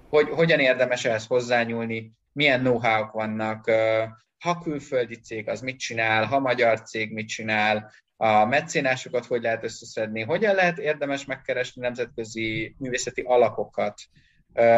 Hogy, 0.10 0.30
hogyan 0.30 0.60
érdemes 0.60 1.06
ehhez 1.06 1.28
hozzányúlni, 1.28 2.12
milyen 2.32 2.60
know-how-k 2.60 3.12
vannak, 3.12 3.72
ha 4.40 4.60
külföldi 4.64 5.16
cég, 5.16 5.50
az 5.50 5.62
mit 5.62 5.80
csinál, 5.80 6.26
ha 6.26 6.40
magyar 6.40 6.82
cég 6.82 7.14
mit 7.14 7.28
csinál, 7.28 7.92
a 8.24 8.46
meccénásokat 8.46 9.26
hogy 9.26 9.42
lehet 9.42 9.64
összeszedni, 9.64 10.22
hogyan 10.22 10.56
lehet 10.56 10.78
érdemes 10.78 11.26
megkeresni 11.26 11.82
nemzetközi 11.82 12.76
művészeti 12.78 13.22
alapokat, 13.22 14.02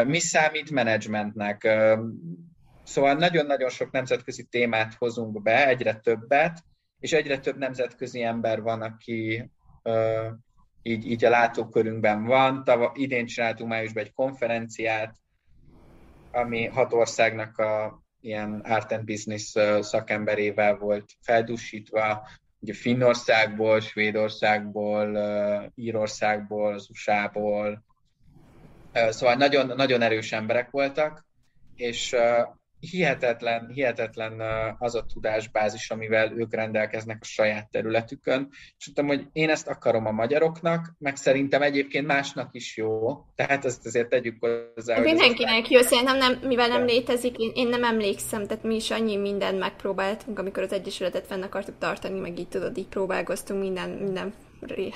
mi 0.06 0.18
számít 0.18 0.70
menedzsmentnek. 0.70 1.68
Szóval 2.84 3.14
nagyon-nagyon 3.14 3.68
sok 3.68 3.90
nemzetközi 3.90 4.44
témát 4.44 4.94
hozunk 4.94 5.42
be, 5.42 5.66
egyre 5.66 5.94
többet, 5.94 6.64
és 7.00 7.12
egyre 7.12 7.38
több 7.38 7.58
nemzetközi 7.58 8.22
ember 8.22 8.62
van, 8.62 8.82
aki 8.82 9.50
így, 10.82 11.06
így 11.10 11.24
a 11.24 11.30
látókörünkben 11.30 12.24
van. 12.24 12.64
Tava, 12.64 12.92
idén 12.94 13.26
csináltunk 13.26 13.70
májusban 13.70 14.04
egy 14.04 14.12
konferenciát, 14.12 15.16
ami 16.32 16.66
hat 16.66 16.92
országnak 16.92 17.58
a 17.58 18.02
ilyen 18.20 18.60
art 18.60 18.92
and 18.92 19.04
business 19.04 19.54
szakemberével 19.80 20.76
volt 20.76 21.12
feldúsítva, 21.20 22.28
ugye 22.64 22.74
Finnországból, 22.74 23.80
Svédországból, 23.80 25.18
Írországból, 25.74 26.74
az 26.74 26.88
szóval 29.10 29.34
nagyon, 29.34 29.66
nagyon 29.66 30.02
erős 30.02 30.32
emberek 30.32 30.70
voltak, 30.70 31.26
és 31.76 32.16
hihetetlen, 32.90 33.70
hihetetlen 33.74 34.40
az 34.78 34.94
a 34.94 35.04
tudásbázis, 35.14 35.90
amivel 35.90 36.32
ők 36.36 36.54
rendelkeznek 36.54 37.18
a 37.20 37.24
saját 37.24 37.70
területükön. 37.70 38.48
És 38.78 38.86
mondtam, 38.86 39.16
hogy 39.16 39.28
én 39.32 39.50
ezt 39.50 39.68
akarom 39.68 40.06
a 40.06 40.10
magyaroknak, 40.10 40.94
meg 40.98 41.16
szerintem 41.16 41.62
egyébként 41.62 42.06
másnak 42.06 42.48
is 42.52 42.76
jó. 42.76 43.24
Tehát 43.34 43.64
ezt 43.64 43.86
azért 43.86 44.08
tegyük 44.08 44.46
hozzá. 44.74 44.98
Mindenkinek 44.98 45.70
jó, 45.70 45.80
szerintem 45.80 46.16
nem, 46.16 46.38
mivel 46.42 46.68
nem 46.68 46.84
létezik, 46.84 47.38
én, 47.38 47.50
én 47.54 47.68
nem 47.68 47.84
emlékszem, 47.84 48.46
tehát 48.46 48.64
mi 48.64 48.74
is 48.74 48.90
annyi 48.90 49.16
mindent 49.16 49.58
megpróbáltunk, 49.58 50.38
amikor 50.38 50.62
az 50.62 50.72
Egyesületet 50.72 51.26
fenn 51.26 51.42
akartuk 51.42 51.78
tartani, 51.78 52.18
meg 52.18 52.38
így 52.38 52.48
tudod, 52.48 52.78
így 52.78 52.88
próbálkoztunk 52.88 53.60
minden, 53.60 53.90
minden 53.90 54.34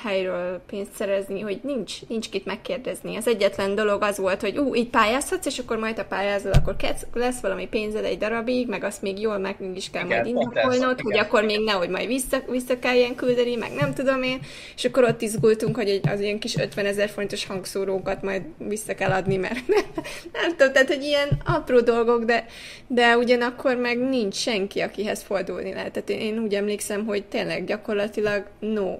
helyről 0.02 0.60
pénzt 0.66 0.94
szerezni, 0.94 1.40
hogy 1.40 1.60
nincs, 1.62 2.06
nincs 2.08 2.28
kit 2.28 2.44
megkérdezni. 2.44 3.16
Az 3.16 3.28
egyetlen 3.28 3.74
dolog 3.74 4.02
az 4.02 4.18
volt, 4.18 4.40
hogy 4.40 4.58
ú, 4.58 4.74
itt 4.74 4.90
pályázhatsz, 4.90 5.46
és 5.46 5.58
akkor 5.58 5.76
majd 5.76 5.98
a 5.98 6.04
pályázol, 6.04 6.52
akkor 6.52 6.76
lesz 7.12 7.40
valami 7.40 7.66
pénzed 7.66 8.04
egy 8.04 8.18
darabig, 8.18 8.68
meg 8.68 8.84
azt 8.84 9.02
még 9.02 9.20
jól 9.20 9.38
meg 9.38 9.56
is 9.74 9.90
kell 9.90 10.04
igen, 10.04 10.16
majd 10.22 10.36
indokolnod, 10.36 11.00
hogy 11.00 11.18
akkor 11.18 11.44
még 11.44 11.64
nehogy 11.64 11.88
majd 11.88 12.06
vissza, 12.06 12.42
vissza 12.48 12.78
kelljen 12.78 13.14
küldeni, 13.14 13.54
meg 13.54 13.70
nem 13.74 13.94
tudom 13.94 14.22
én, 14.22 14.40
és 14.76 14.84
akkor 14.84 15.04
ott 15.04 15.22
izgultunk, 15.22 15.76
hogy 15.76 16.00
az 16.10 16.20
ilyen 16.20 16.38
kis 16.38 16.56
50 16.56 16.86
ezer 16.86 17.08
fontos 17.08 17.46
hangszórókat 17.46 18.22
majd 18.22 18.42
vissza 18.58 18.94
kell 18.94 19.10
adni, 19.10 19.36
mert 19.36 19.66
nem, 19.74 19.84
nem 20.32 20.50
tudom, 20.56 20.72
tehát, 20.72 20.88
hogy 20.88 21.02
ilyen 21.02 21.28
apró 21.44 21.80
dolgok, 21.80 22.24
de, 22.24 22.46
de 22.86 23.16
ugyanakkor 23.16 23.76
meg 23.76 23.98
nincs 23.98 24.34
senki, 24.34 24.80
akihez 24.80 25.22
fordulni 25.22 25.72
lehet. 25.72 25.92
Tehát 25.92 26.08
én, 26.08 26.20
én 26.20 26.38
úgy 26.38 26.54
emlékszem, 26.54 27.06
hogy 27.06 27.24
tényleg 27.24 27.64
gyakorlatilag 27.64 28.46
no, 28.58 28.96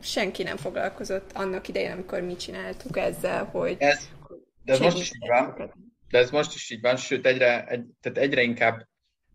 senki 0.00 0.42
nem 0.42 0.56
foglalkozott 0.56 1.30
annak 1.34 1.68
idején, 1.68 1.90
amikor 1.90 2.20
mi 2.20 2.36
csináltuk 2.36 2.96
ezzel, 2.96 3.44
hogy... 3.44 3.76
Ez, 3.78 4.08
de 4.64 4.72
ez 4.72 4.78
most 4.78 4.98
is 4.98 5.10
így 5.14 5.28
van. 5.28 5.74
De 6.10 6.18
ez 6.18 6.30
most 6.30 6.54
is 6.54 6.70
így 6.70 6.80
van, 6.80 6.96
sőt 6.96 7.26
egyre, 7.26 7.66
egy, 7.66 7.84
tehát 8.00 8.18
egyre 8.18 8.42
inkább 8.42 8.88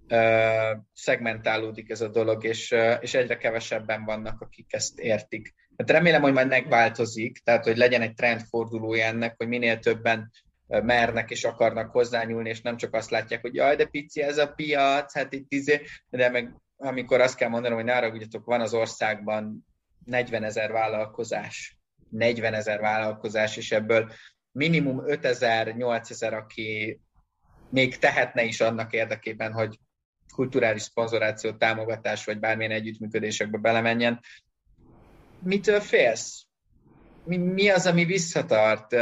uh, 0.10 0.82
szegmentálódik 0.94 1.90
ez 1.90 2.02
a 2.02 2.08
dolog, 2.08 2.44
és, 2.44 2.72
uh, 2.72 2.98
és 3.02 3.14
egyre 3.14 3.38
kevesebben 3.38 4.06
vannak, 4.06 4.42
akik 4.42 4.74
ezt 4.74 5.00
értik. 5.00 5.54
Hát 5.78 5.90
remélem, 5.90 6.22
hogy 6.22 6.34
majd 6.34 6.48
megváltozik, 6.48 7.38
tehát 7.44 7.64
hogy 7.64 7.78
legyen 7.78 8.02
egy 8.02 8.14
trendfordulója 8.14 9.06
ennek, 9.06 9.34
hogy 9.38 9.48
minél 9.48 9.80
többen 9.80 10.32
mernek 10.68 11.32
és 11.32 11.44
akarnak 11.44 11.92
hozzányúlni, 11.92 12.50
és 12.50 12.62
nem 12.62 12.78
csak 12.78 12.94
azt 12.94 13.10
látják, 13.10 13.42
hogy 13.42 13.56
jaj, 13.56 13.76
de 13.76 13.86
pici 13.86 14.22
ez 14.22 14.38
a 14.38 14.48
piac, 14.48 15.14
hát 15.14 15.34
itt 15.34 15.52
izé, 15.52 15.82
de 16.10 16.30
meg 16.30 16.56
amikor 16.78 17.22
azt 17.22 17.36
kell 17.36 17.50
mondanom, 17.50 17.78
hogy 17.78 17.88
nára 17.88 18.14
van 18.32 18.62
az 18.62 18.74
országban 18.74 19.66
40 20.06 20.44
ezer 20.44 20.72
vállalkozás, 20.72 21.78
40 22.10 22.54
ezer 22.54 22.80
vállalkozás, 22.80 23.58
és 23.58 23.72
ebből 23.72 24.12
minimum 24.52 25.10
5 25.10 25.26
ezer, 25.26 25.76
8 25.76 26.10
ezer, 26.10 26.34
aki 26.34 27.00
még 27.70 27.98
tehetne 27.98 28.44
is 28.44 28.62
annak 28.62 28.94
érdekében, 28.94 29.52
hogy 29.52 29.80
kulturális 30.34 30.82
szponzoráció, 30.82 31.52
támogatás, 31.52 32.26
vagy 32.26 32.40
bármilyen 32.40 32.72
együttműködésekbe 32.72 33.58
belemenjen. 33.58 34.20
Mitől 35.44 35.80
félsz? 35.80 36.46
Mi, 37.24 37.38
mi 37.38 37.70
az, 37.70 37.86
ami 37.86 38.06
visszatart? 38.06 38.96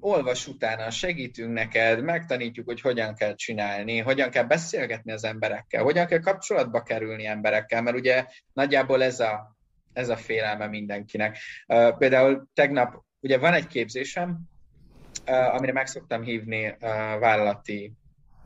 Olvas 0.00 0.46
utána, 0.46 0.90
segítünk 0.90 1.52
neked, 1.52 2.02
megtanítjuk, 2.02 2.66
hogy 2.66 2.80
hogyan 2.80 3.14
kell 3.14 3.34
csinálni, 3.34 3.98
hogyan 3.98 4.30
kell 4.30 4.44
beszélgetni 4.44 5.12
az 5.12 5.24
emberekkel, 5.24 5.82
hogyan 5.82 6.06
kell 6.06 6.20
kapcsolatba 6.20 6.82
kerülni 6.82 7.26
emberekkel, 7.26 7.82
mert 7.82 7.96
ugye 7.96 8.26
nagyjából 8.52 9.02
ez 9.02 9.20
a 9.20 9.56
ez 9.92 10.08
a 10.08 10.16
félelme 10.16 10.66
mindenkinek. 10.66 11.38
Uh, 11.66 11.96
például 11.96 12.48
tegnap, 12.54 13.04
ugye 13.20 13.38
van 13.38 13.52
egy 13.52 13.66
képzésem, 13.66 14.38
uh, 15.26 15.54
amire 15.54 15.72
meg 15.72 15.86
szoktam 15.86 16.22
hívni 16.22 16.66
uh, 16.66 16.78
vállalati 17.18 17.92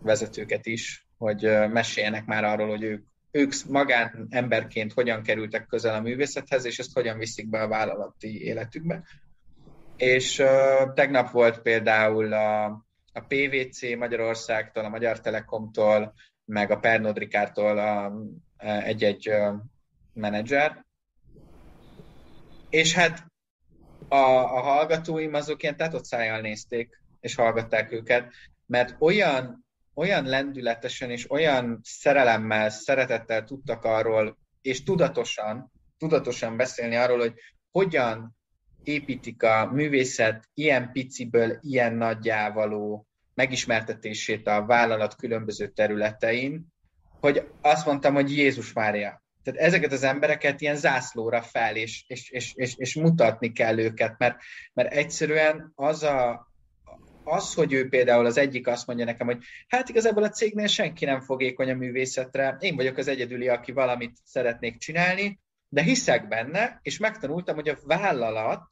vezetőket 0.01 0.66
is, 0.66 1.06
hogy 1.18 1.43
meséljenek 1.73 2.24
már 2.24 2.44
arról, 2.44 2.68
hogy 2.68 2.82
ők, 2.82 3.05
ők 3.31 3.52
magán 3.68 4.27
emberként 4.31 4.93
hogyan 4.93 5.23
kerültek 5.23 5.66
közel 5.66 5.94
a 5.94 6.01
művészethez, 6.01 6.64
és 6.64 6.78
ezt 6.78 6.94
hogyan 6.94 7.18
viszik 7.18 7.48
be 7.48 7.60
a 7.60 7.68
vállalati 7.68 8.44
életükbe. 8.44 9.02
És 9.97 10.39
uh, 10.39 10.93
tegnap 10.94 11.31
volt 11.31 11.59
például 11.59 12.32
a, 12.32 12.64
a 13.12 13.20
PVC 13.28 13.97
Magyarországtól, 13.98 14.85
a 14.85 14.89
Magyar 14.89 15.20
Telekomtól, 15.20 16.14
meg 16.44 16.70
a 16.70 16.78
Pernod 16.78 17.18
egy-egy 18.59 19.28
uh, 19.28 19.55
menedzser. 20.12 20.85
És 22.68 22.94
hát 22.94 23.26
a, 24.09 24.16
a 24.16 24.60
hallgatóim 24.60 25.34
azok 25.34 25.62
ilyen 25.62 25.76
tátott 25.76 26.05
szájjal 26.05 26.40
nézték, 26.40 27.01
és 27.20 27.34
hallgatták 27.34 27.93
őket, 27.93 28.32
mert 28.66 28.97
olyan, 28.98 29.66
olyan 29.94 30.24
lendületesen 30.24 31.10
és 31.10 31.30
olyan 31.30 31.80
szerelemmel, 31.82 32.70
szeretettel 32.70 33.44
tudtak 33.44 33.84
arról, 33.84 34.38
és 34.62 34.82
tudatosan, 34.82 35.72
tudatosan 35.98 36.56
beszélni 36.56 36.97
arról, 36.97 37.18
hogy 37.18 37.34
hogyan 37.70 38.36
építik 38.82 39.43
a 39.43 39.70
művészet 39.72 40.48
ilyen 40.55 40.93
piciből, 40.93 41.59
ilyen 41.60 41.94
nagyjávaló 41.94 43.06
megismertetését 43.34 44.47
a 44.47 44.64
vállalat 44.64 45.16
különböző 45.16 45.68
területein, 45.68 46.66
hogy 47.20 47.48
azt 47.60 47.86
mondtam, 47.86 48.14
hogy 48.14 48.36
Jézus 48.36 48.72
Mária. 48.72 49.24
Tehát 49.47 49.60
ezeket 49.60 49.93
az 49.93 50.02
embereket 50.02 50.60
ilyen 50.60 50.77
zászlóra 50.77 51.43
fel, 51.43 51.77
és, 51.77 52.05
és, 52.06 52.31
és, 52.31 52.52
és, 52.55 52.74
és 52.77 52.94
mutatni 52.94 53.52
kell 53.52 53.78
őket, 53.78 54.18
mert, 54.18 54.36
mert 54.73 54.93
egyszerűen 54.93 55.73
az 55.74 56.02
a, 56.02 56.48
az, 57.24 57.55
hogy 57.55 57.73
ő 57.73 57.89
például 57.89 58.27
az 58.27 58.36
egyik 58.36 58.66
azt 58.66 58.86
mondja 58.86 59.05
nekem, 59.05 59.27
hogy 59.27 59.39
hát 59.68 59.89
igazából 59.89 60.23
a 60.23 60.28
cégnél 60.28 60.66
senki 60.66 61.05
nem 61.05 61.20
fogékony 61.20 61.70
a 61.70 61.74
művészetre, 61.74 62.56
én 62.60 62.77
vagyok 62.77 62.97
az 62.97 63.09
egyedüli, 63.09 63.48
aki 63.48 63.73
valamit 63.73 64.16
szeretnék 64.24 64.78
csinálni, 64.78 65.40
de 65.68 65.82
hiszek 65.82 66.28
benne, 66.28 66.78
és 66.82 66.98
megtanultam, 66.98 67.55
hogy 67.55 67.68
a 67.68 67.78
vállalatnak 67.85 68.66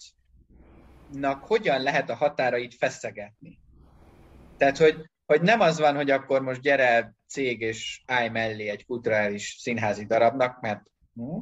hogyan 1.40 1.82
lehet 1.82 2.10
a 2.10 2.14
határait 2.14 2.74
feszegetni. 2.74 3.58
Tehát, 4.56 4.78
hogy, 4.78 5.10
hogy 5.26 5.42
nem 5.42 5.60
az 5.60 5.78
van, 5.78 5.94
hogy 5.94 6.10
akkor 6.10 6.42
most 6.42 6.60
gyere 6.60 7.14
cég 7.34 7.60
és 7.60 8.02
állj 8.06 8.28
mellé 8.28 8.68
egy 8.68 8.86
kulturális 8.86 9.56
színházi 9.58 10.04
darabnak, 10.04 10.60
mert 10.60 10.82
hm, 11.14 11.38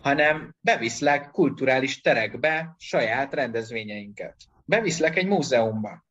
hanem 0.00 0.54
beviszlek 0.60 1.30
kulturális 1.30 2.00
terekbe 2.00 2.74
saját 2.78 3.34
rendezvényeinket. 3.34 4.36
Beviszlek 4.64 5.16
egy 5.16 5.26
múzeumba. 5.26 6.04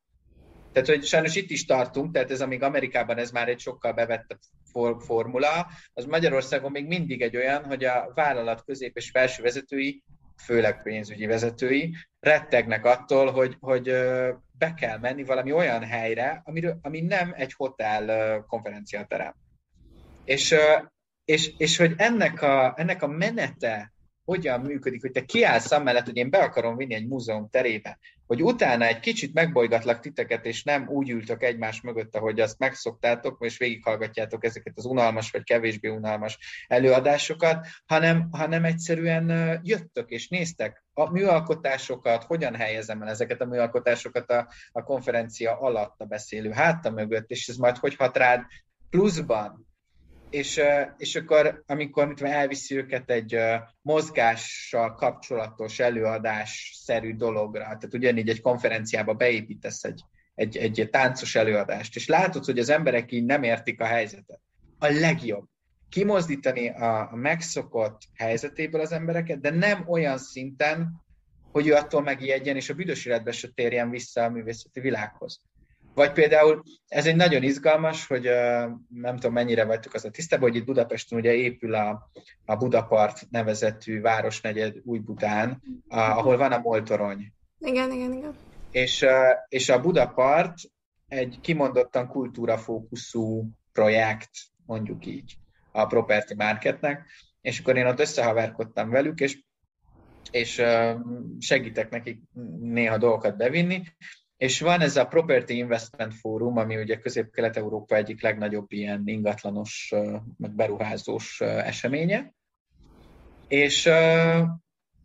Tehát, 0.72 0.88
hogy 0.88 1.04
sajnos 1.04 1.36
itt 1.36 1.50
is 1.50 1.64
tartunk, 1.64 2.12
tehát 2.12 2.30
ez 2.30 2.40
amíg 2.40 2.62
Amerikában 2.62 3.18
ez 3.18 3.30
már 3.30 3.48
egy 3.48 3.58
sokkal 3.58 3.92
bevett 3.92 4.38
formula, 4.98 5.66
az 5.92 6.04
Magyarországon 6.04 6.70
még 6.70 6.86
mindig 6.86 7.22
egy 7.22 7.36
olyan, 7.36 7.64
hogy 7.64 7.84
a 7.84 8.12
vállalat 8.14 8.64
közép 8.64 8.96
és 8.96 9.10
felső 9.10 9.42
vezetői, 9.42 10.02
főleg 10.36 10.82
pénzügyi 10.82 11.26
vezetői, 11.26 11.94
rettegnek 12.20 12.84
attól, 12.84 13.32
hogy, 13.32 13.56
hogy 13.60 13.84
be 14.58 14.74
kell 14.76 14.98
menni 14.98 15.24
valami 15.24 15.52
olyan 15.52 15.84
helyre, 15.84 16.42
amiről, 16.44 16.78
ami 16.82 17.00
nem 17.00 17.32
egy 17.36 17.52
hotel 17.52 18.40
konferenciaterem. 18.48 19.34
És, 20.24 20.54
és, 21.24 21.52
és 21.56 21.76
hogy 21.76 21.94
ennek 21.96 22.42
a, 22.42 22.74
ennek 22.76 23.02
a 23.02 23.06
menete 23.06 23.93
hogyan 24.24 24.60
működik, 24.60 25.00
hogy 25.00 25.10
te 25.10 25.24
kiállsz 25.24 25.70
amellett, 25.70 26.04
hogy 26.04 26.16
én 26.16 26.30
be 26.30 26.38
akarom 26.38 26.76
vinni 26.76 26.94
egy 26.94 27.06
múzeum 27.06 27.48
terébe, 27.50 27.98
hogy 28.26 28.42
utána 28.42 28.84
egy 28.84 29.00
kicsit 29.00 29.34
megbolygatlak 29.34 30.00
titeket, 30.00 30.44
és 30.44 30.62
nem 30.62 30.88
úgy 30.88 31.10
ültök 31.10 31.42
egymás 31.42 31.80
mögött, 31.80 32.16
ahogy 32.16 32.40
azt 32.40 32.58
megszoktátok, 32.58 33.44
és 33.44 33.58
végighallgatjátok 33.58 34.44
ezeket 34.44 34.72
az 34.76 34.84
unalmas 34.84 35.30
vagy 35.30 35.42
kevésbé 35.42 35.88
unalmas 35.88 36.38
előadásokat, 36.66 37.66
hanem, 37.86 38.28
hanem 38.30 38.64
egyszerűen 38.64 39.60
jöttök 39.62 40.10
és 40.10 40.28
néztek 40.28 40.84
a 40.92 41.10
műalkotásokat, 41.10 42.24
hogyan 42.24 42.54
helyezem 42.54 43.02
el 43.02 43.08
ezeket 43.08 43.40
a 43.40 43.46
műalkotásokat 43.46 44.30
a, 44.30 44.48
a 44.72 44.82
konferencia 44.82 45.58
alatt 45.58 46.00
a 46.00 46.04
beszélő 46.04 46.50
háta 46.50 46.90
mögött, 46.90 47.30
és 47.30 47.48
ez 47.48 47.56
majd 47.56 47.76
hogy 47.76 47.94
hat 47.94 48.16
rád 48.16 48.42
pluszban, 48.90 49.73
és, 50.34 50.60
és 50.96 51.16
akkor, 51.16 51.62
amikor 51.66 52.06
mit 52.06 52.22
elviszi 52.22 52.76
őket 52.76 53.10
egy 53.10 53.36
mozgással 53.82 54.94
kapcsolatos 54.94 55.78
előadás-szerű 55.78 57.16
dologra, 57.16 57.62
tehát 57.62 57.94
ugyanígy 57.94 58.28
egy 58.28 58.40
konferenciába 58.40 59.14
beépítesz 59.14 59.84
egy, 59.84 60.02
egy, 60.34 60.56
egy 60.56 60.88
táncos 60.90 61.34
előadást, 61.34 61.96
és 61.96 62.06
látod, 62.06 62.44
hogy 62.44 62.58
az 62.58 62.68
emberek 62.68 63.12
így 63.12 63.24
nem 63.24 63.42
értik 63.42 63.80
a 63.80 63.84
helyzetet. 63.84 64.40
A 64.78 64.86
legjobb. 64.86 65.44
Kimozdítani 65.88 66.68
a, 66.68 67.10
megszokott 67.12 67.98
helyzetéből 68.14 68.80
az 68.80 68.92
embereket, 68.92 69.40
de 69.40 69.50
nem 69.50 69.84
olyan 69.88 70.18
szinten, 70.18 71.02
hogy 71.52 71.66
ő 71.66 71.74
attól 71.74 72.02
megijedjen, 72.02 72.56
és 72.56 72.70
a 72.70 72.74
büdös 72.74 73.04
életbe 73.04 73.32
se 73.32 73.48
térjen 73.54 73.90
vissza 73.90 74.22
a 74.22 74.30
művészeti 74.30 74.80
világhoz. 74.80 75.40
Vagy 75.94 76.12
például 76.12 76.62
ez 76.88 77.06
egy 77.06 77.16
nagyon 77.16 77.42
izgalmas, 77.42 78.06
hogy 78.06 78.22
nem 78.88 79.14
tudom 79.14 79.32
mennyire 79.32 79.64
vagytok 79.64 79.94
az 79.94 80.04
a 80.04 80.10
tisztában, 80.10 80.48
hogy 80.50 80.58
itt 80.58 80.66
Budapesten 80.66 81.18
ugye 81.18 81.32
épül 81.32 81.74
a, 81.74 82.10
a 82.44 82.56
Budapart 82.56 83.26
nevezetű 83.30 84.00
városnegyed 84.00 84.76
Új-Budán, 84.84 85.62
ahol 85.88 86.36
van 86.36 86.52
a 86.52 86.58
Moltorony. 86.58 87.32
Igen, 87.58 87.92
igen, 87.92 88.12
igen. 88.12 88.34
És, 88.70 89.06
és 89.48 89.68
a 89.68 89.80
Budapart 89.80 90.54
egy 91.08 91.38
kimondottan 91.40 92.08
kultúrafókuszú 92.08 93.50
projekt, 93.72 94.30
mondjuk 94.66 95.06
így, 95.06 95.36
a 95.72 95.86
Property 95.86 96.34
Marketnek, 96.36 97.06
és 97.40 97.58
akkor 97.58 97.76
én 97.76 97.86
ott 97.86 98.00
összehaverkodtam 98.00 98.90
velük, 98.90 99.20
és, 99.20 99.38
és 100.30 100.62
segítek 101.38 101.90
nekik 101.90 102.20
néha 102.60 102.98
dolgokat 102.98 103.36
bevinni, 103.36 103.82
és 104.36 104.60
van 104.60 104.80
ez 104.80 104.96
a 104.96 105.06
Property 105.06 105.50
Investment 105.50 106.14
Forum, 106.14 106.56
ami 106.56 106.76
ugye 106.76 106.96
Közép-Kelet-Európa 106.96 107.96
egyik 107.96 108.22
legnagyobb 108.22 108.72
ilyen 108.72 109.02
ingatlanos, 109.04 109.92
meg 110.36 110.54
beruházós 110.54 111.40
eseménye, 111.40 112.34
és, 113.48 113.90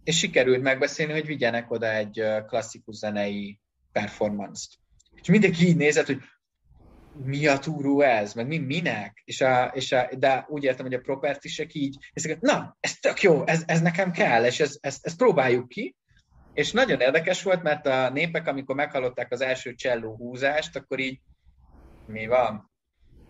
és 0.04 0.18
sikerült 0.18 0.62
megbeszélni, 0.62 1.12
hogy 1.12 1.26
vigyenek 1.26 1.72
oda 1.72 1.94
egy 1.94 2.24
klasszikus 2.48 2.96
zenei 2.96 3.60
performance-t. 3.92 4.70
És 5.22 5.28
mindenki 5.28 5.68
így 5.68 5.76
nézett, 5.76 6.06
hogy 6.06 6.22
mi 7.24 7.48
a 7.48 7.60
túró 7.60 8.02
ez, 8.02 8.34
meg 8.34 8.48
mi, 8.48 8.58
minek, 8.58 9.22
és 9.26 9.42
a, 9.42 9.66
és 9.66 9.92
a, 9.92 10.10
de 10.18 10.46
úgy 10.50 10.64
értem, 10.64 10.86
hogy 10.86 10.94
a 10.94 11.00
propertisek 11.00 11.74
így, 11.74 11.98
és 12.14 12.36
na, 12.40 12.78
ez 12.80 12.94
tök 13.00 13.22
jó, 13.22 13.48
ez, 13.48 13.64
ez 13.66 13.82
nekem 13.82 14.12
kell, 14.12 14.46
és 14.46 14.60
ezt, 14.60 14.78
ezt, 14.82 15.06
ezt 15.06 15.18
próbáljuk 15.18 15.68
ki, 15.68 15.96
és 16.54 16.72
nagyon 16.72 17.00
érdekes 17.00 17.44
volt, 17.44 17.64
mert 17.64 17.86
a 17.86 18.10
népek, 18.10 18.48
amikor 18.48 18.76
meghallották 18.76 19.32
az 19.32 19.42
első 19.42 19.74
cselló 19.74 20.16
húzást, 20.16 20.76
akkor 20.76 21.00
így 21.00 21.20
mi 22.06 22.28
van? 22.28 22.72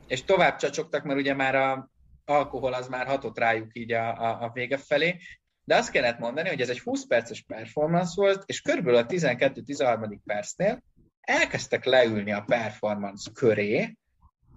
És 0.08 0.24
tovább 0.24 0.56
csacsogtak, 0.56 1.04
mert 1.04 1.20
ugye 1.20 1.34
már 1.34 1.56
a 1.56 1.90
alkohol 2.26 2.74
az 2.74 2.88
már 2.88 3.06
hatott 3.06 3.38
rájuk 3.38 3.78
így 3.78 3.92
a, 3.92 4.22
a, 4.22 4.44
a 4.44 4.52
vége 4.54 4.78
felé, 4.78 5.18
de 5.64 5.76
azt 5.76 5.92
kellett 5.92 6.20
mondani, 6.20 6.50
hogy 6.50 6.62
ez 6.62 6.70
egy 6.70 6.80
20 6.80 7.06
perces 7.08 7.44
performance 7.48 8.12
volt, 8.16 8.44
és 8.46 8.62
körülbelül 8.62 9.00
a 9.00 9.06
12-13. 9.06 10.18
percnél 10.26 10.84
elkezdtek 11.22 11.86
leülni 11.86 12.32
a 12.32 12.44
performance 12.46 13.32
köré, 13.34 13.98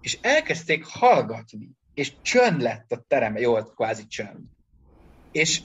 és 0.01 0.17
elkezdték 0.21 0.85
hallgatni, 0.85 1.69
és 1.93 2.13
csönd 2.21 2.61
lett 2.61 2.91
a 2.91 3.03
terem, 3.07 3.37
jó, 3.37 3.63
kvázi 3.63 4.07
csönd. 4.07 4.45
És 5.31 5.61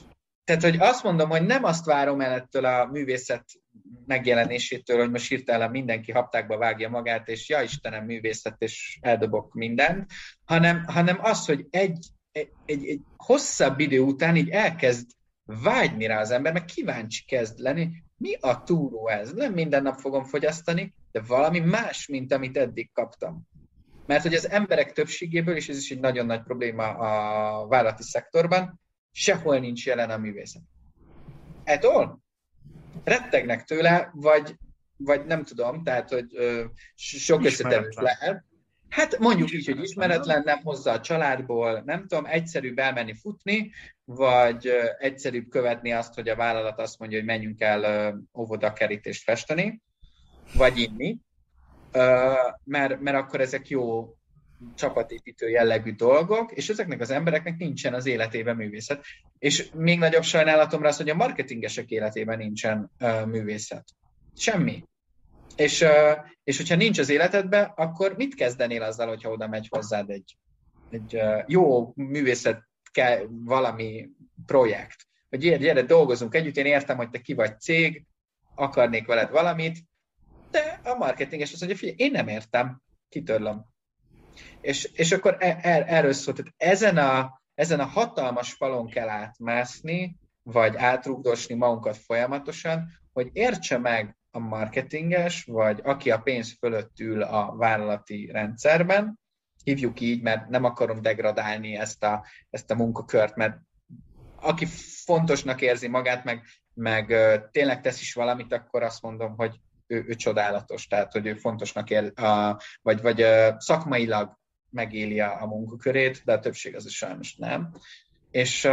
tehát, 0.49 0.63
hogy 0.63 0.87
azt 0.87 1.03
mondom, 1.03 1.29
hogy 1.29 1.45
nem 1.45 1.63
azt 1.63 1.85
várom 1.85 2.21
el 2.21 2.31
ettől 2.31 2.65
a 2.65 2.85
művészet 2.85 3.45
megjelenésétől, 4.05 4.99
hogy 4.99 5.11
most 5.11 5.27
hirtelen 5.27 5.69
mindenki 5.69 6.11
haptákba 6.11 6.57
vágja 6.57 6.89
magát, 6.89 7.27
és 7.27 7.49
ja 7.49 7.61
Istenem, 7.61 8.05
művészet, 8.05 8.55
és 8.57 8.97
eldobok 9.01 9.53
mindent, 9.53 10.11
hanem, 10.45 10.83
hanem 10.87 11.19
az, 11.21 11.45
hogy 11.45 11.65
egy, 11.69 12.07
egy, 12.31 12.49
egy, 12.65 12.85
egy 12.85 13.01
hosszabb 13.17 13.79
idő 13.79 13.99
után 13.99 14.35
így 14.35 14.49
elkezd 14.49 15.09
vágyni 15.45 16.05
rá 16.05 16.19
az 16.19 16.31
ember, 16.31 16.53
meg 16.53 16.65
kíváncsi 16.65 17.25
kezd 17.25 17.59
lenni, 17.59 17.89
mi 18.17 18.33
a 18.39 18.63
túró 18.63 19.07
ez? 19.07 19.33
Nem 19.33 19.53
minden 19.53 19.81
nap 19.81 19.99
fogom 19.99 20.23
fogyasztani, 20.23 20.93
de 21.11 21.21
valami 21.27 21.59
más, 21.59 22.07
mint 22.07 22.33
amit 22.33 22.57
eddig 22.57 22.91
kaptam. 22.93 23.47
Mert 24.05 24.23
hogy 24.23 24.33
az 24.33 24.49
emberek 24.49 24.91
többségéből, 24.91 25.55
és 25.55 25.69
ez 25.69 25.77
is 25.77 25.91
egy 25.91 25.99
nagyon 25.99 26.25
nagy 26.25 26.41
probléma 26.41 26.83
a 26.83 27.67
vállalati 27.67 28.03
szektorban, 28.03 28.79
sehol 29.11 29.59
nincs 29.59 29.85
jelen 29.85 30.09
a 30.09 30.17
művészet. 30.17 30.61
Etol? 31.63 32.19
Rettegnek 33.03 33.63
tőle, 33.63 34.09
vagy, 34.13 34.55
vagy 34.97 35.25
nem 35.25 35.43
tudom, 35.43 35.83
tehát, 35.83 36.09
hogy 36.09 36.25
ö, 36.31 36.65
sok 36.95 37.45
összetevős 37.45 37.95
lehet. 37.95 38.43
Hát 38.89 39.19
mondjuk 39.19 39.51
így, 39.51 39.65
hogy 39.65 39.81
ismeretlen, 39.81 40.41
nem 40.45 40.61
hozza 40.63 40.91
a 40.91 40.99
családból, 40.99 41.81
nem 41.85 42.07
tudom, 42.07 42.25
egyszerűbb 42.25 42.79
elmenni 42.79 43.13
futni, 43.15 43.71
vagy 44.05 44.71
egyszerűbb 44.97 45.49
követni 45.49 45.91
azt, 45.91 46.13
hogy 46.13 46.29
a 46.29 46.35
vállalat 46.35 46.79
azt 46.79 46.99
mondja, 46.99 47.17
hogy 47.17 47.27
menjünk 47.27 47.61
el 47.61 48.13
óvodakerítést 48.37 49.23
festeni, 49.23 49.81
vagy 50.53 50.77
inni, 50.77 51.17
mert, 52.63 52.99
mert 52.99 53.17
akkor 53.17 53.41
ezek 53.41 53.67
jó 53.67 54.13
csapatépítő 54.75 55.49
jellegű 55.49 55.95
dolgok, 55.95 56.51
és 56.51 56.69
ezeknek 56.69 56.99
az 56.99 57.09
embereknek 57.09 57.57
nincsen 57.57 57.93
az 57.93 58.05
életében 58.05 58.55
művészet. 58.55 59.05
És 59.37 59.69
még 59.73 59.99
nagyobb 59.99 60.23
sajnálatomra 60.23 60.87
az, 60.87 60.97
hogy 60.97 61.09
a 61.09 61.15
marketingesek 61.15 61.89
életében 61.89 62.37
nincsen 62.37 62.91
uh, 62.99 63.25
művészet. 63.25 63.83
Semmi. 64.35 64.83
És, 65.55 65.85
és 66.43 66.57
hogyha 66.57 66.75
nincs 66.75 66.99
az 66.99 67.09
életedben, 67.09 67.71
akkor 67.75 68.15
mit 68.15 68.35
kezdenél 68.35 68.83
azzal, 68.83 69.07
hogyha 69.07 69.29
oda 69.29 69.47
megy 69.47 69.67
hozzád 69.69 70.09
egy, 70.09 70.37
egy 70.89 71.21
jó 71.47 71.93
művészet 71.95 72.63
valami 73.29 74.09
projekt? 74.45 75.07
Hogy 75.29 75.39
gyere, 75.39 75.57
gyere, 75.57 75.81
dolgozunk 75.81 76.35
együtt, 76.35 76.57
én 76.57 76.65
értem, 76.65 76.97
hogy 76.97 77.09
te 77.09 77.21
ki 77.21 77.33
vagy 77.33 77.59
cég, 77.59 78.05
akarnék 78.55 79.07
veled 79.07 79.29
valamit, 79.29 79.77
de 80.51 80.79
a 80.83 80.95
marketinges 80.95 81.51
azt 81.51 81.59
mondja, 81.59 81.77
figyelj, 81.77 81.97
én 81.97 82.11
nem 82.11 82.27
értem, 82.27 82.81
kitörlöm. 83.09 83.65
És, 84.61 84.83
és 84.93 85.11
akkor 85.11 85.35
er, 85.39 85.57
er, 85.61 85.83
erről 85.87 86.13
szólt, 86.13 86.37
tehát 86.37 86.53
ezen 86.57 86.97
a, 86.97 87.41
ezen 87.53 87.79
a 87.79 87.85
hatalmas 87.85 88.53
falon 88.53 88.87
kell 88.87 89.09
átmászni, 89.09 90.17
vagy 90.43 90.75
átrugdosni 90.75 91.55
magunkat 91.55 91.97
folyamatosan, 91.97 92.87
hogy 93.13 93.29
értse 93.33 93.77
meg 93.77 94.17
a 94.31 94.39
marketinges, 94.39 95.43
vagy 95.43 95.79
aki 95.83 96.11
a 96.11 96.19
pénz 96.19 96.55
fölött 96.59 96.99
ül 96.99 97.21
a 97.21 97.55
vállalati 97.55 98.29
rendszerben, 98.31 99.19
hívjuk 99.63 99.99
így, 99.99 100.21
mert 100.21 100.49
nem 100.49 100.63
akarom 100.63 101.01
degradálni 101.01 101.75
ezt 101.75 102.03
a, 102.03 102.25
ezt 102.49 102.71
a 102.71 102.75
munkakört, 102.75 103.35
mert 103.35 103.57
aki 104.35 104.65
fontosnak 105.05 105.61
érzi 105.61 105.87
magát, 105.87 106.23
meg, 106.23 106.43
meg 106.73 107.15
tényleg 107.51 107.81
tesz 107.81 108.01
is 108.01 108.13
valamit, 108.13 108.53
akkor 108.53 108.83
azt 108.83 109.01
mondom, 109.01 109.35
hogy 109.35 109.59
ő, 109.89 110.03
ő 110.07 110.15
csodálatos, 110.15 110.87
tehát 110.87 111.11
hogy 111.11 111.25
ő 111.25 111.33
fontosnak 111.33 111.89
ér, 111.89 112.11
a, 112.15 112.61
vagy, 112.81 113.01
vagy 113.01 113.25
szakmailag 113.57 114.37
megéli 114.69 115.19
a, 115.19 115.41
a 115.41 115.45
munkakörét, 115.45 116.21
de 116.25 116.33
a 116.33 116.39
többség 116.39 116.75
az 116.75 116.85
is 116.85 116.95
sajnos 116.95 117.35
nem. 117.35 117.71
És, 118.31 118.67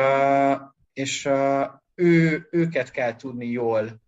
és 0.92 1.28
ő, 1.94 2.46
őket 2.50 2.90
kell 2.90 3.16
tudni 3.16 3.46
jól 3.46 4.00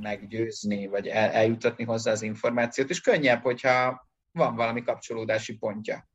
meggyőzni, 0.00 0.86
vagy 0.86 1.06
el, 1.06 1.30
eljutatni 1.30 1.84
hozzá 1.84 2.10
az 2.10 2.22
információt, 2.22 2.90
és 2.90 3.00
könnyebb, 3.00 3.42
hogyha 3.42 4.08
van 4.32 4.54
valami 4.54 4.82
kapcsolódási 4.82 5.56
pontja. 5.56 6.08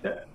De 0.00 0.26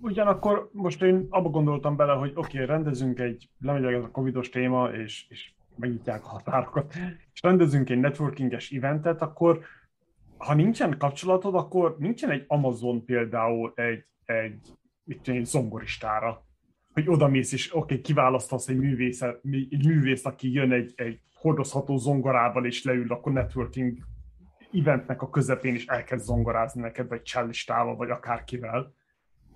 ugyanakkor 0.00 0.70
most 0.72 1.02
én 1.02 1.26
abba 1.30 1.48
gondoltam 1.48 1.96
bele, 1.96 2.12
hogy 2.12 2.32
oké, 2.34 2.54
okay, 2.54 2.66
rendezünk 2.66 3.18
egy, 3.18 3.48
lemegy 3.60 3.94
ez 3.94 4.02
a 4.02 4.10
covidos 4.10 4.48
téma, 4.48 4.90
és, 4.90 5.26
és 5.28 5.52
megnyitják 5.76 6.24
a 6.24 6.28
határokat, 6.28 6.94
és 7.32 7.42
rendezünk 7.42 7.90
egy 7.90 7.98
networkinges 7.98 8.70
eventet, 8.70 9.22
akkor 9.22 9.64
ha 10.36 10.54
nincsen 10.54 10.98
kapcsolatod, 10.98 11.54
akkor 11.54 11.96
nincsen 11.98 12.30
egy 12.30 12.44
Amazon 12.46 13.04
például 13.04 13.72
egy, 13.74 14.04
egy, 14.24 14.60
mit 15.04 15.28
egy 15.28 15.44
zongoristára, 15.44 16.46
hogy 16.92 17.08
oda 17.08 17.28
mész, 17.28 17.52
és 17.52 17.74
oké, 17.74 17.78
okay, 17.82 18.00
kiválasztasz 18.00 18.68
egy, 18.68 18.78
művész, 18.78 19.22
egy 19.22 19.86
művész, 19.86 20.24
aki 20.24 20.52
jön 20.52 20.72
egy, 20.72 20.92
egy 20.96 21.20
hordozható 21.34 21.96
zongorával, 21.96 22.66
és 22.66 22.84
leül, 22.84 23.12
akkor 23.12 23.32
networking 23.32 23.98
eventnek 24.72 25.22
a 25.22 25.30
közepén 25.30 25.74
is 25.74 25.86
elkezd 25.86 26.24
zongorázni 26.24 26.80
neked, 26.80 27.08
vagy 27.08 27.22
csellistával, 27.22 27.96
vagy 27.96 28.10
akárkivel. 28.10 28.94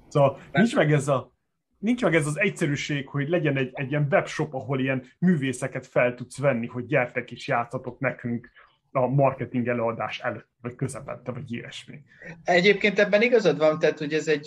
Szóval 0.09 0.38
nincs 0.52 0.76
meg 0.76 0.93
ez 0.93 1.09
a 1.09 1.35
nincs 1.78 2.03
meg 2.03 2.15
ez 2.15 2.27
az 2.27 2.39
egyszerűség, 2.40 3.09
hogy 3.09 3.28
legyen 3.28 3.57
egy, 3.57 3.70
egy 3.73 3.90
ilyen 3.90 4.07
webshop, 4.11 4.55
ahol 4.55 4.81
ilyen 4.81 5.05
művészeket 5.19 5.86
fel 5.86 6.15
tudsz 6.15 6.39
venni, 6.39 6.66
hogy 6.66 6.86
gyertek 6.86 7.31
és 7.31 7.48
játszatok 7.48 7.98
nekünk 7.98 8.51
a 8.90 9.07
marketing 9.07 9.69
előadás 9.69 10.19
előtt, 10.20 10.48
vagy 10.61 10.74
közepette, 10.74 11.32
vagy 11.32 11.53
ilyesmi. 11.53 12.03
Egyébként 12.44 12.98
ebben 12.98 13.23
igazad 13.23 13.59
van, 13.59 13.78
tehát 13.78 13.98
hogy 13.98 14.12
ez 14.12 14.28
egy... 14.28 14.47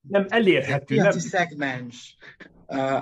Nem 0.00 0.26
elérhető. 0.28 0.94
nem... 0.96 1.10
szegmens, 1.10 2.16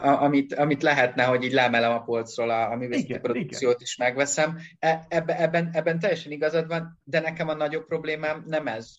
amit, 0.01 0.55
amit 0.55 0.83
lehetne, 0.83 1.25
hogy 1.25 1.45
így 1.45 1.53
lemelem 1.53 1.93
a 1.93 2.03
polcról 2.03 2.51
a, 2.51 2.71
a 2.71 2.77
művészeti 2.77 3.19
produkciót, 3.19 3.73
igen. 3.73 3.83
is 3.83 3.97
megveszem. 3.97 4.59
E, 4.79 5.05
ebben, 5.09 5.37
ebben, 5.37 5.71
ebben 5.73 5.99
teljesen 5.99 6.33
igazad 6.33 6.67
van, 6.67 7.01
de 7.05 7.21
nekem 7.21 7.49
a 7.49 7.55
nagyobb 7.55 7.87
problémám 7.87 8.45
nem 8.47 8.67
ez, 8.67 8.97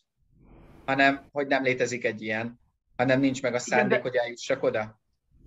hanem 0.85 1.21
hogy 1.31 1.47
nem 1.47 1.63
létezik 1.63 2.05
egy 2.05 2.21
ilyen 2.21 2.59
hanem 2.95 3.19
nincs 3.19 3.41
meg 3.41 3.53
a 3.53 3.59
szándék, 3.59 3.89
Igen, 3.89 4.01
hogy 4.01 4.15
eljussak 4.15 4.63
oda. 4.63 4.99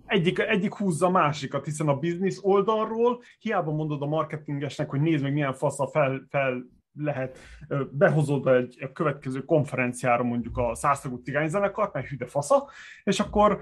Egyik, 0.05 0.39
egyik 0.39 0.73
húzza 0.73 1.05
a 1.05 1.09
másikat, 1.09 1.65
hiszen 1.65 1.87
a 1.87 1.97
biznisz 1.97 2.39
oldalról 2.41 3.21
hiába 3.39 3.71
mondod 3.71 4.01
a 4.01 4.05
marketingesnek, 4.05 4.89
hogy 4.89 5.01
nézd 5.01 5.23
meg 5.23 5.33
milyen 5.33 5.53
fasza 5.53 5.87
fel, 5.87 6.25
fel 6.29 6.63
lehet, 6.93 7.37
behozod 7.91 8.47
egy 8.47 8.83
a 8.83 8.91
következő 8.91 9.45
konferenciára 9.45 10.23
mondjuk 10.23 10.57
a 10.57 10.75
száztagú 10.75 11.15
cigányzenekart, 11.15 11.93
mert 11.93 12.07
hüde 12.07 12.25
fasza, 12.25 12.69
és 13.03 13.19
akkor 13.19 13.61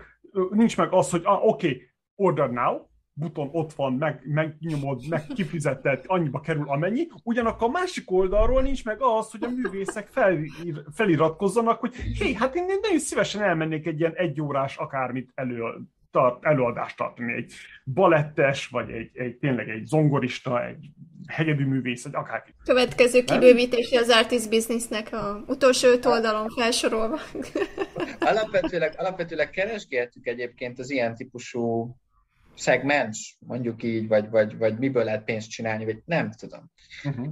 nincs 0.49 0.77
meg 0.77 0.93
az, 0.93 1.09
hogy 1.09 1.21
ah, 1.23 1.43
oké, 1.43 1.67
okay, 1.67 1.89
order 2.15 2.49
now, 2.49 2.87
buton 3.19 3.49
ott 3.51 3.73
van, 3.73 3.93
meg, 3.93 4.21
megnyomod, 4.25 5.07
meg 5.09 5.25
kifizetett, 5.35 6.05
annyiba 6.05 6.39
kerül 6.39 6.69
amennyi, 6.69 7.07
ugyanakkor 7.23 7.67
a 7.67 7.71
másik 7.71 8.11
oldalról 8.11 8.61
nincs 8.61 8.85
meg 8.85 8.97
az, 8.99 9.31
hogy 9.31 9.43
a 9.43 9.49
művészek 9.49 10.07
fel, 10.07 10.37
feliratkozzanak, 10.93 11.79
hogy 11.79 11.95
hé, 11.95 12.33
hát 12.33 12.55
én 12.55 12.65
nagyon 12.81 12.99
szívesen 12.99 13.41
elmennék 13.41 13.85
egy 13.85 13.99
ilyen 13.99 14.13
egyórás 14.15 14.77
akármit 14.77 15.31
elő, 15.35 15.61
tart, 16.11 16.45
előadást 16.45 16.97
tartani, 16.97 17.33
egy 17.33 17.53
balettes, 17.85 18.67
vagy 18.67 18.91
egy, 18.91 19.09
egy 19.13 19.35
tényleg 19.35 19.69
egy 19.69 19.85
zongorista, 19.85 20.65
egy 20.65 20.89
hegedű 21.27 21.65
művész, 21.65 22.05
egy 22.05 22.15
akárki. 22.15 22.53
Következő 22.63 23.23
kibővítési 23.23 23.95
az 23.95 24.09
artist 24.09 24.49
businessnek 24.49 25.13
a 25.13 25.43
utolsó 25.47 25.87
öt 25.87 26.05
oldalon 26.05 26.49
felsorolva. 26.49 27.19
Alapvetőleg, 28.19 28.93
alapvetőleg 28.97 29.49
keresgéltük 29.49 30.27
egyébként 30.27 30.79
az 30.79 30.89
ilyen 30.89 31.15
típusú 31.15 31.95
szegmens, 32.57 33.37
mondjuk 33.39 33.83
így, 33.83 34.07
vagy, 34.07 34.29
vagy, 34.29 34.57
vagy 34.57 34.77
miből 34.77 35.03
lehet 35.03 35.23
pénzt 35.23 35.49
csinálni, 35.49 35.85
vagy 35.85 36.01
nem 36.05 36.31
tudom. 36.31 36.71
Uh-huh. 37.03 37.27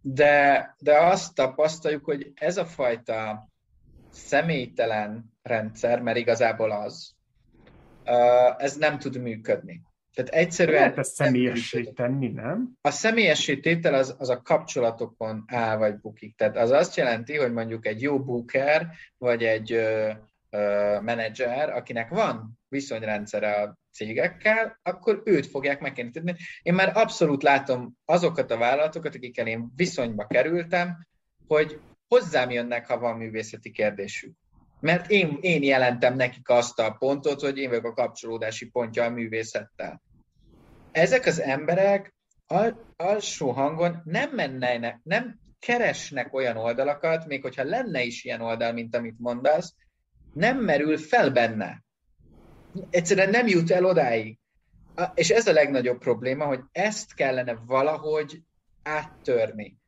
De, 0.00 0.74
de 0.78 0.98
azt 0.98 1.34
tapasztaljuk, 1.34 2.04
hogy 2.04 2.32
ez 2.34 2.56
a 2.56 2.64
fajta 2.64 3.48
személytelen 4.10 5.32
rendszer, 5.42 6.00
mert 6.00 6.18
igazából 6.18 6.70
az, 6.70 7.14
ez 8.56 8.76
nem 8.76 8.98
tud 8.98 9.20
működni. 9.20 9.82
Tehát 10.14 10.30
egyszerűen... 10.30 10.80
Lehet 10.80 10.98
ezt 10.98 11.14
személyessé 11.14 11.82
tenni, 11.82 12.28
nem? 12.28 12.72
A 12.80 12.90
személyessé 12.90 13.56
tétel 13.56 13.94
az, 13.94 14.14
az 14.18 14.28
a 14.28 14.42
kapcsolatokon 14.42 15.44
áll 15.46 15.76
vagy 15.76 15.96
bukik. 15.98 16.36
Tehát 16.36 16.56
az 16.56 16.70
azt 16.70 16.96
jelenti, 16.96 17.36
hogy 17.36 17.52
mondjuk 17.52 17.86
egy 17.86 18.02
jó 18.02 18.24
booker, 18.24 18.86
vagy 19.18 19.44
egy 19.44 19.72
ö, 19.72 20.10
ö, 20.50 20.98
menedzser, 21.00 21.70
akinek 21.70 22.08
van 22.08 22.58
viszonyrendszere 22.68 23.52
a 23.52 23.78
cégekkel, 23.92 24.78
akkor 24.82 25.22
őt 25.24 25.46
fogják 25.46 25.80
megkérni. 25.80 26.36
Én 26.62 26.74
már 26.74 26.96
abszolút 26.96 27.42
látom 27.42 27.96
azokat 28.04 28.50
a 28.50 28.56
vállalatokat, 28.56 29.14
akikkel 29.14 29.46
én 29.46 29.72
viszonyba 29.76 30.26
kerültem, 30.26 31.06
hogy 31.46 31.80
hozzám 32.08 32.50
jönnek, 32.50 32.86
ha 32.86 32.98
van 32.98 33.16
művészeti 33.16 33.70
kérdésük. 33.70 34.34
Mert 34.80 35.10
én, 35.10 35.38
én 35.40 35.62
jelentem 35.62 36.16
nekik 36.16 36.48
azt 36.48 36.78
a 36.78 36.96
pontot, 36.98 37.40
hogy 37.40 37.58
én 37.58 37.68
vagyok 37.68 37.84
a 37.84 37.92
kapcsolódási 37.92 38.70
pontja 38.70 39.04
a 39.04 39.10
művészettel. 39.10 40.02
Ezek 40.92 41.26
az 41.26 41.40
emberek 41.40 42.14
al, 42.46 42.94
alsó 42.96 43.50
hangon 43.50 44.02
nem 44.04 44.30
mennek, 44.30 44.98
nem 45.02 45.38
keresnek 45.58 46.34
olyan 46.34 46.56
oldalakat, 46.56 47.26
még 47.26 47.42
hogyha 47.42 47.64
lenne 47.64 48.02
is 48.02 48.24
ilyen 48.24 48.40
oldal, 48.40 48.72
mint 48.72 48.96
amit 48.96 49.18
mondasz, 49.18 49.74
nem 50.32 50.58
merül 50.58 50.98
fel 50.98 51.30
benne 51.30 51.82
egyszerűen 52.90 53.30
nem 53.30 53.46
jut 53.46 53.70
el 53.70 53.84
odáig. 53.84 54.38
És 55.14 55.30
ez 55.30 55.46
a 55.46 55.52
legnagyobb 55.52 55.98
probléma, 55.98 56.44
hogy 56.44 56.60
ezt 56.72 57.14
kellene 57.14 57.58
valahogy 57.66 58.40
áttörni. 58.82 59.78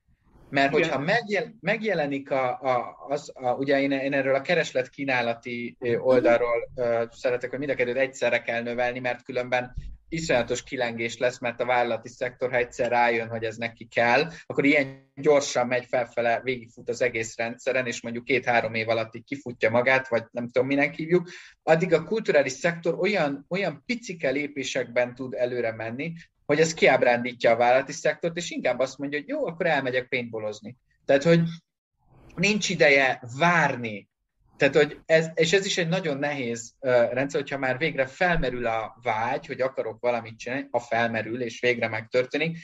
Mert 0.49 0.73
hogyha 0.73 0.99
megjel, 0.99 1.55
megjelenik 1.61 2.31
a, 2.31 2.61
a, 2.61 2.97
az, 3.09 3.33
a, 3.35 3.55
ugye 3.55 3.81
én, 3.81 3.91
én 3.91 4.13
erről 4.13 4.35
a 4.35 4.41
kereslet 4.41 4.89
kínálati 4.89 5.77
oldalról 5.99 6.71
uh, 6.75 7.03
szeretek, 7.11 7.51
hogy 7.51 7.59
mind 7.59 7.71
a 7.71 7.75
kettőt 7.75 7.97
egyszerre 7.97 8.43
kell 8.43 8.63
növelni, 8.63 8.99
mert 8.99 9.23
különben 9.23 9.75
iszonyatos 10.13 10.63
kilengés 10.63 11.19
lesz, 11.19 11.39
mert 11.39 11.61
a 11.61 11.65
vállalati 11.65 12.09
szektor, 12.09 12.51
ha 12.51 12.57
egyszer 12.57 12.91
rájön, 12.91 13.29
hogy 13.29 13.45
ez 13.45 13.57
neki 13.57 13.85
kell, 13.85 14.31
akkor 14.47 14.65
ilyen 14.65 15.11
gyorsan 15.15 15.67
megy 15.67 15.87
felfele, 15.89 16.41
végigfut 16.43 16.89
az 16.89 17.03
egész 17.03 17.37
rendszeren, 17.37 17.87
és 17.87 18.03
mondjuk 18.03 18.25
két-három 18.25 18.75
év 18.75 18.89
alatt 18.89 19.15
így 19.15 19.25
kifutja 19.25 19.71
magát, 19.71 20.09
vagy 20.09 20.25
nem 20.31 20.49
tudom, 20.49 20.67
minek 20.67 20.95
hívjuk, 20.95 21.29
addig 21.63 21.93
a 21.93 22.05
kulturális 22.05 22.53
szektor 22.53 22.95
olyan, 22.99 23.47
olyan 23.49 23.83
picike 23.87 24.31
lépésekben 24.31 25.15
tud 25.15 25.35
előre 25.35 25.73
menni, 25.73 26.13
hogy 26.47 26.61
ez 26.61 26.75
kiábrándítja 26.75 27.51
a 27.51 27.57
vállalati 27.57 27.93
szektort, 27.93 28.37
és 28.37 28.51
inkább 28.51 28.79
azt 28.79 28.99
mondja, 28.99 29.19
hogy 29.19 29.29
jó, 29.29 29.47
akkor 29.47 29.67
elmegyek 29.67 30.09
paintballozni. 30.09 30.77
Tehát, 31.05 31.23
hogy 31.23 31.41
nincs 32.35 32.69
ideje 32.69 33.23
várni, 33.39 34.11
tehát, 34.71 34.89
hogy 34.89 35.01
ez, 35.07 35.29
és 35.35 35.53
ez 35.53 35.67
is 35.67 35.79
egy 35.79 35.89
nagyon 35.89 36.19
nehéz 36.19 36.75
uh, 36.81 37.13
rendszer, 37.13 37.41
hogyha 37.41 37.59
már 37.59 37.79
végre 37.79 38.07
felmerül 38.07 38.67
a 38.67 38.99
vágy, 39.03 39.47
hogy 39.47 39.61
akarok 39.61 40.01
valamit 40.01 40.39
csinálni, 40.39 40.69
ha 40.71 40.79
felmerül 40.79 41.43
és 41.43 41.61
végre 41.61 41.89
megtörténik, 41.89 42.59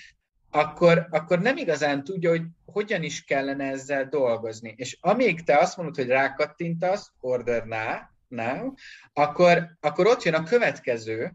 akkor, 0.50 1.06
akkor 1.10 1.38
nem 1.38 1.56
igazán 1.56 2.04
tudja, 2.04 2.30
hogy 2.30 2.42
hogyan 2.64 3.02
is 3.02 3.24
kellene 3.24 3.64
ezzel 3.64 4.08
dolgozni. 4.08 4.74
És 4.76 4.98
amíg 5.00 5.44
te 5.44 5.58
azt 5.58 5.76
mondod, 5.76 5.96
hogy 5.96 6.06
rákattintasz, 6.06 7.12
order 7.20 7.64
now, 7.64 7.96
now 8.28 8.72
akkor, 9.12 9.76
akkor 9.80 10.06
ott 10.06 10.22
jön 10.22 10.34
a 10.34 10.42
következő, 10.42 11.32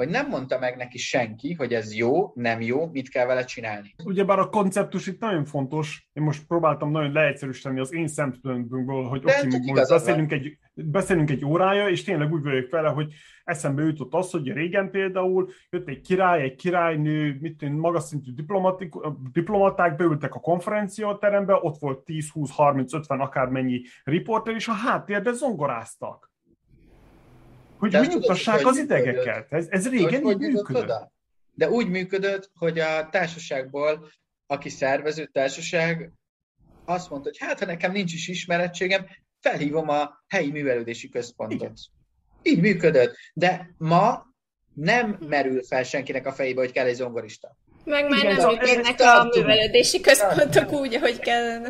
hogy 0.00 0.08
nem 0.08 0.28
mondta 0.28 0.58
meg 0.58 0.76
neki 0.76 0.98
senki, 0.98 1.52
hogy 1.52 1.74
ez 1.74 1.94
jó, 1.96 2.32
nem 2.34 2.60
jó, 2.60 2.86
mit 2.86 3.08
kell 3.08 3.26
vele 3.26 3.44
csinálni. 3.44 3.94
Ugyebár 4.04 4.38
a 4.38 4.48
konceptus 4.48 5.06
itt 5.06 5.20
nagyon 5.20 5.44
fontos, 5.44 6.08
én 6.12 6.22
most 6.22 6.46
próbáltam 6.46 6.90
nagyon 6.90 7.12
leegyszerűsíteni 7.12 7.80
az 7.80 7.94
én 7.94 8.08
szempontból, 8.08 9.08
hogy 9.08 9.22
oké, 9.24 9.46
okay, 9.46 9.72
most 9.72 9.88
beszélünk 9.88 10.32
egy, 10.32 10.58
beszélünk 10.74 11.30
egy 11.30 11.44
órája, 11.44 11.88
és 11.88 12.04
tényleg 12.04 12.32
úgy 12.32 12.42
vagyok 12.42 12.70
vele, 12.70 12.88
hogy 12.88 13.12
eszembe 13.44 13.82
jutott 13.82 14.14
az, 14.14 14.30
hogy 14.30 14.52
régen 14.52 14.90
például 14.90 15.50
jött 15.70 15.88
egy 15.88 16.00
király, 16.00 16.42
egy 16.42 16.54
királynő, 16.54 17.38
mit 17.40 17.56
tudom, 17.56 17.74
magas 17.74 18.02
szintű 18.02 18.30
diplomaták 19.32 19.96
beültek 19.96 20.34
a 20.34 20.40
konferenciaterembe, 20.40 21.58
ott 21.62 21.78
volt 21.78 22.04
10, 22.04 22.30
20, 22.30 22.50
30, 22.50 22.92
50 22.92 23.20
akármennyi 23.20 23.82
riporter, 24.04 24.54
és 24.54 24.68
a 24.68 24.72
háttérben 24.72 25.34
zongoráztak 25.34 26.29
hogy 27.80 27.92
megnyugtassák 27.92 28.66
az 28.66 28.78
idegeket. 28.78 29.52
Ez, 29.52 29.66
ez 29.70 29.88
régen 29.88 30.26
így 30.26 30.38
működött. 30.38 30.82
Oda? 30.82 31.12
De 31.54 31.70
úgy 31.70 31.88
működött, 31.88 32.50
hogy 32.54 32.78
a 32.78 33.08
társaságból, 33.08 34.10
aki 34.46 34.68
szervező 34.68 35.26
társaság, 35.26 36.12
azt 36.84 37.10
mondta, 37.10 37.28
hogy 37.28 37.38
hát, 37.48 37.58
ha 37.58 37.64
nekem 37.64 37.92
nincs 37.92 38.12
is 38.12 38.28
ismerettségem, 38.28 39.06
felhívom 39.40 39.88
a 39.88 40.24
helyi 40.28 40.50
művelődési 40.50 41.08
központot. 41.08 41.60
Igen. 41.60 41.74
Így 42.42 42.60
működött. 42.60 43.16
De 43.34 43.74
ma 43.78 44.26
nem 44.74 45.18
merül 45.28 45.62
fel 45.62 45.82
senkinek 45.82 46.26
a 46.26 46.32
fejébe, 46.32 46.60
hogy 46.60 46.72
kell 46.72 46.86
egy 46.86 46.94
zongorista. 46.94 47.56
Meg 47.90 48.08
már 48.08 48.24
Igen, 48.24 48.36
nem 48.36 48.48
működnek 48.48 49.00
a 49.00 49.28
művelődési 49.34 50.00
központok 50.00 50.72
úgy, 50.72 50.94
ahogy 50.94 51.18
kellene. 51.18 51.68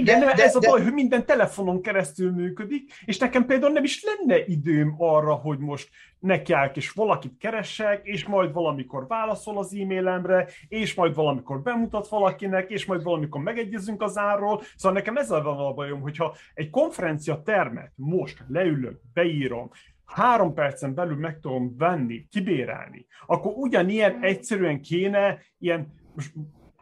Igen, 0.00 0.20
de, 0.20 0.34
de, 0.34 0.42
ez 0.42 0.56
a 0.56 0.60
baj, 0.60 0.82
hogy 0.82 0.92
minden 0.92 1.26
telefonon 1.26 1.82
keresztül 1.82 2.30
működik, 2.30 2.92
és 3.04 3.18
nekem 3.18 3.46
például 3.46 3.72
nem 3.72 3.84
is 3.84 4.04
lenne 4.04 4.44
időm 4.46 4.94
arra, 4.98 5.34
hogy 5.34 5.58
most 5.58 5.88
nekiállok, 6.22 6.76
és 6.76 6.90
valakit 6.90 7.36
keresek, 7.38 8.00
és 8.04 8.24
majd 8.24 8.52
valamikor 8.52 9.06
válaszol 9.06 9.58
az 9.58 9.74
e-mailemre, 9.74 10.48
és 10.68 10.94
majd 10.94 11.14
valamikor 11.14 11.62
bemutat 11.62 12.08
valakinek, 12.08 12.70
és 12.70 12.84
majd 12.84 13.02
valamikor 13.02 13.42
megegyezünk 13.42 14.02
az 14.02 14.18
árról. 14.18 14.62
Szóval 14.76 14.98
nekem 14.98 15.16
ez 15.16 15.30
a 15.30 15.72
bajom, 15.74 16.00
hogyha 16.00 16.36
egy 16.54 16.70
konferencia 16.70 17.42
termet 17.44 17.92
most 17.94 18.44
leülök, 18.48 19.00
beírom, 19.14 19.70
három 20.12 20.54
percen 20.54 20.94
belül 20.94 21.16
meg 21.16 21.38
tudom 21.40 21.76
venni, 21.76 22.26
kibérelni, 22.30 23.06
akkor 23.26 23.52
ugyanilyen 23.56 24.18
egyszerűen 24.22 24.80
kéne 24.80 25.38
ilyen, 25.58 25.92
most 26.14 26.32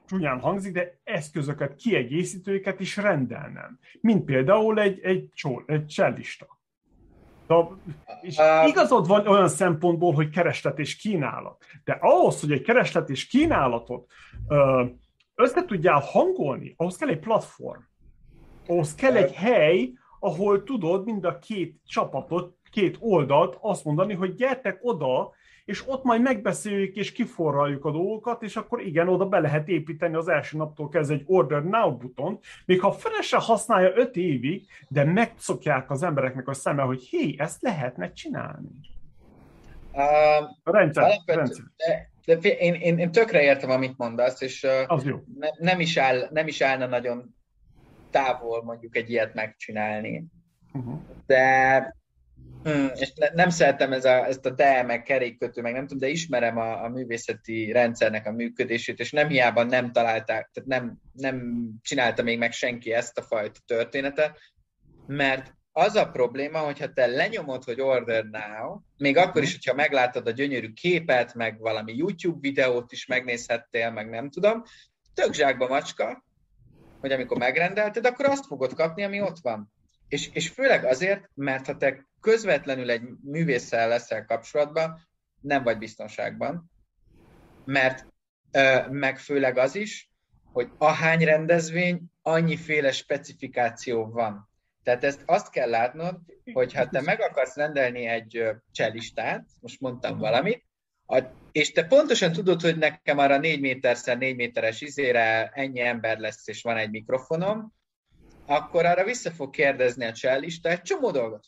csúnyán 0.06 0.40
hangzik, 0.40 0.72
de 0.72 0.98
eszközöket, 1.04 1.74
kiegészítőket 1.74 2.80
is 2.80 2.96
rendelnem. 2.96 3.78
Mint 4.00 4.24
például 4.24 4.80
egy, 4.80 5.00
egy, 5.00 5.28
csól, 5.34 5.64
egy 5.66 5.86
csellista. 5.86 6.58
De, 7.46 7.54
és 8.20 8.38
igazad 8.66 9.06
van 9.06 9.26
olyan 9.26 9.48
szempontból, 9.48 10.12
hogy 10.12 10.30
kereslet 10.30 10.78
és 10.78 10.96
kínálat. 10.96 11.64
De 11.84 11.98
ahhoz, 12.00 12.40
hogy 12.40 12.52
egy 12.52 12.62
kereslet 12.62 13.10
és 13.10 13.26
kínálatot 13.26 14.10
össze 15.34 15.64
tudjál 15.64 16.00
hangolni, 16.00 16.74
ahhoz 16.76 16.96
kell 16.96 17.08
egy 17.08 17.18
platform. 17.18 17.80
Ahhoz 18.66 18.94
kell 18.94 19.16
egy 19.16 19.32
hely, 19.32 19.92
ahol 20.20 20.62
tudod 20.62 21.04
mind 21.04 21.24
a 21.24 21.38
két 21.38 21.80
csapatot 21.86 22.59
két 22.70 22.96
oldalt 23.00 23.58
azt 23.60 23.84
mondani, 23.84 24.14
hogy 24.14 24.34
gyertek 24.34 24.78
oda, 24.82 25.32
és 25.64 25.88
ott 25.88 26.04
majd 26.04 26.22
megbeszéljük 26.22 26.96
és 26.96 27.12
kiforraljuk 27.12 27.84
a 27.84 27.90
dolgokat, 27.90 28.42
és 28.42 28.56
akkor 28.56 28.80
igen, 28.80 29.08
oda 29.08 29.26
be 29.26 29.38
lehet 29.38 29.68
építeni 29.68 30.14
az 30.14 30.28
első 30.28 30.56
naptól 30.56 30.88
kezdve 30.88 31.14
egy 31.14 31.24
Order 31.26 31.62
Now 31.64 31.96
butont, 31.96 32.44
még 32.64 32.80
ha 32.80 32.96
se 33.20 33.36
használja 33.36 33.92
öt 33.94 34.16
évig, 34.16 34.66
de 34.88 35.04
megszokják 35.04 35.90
az 35.90 36.02
embereknek 36.02 36.48
a 36.48 36.54
szeme, 36.54 36.82
hogy 36.82 37.02
hé, 37.02 37.34
ezt 37.38 37.62
lehetne 37.62 38.12
csinálni. 38.12 38.68
Uh, 39.92 40.72
rendszer, 40.72 41.20
rendszer. 41.26 41.64
De, 42.24 42.36
de 42.36 42.48
én, 42.48 42.74
én, 42.74 42.98
én 42.98 43.12
tökre 43.12 43.42
értem, 43.42 43.70
amit 43.70 43.98
mondasz, 43.98 44.40
és 44.40 44.62
uh, 44.62 44.70
az 44.86 45.04
jó. 45.04 45.16
Ne, 45.38 45.48
nem, 45.58 45.80
is 45.80 45.96
áll, 45.96 46.28
nem 46.30 46.46
is 46.46 46.60
állna 46.60 46.86
nagyon 46.86 47.34
távol 48.10 48.64
mondjuk 48.64 48.96
egy 48.96 49.10
ilyet 49.10 49.34
megcsinálni. 49.34 50.24
Uh-huh. 50.72 50.98
De 51.26 51.99
Hmm, 52.62 52.90
és 52.94 53.12
ne, 53.14 53.28
nem 53.28 53.50
szeretem 53.50 53.92
ez 53.92 54.04
a, 54.04 54.26
ezt 54.26 54.46
a 54.46 54.50
de, 54.50 54.82
meg 54.82 55.02
kerékkötő, 55.02 55.60
meg 55.62 55.72
nem 55.72 55.82
tudom, 55.82 55.98
de 55.98 56.08
ismerem 56.08 56.56
a, 56.56 56.84
a 56.84 56.88
művészeti 56.88 57.72
rendszernek 57.72 58.26
a 58.26 58.32
működését, 58.32 58.98
és 58.98 59.10
nem 59.10 59.28
hiába 59.28 59.62
nem 59.62 59.92
találták, 59.92 60.50
tehát 60.52 60.68
nem, 60.68 60.98
nem 61.12 61.68
csinálta 61.82 62.22
még 62.22 62.38
meg 62.38 62.52
senki 62.52 62.92
ezt 62.92 63.18
a 63.18 63.22
fajta 63.22 63.60
történetet, 63.66 64.38
mert 65.06 65.54
az 65.72 65.94
a 65.94 66.10
probléma, 66.10 66.58
hogyha 66.58 66.92
te 66.92 67.06
lenyomod, 67.06 67.64
hogy 67.64 67.80
order 67.80 68.24
now, 68.24 68.80
még 68.96 69.16
akkor 69.16 69.42
is, 69.42 69.52
hogyha 69.52 69.74
meglátod 69.74 70.26
a 70.26 70.30
gyönyörű 70.30 70.72
képet, 70.72 71.34
meg 71.34 71.58
valami 71.58 71.96
YouTube 71.96 72.38
videót 72.40 72.92
is 72.92 73.06
megnézhettél, 73.06 73.90
meg 73.90 74.10
nem 74.10 74.30
tudom, 74.30 74.62
tök 75.14 75.34
zsákba 75.34 75.68
macska, 75.68 76.24
hogy 77.00 77.12
amikor 77.12 77.38
megrendelted, 77.38 78.06
akkor 78.06 78.26
azt 78.26 78.46
fogod 78.46 78.74
kapni, 78.74 79.04
ami 79.04 79.20
ott 79.20 79.38
van. 79.42 79.72
És, 80.08 80.30
és 80.32 80.48
főleg 80.48 80.84
azért, 80.84 81.30
mert 81.34 81.66
ha 81.66 81.76
te 81.76 82.08
közvetlenül 82.20 82.90
egy 82.90 83.02
művésszel 83.22 83.88
leszel 83.88 84.24
kapcsolatban, 84.24 85.08
nem 85.40 85.62
vagy 85.62 85.78
biztonságban, 85.78 86.70
mert 87.64 88.06
meg 88.90 89.18
főleg 89.18 89.58
az 89.58 89.74
is, 89.74 90.10
hogy 90.52 90.70
ahány 90.78 91.24
rendezvény, 91.24 92.02
annyiféle 92.22 92.92
specifikáció 92.92 94.06
van. 94.06 94.48
Tehát 94.82 95.04
ezt 95.04 95.22
azt 95.26 95.50
kell 95.50 95.68
látnod, 95.68 96.18
hogy 96.52 96.74
ha 96.74 96.88
te 96.88 97.00
meg 97.00 97.20
akarsz 97.20 97.56
rendelni 97.56 98.06
egy 98.06 98.44
cselistát, 98.72 99.46
most 99.60 99.80
mondtam 99.80 100.18
valamit, 100.18 100.64
és 101.52 101.72
te 101.72 101.84
pontosan 101.84 102.32
tudod, 102.32 102.60
hogy 102.60 102.78
nekem 102.78 103.18
arra 103.18 103.38
4 103.38 103.60
méterszer 103.60 104.18
4 104.18 104.36
méteres 104.36 104.80
izére 104.80 105.50
ennyi 105.54 105.80
ember 105.80 106.18
lesz, 106.18 106.48
és 106.48 106.62
van 106.62 106.76
egy 106.76 106.90
mikrofonom, 106.90 107.72
akkor 108.46 108.84
arra 108.84 109.04
vissza 109.04 109.30
fog 109.30 109.50
kérdezni 109.50 110.04
a 110.04 110.12
csellista 110.12 110.68
egy 110.68 110.82
csomó 110.82 111.10
dolgot. 111.10 111.46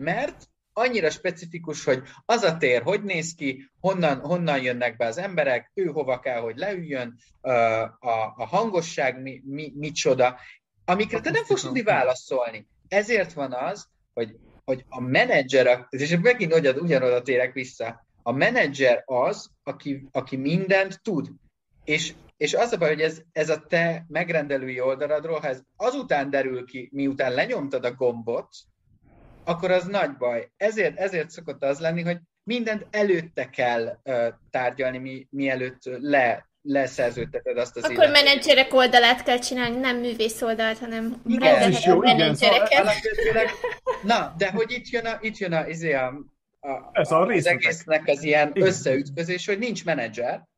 Mert 0.00 0.48
annyira 0.72 1.10
specifikus, 1.10 1.84
hogy 1.84 2.02
az 2.24 2.42
a 2.42 2.56
tér 2.56 2.82
hogy 2.82 3.02
néz 3.02 3.34
ki, 3.34 3.70
honnan, 3.80 4.20
honnan 4.20 4.62
jönnek 4.62 4.96
be 4.96 5.06
az 5.06 5.18
emberek, 5.18 5.70
ő 5.74 5.84
hova 5.84 6.20
kell, 6.20 6.40
hogy 6.40 6.56
leüljön, 6.56 7.18
a, 7.40 8.10
a 8.36 8.46
hangosság 8.46 9.22
mi, 9.22 9.42
mi, 9.44 9.72
micsoda, 9.76 10.38
amikre 10.84 11.20
te 11.20 11.30
nem 11.30 11.44
fogsz 11.44 11.62
tudni 11.62 11.82
válaszolni. 11.82 12.66
Ezért 12.88 13.32
van 13.32 13.52
az, 13.52 13.88
hogy, 14.14 14.36
hogy 14.64 14.84
a 14.88 15.00
menedzser, 15.00 15.86
és 15.90 16.16
megint 16.22 16.54
ugyanoda 16.54 17.22
térek 17.22 17.52
vissza, 17.52 18.06
a 18.22 18.32
menedzser 18.32 19.02
az, 19.06 19.50
aki, 19.62 20.08
aki 20.12 20.36
mindent 20.36 21.02
tud. 21.02 21.30
És 21.84 22.14
és 22.36 22.54
az 22.54 22.72
a 22.72 22.76
baj, 22.76 22.88
hogy 22.88 23.00
ez, 23.00 23.22
ez 23.32 23.48
a 23.48 23.60
te 23.60 24.04
megrendelői 24.08 24.80
oldaladról, 24.80 25.40
ha 25.40 25.48
ez 25.48 25.62
azután 25.76 26.30
derül 26.30 26.64
ki, 26.64 26.88
miután 26.92 27.32
lenyomtad 27.32 27.84
a 27.84 27.94
gombot, 27.94 28.48
akkor 29.44 29.70
az 29.70 29.84
nagy 29.84 30.16
baj. 30.16 30.50
Ezért, 30.56 30.98
ezért 30.98 31.30
szokott 31.30 31.62
az 31.62 31.80
lenni, 31.80 32.02
hogy 32.02 32.18
mindent 32.42 32.86
előtte 32.90 33.50
kell 33.50 33.98
uh, 34.04 34.26
tárgyalni, 34.50 34.98
mi, 34.98 35.26
mielőtt 35.30 35.80
le, 35.84 36.50
leszerződteted 36.62 37.58
azt 37.58 37.76
az 37.76 37.82
Akkor 37.82 37.96
illetőt. 37.96 38.22
menedzserek 38.24 38.74
oldalát 38.74 39.22
kell 39.22 39.38
csinálni, 39.38 39.76
nem 39.76 39.96
művész 39.96 40.42
oldalt, 40.42 40.78
hanem 40.78 41.22
igen, 41.26 41.56
ez 41.56 41.68
is 41.68 41.84
jó, 41.84 42.02
igen, 42.02 42.34
szóval 42.34 42.68
Na, 44.02 44.34
de 44.36 44.50
hogy 44.50 44.70
itt 44.72 44.88
jön 44.88 45.06
a, 45.06 45.18
itt 45.20 45.36
jön 45.36 45.52
a, 45.52 45.66
izé 45.66 45.92
a, 45.92 46.06
a, 46.60 46.90
Ez 46.92 47.10
a 47.10 47.20
az 47.20 47.46
egésznek 47.46 48.08
az 48.08 48.22
ilyen 48.22 48.50
igen. 48.54 48.68
összeütközés, 48.68 49.46
hogy 49.46 49.58
nincs 49.58 49.84
menedzser, 49.84 50.48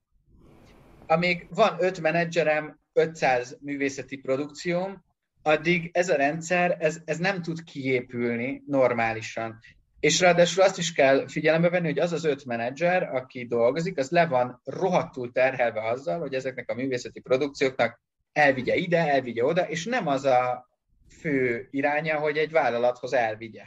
amíg 1.06 1.46
van 1.50 1.76
öt 1.78 2.00
menedzserem, 2.00 2.80
500 2.92 3.56
művészeti 3.60 4.16
produkcióm, 4.16 5.04
addig 5.42 5.90
ez 5.92 6.08
a 6.08 6.16
rendszer, 6.16 6.76
ez, 6.80 6.98
ez 7.04 7.18
nem 7.18 7.42
tud 7.42 7.64
kiépülni 7.64 8.62
normálisan. 8.66 9.58
És 10.00 10.20
ráadásul 10.20 10.62
azt 10.62 10.78
is 10.78 10.92
kell 10.92 11.28
figyelembe 11.28 11.68
venni, 11.68 11.86
hogy 11.86 11.98
az 11.98 12.12
az 12.12 12.24
öt 12.24 12.44
menedzser, 12.44 13.02
aki 13.14 13.46
dolgozik, 13.46 13.98
az 13.98 14.10
le 14.10 14.26
van 14.26 14.60
rohadtul 14.64 15.32
terhelve 15.32 15.88
azzal, 15.88 16.18
hogy 16.18 16.34
ezeknek 16.34 16.70
a 16.70 16.74
művészeti 16.74 17.20
produkcióknak 17.20 18.00
elvigye 18.32 18.74
ide, 18.74 19.08
elvigye 19.08 19.44
oda, 19.44 19.68
és 19.68 19.84
nem 19.84 20.06
az 20.06 20.24
a 20.24 20.68
fő 21.08 21.68
iránya, 21.70 22.18
hogy 22.18 22.36
egy 22.36 22.50
vállalathoz 22.50 23.12
elvigye. 23.12 23.62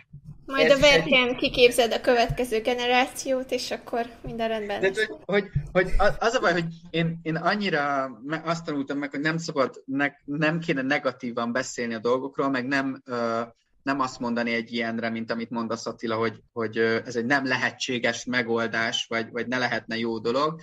Majd 0.46 0.70
Ez 0.70 0.78
a 0.78 0.82
verken 0.82 1.28
egy... 1.28 1.36
kiképzed 1.36 1.94
a 1.94 2.02
következő 2.02 2.62
generációt, 2.62 3.52
és 3.52 3.72
akkor 3.72 4.06
minden 4.24 4.48
rendben 4.48 4.82
De, 4.82 4.92
hogy, 5.26 5.46
hogy, 5.72 5.92
az 6.20 6.34
a 6.34 6.40
baj, 6.40 6.52
hogy 6.52 6.66
én, 6.90 7.20
én 7.22 7.36
annyira 7.36 8.12
azt 8.44 8.66
tanultam 8.66 8.98
meg, 8.98 9.12
hogy 9.12 9.20
nem 9.20 9.38
szabad, 9.38 9.84
ne, 9.86 10.08
nem 10.26 10.60
kéne 10.60 10.82
negatívan 10.82 11.52
beszélni 11.52 11.94
a 11.94 12.00
dolgokról, 12.00 12.50
meg 12.50 12.68
nem, 12.68 13.02
nem 13.84 14.00
azt 14.00 14.20
mondani 14.20 14.54
egy 14.54 14.74
ilyenre, 14.74 15.10
mint 15.10 15.32
amit 15.32 15.50
mondasz 15.50 15.86
Attila, 15.86 16.16
hogy, 16.16 16.44
hogy 16.54 16.78
ez 16.78 17.16
egy 17.16 17.26
nem 17.26 17.46
lehetséges 17.46 18.26
megoldás, 18.26 19.06
vagy, 19.10 19.32
vagy 19.32 19.48
ne 19.48 19.58
lehetne 19.58 19.98
jó 19.98 20.20
dolog, 20.20 20.62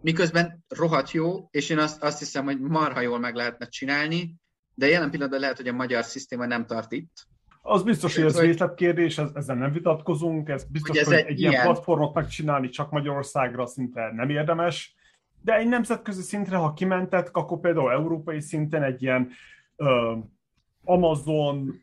miközben 0.00 0.64
rohadt 0.68 1.10
jó, 1.10 1.48
és 1.50 1.70
én 1.70 1.78
azt, 1.78 2.02
azt 2.02 2.18
hiszem, 2.18 2.44
hogy 2.44 2.60
marha 2.60 3.00
jól 3.00 3.18
meg 3.18 3.34
lehetne 3.34 3.68
csinálni, 3.68 4.34
de 4.74 4.86
jelen 4.86 5.10
pillanatban 5.10 5.40
lehet, 5.40 5.56
hogy 5.56 5.68
a 5.68 5.72
magyar 5.72 6.04
szisztéma 6.04 6.46
nem 6.46 6.66
tart 6.66 6.92
itt, 6.92 7.26
Az 7.66 7.82
biztos, 7.82 8.14
hogy 8.14 8.24
ez 8.24 8.36
hogy... 8.36 8.44
részletkérdés, 8.44 9.18
ezzel 9.18 9.56
nem 9.56 9.72
vitatkozunk, 9.72 10.48
ez 10.48 10.64
biztos, 10.64 10.90
hogy, 10.90 10.98
ez 10.98 11.06
hogy 11.06 11.16
egy, 11.16 11.26
egy 11.26 11.40
ilyen 11.40 11.62
platformot 11.62 12.14
megcsinálni 12.14 12.68
csak 12.68 12.90
Magyarországra 12.90 13.66
szinte 13.66 14.12
nem 14.12 14.30
érdemes, 14.30 14.94
de 15.40 15.56
egy 15.56 15.68
nemzetközi 15.68 16.22
szintre, 16.22 16.56
ha 16.56 16.72
kimentek, 16.72 17.36
akkor 17.36 17.60
például 17.60 17.90
európai 17.90 18.40
szinten 18.40 18.82
egy 18.82 19.02
ilyen 19.02 19.30
uh, 19.76 20.18
Amazon, 20.84 21.82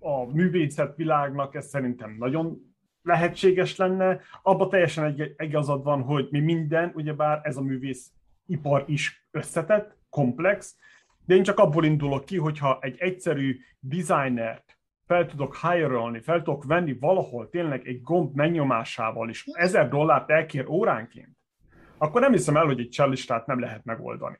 a 0.00 0.24
művészet 0.32 0.96
világnak 0.96 1.54
ez 1.54 1.66
szerintem 1.66 2.16
nagyon 2.18 2.74
lehetséges 3.02 3.76
lenne. 3.76 4.20
Abba 4.42 4.68
teljesen 4.68 5.04
egy, 5.04 5.34
igazad 5.38 5.82
van, 5.82 6.02
hogy 6.02 6.28
mi 6.30 6.40
minden, 6.40 6.92
ugyebár 6.94 7.40
ez 7.42 7.56
a 7.56 7.62
művész 7.62 8.10
ipar 8.46 8.84
is 8.86 9.26
összetett, 9.30 9.96
komplex, 10.10 10.76
de 11.24 11.34
én 11.34 11.42
csak 11.42 11.58
abból 11.58 11.84
indulok 11.84 12.24
ki, 12.24 12.36
hogyha 12.36 12.78
egy 12.80 12.96
egyszerű 12.98 13.58
designert 13.80 14.76
fel 15.06 15.26
tudok 15.26 15.56
hire 15.56 16.20
fel 16.20 16.42
tudok 16.42 16.64
venni 16.64 16.96
valahol 17.00 17.48
tényleg 17.48 17.86
egy 17.86 18.02
gomb 18.02 18.34
megnyomásával 18.34 19.28
is 19.28 19.44
ezer 19.52 19.88
dollárt 19.88 20.30
elkér 20.30 20.68
óránként, 20.68 21.36
akkor 21.98 22.20
nem 22.20 22.32
hiszem 22.32 22.56
el, 22.56 22.64
hogy 22.64 22.80
egy 22.80 22.88
csellistát 22.88 23.46
nem 23.46 23.60
lehet 23.60 23.84
megoldani. 23.84 24.38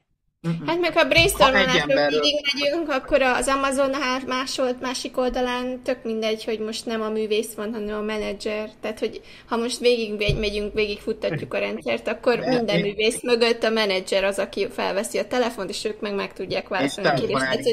Hát 0.67 0.81
meg 0.81 0.93
ha 0.93 1.09
brainstormolásról 1.09 2.09
végig 2.09 2.35
megyünk, 2.53 2.89
akkor 2.89 3.23
az 3.23 3.49
Amazon 3.49 3.91
másolt 4.27 4.81
másik 4.81 5.17
oldalán 5.17 5.83
tök 5.83 6.03
mindegy, 6.03 6.45
hogy 6.45 6.59
most 6.59 6.87
nem 6.87 7.01
a 7.01 7.09
művész 7.09 7.55
van, 7.55 7.73
hanem 7.73 7.99
a 7.99 8.03
menedzser. 8.03 8.71
Tehát, 8.81 8.99
hogy 8.99 9.21
ha 9.47 9.57
most 9.57 9.79
végig 9.79 10.37
megyünk, 10.39 10.75
végig 10.75 11.01
futtatjuk 11.01 11.55
a 11.55 11.59
rendszert, 11.59 12.09
akkor 12.09 12.39
minden 12.39 12.81
művész 12.81 13.23
mögött 13.23 13.63
a 13.63 13.71
menedzser 13.71 14.25
az, 14.25 14.39
aki 14.39 14.69
felveszi 14.69 15.19
a 15.19 15.27
telefont, 15.27 15.71
és 15.71 15.85
ők 15.85 16.01
meg 16.01 16.15
meg 16.15 16.33
tudják 16.33 16.69
válaszolni 16.69 17.11
a 17.11 17.15
kérdést. 17.15 17.41
Tehát, 17.41 17.63
hogy... 17.63 17.73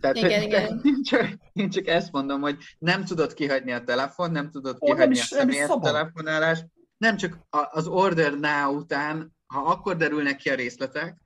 Tehát, 0.00 0.16
igen, 0.16 0.42
igen. 0.42 0.80
Én, 0.84 1.02
csak, 1.02 1.28
én 1.52 1.70
csak 1.70 1.86
ezt 1.86 2.12
mondom, 2.12 2.40
hogy 2.40 2.56
nem 2.78 3.04
tudod 3.04 3.34
kihagyni 3.34 3.72
a 3.72 3.84
telefon, 3.84 4.30
nem 4.30 4.50
tudod 4.50 4.78
kihagyni 4.78 5.18
a 5.18 5.22
személyes 5.22 5.70
telefonálást, 5.82 6.64
nem 6.96 7.16
csak 7.16 7.38
az 7.70 7.86
order 7.86 8.38
now 8.38 8.76
után, 8.76 9.32
ha 9.46 9.60
akkor 9.60 9.96
derülnek 9.96 10.36
ki 10.36 10.48
a 10.48 10.54
részletek, 10.54 11.16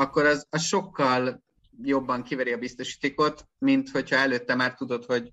akkor 0.00 0.26
az, 0.26 0.46
az 0.50 0.62
sokkal 0.62 1.42
jobban 1.82 2.22
kiveri 2.22 2.52
a 2.52 2.58
biztosítékot, 2.58 3.48
mint 3.58 3.90
hogyha 3.90 4.16
előtte 4.16 4.54
már 4.54 4.74
tudod, 4.74 5.04
hogy 5.04 5.32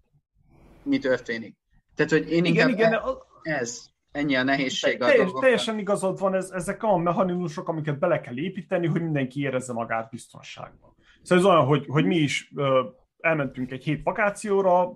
mi 0.83 0.97
történik. 0.97 1.55
Tehát, 1.95 2.11
hogy 2.11 2.31
én 2.31 2.45
igen, 2.45 2.69
igen, 2.69 2.93
e, 2.93 2.99
ez, 3.41 3.85
ennyi 4.11 4.35
a 4.35 4.43
nehézség. 4.43 4.97
Te, 4.97 5.05
teljes, 5.05 5.31
teljesen 5.39 5.79
igazad 5.79 6.19
van, 6.19 6.33
ez, 6.33 6.49
ezek 6.49 6.83
a 6.83 6.97
mechanizmusok, 6.97 7.67
amiket 7.67 7.99
bele 7.99 8.19
kell 8.19 8.37
építeni, 8.37 8.87
hogy 8.87 9.01
mindenki 9.01 9.41
érezze 9.41 9.73
magát 9.73 10.09
biztonságban. 10.09 10.95
Szóval 11.21 11.43
ez 11.43 11.49
olyan, 11.49 11.65
hogy, 11.65 11.85
hogy 11.87 12.05
mi 12.05 12.15
is 12.15 12.51
ö, 12.55 12.87
elmentünk 13.19 13.71
egy 13.71 13.83
hét 13.83 14.03
vakációra, 14.03 14.93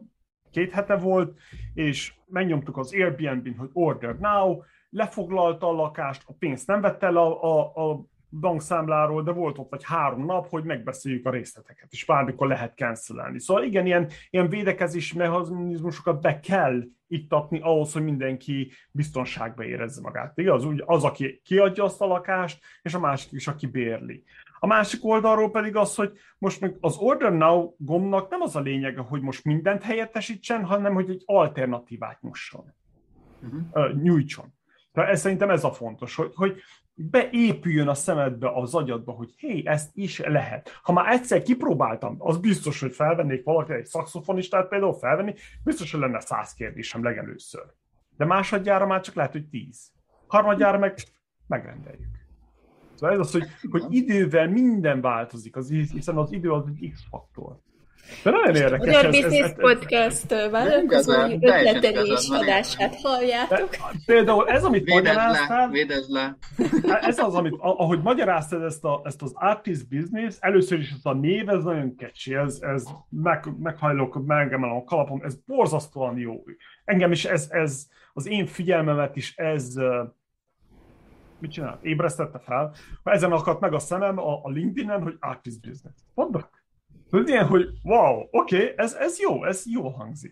két 0.51 0.71
hete 0.71 0.95
volt, 0.95 1.37
és 1.73 2.13
megnyomtuk 2.27 2.77
az 2.77 2.93
Airbnb-n, 2.93 3.57
hogy 3.57 3.69
order 3.73 4.17
now, 4.17 4.61
lefoglalta 4.89 5.67
a 5.67 5.71
lakást, 5.71 6.23
a 6.25 6.33
pénzt 6.39 6.67
nem 6.67 6.81
vette 6.81 7.05
el 7.05 7.17
a, 7.17 7.43
a, 7.43 7.89
a 7.89 8.05
bankszámláról, 8.31 9.23
de 9.23 9.31
volt 9.31 9.57
ott 9.57 9.73
egy 9.73 9.83
három 9.83 10.25
nap, 10.25 10.49
hogy 10.49 10.63
megbeszéljük 10.63 11.25
a 11.25 11.29
részleteket, 11.29 11.91
és 11.91 12.05
bármikor 12.05 12.47
lehet 12.47 12.77
cancelelni. 12.77 13.39
Szóval 13.39 13.63
igen, 13.63 13.85
ilyen, 13.85 14.09
ilyen 14.29 14.49
védekezési 14.49 15.17
mechanizmusokat 15.17 16.21
be 16.21 16.39
kell 16.39 16.83
ittatni 17.07 17.59
ahhoz, 17.59 17.93
hogy 17.93 18.03
mindenki 18.03 18.71
biztonságba 18.91 19.63
érezze 19.63 20.01
magát. 20.01 20.37
Igaz? 20.37 20.65
Úgy 20.65 20.83
az, 20.85 21.03
aki 21.03 21.41
kiadja 21.43 21.83
azt 21.83 22.01
a 22.01 22.05
lakást, 22.05 22.63
és 22.81 22.93
a 22.93 22.99
másik 22.99 23.31
is, 23.31 23.47
aki 23.47 23.67
bérli. 23.67 24.23
A 24.59 24.67
másik 24.67 25.05
oldalról 25.05 25.51
pedig 25.51 25.75
az, 25.75 25.95
hogy 25.95 26.11
most 26.37 26.61
meg 26.61 26.77
az 26.79 26.97
Order 26.97 27.33
Now 27.33 27.75
gombnak 27.77 28.29
nem 28.29 28.41
az 28.41 28.55
a 28.55 28.59
lényege, 28.59 29.01
hogy 29.01 29.21
most 29.21 29.43
mindent 29.43 29.83
helyettesítsen, 29.83 30.65
hanem 30.65 30.93
hogy 30.93 31.09
egy 31.09 31.23
alternatívát 31.25 32.21
nyusson, 32.21 32.73
uh-huh. 33.41 34.01
nyújtson. 34.01 34.53
Tehát 34.93 35.09
ez, 35.09 35.19
szerintem 35.19 35.49
ez 35.49 35.63
a 35.63 35.71
fontos, 35.71 36.15
hogy, 36.15 36.31
hogy 36.35 36.61
beépüljön 36.95 37.87
a 37.87 37.93
szemedbe, 37.93 38.51
az 38.53 38.75
agyadba, 38.75 39.11
hogy 39.11 39.33
hé, 39.37 39.61
ezt 39.65 39.89
is 39.93 40.19
lehet. 40.19 40.79
Ha 40.83 40.93
már 40.93 41.13
egyszer 41.13 41.41
kipróbáltam, 41.41 42.15
az 42.19 42.37
biztos, 42.37 42.79
hogy 42.79 42.93
felvennék 42.93 43.43
valaki 43.43 43.73
egy 43.73 43.85
szakszofonistát 43.85 44.67
például 44.67 44.93
felvenni, 44.93 45.33
biztos, 45.63 45.91
hogy 45.91 45.99
lenne 45.99 46.19
száz 46.19 46.53
kérdésem 46.53 47.03
legelőször. 47.03 47.63
De 48.17 48.25
másodjára 48.25 48.85
már 48.87 49.01
csak 49.01 49.15
lehet, 49.15 49.31
hogy 49.31 49.47
tíz. 49.47 49.91
Harmadjára 50.27 50.77
meg 50.77 50.93
megrendeljük. 51.47 52.19
Szóval 52.95 53.15
ez 53.15 53.19
az, 53.19 53.31
hogy, 53.31 53.47
hogy 53.69 53.85
idővel 53.89 54.47
minden 54.47 55.01
változik, 55.01 55.55
az, 55.55 55.69
hiszen 55.69 56.17
az 56.17 56.31
idő 56.31 56.51
az 56.51 56.67
egy 56.67 56.91
X-faktor. 56.91 57.59
De 58.23 58.31
nagyon 58.31 58.55
érdekes. 58.55 58.85
Magyar 58.85 59.11
Business 59.11 59.39
ez, 59.39 59.49
ez, 59.49 59.55
Podcast 59.55 60.49
vállalkozói 60.51 61.33
ötletelés 61.33 62.29
adását 62.29 62.95
halljátok. 63.01 63.69
De, 63.69 63.77
például 64.05 64.49
ez, 64.49 64.63
amit 64.63 64.83
véded 64.83 65.03
magyaráztál, 65.03 65.65
le, 65.65 65.71
véded 65.71 66.05
le. 66.07 66.37
ez 67.01 67.19
az, 67.19 67.35
amit, 67.35 67.55
ahogy 67.57 68.01
magyaráztad 68.01 68.63
ezt, 68.63 68.83
a, 68.83 69.01
ezt 69.03 69.21
az 69.21 69.31
artist 69.35 69.87
business, 69.89 70.35
először 70.39 70.79
is 70.79 70.89
ez 70.89 70.99
a 71.03 71.13
név, 71.13 71.49
ez 71.49 71.63
nagyon 71.63 71.95
kecsi, 71.95 72.35
ez, 72.35 72.59
ez 72.61 72.83
meg, 73.09 73.45
meghajlok, 73.59 74.25
megemelem 74.25 74.75
a 74.75 74.83
kalapom, 74.83 75.21
ez 75.23 75.35
borzasztóan 75.45 76.17
jó. 76.17 76.43
Engem 76.85 77.11
is 77.11 77.25
ez, 77.25 77.47
ez 77.49 77.87
az 78.13 78.27
én 78.27 78.45
figyelmemet 78.45 79.15
is 79.15 79.35
ez 79.35 79.75
mit 81.41 81.51
csinál? 81.51 81.79
Ébresztette 81.81 82.39
fel. 82.39 82.73
Ezen 83.03 83.31
akadt 83.31 83.59
meg 83.59 83.73
a 83.73 83.79
szemem 83.79 84.19
a, 84.19 84.43
a 84.43 84.49
LinkedIn-en, 84.49 85.01
hogy 85.03 85.17
artist 85.19 85.61
business. 85.61 85.95
Mondok, 86.13 86.49
Tudod, 87.11 87.27
ilyen, 87.27 87.47
hogy 87.47 87.69
wow, 87.83 88.27
oké, 88.31 88.55
okay, 88.55 88.73
ez, 88.75 88.93
ez 88.93 89.19
jó, 89.19 89.45
ez 89.45 89.63
jó 89.65 89.89
hangzik. 89.89 90.31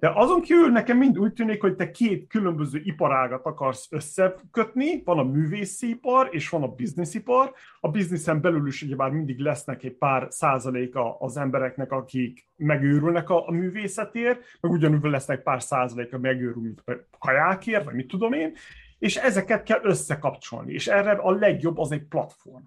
De 0.00 0.12
azon 0.14 0.40
kívül 0.40 0.70
nekem 0.70 0.98
mind 0.98 1.18
úgy 1.18 1.32
tűnik, 1.32 1.60
hogy 1.60 1.76
te 1.76 1.90
két 1.90 2.26
különböző 2.28 2.80
iparágat 2.84 3.46
akarsz 3.46 3.86
összekötni, 3.90 5.02
van 5.04 5.18
a 5.18 5.22
művészipar 5.22 6.28
és 6.30 6.48
van 6.48 6.62
a 6.62 6.68
bizniszipar. 6.68 7.52
A 7.80 7.88
bizniszen 7.88 8.40
belül 8.40 8.66
is 8.66 8.82
ugyebár 8.82 9.10
mindig 9.10 9.38
lesznek 9.38 9.82
egy 9.82 9.92
pár 9.92 10.26
százaléka 10.30 11.16
az 11.18 11.36
embereknek, 11.36 11.92
akik 11.92 12.48
megőrülnek 12.56 13.30
a, 13.30 13.48
a 13.48 13.50
művészetért, 13.50 14.40
meg 14.60 14.72
ugyanúgy 14.72 15.10
lesznek 15.10 15.42
pár 15.42 15.62
százaléka 15.62 16.18
megőrül 16.18 16.74
kajákért, 17.18 17.84
vagy 17.84 17.94
mit 17.94 18.08
tudom 18.08 18.32
én, 18.32 18.52
és 18.98 19.16
ezeket 19.16 19.62
kell 19.62 19.80
összekapcsolni, 19.82 20.72
és 20.72 20.86
erre 20.86 21.10
a 21.10 21.30
legjobb 21.30 21.78
az 21.78 21.92
egy 21.92 22.04
platform. 22.04 22.64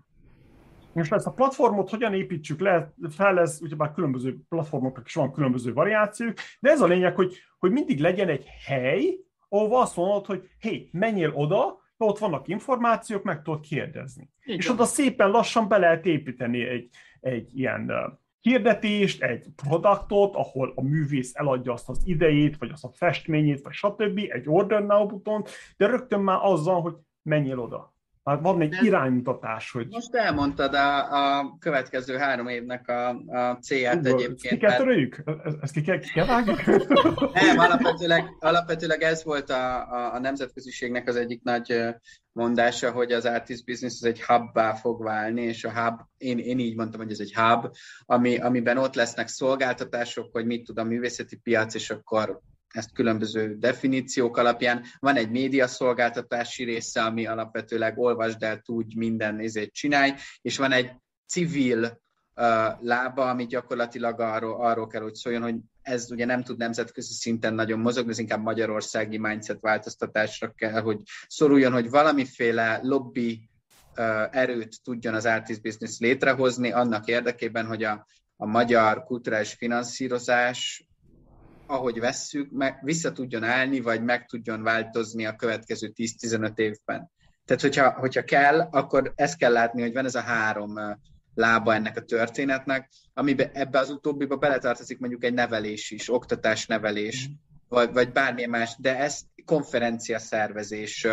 Most 0.94 1.14
ezt 1.14 1.28
a 1.28 1.32
platformot 1.32 1.90
hogyan 1.90 2.14
építsük 2.14 2.60
le, 2.60 2.94
fel 3.10 3.40
ez, 3.40 3.60
ugyebár 3.62 3.92
különböző 3.92 4.38
platformoknak 4.50 5.06
is 5.06 5.14
van 5.14 5.32
különböző 5.32 5.74
variációk, 5.74 6.34
de 6.60 6.70
ez 6.70 6.82
a 6.82 6.88
lényeg, 6.88 7.16
hogy, 7.16 7.36
hogy 7.60 7.72
mindig 7.72 8.00
legyen 8.00 8.30
egy 8.30 8.46
hely, 8.66 9.18
ahol 9.50 9.82
azt 9.82 9.96
mondod, 9.96 10.26
hogy 10.26 10.50
hé, 10.60 10.90
menjél 10.92 11.32
oda, 11.36 11.82
ott 11.98 12.18
vannak 12.18 12.48
információk, 12.48 13.24
meg 13.24 13.42
tudod 13.42 13.60
kérdezni. 13.60 14.30
Igen. 14.44 14.58
És 14.58 14.70
oda 14.70 14.86
szépen 14.86 15.30
lassan 15.30 15.68
be 15.68 15.78
lehet 15.78 16.06
építeni 16.06 16.62
egy, 16.62 16.90
egy 17.20 17.58
ilyen 17.58 17.92
hirdetést, 18.40 19.24
egy 19.24 19.48
produktot, 19.56 20.36
ahol 20.36 20.74
a 20.76 20.82
művész 20.82 21.36
eladja 21.36 21.74
azt 21.74 21.90
az 21.90 22.02
idejét, 22.06 22.58
vagy 22.58 22.70
azt 22.70 22.84
a 22.84 22.92
festményét, 22.92 23.62
vagy 23.62 23.74
stb., 23.74 24.18
egy 24.18 24.44
order 24.46 24.86
now 24.86 25.06
butont, 25.06 25.50
de 25.78 25.88
rögtön 25.88 26.20
már 26.20 26.40
azzal, 26.42 26.82
hogy 26.82 26.96
menjél 27.22 27.60
oda. 27.60 27.93
Hát 28.24 28.42
van 28.42 28.62
egy 28.62 28.78
iránymutatás, 28.82 29.72
hogy... 29.72 29.88
Most 29.90 30.16
elmondtad 30.16 30.74
a, 30.74 31.40
a 31.40 31.58
következő 31.60 32.18
három 32.18 32.48
évnek 32.48 32.88
a, 32.88 33.10
a 33.10 33.58
célját 33.62 34.06
egyébként. 34.06 34.54
Ki 34.54 34.58
kell 34.58 34.78
töröljük? 34.78 35.24
Ezt 35.62 35.74
ki 35.74 35.82
kell, 35.82 36.00
ki 36.00 36.10
kell 36.14 36.26
vágni? 36.26 36.54
Nem, 37.34 37.58
alapvetőleg, 37.58 38.24
alapvetőleg 38.40 39.02
ez 39.02 39.24
volt 39.24 39.50
a, 39.50 39.92
a, 39.92 40.14
a 40.14 40.20
nemzetköziségnek 40.20 41.08
az 41.08 41.16
egyik 41.16 41.44
nagy 41.44 41.96
mondása, 42.32 42.92
hogy 42.92 43.12
az 43.12 43.26
artist 43.26 43.66
business 43.66 43.94
az 43.94 44.04
egy 44.04 44.22
hubbá 44.22 44.74
fog 44.74 45.04
válni, 45.04 45.42
és 45.42 45.64
a 45.64 45.72
hub, 45.72 46.00
én, 46.18 46.38
én 46.38 46.60
így 46.60 46.76
mondtam, 46.76 47.02
hogy 47.02 47.12
ez 47.12 47.20
egy 47.20 47.34
hub, 47.34 47.66
ami, 48.06 48.38
amiben 48.38 48.78
ott 48.78 48.96
lesznek 48.96 49.28
szolgáltatások, 49.28 50.32
hogy 50.32 50.46
mit 50.46 50.66
tud 50.66 50.78
a 50.78 50.84
művészeti 50.84 51.36
piac, 51.36 51.74
és 51.74 51.90
akkor 51.90 52.42
ezt 52.74 52.94
különböző 52.94 53.56
definíciók 53.58 54.38
alapján. 54.38 54.84
Van 55.00 55.16
egy 55.16 55.30
médiaszolgáltatási 55.30 56.64
része, 56.64 57.04
ami 57.04 57.26
alapvetőleg 57.26 57.98
olvasd 57.98 58.44
el, 58.44 58.60
tudj, 58.60 58.96
minden 58.98 59.36
nézét 59.36 59.74
csinálj, 59.74 60.14
és 60.42 60.58
van 60.58 60.72
egy 60.72 60.92
civil 61.28 62.02
lába, 62.80 63.30
ami 63.30 63.46
gyakorlatilag 63.46 64.20
arról, 64.20 64.66
arról 64.66 64.88
kell, 64.88 65.02
hogy 65.02 65.14
szóljon, 65.14 65.42
hogy 65.42 65.56
ez 65.82 66.12
ugye 66.12 66.26
nem 66.26 66.44
tud 66.44 66.58
nemzetközi 66.58 67.14
szinten 67.14 67.54
nagyon 67.54 67.80
mozogni, 67.80 68.12
ez 68.12 68.20
inkább 68.20 68.42
magyarországi 68.42 69.18
mindset 69.18 69.60
változtatásra 69.62 70.52
kell, 70.52 70.82
hogy 70.82 71.02
szoruljon, 71.28 71.72
hogy 71.72 71.90
valamiféle 71.90 72.80
lobby 72.82 73.50
erőt 74.32 74.84
tudjon 74.84 75.14
az 75.14 75.26
artist 75.26 75.62
business 75.62 76.00
létrehozni 76.00 76.72
annak 76.72 77.08
érdekében, 77.08 77.66
hogy 77.66 77.84
a, 77.84 78.08
a 78.36 78.46
magyar 78.46 79.04
kulturális 79.04 79.54
finanszírozás 79.54 80.88
ahogy 81.68 82.00
vesszük, 82.00 82.52
meg 82.52 82.80
vissza 82.82 83.12
tudjon 83.12 83.44
állni, 83.44 83.80
vagy 83.80 84.04
meg 84.04 84.26
tudjon 84.26 84.64
változni 84.64 85.26
a 85.26 85.36
következő 85.36 85.92
10-15 85.96 86.58
évben. 86.58 87.12
Tehát, 87.46 87.62
hogyha, 87.62 87.92
hogyha 87.92 88.24
kell, 88.24 88.60
akkor 88.60 89.14
ezt 89.16 89.38
kell 89.38 89.52
látni, 89.52 89.82
hogy 89.82 89.94
van 89.94 90.06
ez 90.06 90.16
a 90.16 90.22
három 90.22 90.74
lába 91.34 91.74
ennek 91.74 91.98
a 91.98 92.04
történetnek, 92.04 92.90
amiben 93.14 93.50
ebbe 93.54 93.80
az 93.80 93.90
utóbbiba 93.90 94.38
beletartozik 94.38 95.00
mondjuk 95.00 95.24
egy 95.24 95.34
nevelés 95.34 95.92
is, 95.92 96.14
oktatás 96.14 96.66
nevelés, 96.66 97.28
mm. 97.30 97.32
vagy, 97.68 97.94
vagy 97.94 98.12
bármilyen 98.12 98.50
más, 98.50 98.76
de 98.80 98.98
ez 98.98 99.20
konferencia 99.46 100.20
szervezés, 100.20 101.08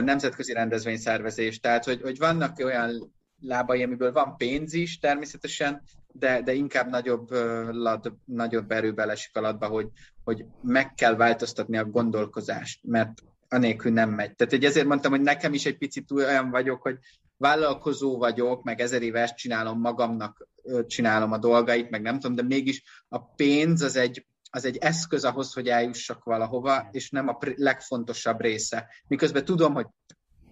nemzetközi 0.00 0.52
rendezvényszervezés, 0.52 1.60
tehát 1.60 1.84
hogy, 1.84 2.00
hogy 2.02 2.18
vannak 2.18 2.58
olyan 2.58 3.14
lábai, 3.40 3.82
amiből 3.82 4.12
van 4.12 4.36
pénz 4.36 4.72
is 4.72 4.98
természetesen, 4.98 5.82
de, 6.18 6.42
de 6.42 6.52
inkább 6.52 6.90
nagyobb, 6.90 7.30
lad, 7.70 8.12
nagyobb 8.24 8.70
erő 8.70 8.92
belesik 8.92 9.36
alatba, 9.36 9.66
hogy, 9.66 9.88
hogy 10.24 10.44
meg 10.62 10.94
kell 10.94 11.16
változtatni 11.16 11.76
a 11.76 11.84
gondolkozást, 11.84 12.80
mert 12.82 13.22
anélkül 13.48 13.92
nem 13.92 14.10
megy. 14.10 14.34
Tehát 14.34 14.52
hogy 14.52 14.64
ezért 14.64 14.86
mondtam, 14.86 15.10
hogy 15.10 15.20
nekem 15.20 15.54
is 15.54 15.66
egy 15.66 15.78
picit 15.78 16.10
olyan 16.10 16.50
vagyok, 16.50 16.82
hogy 16.82 16.98
vállalkozó 17.36 18.18
vagyok, 18.18 18.62
meg 18.62 18.80
ezer 18.80 19.02
éves 19.02 19.34
csinálom 19.34 19.80
magamnak, 19.80 20.48
csinálom 20.86 21.32
a 21.32 21.38
dolgait, 21.38 21.90
meg 21.90 22.02
nem 22.02 22.18
tudom, 22.18 22.36
de 22.36 22.42
mégis 22.42 22.82
a 23.08 23.18
pénz 23.18 23.82
az 23.82 23.96
egy, 23.96 24.26
az 24.50 24.64
egy 24.64 24.76
eszköz 24.76 25.24
ahhoz, 25.24 25.52
hogy 25.52 25.68
eljussak 25.68 26.24
valahova, 26.24 26.88
és 26.90 27.10
nem 27.10 27.28
a 27.28 27.38
legfontosabb 27.40 28.40
része. 28.40 28.88
Miközben 29.08 29.44
tudom, 29.44 29.74
hogy 29.74 29.86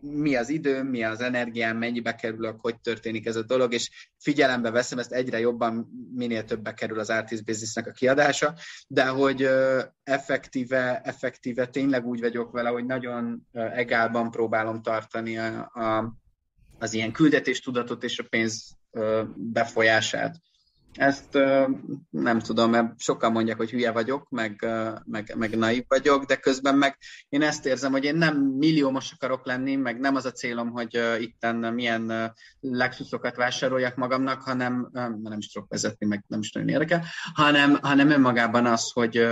mi 0.04 0.36
az 0.36 0.48
időm, 0.48 0.86
mi 0.86 1.04
az 1.04 1.20
energiám, 1.20 1.76
mennyibe 1.76 2.14
kerülök, 2.14 2.60
hogy 2.60 2.80
történik 2.80 3.26
ez 3.26 3.36
a 3.36 3.42
dolog, 3.42 3.72
és 3.72 4.10
figyelembe 4.18 4.70
veszem 4.70 4.98
ezt 4.98 5.12
egyre 5.12 5.38
jobban, 5.38 5.88
minél 6.14 6.44
többbe 6.44 6.74
kerül 6.74 6.98
az 6.98 7.10
artist 7.10 7.44
businessnek 7.44 7.86
a 7.86 7.90
kiadása, 7.92 8.54
de 8.88 9.06
hogy 9.06 9.48
effektíve, 10.02 11.00
effektíve 11.00 11.66
tényleg 11.66 12.06
úgy 12.06 12.20
vagyok 12.20 12.52
vele, 12.52 12.68
hogy 12.68 12.84
nagyon 12.84 13.46
egálban 13.52 14.30
próbálom 14.30 14.82
tartani 14.82 15.38
a, 15.38 15.70
a, 15.72 16.14
az 16.78 16.94
ilyen 16.94 17.12
küldetéstudatot 17.12 18.04
és 18.04 18.18
a 18.18 18.26
pénz 18.28 18.76
befolyását. 19.36 20.36
Ezt 20.94 21.38
nem 22.10 22.38
tudom, 22.38 22.70
mert 22.70 23.00
sokan 23.00 23.32
mondják, 23.32 23.56
hogy 23.56 23.70
hülye 23.70 23.90
vagyok, 23.90 24.28
meg, 24.30 24.66
meg, 25.04 25.34
meg 25.36 25.56
naív 25.56 25.84
vagyok, 25.88 26.24
de 26.24 26.36
közben 26.36 26.74
meg 26.74 26.98
én 27.28 27.42
ezt 27.42 27.66
érzem, 27.66 27.92
hogy 27.92 28.04
én 28.04 28.16
nem 28.16 28.36
milliómos 28.36 29.12
akarok 29.12 29.46
lenni, 29.46 29.76
meg 29.76 30.00
nem 30.00 30.14
az 30.14 30.24
a 30.24 30.32
célom, 30.32 30.70
hogy 30.70 31.00
itten 31.18 31.56
milyen 31.56 32.34
Lexusokat 32.60 33.36
vásároljak 33.36 33.96
magamnak, 33.96 34.42
hanem 34.42 34.88
nem 35.22 35.38
is 35.38 35.52
tudok 35.52 35.70
vezetni, 35.70 36.06
meg 36.06 36.24
nem 36.26 36.40
is 36.40 36.52
nagyon 36.52 36.68
érdekel, 36.68 37.04
hanem, 37.34 37.78
hanem 37.82 38.10
önmagában 38.10 38.66
az, 38.66 38.90
hogy 38.92 39.26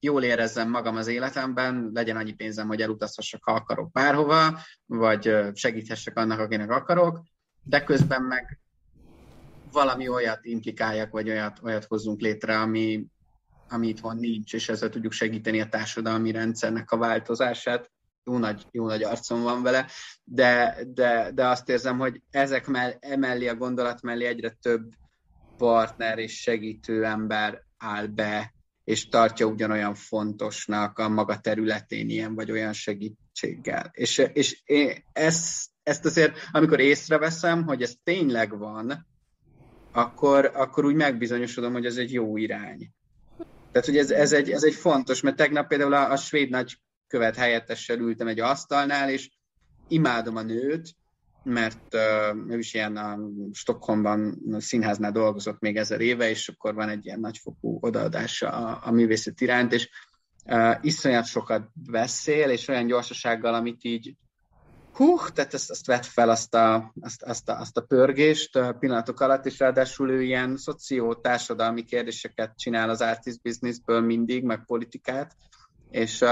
jól 0.00 0.22
érezzem 0.22 0.70
magam 0.70 0.96
az 0.96 1.06
életemben, 1.06 1.90
legyen 1.94 2.16
annyi 2.16 2.32
pénzem, 2.32 2.66
hogy 2.66 2.80
elutazhassak, 2.80 3.44
ha 3.44 3.52
akarok 3.52 3.92
bárhova, 3.92 4.58
vagy 4.86 5.36
segíthessek 5.54 6.18
annak, 6.18 6.38
akinek 6.38 6.70
akarok, 6.70 7.22
de 7.62 7.84
közben 7.84 8.22
meg 8.22 8.60
valami 9.72 10.08
olyat 10.08 10.44
implikáljak, 10.44 11.10
vagy 11.10 11.28
olyat, 11.28 11.60
olyat 11.62 11.84
hozzunk 11.84 12.20
létre, 12.20 12.60
ami, 12.60 13.06
ami 13.68 13.88
itthon 13.88 14.16
nincs, 14.16 14.54
és 14.54 14.68
ezzel 14.68 14.88
tudjuk 14.88 15.12
segíteni 15.12 15.60
a 15.60 15.68
társadalmi 15.68 16.30
rendszernek 16.30 16.90
a 16.90 16.96
változását. 16.96 17.90
Jó 18.24 18.38
nagy, 18.38 18.66
jó 18.70 18.86
nagy 18.86 19.02
arcom 19.02 19.42
van 19.42 19.62
vele, 19.62 19.86
de, 20.24 20.78
de, 20.94 21.30
de 21.34 21.46
azt 21.46 21.68
érzem, 21.68 21.98
hogy 21.98 22.22
ezek 22.30 22.66
mell, 22.66 22.92
emellé 23.00 23.48
a 23.48 23.54
gondolat 23.54 24.02
mellé 24.02 24.26
egyre 24.26 24.50
több 24.50 24.92
partner 25.56 26.18
és 26.18 26.40
segítő 26.40 27.04
ember 27.04 27.62
áll 27.78 28.06
be, 28.06 28.54
és 28.84 29.08
tartja 29.08 29.46
ugyanolyan 29.46 29.94
fontosnak 29.94 30.98
a 30.98 31.08
maga 31.08 31.40
területén 31.40 32.08
ilyen 32.08 32.34
vagy 32.34 32.50
olyan 32.50 32.72
segítséggel. 32.72 33.90
És, 33.92 34.18
és 34.32 34.62
én 34.64 35.04
ezt, 35.12 35.70
ezt 35.82 36.04
azért, 36.04 36.36
amikor 36.52 36.80
észreveszem, 36.80 37.64
hogy 37.64 37.82
ez 37.82 37.94
tényleg 38.02 38.58
van, 38.58 39.06
akkor, 39.92 40.50
akkor 40.54 40.84
úgy 40.84 40.94
megbizonyosodom, 40.94 41.72
hogy 41.72 41.86
ez 41.86 41.96
egy 41.96 42.12
jó 42.12 42.36
irány. 42.36 42.90
Tehát, 43.72 43.86
hogy 43.86 43.96
ez, 43.96 44.10
ez, 44.10 44.32
egy, 44.32 44.50
ez 44.50 44.62
egy 44.62 44.74
fontos, 44.74 45.20
mert 45.20 45.36
tegnap 45.36 45.68
például 45.68 45.94
a, 45.94 46.10
a 46.10 46.16
svéd 46.16 46.50
nagykövet 46.50 47.36
helyettessel 47.36 47.98
ültem 47.98 48.28
egy 48.28 48.40
asztalnál, 48.40 49.10
és 49.10 49.30
imádom 49.88 50.36
a 50.36 50.42
nőt, 50.42 50.94
mert 51.42 51.94
uh, 51.94 52.52
ő 52.54 52.58
is 52.58 52.74
ilyen 52.74 52.96
a 52.96 53.18
Stockholmban 53.52 54.38
a 54.52 54.60
színháznál 54.60 55.12
dolgozott 55.12 55.60
még 55.60 55.76
ezer 55.76 56.00
éve, 56.00 56.28
és 56.28 56.48
akkor 56.48 56.74
van 56.74 56.88
egy 56.88 57.06
ilyen 57.06 57.20
nagyfokú 57.20 57.78
odaadása 57.80 58.50
a, 58.50 58.80
a 58.82 58.90
művészet 58.90 59.40
iránt, 59.40 59.72
és 59.72 59.88
uh, 60.44 60.76
iszonyat 60.80 61.26
sokat 61.26 61.68
beszél, 61.90 62.50
és 62.50 62.68
olyan 62.68 62.86
gyorsasággal, 62.86 63.54
amit 63.54 63.84
így 63.84 64.14
hú, 65.00 65.18
tehát 65.34 65.54
ezt, 65.54 65.70
ezt 65.70 65.86
vett 65.86 66.04
fel 66.04 66.30
azt 66.30 66.54
a, 66.54 66.92
azt, 67.00 67.22
azt, 67.22 67.48
a, 67.48 67.58
azt 67.58 67.76
a 67.76 67.80
pörgést 67.80 68.56
a 68.56 68.72
pillanatok 68.72 69.20
alatt, 69.20 69.46
és 69.46 69.58
ráadásul 69.58 70.10
ő 70.10 70.22
ilyen 70.22 70.56
szoció-társadalmi 70.56 71.84
kérdéseket 71.84 72.56
csinál 72.56 72.90
az 72.90 73.00
artist 73.00 73.42
businessből 73.42 74.00
mindig, 74.00 74.44
meg 74.44 74.64
politikát, 74.64 75.36
és 75.90 76.20
uh, 76.20 76.30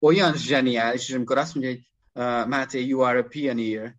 olyan 0.00 0.34
zseniális, 0.34 1.08
és 1.08 1.14
amikor 1.14 1.38
azt 1.38 1.54
mondja, 1.54 1.72
hogy 1.72 1.82
uh, 2.24 2.48
Máté, 2.48 2.86
you 2.86 3.00
are 3.00 3.18
a 3.18 3.22
pioneer, 3.22 3.94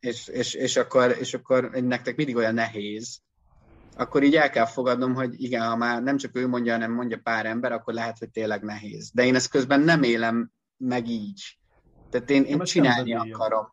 és, 0.00 0.28
és, 0.28 0.54
és, 0.54 0.76
akkor, 0.76 1.16
és 1.18 1.34
akkor 1.34 1.70
nektek 1.70 2.16
mindig 2.16 2.36
olyan 2.36 2.54
nehéz, 2.54 3.20
akkor 3.96 4.22
így 4.22 4.34
el 4.36 4.50
kell 4.50 4.66
fogadnom, 4.66 5.14
hogy 5.14 5.42
igen, 5.42 5.62
ha 5.62 5.76
már 5.76 6.02
nem 6.02 6.16
csak 6.16 6.36
ő 6.36 6.48
mondja, 6.48 6.72
hanem 6.72 6.92
mondja 6.92 7.20
pár 7.22 7.46
ember, 7.46 7.72
akkor 7.72 7.94
lehet, 7.94 8.18
hogy 8.18 8.30
tényleg 8.30 8.62
nehéz. 8.62 9.10
De 9.12 9.24
én 9.24 9.34
ezt 9.34 9.50
közben 9.50 9.80
nem 9.80 10.02
élem 10.02 10.50
meg 10.76 11.08
így. 11.08 11.59
Tehát 12.10 12.30
én, 12.30 12.44
én 12.44 12.58
csinálni 12.58 13.14
akarom. 13.14 13.66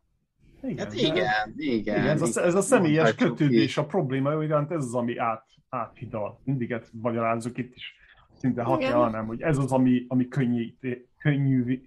Igen, 0.62 0.86
hát 0.86 0.94
igen, 0.94 1.54
igen. 1.56 1.98
igen, 2.00 2.08
ez, 2.08 2.38
a, 2.38 2.42
ez 2.42 2.56
a 2.56 2.62
személyes 2.62 3.16
kötődés, 3.16 3.78
a 3.78 3.86
probléma 3.86 4.44
iránt 4.44 4.72
ez 4.72 4.84
az, 4.84 4.96
ami 4.96 5.18
át, 5.18 5.46
áthidal. 5.70 6.42
Mindig 6.44 6.72
ezt 6.72 6.90
magyarázzuk 6.92 7.58
itt 7.58 7.76
is, 7.76 7.96
szinte 8.38 8.64
hat 8.64 9.12
nem, 9.12 9.26
hogy 9.26 9.42
ez 9.42 9.58
az, 9.58 9.72
ami, 9.72 10.06
ami 10.08 10.28
könnyű, 10.28 10.74
könnyű, 11.18 11.82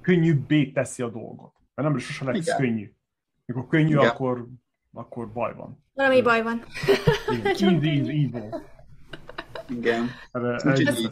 könnyűbbé 0.00 0.70
teszi 0.70 1.02
a 1.02 1.08
dolgot. 1.08 1.52
Mert 1.74 1.88
nem 1.88 1.98
sosem 1.98 2.28
lesz 2.28 2.46
igen. 2.46 2.56
könnyű. 2.56 2.92
Mikor 3.44 3.66
könnyű, 3.66 3.88
igen. 3.88 4.08
akkor, 4.08 4.46
akkor 4.92 5.32
baj 5.32 5.54
van. 5.54 5.84
Valami 5.94 6.22
baj 6.22 6.42
van. 6.42 6.62
Igen, 7.30 7.46
easy 7.46 7.88
is 7.88 8.08
evil. 8.08 8.62
Igen. 9.68 10.08
Erre, 10.32 10.56
erre 10.56 11.10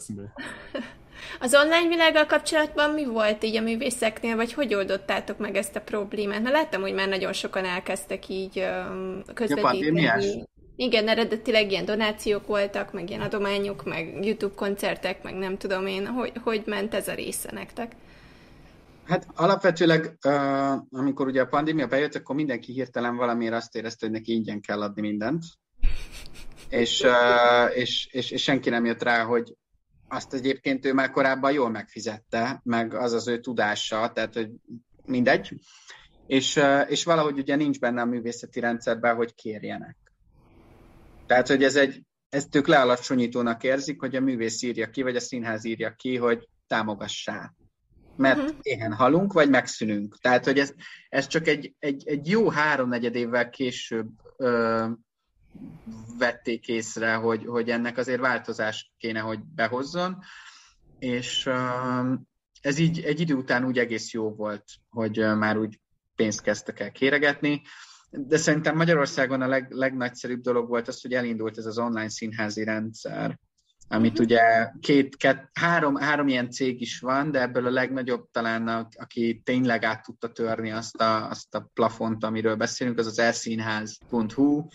az 1.40 1.54
online 1.54 1.88
világgal 1.88 2.26
kapcsolatban 2.26 2.90
mi 2.90 3.04
volt 3.04 3.44
így 3.44 3.56
a 3.56 3.60
művészeknél, 3.60 4.36
vagy 4.36 4.52
hogy 4.52 4.74
oldottátok 4.74 5.38
meg 5.38 5.56
ezt 5.56 5.76
a 5.76 5.80
problémát? 5.80 6.42
Na 6.42 6.50
láttam, 6.50 6.80
hogy 6.80 6.94
már 6.94 7.08
nagyon 7.08 7.32
sokan 7.32 7.64
elkezdtek 7.64 8.28
így 8.28 8.66
közvetíteni. 9.34 10.48
Igen, 10.76 11.08
eredetileg 11.08 11.70
ilyen 11.70 11.84
donációk 11.84 12.46
voltak, 12.46 12.92
meg 12.92 13.08
ilyen 13.08 13.20
adományok, 13.20 13.84
meg 13.84 14.24
YouTube 14.24 14.54
koncertek, 14.54 15.22
meg 15.22 15.34
nem 15.34 15.56
tudom 15.56 15.86
én, 15.86 16.06
hogy, 16.06 16.32
hogy 16.42 16.62
ment 16.66 16.94
ez 16.94 17.08
a 17.08 17.14
része 17.14 17.50
nektek? 17.52 17.92
Hát 19.04 19.26
alapvetőleg, 19.34 20.18
amikor 20.90 21.26
ugye 21.26 21.40
a 21.40 21.46
pandémia 21.46 21.86
bejött, 21.86 22.14
akkor 22.14 22.34
mindenki 22.34 22.72
hirtelen 22.72 23.16
valamiért 23.16 23.54
azt 23.54 23.74
érezte, 23.76 24.06
hogy 24.06 24.14
neki 24.14 24.32
ingyen 24.32 24.60
kell 24.60 24.82
adni 24.82 25.00
mindent. 25.00 25.44
És, 26.68 27.06
és, 27.74 28.08
és, 28.10 28.30
és 28.30 28.42
senki 28.42 28.70
nem 28.70 28.84
jött 28.84 29.02
rá, 29.02 29.24
hogy 29.24 29.54
azt 30.12 30.34
egyébként 30.34 30.86
ő 30.86 30.92
már 30.92 31.10
korábban 31.10 31.52
jól 31.52 31.70
megfizette, 31.70 32.60
meg 32.64 32.94
az 32.94 33.12
az 33.12 33.28
ő 33.28 33.40
tudása, 33.40 34.12
tehát 34.12 34.34
hogy 34.34 34.50
mindegy. 35.04 35.52
És, 36.26 36.60
és 36.88 37.04
valahogy 37.04 37.38
ugye 37.38 37.56
nincs 37.56 37.78
benne 37.78 38.00
a 38.00 38.04
művészeti 38.04 38.60
rendszerben, 38.60 39.14
hogy 39.14 39.34
kérjenek. 39.34 39.96
Tehát, 41.26 41.48
hogy 41.48 41.62
ez 41.62 41.76
egy, 41.76 42.02
ezt 42.28 42.54
ők 42.54 42.66
lealacsonyítónak 42.66 43.64
érzik, 43.64 44.00
hogy 44.00 44.16
a 44.16 44.20
művész 44.20 44.62
írja 44.62 44.90
ki, 44.90 45.02
vagy 45.02 45.16
a 45.16 45.20
színház 45.20 45.64
írja 45.64 45.94
ki, 45.94 46.16
hogy 46.16 46.48
támogassák. 46.66 47.52
Mert 48.16 48.38
uh-huh. 48.38 48.56
éhen 48.62 48.92
halunk, 48.92 49.32
vagy 49.32 49.50
megszűnünk. 49.50 50.18
Tehát, 50.20 50.44
hogy 50.44 50.58
ez, 50.58 50.72
ez 51.08 51.26
csak 51.26 51.46
egy, 51.46 51.74
egy, 51.78 52.08
egy 52.08 52.28
jó 52.28 52.48
háromnegyed 52.48 53.14
évvel 53.14 53.50
később 53.50 54.08
ö, 54.36 54.86
vették 56.18 56.68
észre, 56.68 57.14
hogy, 57.14 57.44
hogy 57.46 57.70
ennek 57.70 57.96
azért 57.96 58.20
változás 58.20 58.92
kéne, 58.98 59.20
hogy 59.20 59.40
behozzon, 59.54 60.18
és 60.98 61.50
ez 62.60 62.78
így 62.78 63.00
egy 63.00 63.20
idő 63.20 63.34
után 63.34 63.64
úgy 63.64 63.78
egész 63.78 64.12
jó 64.12 64.34
volt, 64.34 64.64
hogy 64.88 65.16
már 65.18 65.56
úgy 65.56 65.80
pénzt 66.14 66.42
kezdtek 66.42 66.80
el 66.80 66.92
kéregetni, 66.92 67.62
de 68.10 68.36
szerintem 68.36 68.76
Magyarországon 68.76 69.42
a 69.42 69.46
leg, 69.46 69.70
legnagyszerűbb 69.70 70.40
dolog 70.40 70.68
volt 70.68 70.88
az, 70.88 71.00
hogy 71.02 71.12
elindult 71.12 71.58
ez 71.58 71.66
az 71.66 71.78
online 71.78 72.08
színházi 72.08 72.64
rendszer, 72.64 73.38
amit 73.88 74.12
mm-hmm. 74.12 74.22
ugye 74.22 74.70
két, 74.80 75.16
két, 75.16 75.50
három, 75.52 75.96
három 75.96 76.28
ilyen 76.28 76.50
cég 76.50 76.80
is 76.80 77.00
van, 77.00 77.30
de 77.30 77.40
ebből 77.40 77.66
a 77.66 77.70
legnagyobb 77.70 78.28
talán, 78.30 78.88
aki 78.96 79.40
tényleg 79.44 79.84
át 79.84 80.02
tudta 80.02 80.32
törni 80.32 80.70
azt 80.70 81.00
a, 81.00 81.28
azt 81.28 81.54
a 81.54 81.70
plafont, 81.74 82.24
amiről 82.24 82.56
beszélünk, 82.56 82.98
az 82.98 83.06
az 83.06 83.18
elszínház.hu, 83.18 84.66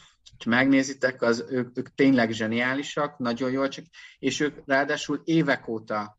ha 0.44 0.50
megnézitek, 0.50 1.22
az, 1.22 1.46
ők, 1.50 1.78
ők 1.78 1.96
tényleg 1.96 2.32
zseniálisak, 2.32 3.18
nagyon 3.18 3.52
jól 3.52 3.68
csak, 3.68 3.86
és 4.20 4.40
ők 4.40 4.58
ráadásul 4.66 5.22
évek 5.24 5.68
óta 5.68 6.18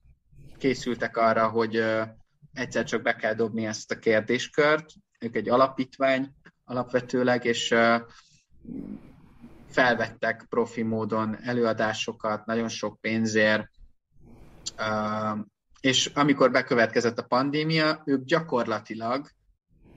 készültek 0.59 1.16
arra, 1.16 1.48
hogy 1.48 1.78
uh, 1.78 2.02
egyszer 2.52 2.84
csak 2.84 3.02
be 3.02 3.16
kell 3.16 3.34
dobni 3.34 3.66
ezt 3.66 3.90
a 3.90 3.98
kérdéskört. 3.98 4.93
Ők 5.18 5.36
egy 5.36 5.48
alapítvány 5.48 6.34
alapvetőleg, 6.64 7.44
és, 7.44 7.74
felvettek 9.68 10.47
profi 10.48 10.82
módon 10.82 11.36
előadásokat, 11.43 12.47
nagyon 12.47 12.68
sok 12.68 13.01
pénzért, 13.01 13.70
és 15.80 16.06
amikor 16.14 16.51
bekövetkezett 16.51 17.18
a 17.18 17.26
pandémia, 17.26 18.02
ők 18.05 18.24
gyakorlatilag 18.24 19.28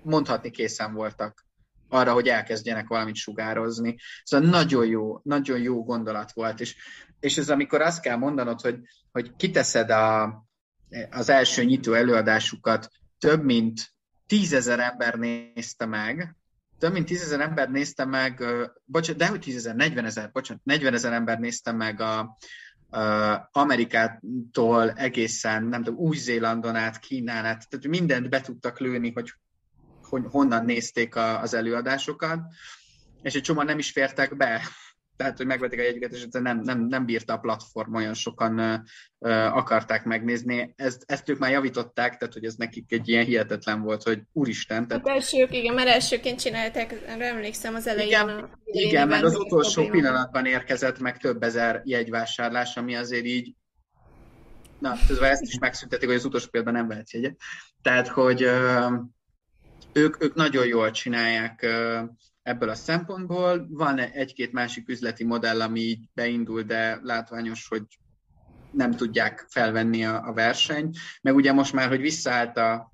mondhatni 0.03 0.51
készen 0.51 0.93
voltak 0.93 1.45
arra, 1.89 2.13
hogy 2.13 2.27
elkezdjenek 2.27 2.87
valamit 2.87 3.15
sugározni. 3.15 3.95
Szóval 4.23 4.49
nagyon 4.49 4.85
jó, 4.85 5.19
nagyon 5.23 5.59
jó 5.59 5.83
gondolat 5.83 6.31
volt, 6.31 6.59
és, 6.59 6.75
és 7.19 7.37
ez 7.37 7.49
amikor 7.49 7.81
azt 7.81 8.01
kell 8.01 8.15
mondanod, 8.15 8.61
hogy, 8.61 8.79
hogy 9.11 9.35
kiteszed 9.35 9.89
a, 9.89 10.23
az 11.09 11.29
első 11.29 11.63
nyitó 11.63 11.93
előadásukat, 11.93 12.89
több 13.19 13.43
mint 13.43 13.93
tízezer 14.27 14.79
ember 14.79 15.15
nézte 15.15 15.85
meg, 15.85 16.35
több 16.79 16.91
mint 16.93 17.05
tízezer 17.05 17.39
ember 17.39 17.69
nézte 17.69 18.05
meg, 18.05 18.43
bocsánat, 18.85 19.21
de 19.21 19.27
hogy 19.27 19.39
tízezer, 19.39 19.75
40 19.75 20.05
ezer, 20.05 20.31
bocsánat, 20.31 20.63
40 20.63 20.93
ezer 20.93 21.13
ember 21.13 21.39
nézte 21.39 21.71
meg 21.71 22.01
a, 22.01 22.37
Amerikától 23.51 24.91
egészen, 24.91 25.63
nem 25.63 25.83
tudom, 25.83 25.99
Új-Zélandon 25.99 26.75
át, 26.75 26.99
Kínán 26.99 27.45
át, 27.45 27.69
tehát 27.69 27.87
mindent 27.87 28.29
be 28.29 28.41
tudtak 28.41 28.79
lőni, 28.79 29.11
hogy, 29.11 29.33
hogy 30.09 30.23
honnan 30.29 30.65
nézték 30.65 31.15
a, 31.15 31.41
az 31.41 31.53
előadásokat, 31.53 32.39
és 33.21 33.33
egy 33.33 33.41
csomó 33.41 33.61
nem 33.61 33.77
is 33.77 33.91
fértek 33.91 34.37
be 34.37 34.61
tehát, 35.19 35.37
hogy 35.37 35.45
megvették 35.45 35.79
a 35.79 35.83
jegyüket, 35.83 36.13
és 36.13 36.25
nem, 36.31 36.59
nem, 36.59 36.79
nem 36.79 37.05
bírta 37.05 37.33
a 37.33 37.37
platform, 37.37 37.95
olyan 37.95 38.13
sokan 38.13 38.59
uh, 39.19 39.57
akarták 39.57 40.03
megnézni. 40.03 40.73
Ezt, 40.75 41.03
ezt 41.05 41.29
ők 41.29 41.37
már 41.37 41.51
javították, 41.51 42.17
tehát, 42.17 42.33
hogy 42.33 42.45
ez 42.45 42.55
nekik 42.55 42.91
egy 42.91 43.09
ilyen 43.09 43.25
hihetetlen 43.25 43.81
volt, 43.81 44.03
hogy 44.03 44.21
úristen. 44.33 44.87
Tehát... 44.87 45.07
Hát 45.07 45.15
elsők, 45.15 45.53
igen, 45.53 45.73
mert 45.73 45.87
elsőként 45.87 46.39
csinálták, 46.39 47.01
emlékszem 47.19 47.75
az 47.75 47.87
elején. 47.87 48.09
Igen, 48.09 48.29
a, 48.29 48.49
igen 48.65 49.07
meg 49.07 49.23
az 49.23 49.35
utolsó 49.35 49.87
pillanatban 49.87 50.45
érkezett 50.45 50.99
meg 50.99 51.17
több 51.17 51.43
ezer 51.43 51.81
jegyvásárlás, 51.83 52.77
ami 52.77 52.95
azért 52.95 53.25
így 53.25 53.53
na, 54.79 54.95
közben 55.07 55.31
ezt 55.31 55.41
is 55.41 55.59
megszüntetik, 55.59 56.07
hogy 56.07 56.17
az 56.17 56.25
utolsó 56.25 56.47
pillanatban 56.49 56.81
nem 56.81 56.91
vehetsz 56.91 57.13
jegyet. 57.13 57.37
Tehát, 57.81 58.07
hogy 58.07 58.49
ők, 59.93 60.23
ők 60.23 60.35
nagyon 60.35 60.65
jól 60.65 60.91
csinálják 60.91 61.65
ebből 62.41 62.69
a 62.69 62.75
szempontból. 62.75 63.67
Van 63.69 63.99
egy-két 63.99 64.51
másik 64.51 64.89
üzleti 64.89 65.23
modell, 65.23 65.61
ami 65.61 65.79
így 65.79 66.09
beindul, 66.13 66.61
de 66.61 66.99
látványos, 67.03 67.67
hogy 67.67 67.83
nem 68.71 68.91
tudják 68.91 69.45
felvenni 69.49 70.05
a, 70.05 70.27
a 70.27 70.33
versenyt. 70.33 70.97
Meg 71.21 71.35
ugye 71.35 71.51
most 71.51 71.73
már, 71.73 71.87
hogy 71.87 72.01
visszaállt 72.01 72.57
a 72.57 72.91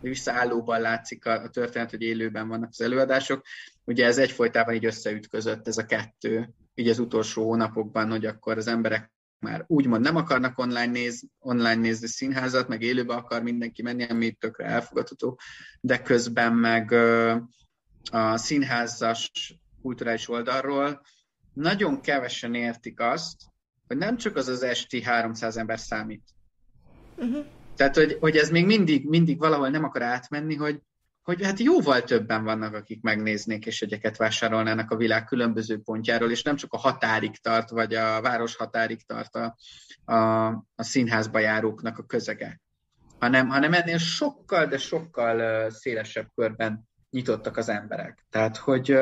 visszaállóban 0.00 0.80
látszik 0.80 1.26
a, 1.26 1.42
a 1.42 1.48
történet, 1.48 1.90
hogy 1.90 2.02
élőben 2.02 2.48
vannak 2.48 2.68
az 2.70 2.80
előadások. 2.80 3.42
Ugye 3.84 4.06
ez 4.06 4.18
egyfolytában 4.18 4.74
így 4.74 4.84
összeütközött 4.84 5.68
ez 5.68 5.78
a 5.78 5.86
kettő, 5.86 6.54
így 6.74 6.88
az 6.88 6.98
utolsó 6.98 7.44
hónapokban, 7.44 8.10
hogy 8.10 8.26
akkor 8.26 8.56
az 8.56 8.66
emberek 8.66 9.10
már 9.38 9.64
úgymond 9.66 10.02
nem 10.02 10.16
akarnak 10.16 10.58
online, 10.58 10.86
néz, 10.86 11.24
online 11.38 11.74
nézni 11.74 12.06
színházat, 12.06 12.68
meg 12.68 12.82
élőbe 12.82 13.14
akar 13.14 13.42
mindenki 13.42 13.82
menni, 13.82 14.04
ami 14.04 14.32
tökre 14.32 14.64
elfogadható, 14.64 15.38
de 15.80 16.02
közben 16.02 16.52
meg 16.52 16.92
a 18.10 18.36
színházas 18.36 19.30
kulturális 19.82 20.28
oldalról 20.28 21.00
nagyon 21.52 22.00
kevesen 22.00 22.54
értik 22.54 23.00
azt, 23.00 23.42
hogy 23.86 23.96
nem 23.96 24.16
csak 24.16 24.36
az 24.36 24.48
az 24.48 24.62
esti 24.62 25.02
300 25.02 25.56
ember 25.56 25.78
számít. 25.78 26.22
Uh-huh. 27.16 27.44
Tehát, 27.76 27.96
hogy, 27.96 28.16
hogy 28.20 28.36
ez 28.36 28.50
még 28.50 28.66
mindig, 28.66 29.08
mindig 29.08 29.38
valahol 29.38 29.68
nem 29.68 29.84
akar 29.84 30.02
átmenni, 30.02 30.54
hogy, 30.54 30.80
hogy 31.26 31.44
hát 31.44 31.58
jóval 31.58 32.02
többen 32.02 32.44
vannak, 32.44 32.74
akik 32.74 33.02
megnéznék 33.02 33.66
és 33.66 33.82
egyeket 33.82 34.16
vásárolnának 34.16 34.90
a 34.90 34.96
világ 34.96 35.24
különböző 35.24 35.80
pontjáról, 35.80 36.30
és 36.30 36.42
nem 36.42 36.56
csak 36.56 36.72
a 36.72 36.78
határig 36.78 37.40
tart, 37.40 37.70
vagy 37.70 37.94
a 37.94 38.20
város 38.20 38.56
határig 38.56 39.06
tart 39.06 39.34
a, 39.34 39.56
a, 40.14 40.46
a 40.74 40.82
színházba 40.82 41.38
járóknak 41.38 41.98
a 41.98 42.04
közege, 42.04 42.60
hanem, 43.18 43.48
hanem 43.48 43.72
ennél 43.72 43.98
sokkal, 43.98 44.66
de 44.66 44.78
sokkal 44.78 45.70
szélesebb 45.70 46.28
körben 46.34 46.88
nyitottak 47.10 47.56
az 47.56 47.68
emberek. 47.68 48.26
Tehát, 48.30 48.56
hogy 48.56 48.98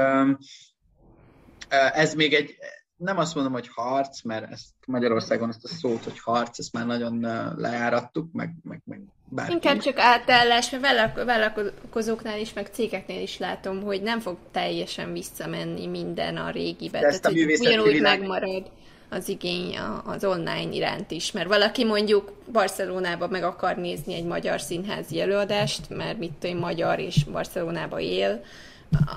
ez 1.92 2.14
még 2.14 2.34
egy, 2.34 2.56
nem 2.96 3.18
azt 3.18 3.34
mondom, 3.34 3.52
hogy 3.52 3.68
harc, 3.74 4.22
mert 4.22 4.50
ezt 4.52 4.70
Magyarországon 4.86 5.48
ezt 5.48 5.64
a 5.64 5.68
szót, 5.68 6.04
hogy 6.04 6.20
harc, 6.20 6.58
ezt 6.58 6.72
már 6.72 6.86
nagyon 6.86 7.20
lejárattuk, 7.56 8.32
meg, 8.32 8.54
meg, 8.62 8.82
meg 8.84 9.00
bárki. 9.28 9.52
Inkább 9.52 9.78
csak 9.78 9.98
átállás, 9.98 10.70
mert 10.70 11.24
vállalkozóknál 11.24 12.38
is, 12.38 12.52
meg 12.52 12.68
cégeknél 12.72 13.22
is 13.22 13.38
látom, 13.38 13.82
hogy 13.82 14.02
nem 14.02 14.20
fog 14.20 14.36
teljesen 14.50 15.12
visszamenni 15.12 15.86
minden 15.86 16.36
a 16.36 16.50
régibe. 16.50 17.00
De 17.00 17.06
ezt 17.06 17.24
a 17.24 17.30
Tehát, 17.30 17.58
ugyanúgy 17.58 17.92
világ... 17.92 18.18
megmarad 18.18 18.70
az 19.08 19.28
igény 19.28 19.78
az 20.04 20.24
online 20.24 20.72
iránt 20.72 21.10
is, 21.10 21.32
mert 21.32 21.48
valaki 21.48 21.84
mondjuk 21.84 22.32
Barcelonába 22.52 23.28
meg 23.28 23.42
akar 23.42 23.76
nézni 23.76 24.14
egy 24.14 24.24
magyar 24.24 24.60
színházi 24.60 25.20
előadást, 25.20 25.88
mert 25.88 26.18
mit 26.18 26.32
tudom, 26.32 26.58
magyar 26.58 26.98
és 26.98 27.24
Barcelonába 27.24 28.00
él, 28.00 28.44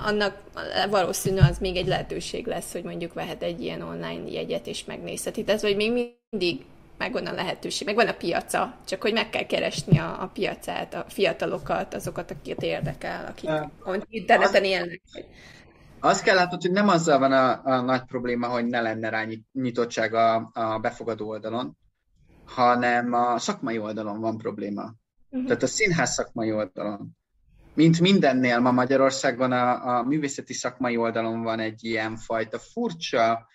annak 0.04 0.40
valószínű 0.90 1.38
az 1.38 1.58
még 1.58 1.76
egy 1.76 1.86
lehetőség 1.86 2.46
lesz, 2.46 2.72
hogy 2.72 2.82
mondjuk 2.82 3.12
vehet 3.12 3.42
egy 3.42 3.62
ilyen 3.62 3.82
online 3.82 4.30
jegyet 4.30 4.66
és 4.66 4.84
megnézheti. 4.84 5.44
Tehát, 5.44 5.60
hogy 5.60 5.76
még 5.76 6.18
mindig 6.30 6.64
megvan 6.98 7.26
a 7.26 7.32
lehetőség, 7.32 7.86
megvan 7.86 8.06
a 8.06 8.12
piaca, 8.12 8.76
csak 8.84 9.02
hogy 9.02 9.12
meg 9.12 9.30
kell 9.30 9.46
keresni 9.46 9.98
a, 9.98 10.22
a 10.22 10.26
piacát, 10.26 10.94
a 10.94 11.04
fiatalokat, 11.08 11.94
azokat, 11.94 12.30
akiket 12.30 12.62
érdekel, 12.62 13.26
akik 13.26 13.50
uh, 13.84 13.96
interneten 14.08 14.64
élnek. 14.64 15.00
Azt 16.00 16.22
kell 16.22 16.34
látnod, 16.34 16.62
hogy 16.62 16.70
nem 16.70 16.88
azzal 16.88 17.18
van 17.18 17.32
a, 17.32 17.60
a 17.64 17.80
nagy 17.80 18.02
probléma, 18.02 18.46
hogy 18.46 18.66
ne 18.66 18.80
lenne 18.80 19.08
rá 19.08 19.24
nyitottság 19.52 20.14
a, 20.14 20.50
a 20.52 20.78
befogadó 20.78 21.28
oldalon, 21.28 21.76
hanem 22.44 23.12
a 23.12 23.38
szakmai 23.38 23.78
oldalon 23.78 24.20
van 24.20 24.38
probléma. 24.38 24.94
Uh-huh. 25.30 25.46
Tehát 25.46 25.62
a 25.62 25.66
színház 25.66 26.12
szakmai 26.12 26.52
oldalon. 26.52 27.17
Mint 27.78 28.00
mindennél 28.00 28.58
ma 28.58 28.70
Magyarországon 28.70 29.52
a, 29.52 29.96
a 29.96 30.02
művészeti 30.02 30.52
szakmai 30.52 30.96
oldalon 30.96 31.42
van 31.42 31.60
egy 31.60 31.84
ilyen 31.84 32.16
fajta 32.16 32.58
furcsa 32.58 33.48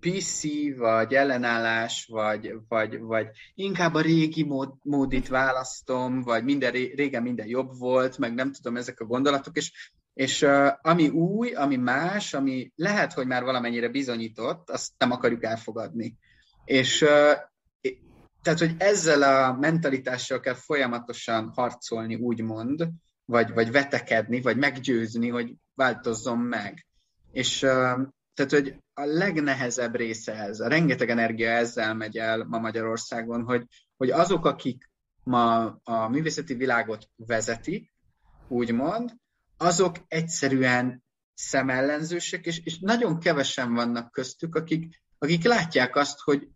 PC, 0.00 0.42
vagy 0.76 1.14
ellenállás, 1.14 2.06
vagy, 2.10 2.54
vagy, 2.68 2.98
vagy 2.98 3.26
inkább 3.54 3.94
a 3.94 4.00
régi 4.00 4.44
mód, 4.44 4.72
módit 4.82 5.28
választom, 5.28 6.22
vagy 6.22 6.44
minden 6.44 6.72
régen 6.72 7.22
minden 7.22 7.46
jobb 7.46 7.78
volt, 7.78 8.18
meg 8.18 8.34
nem 8.34 8.52
tudom, 8.52 8.76
ezek 8.76 9.00
a 9.00 9.04
gondolatok, 9.04 9.56
és 9.56 9.90
és 10.14 10.42
uh, 10.42 10.68
ami 10.82 11.08
új, 11.08 11.52
ami 11.52 11.76
más, 11.76 12.34
ami 12.34 12.72
lehet, 12.74 13.12
hogy 13.12 13.26
már 13.26 13.42
valamennyire 13.42 13.88
bizonyított, 13.88 14.70
azt 14.70 14.90
nem 14.98 15.10
akarjuk 15.10 15.44
elfogadni. 15.44 16.16
És 16.64 17.02
uh, 17.02 17.32
tehát, 18.42 18.58
hogy 18.58 18.74
ezzel 18.78 19.22
a 19.22 19.52
mentalitással 19.58 20.40
kell 20.40 20.54
folyamatosan 20.54 21.52
harcolni, 21.54 22.14
úgymond, 22.14 22.88
vagy, 23.30 23.52
vagy 23.52 23.70
vetekedni, 23.70 24.40
vagy 24.40 24.56
meggyőzni, 24.56 25.28
hogy 25.28 25.54
változzon 25.74 26.38
meg. 26.38 26.86
És 27.32 27.58
tehát, 28.34 28.50
hogy 28.50 28.76
a 28.94 29.04
legnehezebb 29.04 29.96
része 29.96 30.34
ez, 30.34 30.60
a 30.60 30.68
rengeteg 30.68 31.10
energia 31.10 31.50
ezzel 31.50 31.94
megy 31.94 32.16
el 32.16 32.44
ma 32.44 32.58
Magyarországon, 32.58 33.42
hogy, 33.42 33.66
hogy 33.96 34.10
azok, 34.10 34.44
akik 34.44 34.90
ma 35.22 35.64
a 35.82 36.08
művészeti 36.08 36.54
világot 36.54 37.08
vezetik, 37.16 37.92
úgymond, 38.48 39.12
azok 39.56 39.96
egyszerűen 40.08 41.02
szemellenzősek, 41.34 42.46
és, 42.46 42.60
és 42.64 42.78
nagyon 42.78 43.18
kevesen 43.18 43.74
vannak 43.74 44.12
köztük, 44.12 44.54
akik, 44.54 45.02
akik 45.18 45.44
látják 45.44 45.96
azt, 45.96 46.20
hogy 46.20 46.48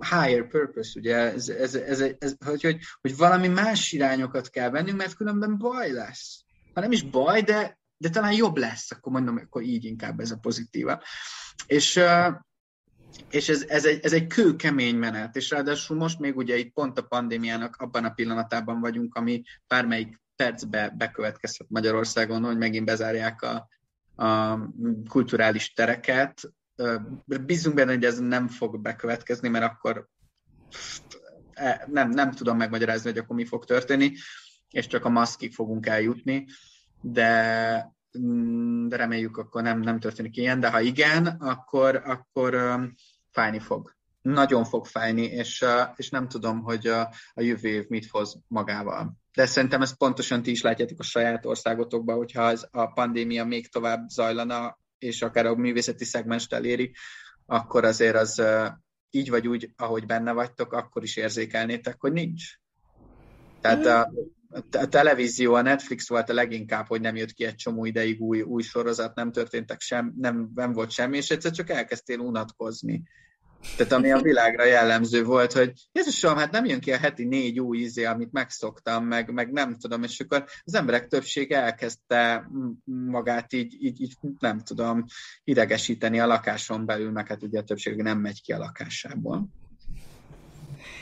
higher 0.00 0.48
purpose, 0.48 0.98
ugye, 0.98 1.16
ez, 1.16 1.48
ez, 1.48 1.74
ez, 1.74 2.00
ez, 2.18 2.34
hogy, 2.44 2.62
hogy, 2.62 2.78
hogy 3.00 3.16
valami 3.16 3.48
más 3.48 3.92
irányokat 3.92 4.50
kell 4.50 4.70
vennünk, 4.70 4.96
mert 4.96 5.14
különben 5.14 5.58
baj 5.58 5.92
lesz. 5.92 6.44
Ha 6.74 6.80
nem 6.80 6.92
is 6.92 7.02
baj, 7.02 7.42
de, 7.42 7.78
de 7.96 8.08
talán 8.08 8.32
jobb 8.32 8.56
lesz, 8.56 8.90
akkor 8.90 9.12
mondom, 9.12 9.36
akkor 9.36 9.62
így 9.62 9.84
inkább 9.84 10.20
ez 10.20 10.30
a 10.30 10.38
pozitíva. 10.38 11.02
És, 11.66 12.00
és 13.30 13.48
ez, 13.48 13.64
ez, 13.68 13.84
egy, 13.84 14.04
ez 14.04 14.12
egy 14.12 14.26
kőkemény 14.26 14.96
menet, 14.96 15.36
és 15.36 15.50
ráadásul 15.50 15.96
most 15.96 16.18
még 16.18 16.36
ugye 16.36 16.56
itt 16.56 16.72
pont 16.72 16.98
a 16.98 17.02
pandémiának 17.02 17.76
abban 17.76 18.04
a 18.04 18.10
pillanatában 18.10 18.80
vagyunk, 18.80 19.14
ami 19.14 19.42
bármelyik 19.66 20.20
percbe 20.36 20.94
bekövetkezhet 20.96 21.66
Magyarországon, 21.70 22.44
hogy 22.44 22.58
megint 22.58 22.84
bezárják 22.84 23.42
a, 23.42 23.68
a 24.24 24.58
kulturális 25.08 25.72
tereket. 25.72 26.40
Bízunk 27.24 27.74
benne, 27.74 27.92
hogy 27.92 28.04
ez 28.04 28.18
nem 28.18 28.48
fog 28.48 28.80
bekövetkezni, 28.80 29.48
mert 29.48 29.64
akkor 29.64 30.08
e, 31.52 31.86
nem, 31.90 32.10
nem 32.10 32.30
tudom 32.30 32.56
megmagyarázni, 32.56 33.10
hogy 33.10 33.18
akkor 33.18 33.36
mi 33.36 33.44
fog 33.44 33.64
történni, 33.64 34.12
és 34.70 34.86
csak 34.86 35.04
a 35.04 35.08
maszkig 35.08 35.54
fogunk 35.54 35.86
eljutni, 35.86 36.46
de, 37.00 37.92
de 38.88 38.96
reméljük, 38.96 39.36
akkor 39.36 39.62
nem, 39.62 39.80
nem 39.80 40.00
történik 40.00 40.36
ilyen, 40.36 40.60
de 40.60 40.70
ha 40.70 40.80
igen, 40.80 41.26
akkor, 41.26 42.02
akkor 42.04 42.80
fájni 43.30 43.58
fog. 43.58 43.94
Nagyon 44.22 44.64
fog 44.64 44.86
fájni, 44.86 45.22
és, 45.22 45.64
és 45.96 46.10
nem 46.10 46.28
tudom, 46.28 46.62
hogy 46.62 46.86
a, 46.86 47.00
a 47.34 47.40
jövő 47.40 47.68
év 47.68 47.88
mit 47.88 48.06
hoz 48.06 48.40
magával 48.46 49.18
de 49.34 49.46
szerintem 49.46 49.82
ezt 49.82 49.96
pontosan 49.96 50.42
ti 50.42 50.50
is 50.50 50.62
látjátok 50.62 50.98
a 50.98 51.02
saját 51.02 51.46
országotokban, 51.46 52.16
hogyha 52.16 52.50
ez 52.50 52.66
a 52.70 52.86
pandémia 52.86 53.44
még 53.44 53.68
tovább 53.68 54.08
zajlana, 54.08 54.78
és 55.00 55.22
akár 55.22 55.46
a 55.46 55.54
művészeti 55.54 56.04
szegmest 56.04 56.52
eléri, 56.52 56.94
akkor 57.46 57.84
azért 57.84 58.16
az 58.16 58.42
így 59.10 59.30
vagy 59.30 59.48
úgy, 59.48 59.72
ahogy 59.76 60.06
benne 60.06 60.32
vagytok, 60.32 60.72
akkor 60.72 61.02
is 61.02 61.16
érzékelnétek, 61.16 61.96
hogy 61.98 62.12
nincs. 62.12 62.44
Tehát 63.60 63.86
a, 63.86 64.12
a 64.70 64.88
televízió, 64.88 65.54
a 65.54 65.62
Netflix 65.62 66.08
volt 66.08 66.30
a 66.30 66.34
leginkább, 66.34 66.86
hogy 66.86 67.00
nem 67.00 67.16
jött 67.16 67.32
ki 67.32 67.44
egy 67.44 67.54
csomó 67.54 67.84
ideig 67.84 68.20
új, 68.20 68.42
új 68.42 68.62
sorozat, 68.62 69.14
nem 69.14 69.32
történtek 69.32 69.80
sem, 69.80 70.12
nem, 70.16 70.50
nem 70.54 70.72
volt 70.72 70.90
semmi, 70.90 71.16
és 71.16 71.30
egyszer 71.30 71.50
csak 71.50 71.70
elkezdtél 71.70 72.18
unatkozni. 72.18 73.02
Tehát 73.76 73.92
ami 73.92 74.10
a 74.10 74.20
világra 74.20 74.64
jellemző 74.64 75.24
volt, 75.24 75.52
hogy 75.52 75.72
Jézusom, 75.92 76.36
hát 76.36 76.50
nem 76.50 76.64
jön 76.64 76.80
ki 76.80 76.92
a 76.92 76.98
heti 76.98 77.24
négy 77.24 77.60
új 77.60 77.78
izé, 77.78 78.04
amit 78.04 78.32
megszoktam, 78.32 79.04
meg, 79.04 79.32
meg 79.32 79.52
nem 79.52 79.76
tudom, 79.78 80.02
és 80.02 80.20
akkor 80.20 80.44
az 80.64 80.74
emberek 80.74 81.06
többsége 81.06 81.62
elkezdte 81.62 82.50
magát 82.84 83.52
így, 83.52 83.76
így, 83.80 84.00
így 84.00 84.14
nem 84.38 84.60
tudom, 84.60 85.04
idegesíteni 85.44 86.20
a 86.20 86.26
lakáson 86.26 86.86
belül, 86.86 87.10
meg 87.10 87.26
hát 87.26 87.42
ugye 87.42 87.58
a 87.58 87.64
többség 87.64 88.02
nem 88.02 88.18
megy 88.18 88.42
ki 88.42 88.52
a 88.52 88.58
lakásából. 88.58 89.48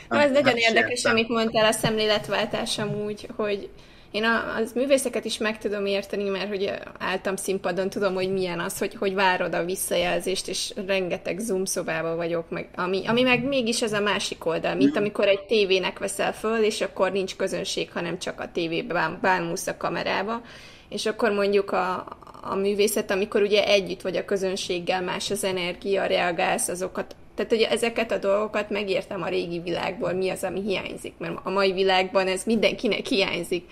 Na, 0.09 0.21
ez 0.21 0.31
nagyon 0.31 0.57
érdekes, 0.57 1.05
amit 1.05 1.27
mondtál, 1.27 1.65
a 1.65 1.71
szemléletváltás 1.71 2.77
amúgy, 2.77 3.29
hogy 3.35 3.69
én 4.11 4.23
a, 4.23 4.55
az 4.55 4.71
művészeket 4.73 5.25
is 5.25 5.37
meg 5.37 5.57
tudom 5.57 5.85
érteni, 5.85 6.29
mert 6.29 6.47
hogy 6.47 6.71
álltam 6.99 7.35
színpadon, 7.35 7.89
tudom, 7.89 8.13
hogy 8.13 8.31
milyen 8.31 8.59
az, 8.59 8.77
hogy, 8.77 8.95
hogy 8.95 9.13
várod 9.13 9.53
a 9.53 9.65
visszajelzést, 9.65 10.47
és 10.47 10.73
rengeteg 10.87 11.39
Zoom 11.39 11.65
szobában 11.65 12.15
vagyok, 12.15 12.49
meg, 12.49 12.69
ami, 12.75 13.07
ami 13.07 13.21
meg 13.21 13.43
mégis 13.43 13.81
ez 13.81 13.93
a 13.93 13.99
másik 13.99 14.45
oldal, 14.45 14.75
mint 14.75 14.97
amikor 14.97 15.27
egy 15.27 15.45
tévének 15.45 15.99
veszel 15.99 16.33
föl, 16.33 16.63
és 16.63 16.81
akkor 16.81 17.11
nincs 17.11 17.35
közönség, 17.35 17.91
hanem 17.91 18.19
csak 18.19 18.39
a 18.39 18.51
tévébe 18.51 19.17
bámulsz 19.21 19.67
a 19.67 19.77
kamerába, 19.77 20.41
és 20.89 21.05
akkor 21.05 21.31
mondjuk 21.31 21.71
a, 21.71 22.17
a 22.41 22.55
művészet, 22.55 23.11
amikor 23.11 23.41
ugye 23.41 23.65
együtt 23.65 24.01
vagy 24.01 24.15
a 24.15 24.25
közönséggel, 24.25 25.01
más 25.01 25.31
az 25.31 25.43
energia, 25.43 26.05
reagálsz 26.05 26.67
azokat, 26.67 27.15
tehát 27.35 27.51
hogy 27.51 27.61
ezeket 27.61 28.11
a 28.11 28.17
dolgokat 28.17 28.69
megértem 28.69 29.21
a 29.21 29.27
régi 29.27 29.59
világból, 29.59 30.13
mi 30.13 30.29
az, 30.29 30.43
ami 30.43 30.61
hiányzik, 30.61 31.13
mert 31.17 31.37
a 31.43 31.49
mai 31.49 31.71
világban 31.71 32.27
ez 32.27 32.43
mindenkinek 32.45 33.05
hiányzik 33.05 33.63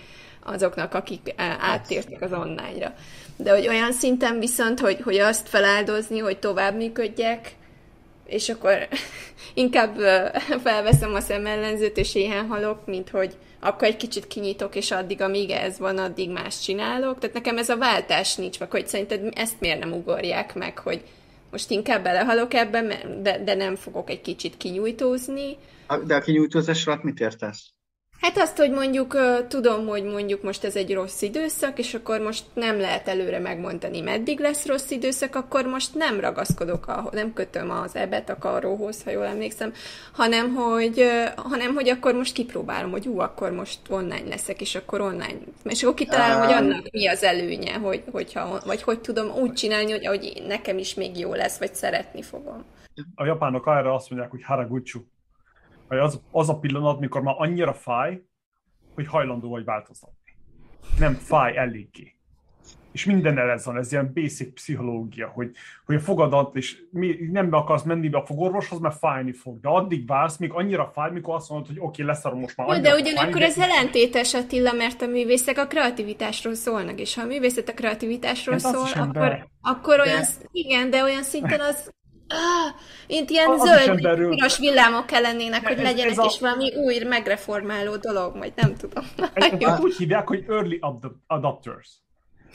azoknak, 0.48 0.94
akik 0.94 1.34
áttértek 1.60 2.22
az 2.22 2.32
online-ra. 2.32 2.94
De 3.36 3.52
hogy 3.52 3.68
olyan 3.68 3.92
szinten 3.92 4.38
viszont, 4.38 4.80
hogy, 4.80 5.00
hogy 5.00 5.16
azt 5.16 5.48
feláldozni, 5.48 6.18
hogy 6.18 6.38
tovább 6.38 6.76
működjek, 6.76 7.54
és 8.26 8.48
akkor 8.48 8.88
inkább 9.54 9.96
felveszem 10.64 11.14
a 11.14 11.20
szemellenzőt, 11.20 11.96
és 11.96 12.14
éhen 12.14 12.46
halok, 12.46 12.86
mint 12.86 13.10
hogy 13.10 13.36
akkor 13.60 13.88
egy 13.88 13.96
kicsit 13.96 14.26
kinyitok, 14.26 14.74
és 14.74 14.90
addig, 14.90 15.20
amíg 15.20 15.50
ez 15.50 15.78
van, 15.78 15.98
addig 15.98 16.30
más 16.30 16.60
csinálok. 16.60 17.18
Tehát 17.18 17.34
nekem 17.34 17.58
ez 17.58 17.68
a 17.68 17.76
váltás 17.76 18.34
nincs 18.34 18.60
meg, 18.60 18.70
hogy 18.70 18.86
szerinted 18.88 19.32
ezt 19.34 19.60
miért 19.60 19.78
nem 19.78 19.92
ugorják 19.92 20.54
meg, 20.54 20.78
hogy 20.78 21.02
most 21.50 21.70
inkább 21.70 22.02
belehalok 22.02 22.54
ebben, 22.54 22.92
de, 23.22 23.44
de 23.44 23.54
nem 23.54 23.76
fogok 23.76 24.10
egy 24.10 24.20
kicsit 24.20 24.56
kinyújtózni. 24.56 25.56
De 26.06 26.14
a 26.14 26.20
kinyújtózás 26.20 26.86
alatt 26.86 27.02
mit 27.02 27.20
értesz? 27.20 27.72
Hát 28.20 28.36
azt, 28.36 28.56
hogy 28.56 28.70
mondjuk 28.70 29.16
tudom, 29.48 29.86
hogy 29.86 30.04
mondjuk 30.04 30.42
most 30.42 30.64
ez 30.64 30.76
egy 30.76 30.94
rossz 30.94 31.22
időszak, 31.22 31.78
és 31.78 31.94
akkor 31.94 32.20
most 32.20 32.44
nem 32.54 32.80
lehet 32.80 33.08
előre 33.08 33.38
megmondani, 33.38 34.00
meddig 34.00 34.38
lesz 34.38 34.66
rossz 34.66 34.90
időszak, 34.90 35.34
akkor 35.34 35.66
most 35.66 35.94
nem 35.94 36.20
ragaszkodok, 36.20 36.86
a, 36.86 37.08
nem 37.12 37.32
kötöm 37.32 37.70
az 37.70 37.96
ebet 37.96 38.28
a 38.28 38.38
karóhoz, 38.38 39.04
ha 39.04 39.10
jól 39.10 39.24
emlékszem, 39.24 39.72
hanem 40.12 40.54
hogy, 40.54 41.04
hanem 41.36 41.74
hogy 41.74 41.88
akkor 41.88 42.14
most 42.14 42.34
kipróbálom, 42.34 42.90
hogy 42.90 43.06
ú, 43.06 43.18
akkor 43.18 43.52
most 43.52 43.78
online 43.88 44.28
leszek, 44.28 44.60
és 44.60 44.74
akkor 44.74 45.00
online. 45.00 45.38
És 45.64 45.82
akkor 45.82 45.94
kitalálom, 45.94 46.44
hogy 46.44 46.52
annak 46.52 46.90
mi 46.90 47.06
az 47.06 47.22
előnye, 47.22 47.74
hogy, 47.74 48.02
hogyha, 48.12 48.60
vagy 48.66 48.82
hogy 48.82 49.00
tudom 49.00 49.30
úgy 49.30 49.52
csinálni, 49.52 49.90
hogy, 49.90 50.06
hogy 50.06 50.42
nekem 50.46 50.78
is 50.78 50.94
még 50.94 51.18
jó 51.18 51.34
lesz, 51.34 51.58
vagy 51.58 51.74
szeretni 51.74 52.22
fogom. 52.22 52.64
A 53.14 53.24
japánok 53.24 53.66
arra 53.66 53.94
azt 53.94 54.10
mondják, 54.10 54.30
hogy 54.30 54.42
haraguchu, 54.42 55.00
vagy 55.88 55.98
az, 55.98 56.20
az 56.30 56.48
a 56.48 56.58
pillanat, 56.58 57.00
mikor 57.00 57.22
már 57.22 57.34
annyira 57.38 57.74
fáj, 57.74 58.22
hogy 58.94 59.06
hajlandó 59.06 59.48
vagy 59.48 59.64
változtatni. 59.64 60.36
Nem 60.98 61.14
fáj 61.14 61.56
eléggé. 61.56 62.12
És 62.92 63.04
minden 63.04 63.38
ez 63.38 63.64
van, 63.64 63.76
ez 63.76 63.92
ilyen 63.92 64.10
basic 64.14 64.54
pszichológia, 64.54 65.28
hogy, 65.28 65.50
hogy 65.86 65.96
a 65.96 66.00
fogadat, 66.00 66.56
és 66.56 66.78
mi, 66.90 67.16
nem 67.30 67.50
be 67.50 67.56
akarsz 67.56 67.82
menni 67.82 68.08
be 68.08 68.18
a 68.18 68.24
fogorvoshoz, 68.24 68.78
mert 68.78 68.98
fájni 68.98 69.32
fog. 69.32 69.60
De 69.60 69.68
addig 69.68 70.06
vársz, 70.06 70.36
míg 70.36 70.52
annyira 70.52 70.90
fáj, 70.94 71.10
mikor 71.10 71.34
azt 71.34 71.48
mondod, 71.48 71.66
hogy 71.66 71.78
oké, 71.78 71.86
okay, 71.86 72.04
leszarom 72.04 72.40
most 72.40 72.56
már 72.56 72.80
De 72.80 72.94
ugyanakkor 72.94 73.32
fájni, 73.32 73.44
ez 73.44 73.54
de... 73.54 73.62
ellentétes 73.62 74.34
Attila, 74.34 74.72
mert 74.72 75.02
a 75.02 75.06
művészek 75.06 75.58
a 75.58 75.66
kreativitásról 75.66 76.54
szólnak, 76.54 77.00
és 77.00 77.14
ha 77.14 77.22
a 77.22 77.26
művészet 77.26 77.68
a 77.68 77.74
kreativitásról 77.74 78.54
Ez 78.54 78.62
szól, 78.62 78.86
akkor, 78.94 79.48
akkor 79.60 80.00
olyan, 80.00 80.20
de... 80.20 80.48
igen, 80.52 80.90
de 80.90 81.02
olyan 81.02 81.22
szinten 81.22 81.60
az 81.60 81.92
Ah, 82.28 82.74
itt 83.06 83.30
ilyen 83.30 83.50
az 83.50 83.60
zöld, 83.60 84.28
piros 84.28 84.58
villámok 84.58 85.06
kellenének, 85.06 85.66
hogy 85.66 85.76
ez, 85.76 85.82
legyenek, 85.82 86.10
ez 86.10 86.18
a... 86.18 86.24
és 86.24 86.40
valami 86.40 86.74
új 86.74 86.98
megreformáló 87.04 87.96
dolog, 87.96 88.36
majd 88.36 88.52
nem 88.56 88.74
tudom. 88.74 89.04
Ez, 89.32 89.52
ez 89.58 89.80
úgy 89.80 89.96
hívják, 89.96 90.28
hogy 90.28 90.44
early 90.48 90.80
adopters. 91.26 91.88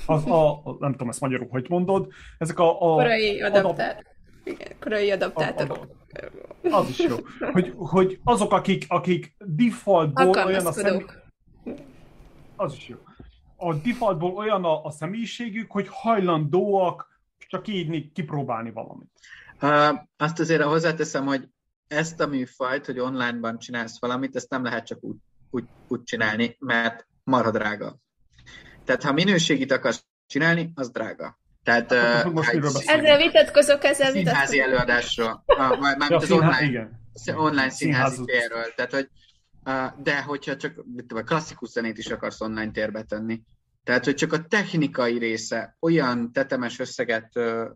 Az 0.06 0.26
a, 0.26 0.62
nem 0.80 0.92
tudom 0.92 1.10
ezt 1.10 1.20
magyarul, 1.20 1.48
hogy 1.52 1.66
mondod, 1.70 2.08
ezek 2.38 2.60
a... 2.60 2.82
a 2.82 2.96
korai 2.96 3.42
adaptátor. 3.42 4.06
Igen, 4.44 4.68
korai 4.80 5.12
adaptátorok. 5.12 5.88
Az 6.72 6.90
is 6.90 7.00
jó. 7.00 7.16
Hogy, 7.52 7.74
hogy 7.76 8.20
azok, 8.24 8.52
akik, 8.52 8.86
akik 8.88 9.36
defaultból 9.40 10.46
olyan 10.46 10.66
a 10.66 10.72
személy... 10.72 11.06
Az 12.56 12.74
is 12.74 12.88
jó. 12.88 12.98
A 13.56 13.74
defaultból 13.74 14.32
olyan 14.32 14.64
a, 14.64 14.84
a 14.84 14.92
személyiségük, 14.92 15.72
hogy 15.72 15.88
hajlandóak 15.90 17.12
csak 17.48 17.68
így 17.68 18.12
kipróbálni 18.12 18.72
valamit. 18.72 19.10
Uh, 19.64 20.00
azt 20.18 20.40
azért 20.40 20.62
hozzáteszem, 20.62 21.26
hogy 21.26 21.48
ezt 21.88 22.20
a 22.20 22.28
műfajt, 22.28 22.86
hogy 22.86 23.00
online-ban 23.00 23.60
csinálsz 23.60 24.00
valamit, 24.00 24.36
ezt 24.36 24.50
nem 24.50 24.64
lehet 24.64 24.86
csak 24.86 25.04
úgy, 25.04 25.16
úgy, 25.50 25.64
úgy 25.88 26.04
csinálni, 26.04 26.56
mert 26.60 27.08
marha 27.24 27.52
drága. 27.52 27.98
Tehát 28.86 29.04
ha 29.04 29.12
minőségit 29.12 29.72
akarsz 29.72 30.06
csinálni, 30.28 30.72
az 30.76 30.92
drága. 30.92 31.40
Tehát 31.64 31.92
uh, 31.92 32.32
most 32.32 32.50
ezzel 32.90 33.18
vitatkozok, 33.18 33.84
ezzel 33.84 34.12
vitatkozok. 34.12 34.48
Színházi 34.48 34.60
előadásról, 34.60 35.44
uh, 35.46 35.80
mármint 35.80 36.10
ja, 36.10 36.18
az 36.18 36.32
online, 36.32 36.64
igen. 36.64 37.00
online 37.36 37.70
színházi 37.70 38.24
térről. 38.24 38.74
Tehát, 38.76 38.92
hogy, 38.92 39.10
uh, 39.66 40.02
de 40.04 40.22
hogyha 40.22 40.56
csak 40.56 40.74
vagy 41.08 41.24
klasszikus 41.24 41.70
zenét 41.70 41.98
is 41.98 42.08
akarsz 42.08 42.42
online 42.42 42.72
térbe 42.72 43.04
tenni, 43.04 43.42
tehát, 43.84 44.06
hogy 44.06 44.16
csak 44.16 44.34
a 44.34 44.44
technikai 44.44 45.18
része 45.18 45.78
olyan 45.80 46.32
tetemes 46.32 46.80
összeget 46.80 47.32
uh, 47.36 47.70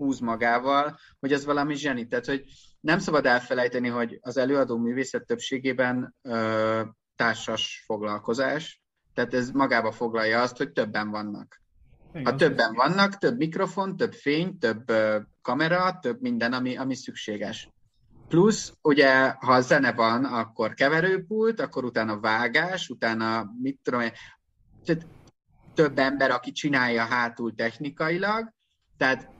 húz 0.00 0.18
magával, 0.18 0.98
hogy 1.18 1.32
ez 1.32 1.44
valami 1.44 1.74
zseni. 1.74 2.06
Tehát, 2.06 2.26
hogy 2.26 2.44
nem 2.80 2.98
szabad 2.98 3.26
elfelejteni, 3.26 3.88
hogy 3.88 4.18
az 4.20 4.36
előadó 4.36 4.78
művészet 4.78 5.26
többségében 5.26 6.14
ö, 6.22 6.82
társas 7.16 7.82
foglalkozás, 7.86 8.82
tehát 9.14 9.34
ez 9.34 9.50
magába 9.50 9.92
foglalja 9.92 10.40
azt, 10.40 10.56
hogy 10.56 10.72
többen 10.72 11.10
vannak. 11.10 11.60
Igen. 12.10 12.24
Ha 12.24 12.34
többen 12.34 12.74
vannak, 12.74 13.18
több 13.18 13.36
mikrofon, 13.36 13.96
több 13.96 14.12
fény, 14.12 14.58
több 14.58 14.90
ö, 14.90 15.18
kamera, 15.42 15.98
több 16.00 16.20
minden, 16.20 16.52
ami, 16.52 16.76
ami 16.76 16.94
szükséges. 16.94 17.68
Plusz, 18.28 18.72
ugye, 18.82 19.28
ha 19.28 19.60
zene 19.60 19.92
van, 19.92 20.24
akkor 20.24 20.74
keverőpult, 20.74 21.60
akkor 21.60 21.84
utána 21.84 22.20
vágás, 22.20 22.88
utána 22.88 23.50
mit 23.62 23.78
tudom 23.82 24.00
én, 24.00 24.12
tehát 24.84 25.06
több 25.74 25.98
ember, 25.98 26.30
aki 26.30 26.52
csinálja 26.52 27.02
hátul 27.02 27.54
technikailag, 27.54 28.52
tehát 28.96 29.39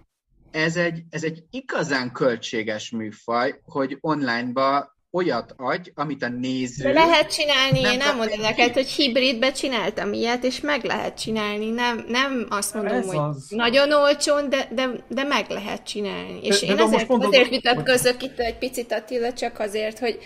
ez 0.50 0.76
egy, 0.76 1.02
ez 1.10 1.24
egy 1.24 1.42
igazán 1.50 2.12
költséges 2.12 2.90
műfaj, 2.90 3.60
hogy 3.64 3.98
online-ba 4.00 4.98
olyat 5.12 5.54
adj, 5.56 5.90
amit 5.94 6.22
a 6.22 6.28
néző... 6.28 6.82
De 6.82 6.92
lehet 6.92 7.32
csinálni, 7.34 7.80
nem 7.80 7.92
én 7.92 7.98
nem 7.98 8.16
mondom 8.16 8.40
neked, 8.40 8.72
hogy 8.72 8.88
hibridbe 8.88 9.52
csináltam 9.52 10.12
ilyet, 10.12 10.44
és 10.44 10.60
meg 10.60 10.84
lehet 10.84 11.20
csinálni. 11.20 11.70
Nem, 11.70 12.04
nem 12.08 12.46
azt 12.48 12.74
mondom, 12.74 12.94
Ez 12.94 13.06
hogy 13.06 13.16
az... 13.16 13.46
nagyon 13.48 13.92
olcsón, 13.92 14.48
de, 14.48 14.68
de, 14.74 15.04
de 15.08 15.24
meg 15.24 15.48
lehet 15.48 15.82
csinálni. 15.82 16.40
És 16.42 16.60
de, 16.60 16.66
én 16.66 16.76
de 16.76 16.82
ezért, 16.82 17.08
mondod, 17.08 17.28
azért 17.28 17.48
vitatkozok 17.48 18.20
hogy... 18.20 18.22
itt 18.22 18.38
egy 18.38 18.58
picit 18.58 18.92
Attila, 18.92 19.32
csak 19.32 19.58
azért, 19.58 19.98
hogy, 19.98 20.18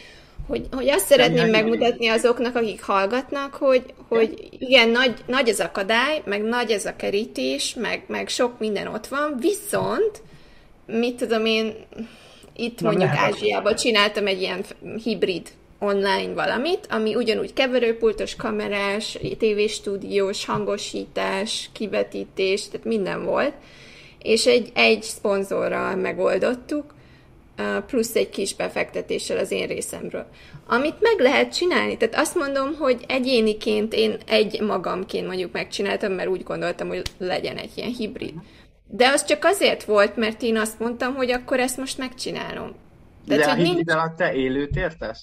hogy, 0.47 0.67
hogy 0.73 0.89
azt 0.89 1.07
szeretném 1.07 1.51
megmutatni 1.51 2.09
azoknak, 2.09 2.57
akik 2.57 2.83
hallgatnak, 2.83 3.55
hogy, 3.55 3.85
hogy 4.09 4.49
igen, 4.59 4.89
nagy, 4.89 5.15
nagy 5.27 5.49
az 5.49 5.61
akadály, 5.61 6.23
meg 6.25 6.43
nagy 6.43 6.71
ez 6.71 6.85
a 6.85 6.97
kerítés, 6.97 7.75
meg, 7.75 8.05
meg 8.07 8.29
sok 8.29 8.59
minden 8.59 8.87
ott 8.87 9.07
van, 9.07 9.37
viszont, 9.41 10.23
mit 10.87 11.17
tudom 11.17 11.47
én, 11.47 11.75
itt 12.57 12.81
Na, 12.81 12.89
mondjuk 12.89 13.11
Ázsiában 13.11 13.75
csináltam 13.75 14.27
egy 14.27 14.41
ilyen 14.41 14.65
hibrid 15.05 15.49
online 15.79 16.33
valamit, 16.33 16.87
ami 16.91 17.15
ugyanúgy 17.15 17.53
keverőpultos, 17.53 18.37
kamerás, 18.37 19.19
tévéstúdiós, 19.39 20.45
hangosítás, 20.45 21.71
kivetítés, 21.73 22.69
tehát 22.69 22.87
minden 22.87 23.25
volt, 23.25 23.53
és 24.23 24.47
egy, 24.47 24.71
egy 24.75 25.03
szponzorral 25.03 25.95
megoldottuk, 25.97 26.94
plusz 27.87 28.15
egy 28.15 28.31
kis 28.31 28.55
befektetéssel 28.55 29.39
az 29.39 29.51
én 29.51 29.67
részemről. 29.67 30.27
Amit 30.67 31.01
meg 31.01 31.19
lehet 31.19 31.55
csinálni, 31.55 31.97
tehát 31.97 32.15
azt 32.15 32.35
mondom, 32.35 32.75
hogy 32.75 33.05
egyéniként 33.09 33.95
én 33.95 34.17
egy 34.27 34.61
magamként 34.61 35.27
mondjuk 35.27 35.53
megcsináltam, 35.53 36.13
mert 36.13 36.29
úgy 36.29 36.43
gondoltam, 36.43 36.89
hogy 36.89 37.03
legyen 37.19 37.57
egy 37.57 37.71
ilyen 37.75 37.93
hibrid. 37.93 38.35
De 38.89 39.09
az 39.09 39.25
csak 39.25 39.45
azért 39.45 39.85
volt, 39.85 40.17
mert 40.17 40.43
én 40.43 40.57
azt 40.57 40.79
mondtam, 40.79 41.15
hogy 41.15 41.31
akkor 41.31 41.61
ezt 41.61 41.77
most 41.77 41.99
megcsinálom. 41.99 42.75
De, 43.27 43.37
De 43.37 43.45
a 43.45 43.55
hibrid 43.55 43.91
alatt 43.91 44.17
te 44.17 44.35
élőt 44.35 44.77
értesz? 44.77 45.23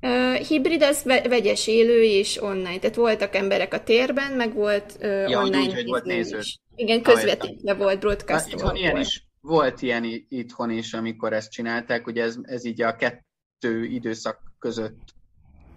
Uh, 0.00 0.34
hibrid 0.34 0.82
az 0.82 1.02
ve- 1.04 1.28
vegyes 1.28 1.66
élő 1.66 2.02
és 2.02 2.42
online. 2.42 2.78
Tehát 2.78 2.96
voltak 2.96 3.34
emberek 3.34 3.74
a 3.74 3.82
térben, 3.82 4.32
meg 4.32 4.54
volt 4.54 4.96
uh, 5.00 5.28
ja, 5.28 5.38
online. 5.38 5.58
Úgy, 5.58 5.74
hogy 5.74 5.86
volt 5.86 6.04
néző. 6.04 6.38
Is. 6.38 6.58
Igen, 6.76 7.02
közvetítve 7.02 7.74
volt, 7.74 7.98
broadcast 7.98 8.44
volt. 8.44 8.54
Itthon 8.54 8.76
ilyen 8.76 9.00
is, 9.00 9.26
volt 9.42 9.82
ilyen 9.82 10.04
itthon 10.28 10.70
is, 10.70 10.94
amikor 10.94 11.32
ezt 11.32 11.50
csinálták, 11.50 12.04
hogy 12.04 12.18
ez, 12.18 12.36
ez 12.42 12.64
így 12.64 12.82
a 12.82 12.96
kettő 12.96 13.84
időszak 13.84 14.42
között 14.58 15.14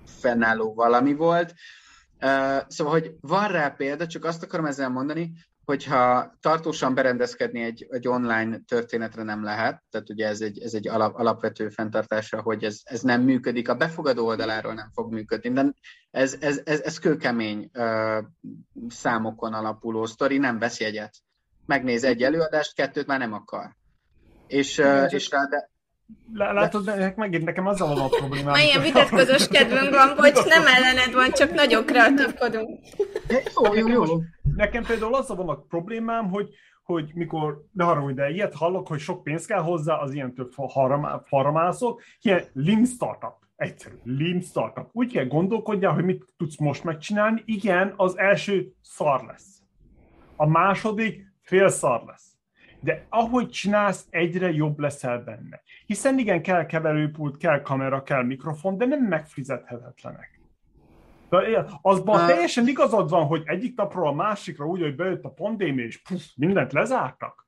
fennálló 0.05 0.73
valami 0.73 1.13
volt. 1.13 1.53
Uh, 2.21 2.61
szóval, 2.67 2.93
hogy 2.93 3.15
van 3.19 3.47
rá 3.47 3.69
példa, 3.69 4.07
csak 4.07 4.25
azt 4.25 4.43
akarom 4.43 4.65
ezzel 4.65 4.89
mondani, 4.89 5.31
hogyha 5.65 6.33
tartósan 6.39 6.93
berendezkedni 6.93 7.61
egy, 7.61 7.87
egy 7.89 8.07
online 8.07 8.59
történetre 8.67 9.23
nem 9.23 9.43
lehet, 9.43 9.83
tehát 9.89 10.09
ugye 10.09 10.27
ez 10.27 10.41
egy, 10.41 10.59
ez 10.61 10.73
egy 10.73 10.87
alap, 10.87 11.15
alapvető 11.15 11.69
fenntartása, 11.69 12.41
hogy 12.41 12.63
ez, 12.63 12.79
ez 12.83 13.01
nem 13.01 13.21
működik, 13.21 13.69
a 13.69 13.75
befogadó 13.75 14.25
oldaláról 14.25 14.73
nem 14.73 14.89
fog 14.93 15.13
működni, 15.13 15.51
de 15.51 15.73
ez, 16.11 16.37
ez, 16.39 16.61
ez, 16.65 16.81
ez 16.81 16.99
kőkemény 16.99 17.69
uh, 17.73 18.23
számokon 18.87 19.53
alapuló 19.53 20.05
sztori, 20.05 20.37
nem 20.37 20.59
vesz 20.59 20.79
jegyet. 20.79 21.15
Megnéz 21.65 22.03
egy 22.03 22.23
előadást, 22.23 22.75
kettőt 22.75 23.07
már 23.07 23.19
nem 23.19 23.33
akar. 23.33 23.75
És, 24.47 24.77
uh, 24.77 25.13
és 25.13 25.29
rá, 25.29 25.45
de, 25.45 25.69
Látod, 26.33 26.85
de 26.85 27.13
megint 27.15 27.43
nekem 27.43 27.67
azzal 27.67 27.87
van 27.87 27.99
a 27.99 28.07
problémám. 28.07 28.53
Ma 28.53 28.59
ilyen 28.59 28.81
vitatkozós 28.81 29.47
kedvünk 29.47 29.89
van, 29.89 30.17
hogy 30.17 30.33
nem 30.45 30.65
ellened 30.65 31.13
van, 31.13 31.31
csak 31.31 31.53
nagyon 31.53 31.85
kreatívkodunk. 31.85 32.79
Jó, 33.55 33.73
jó, 33.73 34.03
jó. 34.03 34.21
Nekem 34.55 34.83
például 34.83 35.15
azzal 35.15 35.35
van 35.35 35.49
a 35.49 35.55
problémám, 35.55 36.29
hogy, 36.29 36.49
hogy 36.83 37.11
mikor, 37.13 37.65
ne 37.71 37.83
haragudj, 37.83 38.13
de 38.13 38.29
ilyet 38.29 38.55
hallok, 38.55 38.87
hogy 38.87 38.99
sok 38.99 39.23
pénz 39.23 39.45
kell 39.45 39.61
hozzá, 39.61 39.95
az 39.95 40.13
ilyen 40.13 40.33
több 40.33 40.51
haramászok, 41.29 42.01
ilyen 42.21 42.43
lean 42.53 42.85
startup. 42.85 43.33
Egyszerű, 43.55 43.95
lean 44.03 44.41
startup. 44.41 44.89
Úgy 44.91 45.11
kell 45.11 45.25
gondolkodjál, 45.25 45.93
hogy 45.93 46.03
mit 46.03 46.25
tudsz 46.37 46.57
most 46.57 46.83
megcsinálni. 46.83 47.41
Igen, 47.45 47.93
az 47.95 48.17
első 48.17 48.71
szar 48.81 49.25
lesz. 49.25 49.61
A 50.35 50.47
második 50.47 51.33
fél 51.45 51.69
szar 51.69 52.03
lesz 52.05 52.35
de 52.85 53.05
ahogy 53.09 53.49
csinálsz, 53.49 54.07
egyre 54.09 54.51
jobb 54.51 54.79
leszel 54.79 55.19
benne. 55.19 55.61
Hiszen 55.85 56.19
igen, 56.19 56.41
kell 56.41 56.65
keverőpult, 56.65 57.37
kell 57.37 57.61
kamera, 57.61 58.03
kell 58.03 58.23
mikrofon, 58.23 58.77
de 58.77 58.85
nem 58.85 59.03
megfizethetetlenek. 59.03 60.39
De 61.29 61.65
azban 61.81 62.27
teljesen 62.27 62.67
igazad 62.67 63.09
van, 63.09 63.25
hogy 63.25 63.41
egyik 63.45 63.75
napról 63.75 64.07
a 64.07 64.13
másikra 64.13 64.65
úgy, 64.65 64.81
hogy 64.81 64.95
bejött 64.95 65.23
a 65.23 65.29
pandémia, 65.29 65.85
és 65.85 66.01
puff, 66.01 66.21
mindent 66.35 66.73
lezártak, 66.73 67.47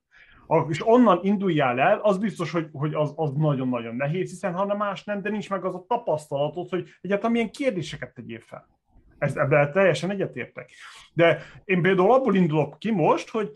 és 0.68 0.88
onnan 0.88 1.20
induljál 1.22 1.80
el, 1.80 2.00
az 2.00 2.18
biztos, 2.18 2.52
hogy, 2.52 2.70
hogy 2.72 2.94
az, 2.94 3.14
az 3.16 3.32
nagyon-nagyon 3.34 3.96
nehéz, 3.96 4.30
hiszen 4.30 4.54
ha 4.54 4.66
nem 4.66 4.78
más 4.78 5.04
nem, 5.04 5.22
de 5.22 5.30
nincs 5.30 5.50
meg 5.50 5.66
az 5.66 5.76
a 5.76 5.86
tapasztalatod, 5.88 6.70
hogy 6.70 6.90
egyáltalán 7.02 7.32
milyen 7.32 7.52
kérdéseket 7.52 8.14
tegyél 8.14 8.40
fel. 8.40 8.68
Ezt, 9.18 9.38
ebben 9.38 9.72
teljesen 9.72 10.10
egyetértek. 10.10 10.70
De 11.14 11.42
én 11.66 11.82
például 11.82 12.14
abból 12.14 12.36
indulok 12.36 12.80
ki 12.80 12.92
most, 12.92 13.30
hogy 13.30 13.52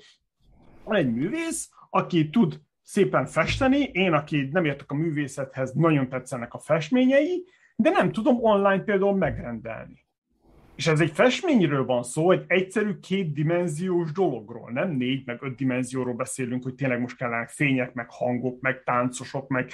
van 0.83 0.95
egy 0.95 1.13
művész, 1.13 1.69
aki 1.89 2.29
tud 2.29 2.61
szépen 2.83 3.25
festeni, 3.25 3.79
én, 3.79 4.13
aki 4.13 4.49
nem 4.51 4.65
értek 4.65 4.91
a 4.91 4.95
művészethez, 4.95 5.73
nagyon 5.73 6.09
tetszenek 6.09 6.53
a 6.53 6.59
festményei, 6.59 7.45
de 7.75 7.89
nem 7.89 8.11
tudom 8.11 8.43
online 8.43 8.83
például 8.83 9.15
megrendelni. 9.15 10.05
És 10.75 10.87
ez 10.87 10.99
egy 10.99 11.11
festményről 11.11 11.85
van 11.85 12.03
szó, 12.03 12.31
egy 12.31 12.43
egyszerű 12.47 12.99
kétdimenziós 12.99 14.11
dologról, 14.11 14.71
nem 14.71 14.91
négy, 14.91 15.25
meg 15.25 15.37
öt 15.41 15.55
dimenzióról 15.55 16.13
beszélünk, 16.13 16.63
hogy 16.63 16.75
tényleg 16.75 16.99
most 16.99 17.17
kellenek 17.17 17.49
fények, 17.49 17.93
meg 17.93 18.09
hangok, 18.09 18.61
meg 18.61 18.83
táncosok, 18.83 19.47
meg 19.47 19.71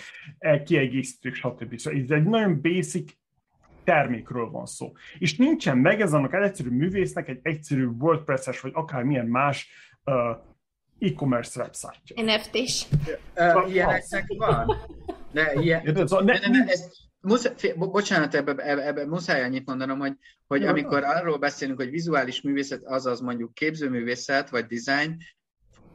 kiegészítők, 0.66 1.34
stb. 1.34 1.78
Szóval 1.78 2.02
ez 2.02 2.10
egy 2.10 2.24
nagyon 2.24 2.62
basic 2.62 3.12
termékről 3.84 4.50
van 4.50 4.66
szó. 4.66 4.92
És 5.18 5.38
nincsen 5.38 5.78
meg 5.78 6.02
ez 6.02 6.14
annak 6.14 6.34
egy 6.34 6.44
egyszerű 6.44 6.70
művésznek 6.70 7.28
egy 7.28 7.40
egyszerű 7.42 7.86
WordPress-es, 7.86 8.60
vagy 8.60 8.72
akármilyen 8.74 9.26
más 9.26 9.70
uh, 10.06 10.14
e-commerce 11.00 11.60
website. 11.60 12.02
NFT-s. 12.16 12.86
Uh, 13.36 13.72
ilyeneknek 13.74 14.26
van. 14.38 14.78
De 15.32 15.54
ilyen... 15.54 15.84
De, 15.84 15.92
de, 15.92 16.04
de, 16.04 16.24
de, 16.24 16.66
ez, 16.68 16.90
muszáj, 17.22 17.74
bocsánat, 17.78 18.36
ebbe, 18.36 18.52
ebbe, 18.52 18.86
ebbe 18.86 19.06
muszáj 19.06 19.44
annyit 19.44 19.66
mondanom, 19.66 20.00
hogy, 20.00 20.14
hogy 20.48 20.62
ja, 20.62 20.70
amikor 20.70 21.04
arról 21.04 21.38
beszélünk, 21.38 21.80
hogy 21.80 21.90
vizuális 21.90 22.42
művészet, 22.42 22.84
azaz 22.84 23.20
mondjuk 23.20 23.54
képzőművészet 23.54 24.50
vagy 24.50 24.66
design, 24.66 25.18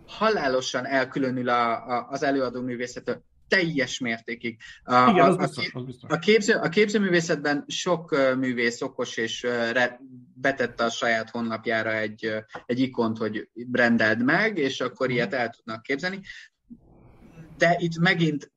halálosan 0.06 0.86
elkülönül 0.86 1.48
a, 1.48 1.86
a, 1.88 2.06
az 2.10 2.22
előadó 2.22 2.60
művészet 2.60 3.22
teljes 3.48 3.98
mértékig. 3.98 4.58
A, 4.84 5.10
Igen, 5.10 5.26
az 5.26 5.34
a, 5.34 5.36
biztos, 5.36 5.70
az 5.72 5.84
biztos. 5.84 6.10
A, 6.10 6.18
képző, 6.18 6.54
a 6.54 6.68
képzőművészetben 6.68 7.64
sok 7.66 8.16
művész 8.38 8.82
okos 8.82 9.16
és 9.16 9.42
re, 9.72 10.00
betette 10.34 10.84
a 10.84 10.90
saját 10.90 11.30
honlapjára 11.30 11.94
egy, 11.96 12.32
egy 12.66 12.80
ikont, 12.80 13.18
hogy 13.18 13.48
rendeld 13.72 14.24
meg, 14.24 14.58
és 14.58 14.80
akkor 14.80 15.06
mhm. 15.06 15.16
ilyet 15.16 15.34
el 15.34 15.48
tudnak 15.48 15.82
képzelni. 15.82 16.20
De 17.56 17.76
itt 17.78 17.98
megint 17.98 18.52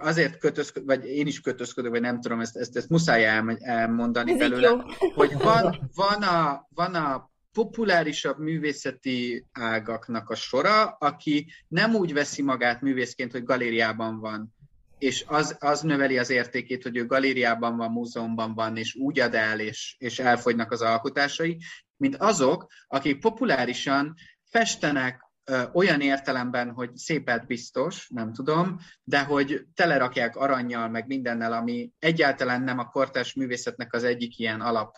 azért 0.00 0.38
kötözködök, 0.38 0.88
vagy 0.88 1.04
én 1.04 1.26
is 1.26 1.40
kötözködök, 1.40 1.90
vagy 1.90 2.00
nem 2.00 2.20
tudom, 2.20 2.40
ezt, 2.40 2.56
ezt, 2.56 2.76
ezt 2.76 2.88
muszáj 2.88 3.24
elmondani 3.58 4.32
Ez 4.32 4.38
belőle, 4.38 4.84
hogy 5.14 5.32
van, 5.32 5.78
van, 5.94 6.22
a, 6.22 6.66
van 6.74 6.94
a 6.94 7.30
populárisabb 7.58 8.38
művészeti 8.38 9.46
ágaknak 9.52 10.30
a 10.30 10.34
sora, 10.34 10.84
aki 10.84 11.52
nem 11.68 11.94
úgy 11.94 12.12
veszi 12.12 12.42
magát 12.42 12.80
művészként, 12.80 13.32
hogy 13.32 13.44
galériában 13.44 14.20
van, 14.20 14.54
és 14.98 15.24
az, 15.26 15.56
az 15.58 15.80
növeli 15.80 16.18
az 16.18 16.30
értékét, 16.30 16.82
hogy 16.82 16.96
ő 16.96 17.06
galériában 17.06 17.76
van, 17.76 17.90
múzeumban 17.90 18.54
van, 18.54 18.76
és 18.76 18.94
úgy 18.94 19.20
ad 19.20 19.34
el, 19.34 19.60
és, 19.60 19.96
és 19.98 20.18
elfogynak 20.18 20.72
az 20.72 20.82
alkotásai, 20.82 21.58
mint 21.96 22.16
azok, 22.16 22.66
akik 22.86 23.20
populárisan 23.20 24.14
festenek 24.50 25.26
olyan 25.72 26.00
értelemben, 26.00 26.70
hogy 26.70 26.96
szépet 26.96 27.46
biztos, 27.46 28.08
nem 28.08 28.32
tudom, 28.32 28.78
de 29.04 29.22
hogy 29.22 29.64
telerakják 29.74 30.36
aranyjal, 30.36 30.88
meg 30.88 31.06
mindennel, 31.06 31.52
ami 31.52 31.90
egyáltalán 31.98 32.62
nem 32.62 32.78
a 32.78 32.88
kortás 32.88 33.34
művészetnek 33.34 33.92
az 33.92 34.04
egyik 34.04 34.38
ilyen 34.38 34.60
alap 34.60 34.96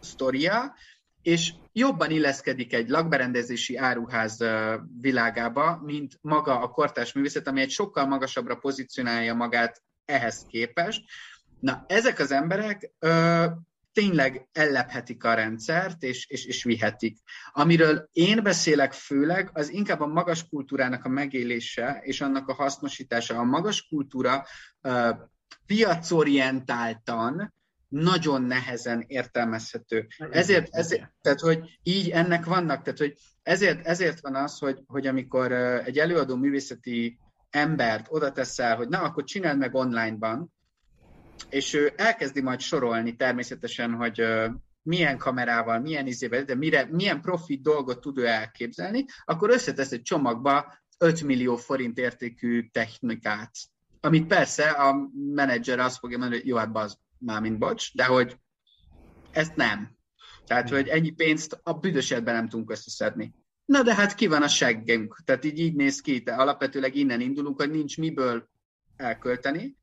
sztoria, 0.00 0.74
és 1.26 1.52
jobban 1.72 2.10
illeszkedik 2.10 2.72
egy 2.72 2.88
lakberendezési 2.88 3.76
áruház 3.76 4.44
világába, 5.00 5.80
mint 5.84 6.18
maga 6.20 6.60
a 6.60 6.68
kortás 6.68 7.12
művészet, 7.12 7.46
ami 7.46 7.60
egy 7.60 7.70
sokkal 7.70 8.06
magasabbra 8.06 8.56
pozícionálja 8.56 9.34
magát 9.34 9.82
ehhez 10.04 10.44
képest. 10.48 11.02
Na, 11.60 11.84
ezek 11.88 12.18
az 12.18 12.30
emberek 12.30 12.90
ö, 12.98 13.44
tényleg 13.92 14.48
ellephetik 14.52 15.24
a 15.24 15.34
rendszert, 15.34 16.02
és, 16.02 16.26
és, 16.28 16.44
és 16.44 16.64
vihetik. 16.64 17.18
Amiről 17.52 18.08
én 18.12 18.42
beszélek 18.42 18.92
főleg, 18.92 19.50
az 19.52 19.72
inkább 19.72 20.00
a 20.00 20.06
magas 20.06 20.48
kultúrának 20.48 21.04
a 21.04 21.08
megélése, 21.08 22.00
és 22.02 22.20
annak 22.20 22.48
a 22.48 22.54
hasznosítása. 22.54 23.38
A 23.38 23.44
magas 23.44 23.86
kultúra 23.88 24.46
ö, 24.80 25.10
piacorientáltan, 25.66 27.54
nagyon 27.88 28.42
nehezen 28.42 29.04
értelmezhető. 29.06 30.06
Ezért, 30.30 30.74
ezért, 30.74 31.12
tehát, 31.20 31.40
hogy 31.40 31.78
így 31.82 32.10
ennek 32.10 32.44
vannak, 32.44 32.82
tehát, 32.82 32.98
hogy 32.98 33.14
ezért, 33.42 33.86
ezért 33.86 34.20
van 34.20 34.34
az, 34.34 34.58
hogy, 34.58 34.82
hogy 34.86 35.06
amikor 35.06 35.52
egy 35.52 35.98
előadó 35.98 36.36
művészeti 36.36 37.18
embert 37.50 38.06
oda 38.08 38.32
teszel, 38.32 38.76
hogy 38.76 38.88
na, 38.88 38.98
akkor 38.98 39.24
csináld 39.24 39.58
meg 39.58 39.74
online-ban, 39.74 40.52
és 41.48 41.74
ő 41.74 41.92
elkezdi 41.96 42.40
majd 42.40 42.60
sorolni 42.60 43.16
természetesen, 43.16 43.92
hogy 43.92 44.22
milyen 44.82 45.18
kamerával, 45.18 45.80
milyen 45.80 46.06
izével, 46.06 46.44
de 46.44 46.54
mire, 46.54 46.88
milyen 46.90 47.20
profit 47.20 47.62
dolgot 47.62 48.00
tud 48.00 48.18
ő 48.18 48.26
elképzelni, 48.26 49.04
akkor 49.24 49.50
összetesz 49.50 49.92
egy 49.92 50.02
csomagba 50.02 50.74
5 50.98 51.22
millió 51.22 51.56
forint 51.56 51.98
értékű 51.98 52.68
technikát, 52.68 53.50
amit 54.00 54.26
persze 54.26 54.70
a 54.70 55.10
menedzser 55.34 55.78
azt 55.78 55.98
fogja 55.98 56.18
mondani, 56.18 56.40
hogy 56.40 56.48
jó, 56.48 56.56
hát 56.56 56.72
bazd, 56.72 56.98
mármint 57.18 57.58
bocs, 57.58 57.94
de 57.94 58.04
hogy 58.04 58.36
ezt 59.32 59.56
nem. 59.56 59.96
Tehát, 60.46 60.68
hogy 60.68 60.88
ennyi 60.88 61.10
pénzt 61.10 61.60
a 61.62 61.72
büdös 61.72 62.08
nem 62.08 62.48
tudunk 62.48 62.70
összeszedni. 62.70 63.34
Na 63.64 63.82
de 63.82 63.94
hát 63.94 64.14
ki 64.14 64.26
van 64.26 64.42
a 64.42 64.48
seggünk? 64.48 65.20
Tehát 65.24 65.44
így, 65.44 65.58
így 65.58 65.74
néz 65.74 66.00
ki, 66.00 66.18
de 66.18 66.32
alapvetőleg 66.32 66.94
innen 66.94 67.20
indulunk, 67.20 67.60
hogy 67.60 67.70
nincs 67.70 67.98
miből 67.98 68.48
elkölteni. 68.96 69.76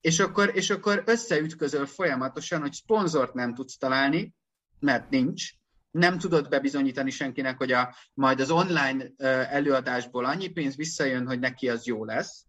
És 0.00 0.20
akkor, 0.20 0.50
és 0.54 0.70
akkor 0.70 1.02
összeütközöl 1.06 1.86
folyamatosan, 1.86 2.60
hogy 2.60 2.72
szponzort 2.72 3.34
nem 3.34 3.54
tudsz 3.54 3.76
találni, 3.76 4.34
mert 4.78 5.10
nincs, 5.10 5.50
nem 5.90 6.18
tudod 6.18 6.48
bebizonyítani 6.48 7.10
senkinek, 7.10 7.56
hogy 7.56 7.72
a, 7.72 7.94
majd 8.14 8.40
az 8.40 8.50
online 8.50 9.10
előadásból 9.50 10.24
annyi 10.24 10.48
pénz 10.48 10.76
visszajön, 10.76 11.26
hogy 11.26 11.38
neki 11.38 11.68
az 11.68 11.86
jó 11.86 12.04
lesz, 12.04 12.44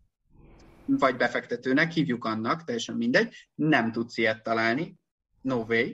vagy 0.86 1.18
befektetőnek, 1.18 1.92
hívjuk 1.92 2.26
annak, 2.26 2.64
teljesen 2.64 2.96
mindegy, 2.96 3.50
nem 3.56 3.92
tudsz 3.92 4.18
ilyet 4.18 4.44
találni, 4.44 4.96
no 5.42 5.56
way. 5.56 5.88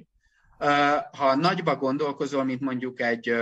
Ha 1.11 1.35
nagyba 1.35 1.76
gondolkozol, 1.76 2.43
mint 2.43 2.61
mondjuk 2.61 3.01
egy 3.01 3.34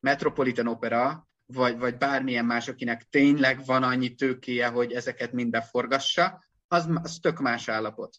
Metropolitan 0.00 0.66
Opera, 0.66 1.28
vagy, 1.46 1.78
vagy 1.78 1.96
bármilyen 1.96 2.44
más, 2.44 2.68
akinek 2.68 3.06
tényleg 3.10 3.64
van 3.64 3.82
annyi 3.82 4.14
tőkéje, 4.14 4.66
hogy 4.66 4.92
ezeket 4.92 5.32
mind 5.32 5.50
beforgassa, 5.50 6.44
az, 6.68 6.88
az 7.02 7.18
tök 7.22 7.38
más 7.38 7.68
állapot. 7.68 8.16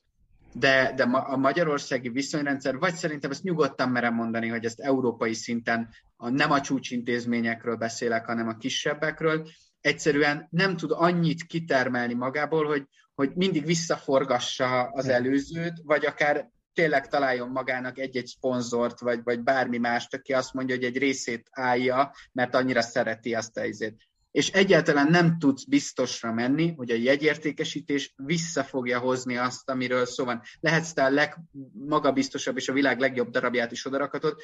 De, 0.54 0.94
de 0.96 1.04
a 1.04 1.38
magyarországi 1.38 2.10
viszonyrendszer, 2.10 2.78
vagy 2.78 2.94
szerintem 2.94 3.32
ezt 3.32 3.44
nyugodtan 3.44 3.90
merem 3.90 4.14
mondani, 4.14 4.48
hogy 4.48 4.66
ezt 4.66 4.80
európai 4.80 5.34
szinten 5.34 5.90
a, 6.16 6.30
nem 6.30 6.52
a 6.52 6.62
csúcsintézményekről 6.62 7.76
beszélek, 7.76 8.26
hanem 8.26 8.48
a 8.48 8.58
kisebbekről, 8.58 9.48
egyszerűen 9.82 10.48
nem 10.52 10.78
tud 10.78 10.92
annyit 10.92 11.44
kitermelni 11.44 12.14
magából, 12.14 12.66
hogy, 12.66 12.84
hogy 13.14 13.32
mindig 13.36 13.66
visszaforgassa 13.66 14.82
az 14.82 15.08
előzőt, 15.08 15.82
vagy 15.84 16.06
akár 16.06 16.50
tényleg 16.74 17.08
találjon 17.08 17.50
magának 17.50 17.98
egy-egy 17.98 18.26
szponzort, 18.26 19.00
vagy, 19.00 19.20
vagy 19.24 19.40
bármi 19.40 19.78
mást, 19.78 20.14
aki 20.14 20.34
azt 20.34 20.54
mondja, 20.54 20.76
hogy 20.76 20.84
egy 20.84 20.98
részét 20.98 21.48
állja, 21.52 22.12
mert 22.32 22.56
annyira 22.56 22.82
szereti 22.82 23.34
azt 23.34 23.58
a 23.58 23.66
izét. 23.66 24.08
És 24.32 24.50
egyáltalán 24.50 25.08
nem 25.08 25.40
tudsz 25.40 25.64
biztosra 25.64 26.34
menni, 26.34 26.74
hogy 26.76 26.92
a 26.92 26.96
jegyértékesítés 26.96 28.14
vissza 28.16 28.64
fogja 28.64 29.00
hozni 29.00 29.38
azt, 29.38 29.70
amiről 29.70 30.06
szó 30.06 30.26
van. 30.26 30.42
Lehetsz 30.60 30.94
te 30.94 31.04
a 31.04 31.10
legmagabiztosabb 31.10 32.58
és 32.58 32.70
a 32.70 32.74
világ 32.74 33.00
legjobb 33.00 33.30
darabját 33.30 33.72
is 33.72 33.86
odarakatod, 33.86 34.36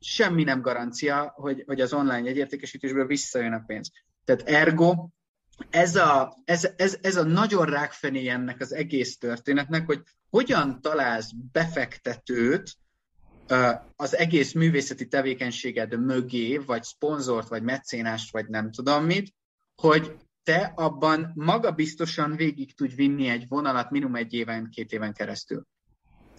semmi 0.00 0.44
nem 0.44 0.60
garancia, 0.60 1.32
hogy, 1.36 1.62
hogy 1.66 1.80
az 1.80 1.92
online 1.92 2.26
jegyértékesítésből 2.26 3.06
visszajön 3.06 3.52
a 3.52 3.62
pénz. 3.66 3.90
Tehát 4.24 4.42
ergo 4.42 5.08
ez 5.70 5.96
a, 5.96 6.36
ez, 6.44 6.68
ez, 6.76 6.98
ez 7.00 7.16
a 7.16 7.24
nagyon 7.24 7.66
rákfené 7.66 8.28
ennek 8.28 8.60
az 8.60 8.72
egész 8.72 9.18
történetnek, 9.18 9.86
hogy 9.86 10.02
hogyan 10.30 10.80
találsz 10.80 11.30
befektetőt 11.52 12.76
az 13.96 14.16
egész 14.16 14.52
művészeti 14.52 15.08
tevékenységed 15.08 16.00
mögé, 16.00 16.56
vagy 16.56 16.82
szponzort, 16.82 17.48
vagy 17.48 17.62
mecénást, 17.62 18.32
vagy 18.32 18.48
nem 18.48 18.70
tudom 18.70 19.04
mit, 19.04 19.34
hogy 19.76 20.16
te 20.42 20.72
abban 20.76 21.32
magabiztosan 21.34 22.36
végig 22.36 22.74
tudj 22.74 22.94
vinni 22.94 23.28
egy 23.28 23.48
vonalat 23.48 23.90
minimum 23.90 24.14
egy 24.14 24.32
éven, 24.34 24.70
két 24.70 24.92
éven 24.92 25.12
keresztül. 25.12 25.66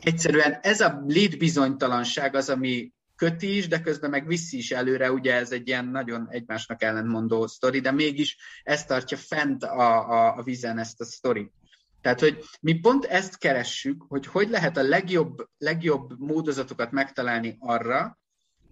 Egyszerűen 0.01 0.59
ez 0.61 0.81
a 0.81 1.03
létbizonytalanság 1.07 2.35
az, 2.35 2.49
ami 2.49 2.91
köti 3.15 3.57
is, 3.57 3.67
de 3.67 3.81
közben 3.81 4.09
meg 4.09 4.27
viszi 4.27 4.57
is 4.57 4.71
előre, 4.71 5.11
ugye 5.11 5.33
ez 5.33 5.51
egy 5.51 5.67
ilyen 5.67 5.85
nagyon 5.85 6.27
egymásnak 6.29 6.83
ellentmondó 6.83 7.47
sztori, 7.47 7.79
de 7.79 7.91
mégis 7.91 8.37
ez 8.63 8.85
tartja 8.85 9.17
fent 9.17 9.63
a, 9.63 10.09
a, 10.09 10.37
a 10.37 10.43
vízen 10.43 10.77
ezt 10.77 11.01
a 11.01 11.05
sztorit. 11.05 11.53
Tehát, 12.01 12.19
hogy 12.19 12.43
mi 12.61 12.79
pont 12.79 13.05
ezt 13.05 13.37
keressük, 13.37 14.05
hogy 14.07 14.25
hogy 14.25 14.49
lehet 14.49 14.77
a 14.77 14.83
legjobb, 14.83 15.49
legjobb 15.57 16.19
módozatokat 16.19 16.91
megtalálni 16.91 17.57
arra, 17.59 18.19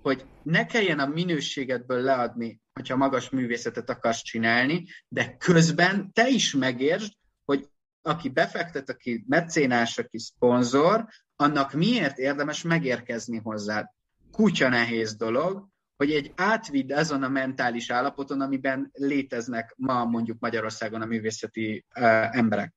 hogy 0.02 0.26
ne 0.44 0.66
kelljen 0.66 1.00
a 1.00 1.06
minőségedből 1.06 2.02
leadni, 2.02 2.62
hogyha 2.74 2.96
magas 2.96 3.30
művészetet 3.30 3.90
akarsz 3.90 4.22
csinálni, 4.22 4.86
de 5.08 5.36
közben 5.38 6.12
te 6.12 6.28
is 6.28 6.54
megértsd, 6.54 7.14
hogy 7.46 7.68
aki 8.02 8.30
befektet, 8.30 8.90
aki 8.90 9.24
mecénás, 9.28 9.98
aki 9.98 10.20
szponzor, 10.20 11.08
annak 11.36 11.74
miért 11.74 12.18
érdemes 12.18 12.62
megérkezni 12.62 13.38
hozzád 13.38 13.86
kutya 14.34 14.70
nehéz 14.70 15.16
dolog, 15.16 15.68
hogy 15.96 16.12
egy 16.12 16.32
átvidd 16.36 16.94
azon 16.94 17.24
a 17.24 17.30
mentális 17.30 17.90
állapoton, 17.90 18.42
amiben 18.42 18.90
léteznek 18.94 19.74
ma 19.78 20.06
mondjuk 20.06 20.40
Magyarországon 20.40 21.02
a 21.02 21.06
művészeti 21.06 21.86
uh, 21.96 22.38
emberek. 22.38 22.74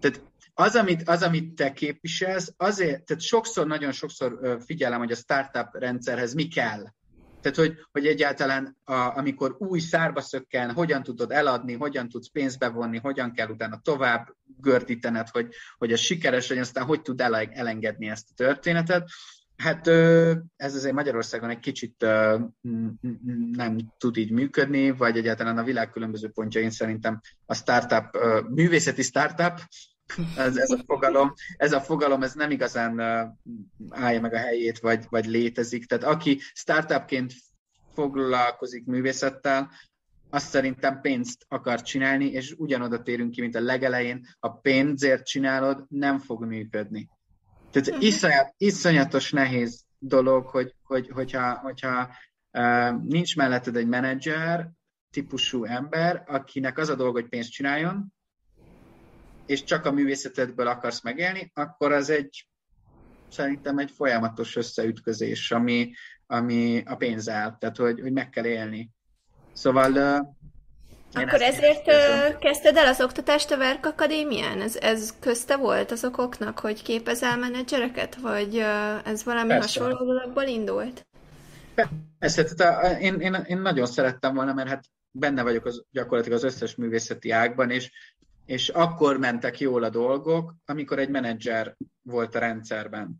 Tehát 0.00 0.22
az 0.54 0.76
amit, 0.76 1.08
az, 1.08 1.22
amit 1.22 1.54
te 1.54 1.72
képviselsz, 1.72 2.54
azért, 2.56 3.04
tehát 3.04 3.22
sokszor, 3.22 3.66
nagyon 3.66 3.92
sokszor 3.92 4.58
figyelem, 4.64 4.98
hogy 4.98 5.12
a 5.12 5.16
startup 5.16 5.68
rendszerhez 5.72 6.34
mi 6.34 6.48
kell. 6.48 6.84
Tehát, 7.40 7.58
hogy, 7.58 7.86
hogy 7.92 8.06
egyáltalán, 8.06 8.76
a, 8.84 8.92
amikor 8.94 9.56
új 9.58 9.78
szárba 9.78 10.20
szökken, 10.20 10.72
hogyan 10.72 11.02
tudod 11.02 11.32
eladni, 11.32 11.74
hogyan 11.74 12.08
tudsz 12.08 12.30
pénzt 12.30 12.58
bevonni, 12.58 12.98
hogyan 12.98 13.32
kell 13.32 13.48
utána 13.48 13.80
tovább 13.82 14.26
gördítened, 14.60 15.28
hogy, 15.28 15.54
hogy 15.78 15.92
a 15.92 15.96
sikeres 15.96 16.48
legyen, 16.48 16.64
aztán 16.64 16.84
hogy 16.84 17.02
tud 17.02 17.20
elengedni 17.20 18.08
ezt 18.08 18.28
a 18.30 18.34
történetet. 18.34 19.08
Hát 19.56 19.86
ez 20.56 20.74
azért 20.74 20.94
Magyarországon 20.94 21.50
egy 21.50 21.58
kicsit 21.58 22.06
nem 23.52 23.94
tud 23.98 24.16
így 24.16 24.30
működni, 24.30 24.90
vagy 24.90 25.16
egyáltalán 25.16 25.58
a 25.58 25.64
világ 25.64 25.90
különböző 25.90 26.28
pontjain 26.28 26.70
szerintem 26.70 27.20
a 27.46 27.54
startup, 27.54 28.18
művészeti 28.48 29.02
startup, 29.02 29.60
ez, 30.36 30.56
ez 30.56 30.70
a 30.70 30.82
fogalom, 30.86 31.32
ez 31.56 31.72
a 31.72 31.80
fogalom, 31.80 32.22
ez 32.22 32.34
nem 32.34 32.50
igazán 32.50 33.00
állja 33.90 34.20
meg 34.20 34.34
a 34.34 34.38
helyét, 34.38 34.78
vagy, 34.78 35.04
vagy 35.08 35.26
létezik. 35.26 35.86
Tehát 35.86 36.04
aki 36.04 36.40
startupként 36.52 37.32
foglalkozik 37.94 38.84
művészettel, 38.84 39.70
azt 40.30 40.48
szerintem 40.48 41.00
pénzt 41.00 41.44
akar 41.48 41.82
csinálni, 41.82 42.26
és 42.26 42.54
ugyanoda 42.58 43.02
térünk 43.02 43.30
ki, 43.30 43.40
mint 43.40 43.54
a 43.54 43.60
legelején, 43.60 44.26
a 44.38 44.48
pénzért 44.48 45.26
csinálod, 45.26 45.84
nem 45.88 46.18
fog 46.18 46.44
működni. 46.44 47.08
Tehát 47.76 47.90
uh-huh. 47.90 48.06
iszonyat, 48.06 48.54
iszonyatos 48.56 49.32
nehéz 49.32 49.84
dolog, 49.98 50.46
hogy, 50.46 50.74
hogy, 50.82 51.08
hogyha, 51.08 51.58
hogyha 51.58 52.10
uh, 52.52 53.02
nincs 53.02 53.36
melletted 53.36 53.76
egy 53.76 53.86
menedzser 53.86 54.70
típusú 55.10 55.64
ember, 55.64 56.24
akinek 56.26 56.78
az 56.78 56.88
a 56.88 56.94
dolog, 56.94 57.14
hogy 57.14 57.28
pénzt 57.28 57.50
csináljon, 57.50 58.12
és 59.46 59.64
csak 59.64 59.84
a 59.84 59.92
művészetedből 59.92 60.66
akarsz 60.66 61.02
megélni, 61.02 61.50
akkor 61.54 61.92
az 61.92 62.10
egy 62.10 62.48
szerintem 63.28 63.78
egy 63.78 63.90
folyamatos 63.90 64.56
összeütközés, 64.56 65.50
ami, 65.50 65.92
ami 66.26 66.82
a 66.86 66.96
pénzzel, 66.96 67.56
tehát 67.60 67.76
hogy, 67.76 68.00
hogy 68.00 68.12
meg 68.12 68.28
kell 68.28 68.46
élni. 68.46 68.90
Szóval 69.52 69.92
akkor 71.16 71.42
ezért 71.42 71.86
érzem. 71.86 72.38
kezdted 72.38 72.76
el 72.76 72.86
az 72.86 73.00
oktatást 73.00 73.50
a 73.50 73.56
Verk 73.56 73.86
Akadémián? 73.86 74.60
Ez, 74.60 74.76
ez 74.76 75.14
közte 75.20 75.56
volt 75.56 75.90
az 75.90 76.04
okoknak, 76.04 76.58
hogy 76.58 76.82
képezel 76.82 77.36
menedzsereket, 77.36 78.16
vagy 78.16 78.56
ez 79.04 79.24
valami 79.24 79.48
Persze. 79.48 79.80
hasonló 79.80 80.06
dologból 80.06 80.44
indult? 80.44 81.06
Persze, 82.18 82.44
tehát 82.44 83.00
én, 83.00 83.14
én, 83.14 83.34
én 83.46 83.58
nagyon 83.58 83.86
szerettem 83.86 84.34
volna, 84.34 84.52
mert 84.52 84.68
hát 84.68 84.84
benne 85.10 85.42
vagyok 85.42 85.64
az, 85.64 85.84
gyakorlatilag 85.90 86.38
az 86.38 86.44
összes 86.44 86.74
művészeti 86.74 87.30
ágban, 87.30 87.70
és, 87.70 87.90
és 88.46 88.68
akkor 88.68 89.18
mentek 89.18 89.60
jól 89.60 89.82
a 89.82 89.88
dolgok, 89.88 90.54
amikor 90.64 90.98
egy 90.98 91.08
menedzser 91.08 91.76
volt 92.02 92.34
a 92.34 92.38
rendszerben. 92.38 93.14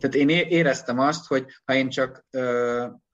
Tehát 0.00 0.14
én 0.14 0.28
éreztem 0.28 0.98
azt, 0.98 1.26
hogy 1.26 1.46
ha 1.64 1.74
én 1.74 1.88
csak 1.88 2.24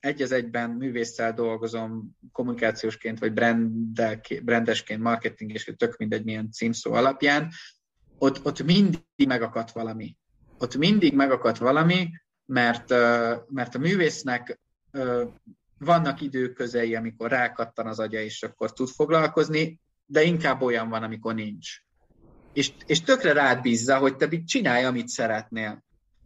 egy 0.01 0.23
az 0.23 0.33
egyben 0.33 0.71
művésszel 0.71 1.33
dolgozom 1.33 2.17
kommunikációsként, 2.33 3.19
vagy 3.19 3.33
brandesként, 4.43 5.03
marketing, 5.03 5.53
és 5.53 5.73
tök 5.77 5.97
mindegy 5.97 6.25
milyen 6.25 6.51
címszó 6.51 6.93
alapján, 6.93 7.51
ott, 8.19 8.45
ott 8.45 8.63
mindig 8.63 9.27
megakadt 9.27 9.73
valami. 9.73 10.17
Ott 10.59 10.77
mindig 10.77 11.15
megakadt 11.15 11.59
valami, 11.59 12.11
mert, 12.45 12.89
mert 13.49 13.75
a 13.75 13.79
művésznek 13.79 14.61
vannak 15.79 16.21
időközei, 16.21 16.95
amikor 16.95 17.31
rákattan 17.31 17.87
az 17.87 17.99
agya, 17.99 18.21
és 18.21 18.43
akkor 18.43 18.73
tud 18.73 18.89
foglalkozni, 18.89 19.81
de 20.07 20.23
inkább 20.23 20.63
olyan 20.63 20.89
van, 20.89 21.03
amikor 21.03 21.35
nincs. 21.35 21.69
És, 22.53 22.73
és 22.87 23.01
tökre 23.01 23.33
rád 23.33 23.61
bízza, 23.61 23.99
hogy 23.99 24.17
te 24.17 24.29
csinálj, 24.45 24.85
amit 24.85 25.09
szeretnél. 25.09 25.85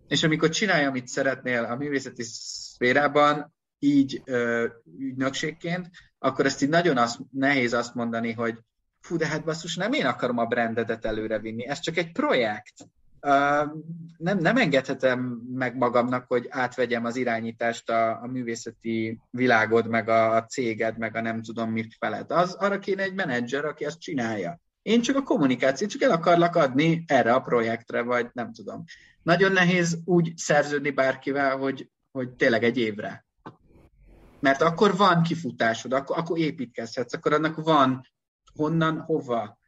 És 0.09 0.23
amikor 0.23 0.49
csinálj, 0.49 0.85
amit 0.85 1.07
szeretnél 1.07 1.65
a 1.65 1.77
művészeti 1.77 2.23
szférában, 2.23 3.55
így 3.84 4.22
ö, 4.24 4.66
ügynökségként, 4.98 5.90
akkor 6.18 6.46
ezt 6.46 6.62
így 6.62 6.68
nagyon 6.68 6.96
az, 6.96 7.18
nehéz 7.30 7.72
azt 7.72 7.94
mondani, 7.94 8.32
hogy 8.32 8.59
fú, 9.00 9.16
de 9.16 9.26
hát 9.26 9.44
basszus, 9.44 9.76
nem 9.76 9.92
én 9.92 10.06
akarom 10.06 10.38
a 10.38 10.44
brandedet 10.44 11.04
előrevinni, 11.04 11.66
ez 11.66 11.80
csak 11.80 11.96
egy 11.96 12.12
projekt. 12.12 12.72
Uh, 13.26 13.70
nem, 14.16 14.38
nem 14.38 14.56
engedhetem 14.56 15.20
meg 15.52 15.76
magamnak, 15.76 16.24
hogy 16.28 16.46
átvegyem 16.50 17.04
az 17.04 17.16
irányítást 17.16 17.90
a, 17.90 18.22
a 18.22 18.26
művészeti 18.26 19.20
világod, 19.30 19.88
meg 19.88 20.09
a, 20.09 20.36
a 20.36 20.44
céged, 20.44 20.98
meg 20.98 21.16
a 21.16 21.20
nem 21.20 21.42
tudom 21.42 21.70
mit 21.70 21.96
feled. 21.98 22.30
Az, 22.30 22.54
arra 22.54 22.78
kéne 22.78 23.02
egy 23.02 23.14
menedzser, 23.14 23.64
aki 23.64 23.84
ezt 23.84 24.00
csinálja. 24.00 24.60
Én 24.82 25.00
csak 25.00 25.16
a 25.16 25.22
kommunikációt, 25.22 25.90
csak 25.90 26.02
el 26.02 26.10
akarlak 26.10 26.56
adni 26.56 27.04
erre 27.06 27.32
a 27.32 27.40
projektre, 27.40 28.02
vagy 28.02 28.28
nem 28.32 28.52
tudom. 28.52 28.84
Nagyon 29.22 29.52
nehéz 29.52 29.98
úgy 30.04 30.32
szerződni 30.36 30.90
bárkivel, 30.90 31.56
hogy, 31.56 31.90
hogy 32.10 32.30
tényleg 32.30 32.64
egy 32.64 32.78
évre. 32.78 33.24
Mert 34.43 34.62
akkor 34.62 34.97
van 34.97 35.23
kifutásod, 35.23 35.93
akkor, 35.93 36.19
akkor 36.19 36.39
építkezhetsz, 36.39 37.12
akkor 37.12 37.32
annak 37.32 37.64
van 37.64 38.06
honnan, 38.55 39.01
hova 39.01 39.59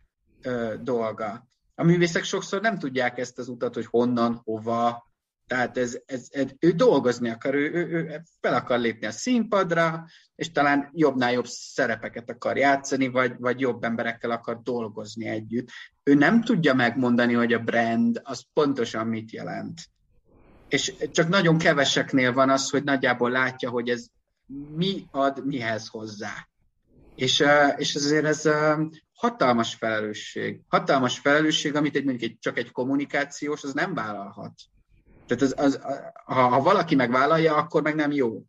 ö, 0.42 0.74
dolga. 0.82 1.46
A 1.74 1.82
művészek 1.82 2.24
sokszor 2.24 2.60
nem 2.60 2.78
tudják 2.78 3.18
ezt 3.18 3.38
az 3.38 3.48
utat, 3.48 3.74
hogy 3.74 3.86
honnan, 3.86 4.40
hova, 4.44 5.10
tehát 5.46 5.78
ez, 5.78 5.98
ez, 6.06 6.26
ez, 6.30 6.46
ő 6.58 6.70
dolgozni 6.70 7.30
akar, 7.30 7.54
ő, 7.54 7.72
ő, 7.72 7.86
ő 7.86 8.22
fel 8.40 8.54
akar 8.54 8.78
lépni 8.78 9.06
a 9.06 9.10
színpadra, 9.10 10.06
és 10.34 10.52
talán 10.52 10.90
jobbnál 10.92 11.32
jobb 11.32 11.46
szerepeket 11.46 12.30
akar 12.30 12.56
játszani, 12.56 13.08
vagy, 13.08 13.34
vagy 13.38 13.60
jobb 13.60 13.84
emberekkel 13.84 14.30
akar 14.30 14.62
dolgozni 14.62 15.26
együtt. 15.26 15.68
Ő 16.02 16.14
nem 16.14 16.42
tudja 16.42 16.74
megmondani, 16.74 17.32
hogy 17.32 17.52
a 17.52 17.58
brand 17.58 18.20
az 18.22 18.44
pontosan 18.52 19.06
mit 19.06 19.30
jelent. 19.30 19.80
És 20.68 20.94
csak 21.12 21.28
nagyon 21.28 21.58
keveseknél 21.58 22.32
van 22.32 22.50
az, 22.50 22.70
hogy 22.70 22.84
nagyjából 22.84 23.30
látja, 23.30 23.70
hogy 23.70 23.88
ez 23.88 24.06
mi 24.46 25.06
ad 25.10 25.46
mihez 25.46 25.88
hozzá. 25.88 26.48
És, 27.14 27.44
és 27.76 27.94
azért 27.94 28.24
ez 28.24 28.48
hatalmas 29.14 29.74
felelősség. 29.74 30.60
Hatalmas 30.68 31.18
felelősség, 31.18 31.74
amit 31.74 31.96
egy, 31.96 32.04
mondjuk 32.04 32.30
egy, 32.30 32.38
csak 32.40 32.58
egy 32.58 32.72
kommunikációs, 32.72 33.62
az 33.62 33.72
nem 33.72 33.94
vállalhat. 33.94 34.52
Tehát 35.26 35.42
az, 35.42 35.54
az, 35.56 35.80
ha, 36.24 36.48
ha 36.48 36.60
valaki 36.60 36.94
megvállalja, 36.94 37.56
akkor 37.56 37.82
meg 37.82 37.94
nem 37.94 38.10
jó. 38.10 38.42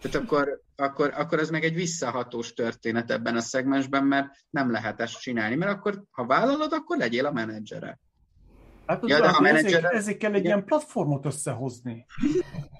Tehát 0.00 0.16
akkor, 0.16 0.60
akkor, 0.76 1.12
akkor 1.16 1.38
ez 1.38 1.50
meg 1.50 1.64
egy 1.64 1.74
visszahatós 1.74 2.52
történet 2.52 3.10
ebben 3.10 3.36
a 3.36 3.40
szegmensben, 3.40 4.04
mert 4.04 4.28
nem 4.50 4.70
lehet 4.70 5.00
ezt 5.00 5.20
csinálni. 5.20 5.54
Mert 5.54 5.72
akkor, 5.72 6.02
ha 6.10 6.26
vállalod, 6.26 6.72
akkor 6.72 6.96
legyél 6.96 7.26
a 7.26 7.32
menedzsere. 7.32 7.98
Hát 8.86 9.08
ja, 9.08 9.20
de 9.20 9.28
a 9.28 9.40
menedzser... 9.40 9.74
ezért, 9.74 9.92
ezért 9.92 10.18
kell 10.18 10.32
egy 10.32 10.44
ilyen 10.44 10.64
platformot 10.64 11.26
összehozni. 11.26 12.06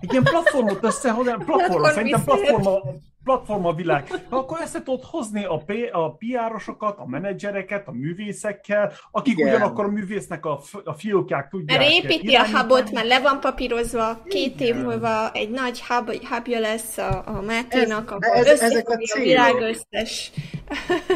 Egy 0.00 0.12
ilyen 0.12 0.22
platformot 0.22 0.84
összehozni, 0.84 1.32
platform, 1.44 1.82
szerintem 1.82 2.24
platforma, 2.24 2.80
platforma 3.24 3.74
világ. 3.74 4.24
Akkor 4.28 4.58
össze 4.62 4.82
tudod 4.82 5.04
hozni 5.04 5.44
a, 5.44 5.56
P, 5.56 5.72
a 5.92 6.14
PR-osokat, 6.14 6.98
a 6.98 7.06
menedzsereket, 7.06 7.88
a 7.88 7.92
művészekkel, 7.92 8.92
akik 9.10 9.38
Igen. 9.38 9.48
ugyanakkor 9.48 9.84
a 9.84 9.88
művésznek 9.88 10.46
a, 10.46 10.60
a 10.84 10.92
fiókják 10.92 11.48
tudják 11.48 11.78
Mert 11.78 11.90
építi 11.90 12.34
a 12.34 12.46
hubot, 12.46 12.90
már 12.90 13.04
le 13.04 13.20
van 13.20 13.40
papírozva, 13.40 14.22
két 14.28 14.60
év 14.60 14.74
múlva 14.74 15.32
egy 15.32 15.50
nagy 15.50 15.82
hub, 15.82 16.10
hubja 16.24 16.60
lesz 16.60 16.98
a, 16.98 17.22
a 17.26 17.40
Máténak, 17.40 18.10
ahol 18.10 18.46
ez, 18.46 18.60
ezek 18.60 18.88
a, 18.88 18.92
a 18.92 19.18
világ 19.18 19.54
összes 19.60 20.32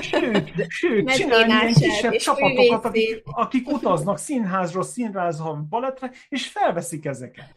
Sőt, 0.01 0.53
sőt 0.69 1.11
csinálni 1.17 1.53
ilyen 1.53 1.73
kisebb 1.73 2.13
csapatokat, 2.13 2.85
akik, 2.85 3.23
akik 3.25 3.69
utaznak 3.69 4.19
színházról 4.19 4.83
színházra, 4.83 5.67
balettre, 5.69 6.11
és 6.29 6.47
felveszik 6.47 7.05
ezeket. 7.05 7.55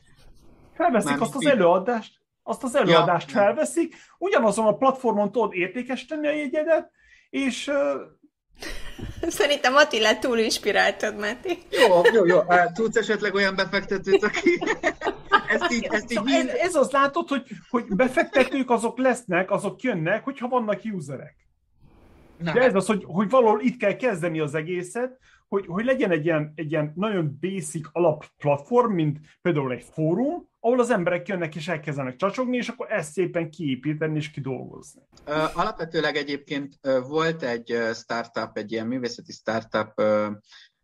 Felveszik 0.74 1.10
Már 1.10 1.22
azt 1.22 1.36
az 1.36 1.46
előadást, 1.46 2.19
azt 2.50 2.64
az 2.64 2.76
előadást 2.76 3.32
ja. 3.32 3.36
felveszik, 3.36 3.96
ugyanazon 4.18 4.68
a 4.68 4.78
platformon 4.78 5.32
tudod 5.32 5.54
értékesíteni 5.54 6.28
a 6.28 6.32
jegyedet, 6.32 6.92
és. 7.30 7.72
Szerintem 9.22 9.76
Attila 9.76 10.20
túl 10.20 10.38
inspiráltad, 10.38 11.18
Máté. 11.18 11.58
Jó, 11.70 12.02
jó, 12.14 12.26
jó. 12.26 12.42
Tudsz 12.74 12.96
esetleg 12.96 13.34
olyan 13.34 13.56
befektetőt, 13.56 14.24
aki 14.24 14.60
ezt 15.54 15.72
így, 15.72 15.88
ezt 15.92 16.12
így 16.12 16.18
szóval 16.18 16.34
ez, 16.34 16.48
ez 16.48 16.76
az 16.76 16.92
látod, 16.92 17.30
hogy, 17.30 17.44
hogy 17.70 17.86
befektetők 17.88 18.70
azok 18.70 18.98
lesznek, 18.98 19.52
azok 19.52 19.82
jönnek, 19.82 20.24
hogyha 20.24 20.48
vannak 20.48 20.82
userek. 20.94 21.36
Na, 22.38 22.54
De 22.54 22.62
ez 22.62 22.76
az, 22.76 22.86
hogy, 22.86 23.04
hogy 23.08 23.30
valahol 23.30 23.62
itt 23.62 23.78
kell 23.78 23.96
kezdeni 23.96 24.40
az 24.40 24.56
egészet, 24.56 25.18
hogy, 25.50 25.66
hogy 25.68 25.86
legyen 25.86 26.12
egy 26.12 26.26
ilyen, 26.26 26.52
egy 26.56 26.72
ilyen 26.72 26.92
nagyon 26.96 27.38
basic 27.42 27.88
alapplatform, 27.92 28.92
mint 28.92 29.20
például 29.42 29.72
egy 29.72 29.84
fórum, 29.92 30.48
ahol 30.60 30.80
az 30.80 30.90
emberek 30.90 31.28
jönnek 31.28 31.56
és 31.56 31.68
elkezdenek 31.68 32.16
csacsogni, 32.16 32.58
és 32.58 32.68
akkor 32.68 32.92
ezt 32.92 33.12
szépen 33.12 33.50
kiépíteni 33.50 34.18
és 34.18 34.32
kidolgozni. 34.32 35.02
Alapvetőleg 35.54 36.16
egyébként 36.16 36.80
volt 37.08 37.44
egy 37.44 37.78
startup, 37.94 38.58
egy 38.58 38.72
ilyen 38.72 38.88
művészeti 38.88 39.32
startup, 39.32 40.02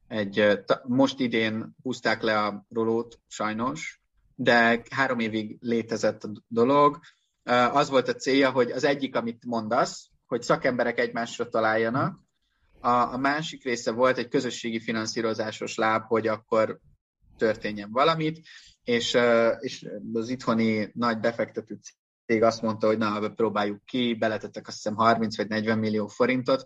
egy, 0.08 0.60
most 0.84 1.20
idén 1.20 1.76
húzták 1.84 2.22
le 2.22 2.40
a 2.40 2.66
rolót, 2.70 3.20
sajnos, 3.28 4.02
de 4.36 4.82
három 4.90 5.20
évig 5.20 5.58
létezett 5.60 6.24
a 6.24 6.30
dolog. 6.48 7.00
Az 7.72 7.90
volt 7.90 8.08
a 8.08 8.14
célja, 8.14 8.52
hogy 8.52 8.72
az 8.72 8.84
egyik, 8.84 9.16
amit 9.16 9.46
mondasz, 9.46 10.10
hogy 10.26 10.42
szakemberek 10.42 11.00
egymásra 11.00 11.50
találjanak, 11.50 12.25
a, 12.86 13.14
a 13.14 13.18
másik 13.18 13.64
része 13.64 13.92
volt 13.92 14.18
egy 14.18 14.28
közösségi 14.28 14.80
finanszírozásos 14.80 15.76
láb, 15.76 16.04
hogy 16.04 16.28
akkor 16.28 16.80
történjen 17.38 17.92
valamit, 17.92 18.48
és, 18.84 19.18
és 19.60 19.88
az 20.14 20.30
itthoni 20.30 20.92
nagy 20.94 21.20
befektető 21.20 21.80
cég 22.26 22.44
azt 22.44 22.62
mondta, 22.62 22.88
hogy 22.88 22.98
na, 22.98 23.30
próbáljuk 23.30 23.86
ki, 23.86 24.14
beletettek 24.14 24.68
azt 24.68 24.76
hiszem 24.76 24.96
30 24.96 25.38
vagy 25.38 25.48
40 25.48 25.80
millió 25.80 26.08
forintot, 26.08 26.66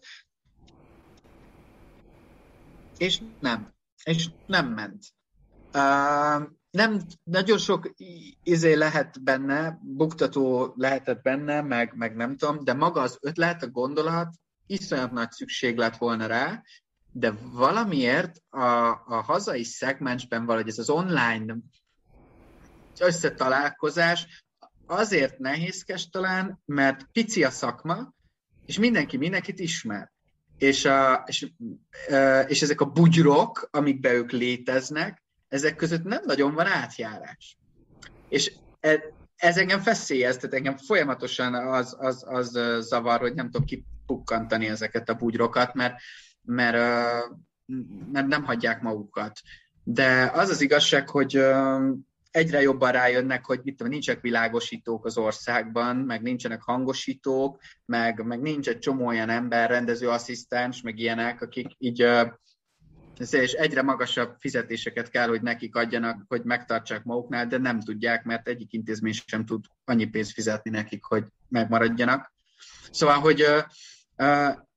és 2.97 3.21
nem. 3.39 3.73
És 4.03 4.29
nem 4.45 4.67
ment. 4.67 5.05
Uh, 5.73 6.47
nem, 6.71 7.01
nagyon 7.23 7.57
sok 7.57 7.93
izé 8.43 8.73
lehet 8.73 9.23
benne, 9.23 9.79
buktató 9.81 10.73
lehetett 10.75 11.21
benne, 11.21 11.61
meg, 11.61 11.93
meg 11.95 12.15
nem 12.15 12.37
tudom, 12.37 12.63
de 12.63 12.73
maga 12.73 13.01
az 13.01 13.17
ötlet, 13.21 13.63
a 13.63 13.69
gondolat, 13.69 14.33
iszonyat 14.69 15.11
nagy 15.11 15.31
szükség 15.31 15.77
lett 15.77 15.97
volna 15.97 16.25
rá, 16.25 16.63
de 17.11 17.31
valamiért 17.51 18.41
a, 18.49 18.89
a 18.89 19.21
hazai 19.25 19.63
szegmensben 19.63 20.45
valahogy 20.45 20.67
ez 20.67 20.77
az 20.77 20.89
online 20.89 21.55
összetalálkozás 22.99 24.43
azért 24.85 25.37
nehézkes 25.37 26.09
talán, 26.09 26.61
mert 26.65 27.07
pici 27.11 27.43
a 27.43 27.49
szakma, 27.49 28.13
és 28.65 28.79
mindenki 28.79 29.17
mindenkit 29.17 29.59
ismer. 29.59 30.11
És, 30.57 30.85
a, 30.85 31.23
és, 31.27 31.51
és 32.47 32.61
ezek 32.61 32.81
a 32.81 32.85
bugyrok, 32.85 33.67
amikbe 33.71 34.13
ők 34.13 34.31
léteznek, 34.31 35.23
ezek 35.47 35.75
között 35.75 36.03
nem 36.03 36.21
nagyon 36.25 36.53
van 36.53 36.65
átjárás. 36.65 37.57
És 38.29 38.53
e, 38.79 39.03
ez 39.35 39.57
engem 39.57 39.79
feszélyez, 39.79 40.35
tehát 40.35 40.53
engem 40.53 40.77
folyamatosan 40.77 41.53
az, 41.53 41.95
az, 41.99 42.23
az 42.27 42.59
zavar, 42.79 43.19
hogy 43.19 43.33
nem 43.33 43.49
tudok 43.49 43.67
kipukkantani 44.09 44.67
ezeket 44.67 45.09
a 45.09 45.13
bugyrokat, 45.13 45.73
mert, 45.73 45.95
mert, 46.41 46.77
mert 48.11 48.27
nem 48.27 48.43
hagyják 48.43 48.81
magukat. 48.81 49.39
De 49.83 50.31
az 50.33 50.49
az 50.49 50.61
igazság, 50.61 51.09
hogy 51.09 51.43
egyre 52.31 52.61
jobban 52.61 52.91
rájönnek, 52.91 53.45
hogy 53.45 53.59
mit 53.63 53.75
tudom, 53.75 53.91
nincsenek 53.91 54.21
világosítók 54.21 55.05
az 55.05 55.17
országban, 55.17 55.95
meg 55.95 56.21
nincsenek 56.21 56.61
hangosítók, 56.61 57.59
meg, 57.85 58.25
meg 58.25 58.41
nincs 58.41 58.67
egy 58.67 58.79
csomó 58.79 59.05
olyan 59.05 59.29
ember, 59.29 59.69
rendező 59.69 60.09
asszisztens, 60.09 60.81
meg 60.81 60.99
ilyenek, 60.99 61.41
akik 61.41 61.67
így 61.77 62.07
és 63.29 63.51
egyre 63.51 63.81
magasabb 63.81 64.35
fizetéseket 64.39 65.09
kell, 65.09 65.27
hogy 65.27 65.41
nekik 65.41 65.75
adjanak, 65.75 66.23
hogy 66.27 66.43
megtartsák 66.43 67.03
maguknál, 67.03 67.47
de 67.47 67.57
nem 67.57 67.79
tudják, 67.79 68.23
mert 68.23 68.47
egyik 68.47 68.73
intézmény 68.73 69.13
sem 69.25 69.45
tud 69.45 69.65
annyi 69.85 70.05
pénzt 70.05 70.31
fizetni 70.31 70.69
nekik, 70.69 71.03
hogy 71.03 71.23
megmaradjanak. 71.49 72.33
Szóval, 72.91 73.19
hogy 73.19 73.45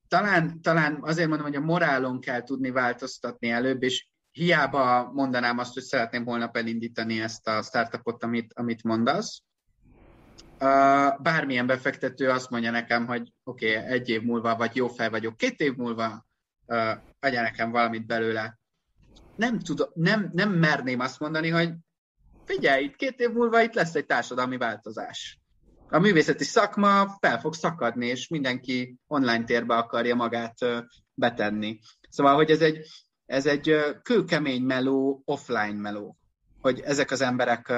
talán, 0.09 0.61
talán 0.63 0.99
azért 1.01 1.29
mondom, 1.29 1.47
hogy 1.47 1.57
a 1.57 1.61
morálon 1.61 2.21
kell 2.21 2.43
tudni 2.43 2.71
változtatni 2.71 3.51
előbb, 3.51 3.83
és 3.83 4.07
hiába 4.31 5.11
mondanám 5.13 5.59
azt, 5.59 5.75
hogy 5.75 5.83
szeretném 5.83 6.25
holnap 6.25 6.57
elindítani 6.57 7.21
ezt 7.21 7.49
a 7.49 7.63
startupot, 7.63 8.23
amit, 8.23 8.53
amit 8.55 8.83
mondasz. 8.83 9.43
Bármilyen 11.19 11.67
befektető 11.67 12.29
azt 12.29 12.51
mondja 12.51 12.71
nekem, 12.71 13.07
hogy 13.07 13.33
oké, 13.45 13.77
okay, 13.77 13.93
egy 13.93 14.09
év 14.09 14.23
múlva, 14.23 14.57
vagy 14.57 14.77
jó 14.77 14.89
fel 14.89 15.11
vagyok, 15.11 15.37
két 15.37 15.61
év 15.61 15.75
múlva, 15.77 16.27
adja 17.21 17.43
nekem 17.43 17.71
valamit 17.71 18.07
belőle. 18.07 18.59
Nem, 19.37 19.59
tudom, 19.59 19.89
nem, 19.95 20.31
nem 20.33 20.51
merném 20.51 21.01
azt 21.01 21.21
mondani, 21.21 21.49
hogy 21.49 21.73
figyelj, 22.45 22.85
itt 22.85 22.97
két 22.97 23.21
év 23.21 23.31
múlva 23.31 23.63
itt 23.63 23.75
lesz 23.75 23.95
egy 23.95 24.07
társadalmi 24.07 24.57
változás. 24.57 25.42
A 25.93 25.99
művészeti 25.99 26.45
szakma 26.45 27.17
fel 27.21 27.41
fog 27.41 27.55
szakadni, 27.55 28.07
és 28.07 28.29
mindenki 28.29 28.97
online 29.07 29.45
térbe 29.45 29.75
akarja 29.75 30.15
magát 30.15 30.59
betenni. 31.15 31.79
Szóval, 32.09 32.35
hogy 32.35 32.51
ez 32.51 32.61
egy, 32.61 32.87
ez 33.27 33.47
egy 33.47 33.77
kőkemény 34.03 34.63
meló, 34.63 35.23
offline 35.25 35.81
meló. 35.81 36.17
Hogy 36.61 36.81
ezek 36.81 37.11
az 37.11 37.21
emberek 37.21 37.73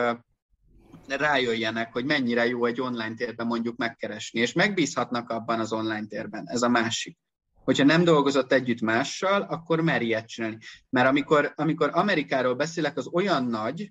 rájöjjenek, 1.09 1.93
hogy 1.93 2.05
mennyire 2.05 2.47
jó 2.47 2.65
egy 2.65 2.81
online 2.81 3.15
térben 3.15 3.47
mondjuk 3.47 3.77
megkeresni, 3.77 4.41
és 4.41 4.53
megbízhatnak 4.53 5.31
abban 5.31 5.61
az 5.61 5.73
online 5.73 6.07
térben. 6.07 6.45
Ez 6.47 6.63
a 6.63 6.69
másik 6.69 7.19
hogyha 7.65 7.85
nem 7.85 8.05
dolgozott 8.05 8.53
együtt 8.53 8.81
mással, 8.81 9.43
akkor 9.43 9.81
mer 9.81 10.03
ilyet 10.03 10.29
csinálni. 10.29 10.59
Mert 10.91 11.09
amikor, 11.09 11.53
amikor 11.57 11.91
Amerikáról 11.93 12.55
beszélek, 12.55 12.97
az 12.97 13.07
olyan 13.07 13.45
nagy, 13.45 13.89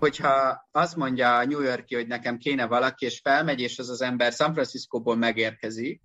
hogyha 0.00 0.66
azt 0.70 0.96
mondja 0.96 1.36
a 1.36 1.44
New 1.44 1.60
Yorki, 1.60 1.94
hogy 1.94 2.06
nekem 2.06 2.38
kéne 2.38 2.66
valaki, 2.66 3.04
és 3.04 3.20
felmegy, 3.22 3.60
és 3.60 3.78
az 3.78 3.88
az 3.88 4.02
ember 4.02 4.32
San 4.32 4.52
Franciscóból 4.52 5.16
megérkezik, 5.16 6.02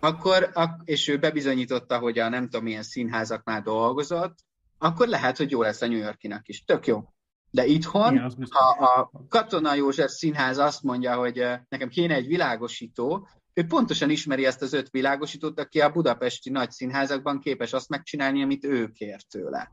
akkor, 0.00 0.50
és 0.84 1.08
ő 1.08 1.18
bebizonyította, 1.18 1.98
hogy 1.98 2.18
a 2.18 2.28
nem 2.28 2.42
tudom 2.42 2.62
milyen 2.62 2.82
színházaknál 2.82 3.62
dolgozott, 3.62 4.34
akkor 4.78 5.08
lehet, 5.08 5.36
hogy 5.36 5.50
jó 5.50 5.62
lesz 5.62 5.82
a 5.82 5.86
New 5.86 5.98
Yorkinak 5.98 6.48
is. 6.48 6.64
Tök 6.64 6.86
jó. 6.86 7.04
De 7.50 7.66
itthon, 7.66 8.14
Igen, 8.14 8.34
ha 8.50 8.84
a 8.84 9.10
Katona 9.28 9.74
József 9.74 10.10
Színház 10.10 10.58
azt 10.58 10.82
mondja, 10.82 11.14
hogy 11.14 11.44
nekem 11.68 11.88
kéne 11.88 12.14
egy 12.14 12.26
világosító, 12.26 13.28
ő 13.54 13.64
pontosan 13.66 14.10
ismeri 14.10 14.46
ezt 14.46 14.62
az 14.62 14.72
öt 14.72 14.90
világosítót, 14.90 15.60
aki 15.60 15.80
a 15.80 15.92
budapesti 15.92 16.50
nagy 16.50 16.70
színházakban 16.70 17.40
képes 17.40 17.72
azt 17.72 17.88
megcsinálni, 17.88 18.42
amit 18.42 18.64
ő 18.64 18.88
kér 18.88 19.22
tőle. 19.22 19.72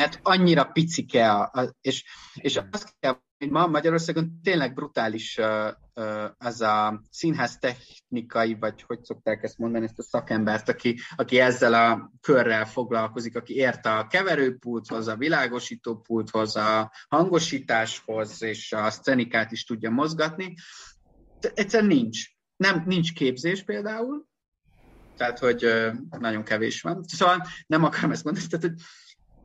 Mert 0.00 0.18
annyira 0.22 0.64
picike, 0.64 1.32
a, 1.32 1.50
a, 1.52 1.76
és, 1.80 2.04
és 2.34 2.60
azt 2.70 2.94
kell, 2.98 3.20
hogy 3.38 3.50
ma 3.50 3.66
Magyarországon 3.66 4.40
tényleg 4.42 4.74
brutális 4.74 5.38
uh, 5.38 5.68
uh, 5.94 6.24
az 6.38 6.60
a 6.60 7.02
színház 7.10 7.58
technikai, 7.58 8.54
vagy 8.54 8.82
hogy 8.86 9.04
szokták 9.04 9.42
ezt 9.42 9.58
mondani, 9.58 9.84
ezt 9.84 9.98
a 9.98 10.02
szakembert, 10.02 10.68
aki, 10.68 11.00
aki 11.16 11.38
ezzel 11.38 11.74
a 11.74 12.12
körrel 12.20 12.66
foglalkozik, 12.66 13.36
aki 13.36 13.54
ért 13.54 13.86
a 13.86 14.06
keverőpulthoz, 14.10 15.08
a 15.08 15.16
világosítópulthoz, 15.16 16.56
a 16.56 16.92
hangosításhoz, 17.08 18.42
és 18.42 18.72
a 18.72 18.90
szcenikát 18.90 19.52
is 19.52 19.64
tudja 19.64 19.90
mozgatni. 19.90 20.54
Egyszerűen 21.54 21.90
nincs 21.90 22.24
nem, 22.56 22.82
nincs 22.86 23.12
képzés 23.12 23.62
például, 23.62 24.26
tehát, 25.16 25.38
hogy 25.38 25.66
nagyon 26.18 26.44
kevés 26.44 26.82
van. 26.82 27.02
Szóval 27.06 27.46
nem 27.66 27.84
akarom 27.84 28.10
ezt 28.10 28.24
mondani, 28.24 28.46
tehát, 28.46 28.64
hogy 28.64 28.80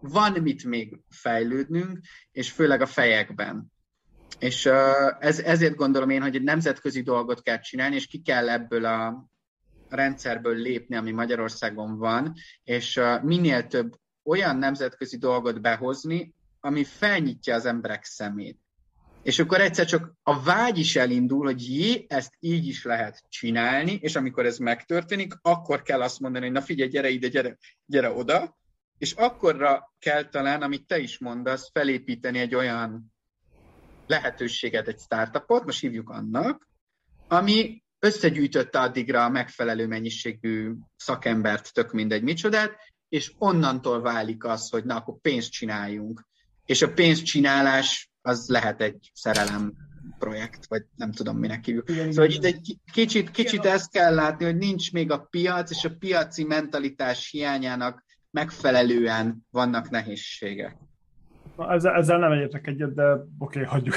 van 0.02 0.42
mit 0.42 0.64
még 0.64 1.00
fejlődnünk, 1.10 2.00
és 2.32 2.52
főleg 2.52 2.82
a 2.82 2.86
fejekben. 2.86 3.72
És 4.40 4.66
ez, 5.20 5.40
ezért 5.40 5.76
gondolom 5.76 6.10
én, 6.10 6.22
hogy 6.22 6.36
egy 6.36 6.44
nemzetközi 6.44 7.02
dolgot 7.02 7.42
kell 7.42 7.60
csinálni, 7.60 7.96
és 7.96 8.08
ki 8.08 8.22
kell 8.22 8.50
ebből 8.50 8.86
a 8.86 9.30
rendszerből 9.90 10.56
lépni, 10.56 10.96
ami 10.96 11.12
Magyarországon 11.12 11.98
van, 11.98 12.34
és 12.64 13.02
minél 13.22 13.68
több 13.68 14.00
olyan 14.24 14.58
nemzetközi 14.58 15.18
dolgot 15.18 15.62
behozni, 15.62 16.34
ami 16.60 16.84
felnyitja 16.84 17.56
az 17.56 17.66
emberek 17.66 18.04
szemét. 18.04 18.60
És 19.24 19.40
akkor 19.40 19.62
egyszer 19.62 19.86
csak 19.86 20.14
a 20.24 20.44
vágy 20.44 20.78
is 20.78 20.96
elindul, 20.96 21.46
hogy 21.46 21.76
jé, 21.76 22.06
ezt 22.10 22.34
így 22.40 22.68
is 22.68 22.84
lehet 22.84 23.24
csinálni, 23.30 24.00
és 24.02 24.16
amikor 24.16 24.46
ez 24.46 24.58
megtörténik, 24.58 25.34
akkor 25.42 25.82
kell 25.82 26.02
azt 26.02 26.20
mondani, 26.20 26.46
hogy 26.46 26.54
na 26.54 26.62
figyelj, 26.62 26.90
gyere 26.90 27.10
ide, 27.10 27.28
gyere, 27.28 27.58
gyere 27.86 28.10
oda, 28.10 28.60
és 29.02 29.12
akkorra 29.12 29.94
kell 30.00 30.24
talán, 30.30 30.62
amit 30.62 30.88
te 30.88 31.00
is 31.00 31.20
mondasz, 31.20 31.70
felépíteni 31.74 32.40
egy 32.40 32.56
olyan 32.56 33.14
lehetőséget, 34.08 34.88
egy 34.88 35.00
startupot, 35.00 35.66
most 35.66 35.80
hívjuk 35.80 36.10
annak, 36.10 36.68
ami 37.28 37.84
összegyűjtötte 38.00 38.80
addigra 38.80 39.26
a 39.26 39.30
megfelelő 39.30 39.88
mennyiségű 39.88 40.72
szakembert, 40.96 41.74
tök 41.74 41.92
mindegy 41.92 42.24
micsodát, 42.24 42.76
és 43.10 43.34
onnantól 43.38 44.02
válik 44.02 44.44
az, 44.44 44.70
hogy 44.70 44.84
na, 44.84 44.96
akkor 44.96 45.20
pénzt 45.22 45.52
csináljunk. 45.52 46.28
És 46.66 46.82
a 46.82 46.94
pénzcsinálás 46.94 48.12
az 48.22 48.48
lehet 48.48 48.82
egy 48.82 49.12
szerelem 49.14 49.74
projekt, 50.20 50.68
vagy 50.68 50.84
nem 50.96 51.12
tudom, 51.12 51.38
minek 51.38 51.66
hívjuk. 51.66 51.90
Igen, 51.90 52.12
szóval 52.12 52.30
igen. 52.30 52.38
itt 52.38 52.46
egy 52.46 52.78
kicsit, 52.92 53.32
kicsit 53.32 53.66
ezt 53.66 53.92
kell 53.92 54.14
látni, 54.14 54.46
hogy 54.46 54.58
nincs 54.58 54.92
még 54.92 55.12
a 55.12 55.28
piac, 55.30 55.72
és 55.72 55.84
a 55.84 55.96
piaci 56.00 56.44
mentalitás 56.44 57.30
hiányának 57.30 58.10
megfelelően 58.32 59.48
vannak 59.50 59.90
nehézségek. 59.90 60.78
Na, 61.58 61.74
ezzel, 61.74 61.96
ezzel 61.96 62.20
nem 62.20 62.32
egyetek 62.32 62.68
egyet, 62.68 62.94
de 62.94 63.12
oké, 63.14 63.26
okay, 63.38 63.64
hagyjuk. 63.64 63.96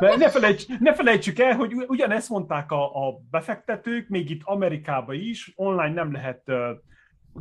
de 0.00 0.16
ne, 0.16 0.30
felejts, 0.30 0.66
ne 0.78 0.94
felejtsük 0.94 1.38
el, 1.38 1.56
hogy 1.56 1.72
ugyanezt 1.86 2.28
mondták 2.28 2.70
a, 2.70 3.08
a 3.08 3.20
befektetők, 3.30 4.08
még 4.08 4.30
itt 4.30 4.42
Amerikában 4.44 5.14
is, 5.14 5.52
online 5.56 5.92
nem 5.92 6.12
lehet 6.12 6.42
uh, 6.46 6.70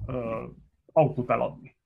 uh, 0.07 0.49
autót 0.93 1.29
eladni. 1.29 1.77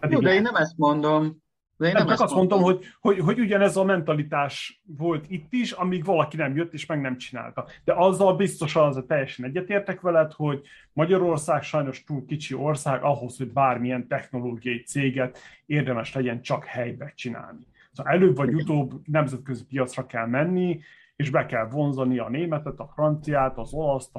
Pedig 0.00 0.16
Jó, 0.16 0.22
de 0.22 0.34
én 0.34 0.42
nem 0.42 0.54
ezt 0.54 0.76
mondom. 0.76 1.42
De 1.78 1.86
én 1.86 1.92
nem, 1.92 2.06
nem 2.06 2.16
csak 2.16 2.24
azt 2.24 2.34
mondom, 2.34 2.62
hogy, 2.62 2.84
hogy, 3.00 3.18
hogy 3.18 3.40
ugyanez 3.40 3.76
a 3.76 3.84
mentalitás 3.84 4.82
volt 4.96 5.24
itt 5.28 5.52
is, 5.52 5.72
amíg 5.72 6.04
valaki 6.04 6.36
nem 6.36 6.56
jött 6.56 6.72
és 6.72 6.86
meg 6.86 7.00
nem 7.00 7.16
csinálta. 7.16 7.66
De 7.84 7.92
azzal 7.96 8.36
biztosan 8.36 8.86
az 8.86 9.04
teljesen 9.06 9.44
egyetértek 9.44 10.00
veled, 10.00 10.32
hogy 10.32 10.60
Magyarország 10.92 11.62
sajnos 11.62 12.04
túl 12.04 12.24
kicsi 12.26 12.54
ország 12.54 13.02
ahhoz, 13.02 13.36
hogy 13.36 13.52
bármilyen 13.52 14.06
technológiai 14.06 14.82
céget 14.82 15.38
érdemes 15.66 16.14
legyen 16.14 16.42
csak 16.42 16.64
helybe 16.64 17.12
csinálni. 17.16 17.66
Szóval 17.92 18.12
előbb 18.12 18.36
vagy 18.36 18.54
utóbb 18.54 19.00
nemzetközi 19.04 19.64
piacra 19.64 20.06
kell 20.06 20.26
menni, 20.26 20.80
és 21.16 21.30
be 21.30 21.46
kell 21.46 21.68
vonzani 21.68 22.18
a 22.18 22.28
németet, 22.28 22.78
a 22.78 22.90
franciát, 22.94 23.58
az 23.58 23.72
olaszt, 23.72 24.18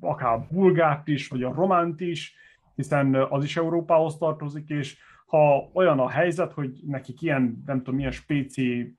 akár 0.00 0.32
a 0.32 0.46
bulgárt 0.50 1.08
is, 1.08 1.28
vagy 1.28 1.42
a 1.42 1.54
románt 1.54 2.00
is, 2.00 2.34
hiszen 2.74 3.14
az 3.14 3.44
is 3.44 3.56
Európához 3.56 4.16
tartozik, 4.16 4.68
és 4.68 4.96
ha 5.24 5.70
olyan 5.72 5.98
a 5.98 6.08
helyzet, 6.08 6.52
hogy 6.52 6.80
nekik 6.86 7.22
ilyen, 7.22 7.62
nem 7.66 7.78
tudom, 7.78 7.94
milyen 7.94 8.10
spéci 8.10 8.96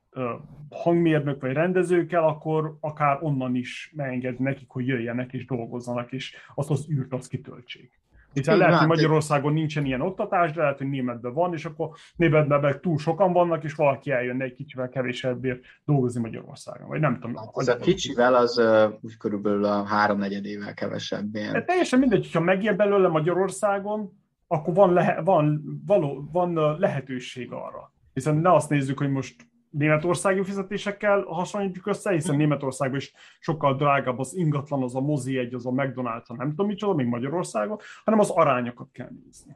hangmérnök 0.69 1.41
vagy 1.41 1.51
rendező 1.51 2.05
kell, 2.05 2.23
akkor 2.23 2.77
akár 2.79 3.17
onnan 3.21 3.55
is 3.55 3.93
megengedni 3.95 4.43
nekik, 4.43 4.69
hogy 4.69 4.87
jöjjenek 4.87 5.33
és 5.33 5.45
dolgozzanak, 5.45 6.11
és 6.11 6.35
azt 6.55 6.69
az 6.69 6.89
űrt 6.89 7.13
azt 7.13 7.27
kitöltsék. 7.27 8.03
Hiszen 8.33 8.57
lehet, 8.57 8.77
hogy 8.77 8.87
Magyarországon 8.87 9.53
nincsen 9.53 9.85
ilyen 9.85 10.01
oktatás, 10.01 10.51
de 10.51 10.61
lehet, 10.61 10.77
hogy 10.77 10.89
németben 10.89 11.33
van, 11.33 11.53
és 11.53 11.65
akkor 11.65 11.89
németben 12.15 12.59
meg 12.59 12.79
túl 12.79 12.97
sokan 12.97 13.33
vannak, 13.33 13.63
és 13.63 13.73
valaki 13.73 14.11
eljönne 14.11 14.43
egy 14.43 14.53
kicsivel 14.53 14.89
kevésebbért 14.89 15.59
dolgozni 15.85 16.21
Magyarországon. 16.21 16.87
Vagy 16.87 16.99
nem 16.99 17.13
tudom. 17.13 17.35
Hát 17.35 17.49
az 17.51 17.67
a 17.67 17.77
kicsivel 17.77 18.35
az 18.35 18.57
uh, 18.57 18.93
úgy 19.01 19.17
körülbelül 19.17 19.65
a 19.65 19.83
háromnegyedével 19.83 20.73
kevesebb. 20.73 21.35
Ilyen. 21.35 21.53
De 21.53 21.63
teljesen 21.63 21.99
mindegy, 21.99 22.21
hogyha 22.21 22.39
megér 22.39 22.75
belőle 22.75 23.07
Magyarországon, 23.07 24.24
akkor 24.47 24.73
van, 24.73 24.93
lehe, 24.93 25.21
van, 25.21 25.63
való, 25.85 26.29
van 26.31 26.77
lehetőség 26.79 27.51
arra. 27.51 27.93
Hiszen 28.13 28.35
ne 28.35 28.53
azt 28.53 28.69
nézzük, 28.69 28.97
hogy 28.97 29.09
most 29.09 29.35
németországi 29.69 30.43
fizetésekkel 30.43 31.21
hasonlítjuk 31.21 31.87
össze, 31.87 32.11
hiszen 32.11 32.35
Németországban 32.35 32.99
is 32.99 33.13
sokkal 33.39 33.75
drágább 33.75 34.19
az 34.19 34.35
ingatlan, 34.35 34.83
az 34.83 34.95
a 34.95 35.01
mozi 35.01 35.37
egy, 35.37 35.53
az 35.53 35.65
a 35.65 35.69
McDonald's, 35.69 36.37
nem 36.37 36.49
tudom 36.49 36.67
micsoda, 36.67 36.93
még 36.93 37.05
Magyarországon, 37.05 37.77
hanem 38.03 38.19
az 38.19 38.29
arányokat 38.29 38.91
kell 38.91 39.09
nézni. 39.23 39.55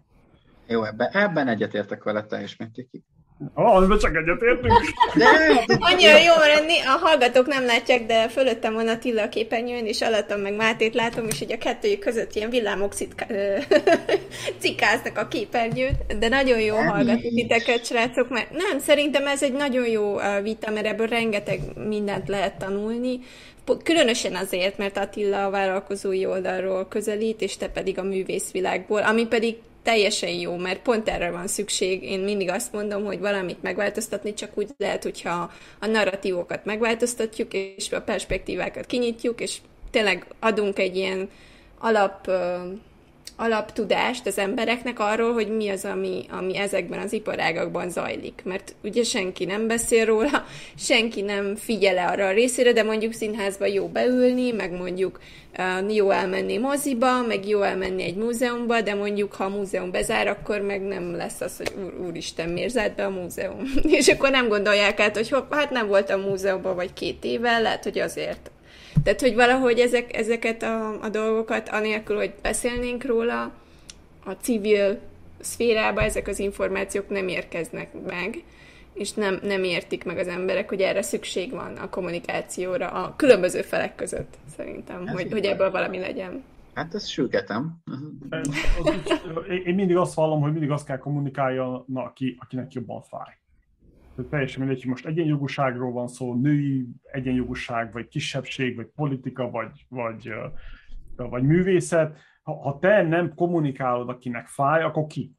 Jó, 0.67 0.83
ebben, 0.83 1.09
ebben 1.11 1.47
egyetértek 1.47 2.03
vele 2.03 2.25
teljes 2.25 2.55
mértékig. 2.55 3.03
Ah, 3.53 3.87
de 3.87 3.97
csak 3.97 4.15
egyetértünk. 4.15 4.73
Annyira 5.79 6.17
jó, 6.17 6.33
mert 6.37 6.85
a 6.85 7.05
hallgatók 7.05 7.47
nem 7.47 7.65
látják, 7.65 8.05
de 8.05 8.27
fölöttem 8.27 8.73
van 8.73 8.87
Attila 8.87 9.23
a 9.23 9.29
képernyőn, 9.29 9.85
és 9.85 10.01
alattam 10.01 10.39
meg 10.39 10.55
Mátét 10.55 10.93
látom, 10.93 11.27
és 11.27 11.41
így 11.41 11.51
a 11.51 11.57
kettőjük 11.57 11.99
között 11.99 12.35
ilyen 12.35 12.49
villámok 12.49 12.93
cikáznak 14.61 15.17
a 15.17 15.27
képernyőt, 15.27 16.17
de 16.19 16.27
nagyon 16.27 16.59
jó 16.59 16.75
hallgatni 16.75 17.33
titeket, 17.33 17.85
srácok, 17.85 18.29
mert 18.29 18.51
nem, 18.51 18.79
szerintem 18.79 19.27
ez 19.27 19.43
egy 19.43 19.53
nagyon 19.53 19.87
jó 19.87 20.15
vita, 20.43 20.71
mert 20.71 20.85
ebből 20.85 21.07
rengeteg 21.07 21.59
mindent 21.87 22.27
lehet 22.27 22.57
tanulni, 22.57 23.19
Különösen 23.83 24.35
azért, 24.35 24.77
mert 24.77 24.97
Attila 24.97 25.45
a 25.45 25.49
vállalkozói 25.49 26.25
oldalról 26.25 26.87
közelít, 26.87 27.41
és 27.41 27.57
te 27.57 27.67
pedig 27.67 27.99
a 27.99 28.03
művészvilágból, 28.03 29.01
ami 29.01 29.27
pedig 29.27 29.55
teljesen 29.89 30.29
jó, 30.29 30.55
mert 30.55 30.81
pont 30.81 31.09
erre 31.09 31.31
van 31.31 31.47
szükség. 31.47 32.03
Én 32.03 32.19
mindig 32.19 32.49
azt 32.49 32.73
mondom, 32.73 33.03
hogy 33.03 33.19
valamit 33.19 33.61
megváltoztatni 33.61 34.33
csak 34.33 34.51
úgy 34.55 34.69
lehet, 34.77 35.03
hogyha 35.03 35.51
a 35.79 35.85
narratívokat 35.85 36.65
megváltoztatjuk, 36.65 37.53
és 37.53 37.91
a 37.91 38.01
perspektívákat 38.01 38.85
kinyitjuk, 38.85 39.41
és 39.41 39.57
tényleg 39.91 40.25
adunk 40.39 40.79
egy 40.79 40.95
ilyen 40.95 41.29
alap 41.79 42.31
alaptudást 43.39 44.27
az 44.27 44.37
embereknek 44.37 44.99
arról, 44.99 45.33
hogy 45.33 45.55
mi 45.55 45.69
az, 45.69 45.85
ami, 45.85 46.25
ami 46.29 46.57
ezekben 46.57 46.99
az 46.99 47.13
iparágakban 47.13 47.89
zajlik. 47.89 48.41
Mert 48.43 48.75
ugye 48.83 49.03
senki 49.03 49.45
nem 49.45 49.67
beszél 49.67 50.05
róla, 50.05 50.45
senki 50.77 51.21
nem 51.21 51.55
figyele 51.55 52.05
arra 52.05 52.25
a 52.25 52.31
részére, 52.31 52.71
de 52.71 52.83
mondjuk 52.83 53.13
színházba 53.13 53.65
jó 53.65 53.87
beülni, 53.87 54.51
meg 54.51 54.71
mondjuk 54.71 55.19
jó 55.89 56.09
elmenni 56.09 56.57
moziba, 56.57 57.21
meg 57.21 57.47
jó 57.47 57.61
elmenni 57.61 58.03
egy 58.03 58.15
múzeumba, 58.15 58.81
de 58.81 58.93
mondjuk 58.93 59.33
ha 59.33 59.43
a 59.43 59.49
múzeum 59.49 59.91
bezár, 59.91 60.27
akkor 60.27 60.61
meg 60.61 60.81
nem 60.81 61.15
lesz 61.15 61.41
az, 61.41 61.57
hogy 61.57 61.73
úr, 61.83 62.07
úristen, 62.07 62.49
miért 62.49 62.69
zárt 62.69 62.95
be 62.95 63.05
a 63.05 63.09
múzeum? 63.09 63.61
És 63.99 64.07
akkor 64.07 64.29
nem 64.29 64.47
gondolják 64.47 64.99
át, 64.99 65.15
hogy 65.15 65.35
hát 65.49 65.69
nem 65.69 65.87
voltam 65.87 66.21
múzeumban 66.21 66.75
vagy 66.75 66.93
két 66.93 67.23
éve, 67.23 67.59
lehet, 67.59 67.83
hogy 67.83 67.99
azért 67.99 68.51
tehát, 69.03 69.21
hogy 69.21 69.35
valahogy 69.35 69.79
ezek, 69.79 70.15
ezeket 70.15 70.63
a, 70.63 71.01
a 71.01 71.09
dolgokat, 71.09 71.69
anélkül, 71.69 72.15
hogy 72.15 72.33
beszélnénk 72.41 73.05
róla, 73.05 73.51
a 74.25 74.31
civil 74.31 74.99
szférába 75.39 76.01
ezek 76.01 76.27
az 76.27 76.39
információk 76.39 77.09
nem 77.09 77.27
érkeznek 77.27 77.89
meg, 78.05 78.43
és 78.93 79.13
nem, 79.13 79.39
nem 79.43 79.63
értik 79.63 80.03
meg 80.03 80.17
az 80.17 80.27
emberek, 80.27 80.69
hogy 80.69 80.81
erre 80.81 81.01
szükség 81.01 81.51
van 81.51 81.75
a 81.75 81.89
kommunikációra 81.89 82.87
a 82.87 83.15
különböző 83.15 83.61
felek 83.61 83.95
között, 83.95 84.37
szerintem, 84.57 85.07
hogy, 85.07 85.31
hogy 85.31 85.45
ebből 85.45 85.71
valami 85.71 85.99
legyen. 85.99 86.43
Hát 86.73 86.93
ezt 86.93 87.09
sürgetem. 87.09 87.81
Én 89.65 89.75
mindig 89.75 89.95
azt 89.95 90.13
vallom, 90.13 90.41
hogy 90.41 90.51
mindig 90.51 90.71
azt 90.71 90.85
kell 90.85 90.97
kommunikálja, 90.97 91.85
aki, 91.93 92.37
akinek 92.39 92.73
jobban 92.73 93.01
fáj 93.01 93.38
teljesen 94.27 94.59
mindegy, 94.59 94.79
hogy 94.79 94.89
most 94.89 95.05
egyenjogúságról 95.05 95.91
van 95.91 96.07
szó, 96.07 96.33
női 96.33 96.87
egyenjogúság, 97.11 97.93
vagy 97.93 98.07
kisebbség, 98.07 98.75
vagy 98.75 98.87
politika, 98.95 99.49
vagy, 99.49 99.85
vagy, 99.89 100.29
vagy 101.15 101.43
művészet. 101.43 102.17
Ha, 102.43 102.53
ha 102.53 102.77
te 102.81 103.01
nem 103.01 103.33
kommunikálod, 103.35 104.09
akinek 104.09 104.47
fáj, 104.47 104.83
akkor 104.83 105.07
ki? 105.07 105.31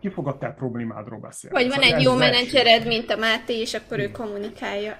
Ki 0.00 0.08
fog 0.08 0.26
a 0.26 0.38
te 0.38 0.48
problémádról 0.48 1.18
beszélni? 1.18 1.56
Vagy 1.56 1.68
van 1.68 1.80
egy 1.80 2.02
jó 2.02 2.14
menedzsered, 2.14 2.86
mint 2.86 3.10
a 3.10 3.16
Máté, 3.16 3.60
és 3.60 3.74
akkor 3.74 3.98
ő 3.98 4.10
kommunikálja. 4.10 4.96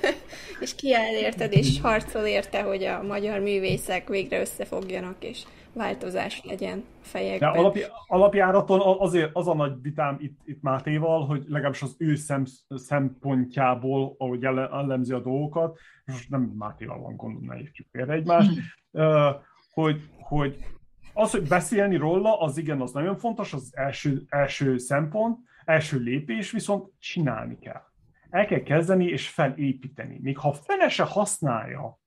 és 0.60 0.74
kiáll 0.74 1.14
érted, 1.14 1.52
és 1.52 1.80
harcol 1.80 2.24
érte, 2.24 2.62
hogy 2.62 2.84
a 2.84 3.02
magyar 3.02 3.40
művészek 3.40 4.08
végre 4.08 4.40
összefogjanak, 4.40 5.24
és 5.24 5.42
változás 5.78 6.44
legyen 6.44 6.84
fejekben. 7.00 7.52
De 7.52 7.58
alapi, 7.58 7.80
alapjáraton 8.06 8.80
azért 8.98 9.30
az 9.32 9.48
a 9.48 9.54
nagy 9.54 9.72
vitám 9.82 10.16
itt, 10.20 10.40
itt 10.44 10.62
Mátéval, 10.62 11.26
hogy 11.26 11.44
legalábbis 11.46 11.82
az 11.82 11.94
ő 11.98 12.14
szem, 12.14 12.44
szempontjából, 12.68 14.14
ahogy 14.18 14.44
elemzi 14.44 15.12
a 15.12 15.20
dolgokat, 15.20 15.78
most 16.04 16.30
nem 16.30 16.40
Mátéval 16.40 16.98
van 17.00 17.16
gondom, 17.16 17.44
ne 17.44 17.58
értjük 17.58 17.86
félre 17.90 18.12
egymást, 18.12 18.50
hogy, 19.74 20.10
hogy 20.20 20.56
az, 21.14 21.30
hogy 21.30 21.48
beszélni 21.48 21.96
róla, 21.96 22.40
az 22.40 22.58
igen, 22.58 22.80
az 22.80 22.92
nagyon 22.92 23.16
fontos, 23.16 23.52
az 23.52 23.72
első, 23.74 24.24
első 24.28 24.78
szempont, 24.78 25.38
első 25.64 25.98
lépés, 25.98 26.50
viszont 26.50 26.92
csinálni 26.98 27.58
kell. 27.58 27.82
el 28.30 28.46
kell 28.46 28.62
kezdeni 28.62 29.04
és 29.04 29.28
felépíteni. 29.28 30.18
Még 30.22 30.38
ha 30.38 30.52
fene 30.52 30.88
se 30.88 31.04
használja, 31.04 31.98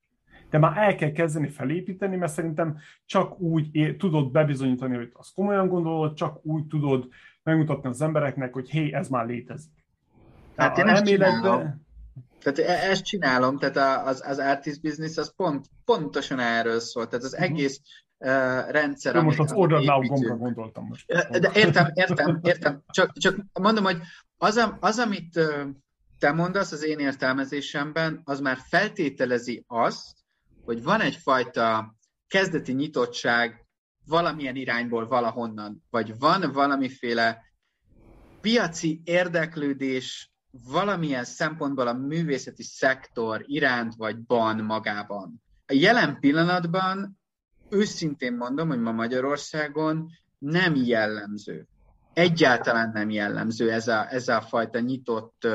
de 0.52 0.58
már 0.58 0.78
el 0.78 0.96
kell 0.96 1.12
kezdeni 1.12 1.50
felépíteni, 1.50 2.16
mert 2.16 2.32
szerintem 2.32 2.78
csak 3.06 3.40
úgy 3.40 3.68
é- 3.72 3.98
tudod 3.98 4.32
bebizonyítani, 4.32 4.96
hogy 4.96 5.10
azt 5.14 5.34
komolyan 5.34 5.68
gondolod, 5.68 6.14
csak 6.14 6.46
úgy 6.46 6.68
tudod 6.68 7.08
megmutatni 7.44 7.90
az 7.90 8.02
embereknek, 8.02 8.54
hogy 8.54 8.70
hé, 8.70 8.94
ez 8.94 9.08
már 9.08 9.26
létezik. 9.26 9.86
Hát 10.56 10.78
én 10.78 10.88
ezt 10.88 11.06
csinálom. 11.06 11.82
Tehát 12.42 12.60
e- 12.60 12.90
ezt 12.90 13.04
csinálom, 13.04 13.58
tehát 13.58 14.08
az, 14.08 14.24
az 14.28 14.40
artist 14.40 14.82
business 14.82 15.18
az 15.18 15.36
pont, 15.36 15.66
pontosan 15.86 16.40
erről 16.40 16.80
szól. 16.80 17.08
Tehát 17.08 17.26
az 17.26 17.34
uh-huh. 17.34 17.50
egész 17.50 17.82
uh, 18.18 18.28
rendszer, 18.72 19.14
De 19.14 19.22
most 19.22 19.40
az 19.40 19.52
order 19.52 19.82
now 19.82 20.02
gombra 20.02 20.36
gondoltam 20.36 20.86
most. 20.86 21.08
De 21.40 21.52
értem, 21.54 21.88
értem, 21.94 22.40
értem. 22.44 22.84
Csak, 22.88 23.18
csak 23.18 23.46
mondom, 23.54 23.84
hogy 23.84 23.98
az, 24.38 24.70
az 24.80 25.00
amit 25.00 25.40
te 26.20 26.32
mondasz 26.32 26.72
az 26.72 26.84
én 26.84 27.00
értelmezésemben, 27.00 28.22
az 28.24 28.40
már 28.40 28.58
feltételezi 28.70 29.64
azt, 29.68 30.21
hogy 30.66 30.84
van 30.84 31.02
egyfajta 31.02 31.96
kezdeti 32.28 32.72
nyitottság 32.74 33.66
valamilyen 34.06 34.56
irányból 34.56 35.08
valahonnan, 35.08 35.84
vagy 35.90 36.18
van 36.20 36.52
valamiféle 36.52 37.42
piaci 38.42 39.02
érdeklődés 39.04 40.32
valamilyen 40.52 41.24
szempontból 41.24 41.88
a 41.88 41.94
művészeti 41.94 42.64
szektor 42.64 43.44
iránt 43.46 43.96
vagy 43.96 44.20
ban 44.20 44.64
magában. 44.64 45.44
A 45.66 45.74
jelen 45.74 46.20
pillanatban 46.20 47.20
őszintén 47.70 48.36
mondom, 48.36 48.68
hogy 48.68 48.80
ma 48.80 48.92
Magyarországon 48.92 50.10
nem 50.38 50.76
jellemző. 50.76 51.68
Egyáltalán 52.14 52.92
nem 52.94 53.10
jellemző 53.10 53.72
ez 53.72 53.88
a, 53.88 54.14
ez 54.14 54.28
a 54.28 54.42
fajta 54.42 54.80
nyitott 54.80 55.48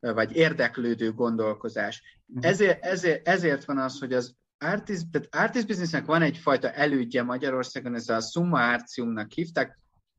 vagy 0.00 0.36
érdeklődő 0.36 1.12
gondolkozás. 1.12 2.02
Mhm. 2.26 2.44
Ezért, 2.44 2.84
ezért, 2.84 3.28
ezért 3.28 3.64
van 3.64 3.78
az, 3.78 3.98
hogy 3.98 4.12
az 4.12 4.36
artist, 4.64 5.10
tehát 5.10 5.34
artist 5.34 5.66
businessnek 5.66 6.04
van 6.04 6.22
egyfajta 6.22 6.70
elődje 6.70 7.22
Magyarországon, 7.22 7.94
ez 7.94 8.08
a 8.08 8.20
Summa 8.20 8.72
Artiumnak 8.72 9.32
hívták, 9.32 9.78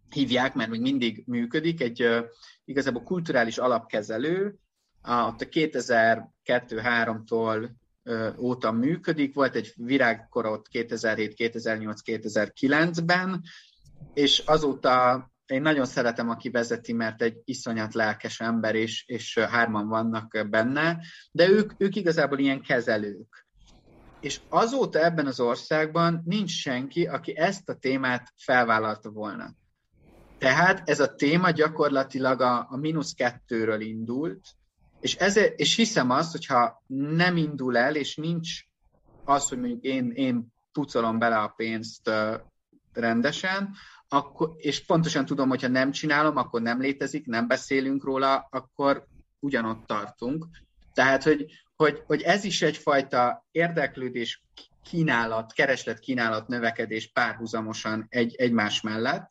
hívják, 0.09 0.53
mert 0.53 0.69
még 0.69 0.81
mindig 0.81 1.23
működik, 1.25 1.81
egy 1.81 2.03
uh, 2.03 2.25
igazából 2.65 3.03
kulturális 3.03 3.57
alapkezelő, 3.57 4.55
a, 5.01 5.13
ott 5.13 5.41
a 5.41 5.45
2002-3-tól 5.45 7.69
uh, 8.03 8.33
óta 8.39 8.71
működik, 8.71 9.33
volt 9.33 9.55
egy 9.55 9.73
virágkor 9.75 10.45
ott 10.45 10.67
2007, 10.67 11.33
2008, 11.33 12.01
2009-ben, 12.05 13.41
és 14.13 14.39
azóta 14.39 15.23
én 15.45 15.61
nagyon 15.61 15.85
szeretem, 15.85 16.29
aki 16.29 16.49
vezeti, 16.49 16.93
mert 16.93 17.21
egy 17.21 17.41
iszonyat 17.43 17.93
lelkes 17.93 18.39
ember, 18.39 18.75
és, 18.75 19.03
és 19.07 19.37
hárman 19.37 19.87
vannak 19.87 20.47
benne, 20.49 20.99
de 21.31 21.49
ők, 21.49 21.71
ők 21.77 21.95
igazából 21.95 22.39
ilyen 22.39 22.61
kezelők 22.61 23.44
és 24.25 24.39
azóta 24.49 24.99
ebben 25.03 25.25
az 25.25 25.39
országban 25.39 26.21
nincs 26.25 26.51
senki, 26.51 27.07
aki 27.07 27.37
ezt 27.37 27.69
a 27.69 27.75
témát 27.75 28.33
felvállalta 28.35 29.09
volna. 29.09 29.53
Tehát 30.37 30.89
ez 30.89 30.99
a 30.99 31.15
téma 31.15 31.51
gyakorlatilag 31.51 32.41
a, 32.41 32.67
a 32.69 32.77
mínusz 32.77 33.13
kettőről 33.13 33.81
indult, 33.81 34.47
és, 34.99 35.15
ezért, 35.15 35.59
és 35.59 35.75
hiszem 35.75 36.09
azt, 36.09 36.31
hogyha 36.31 36.83
nem 36.87 37.37
indul 37.37 37.77
el, 37.77 37.95
és 37.95 38.15
nincs 38.15 38.49
az, 39.25 39.49
hogy 39.49 39.59
mondjuk 39.59 39.83
én, 39.83 40.11
én 40.11 40.53
pucolom 40.71 41.19
bele 41.19 41.37
a 41.37 41.53
pénzt 41.55 42.11
rendesen, 42.93 43.69
akkor, 44.07 44.53
és 44.57 44.85
pontosan 44.85 45.25
tudom, 45.25 45.49
hogyha 45.49 45.67
nem 45.67 45.91
csinálom, 45.91 46.37
akkor 46.37 46.61
nem 46.61 46.79
létezik, 46.79 47.25
nem 47.25 47.47
beszélünk 47.47 48.03
róla, 48.03 48.47
akkor 48.49 49.05
ugyanott 49.39 49.85
tartunk. 49.85 50.45
Tehát, 50.93 51.23
hogy, 51.23 51.45
hogy, 51.75 52.03
hogy 52.05 52.21
ez 52.21 52.43
is 52.43 52.61
egyfajta 52.61 53.45
érdeklődés 53.51 54.43
kínálat, 54.83 55.53
kereslet 55.53 55.99
kínálat 55.99 56.47
növekedés 56.47 57.11
párhuzamosan 57.11 58.05
egy, 58.09 58.35
egymás 58.35 58.81
mellett, 58.81 59.29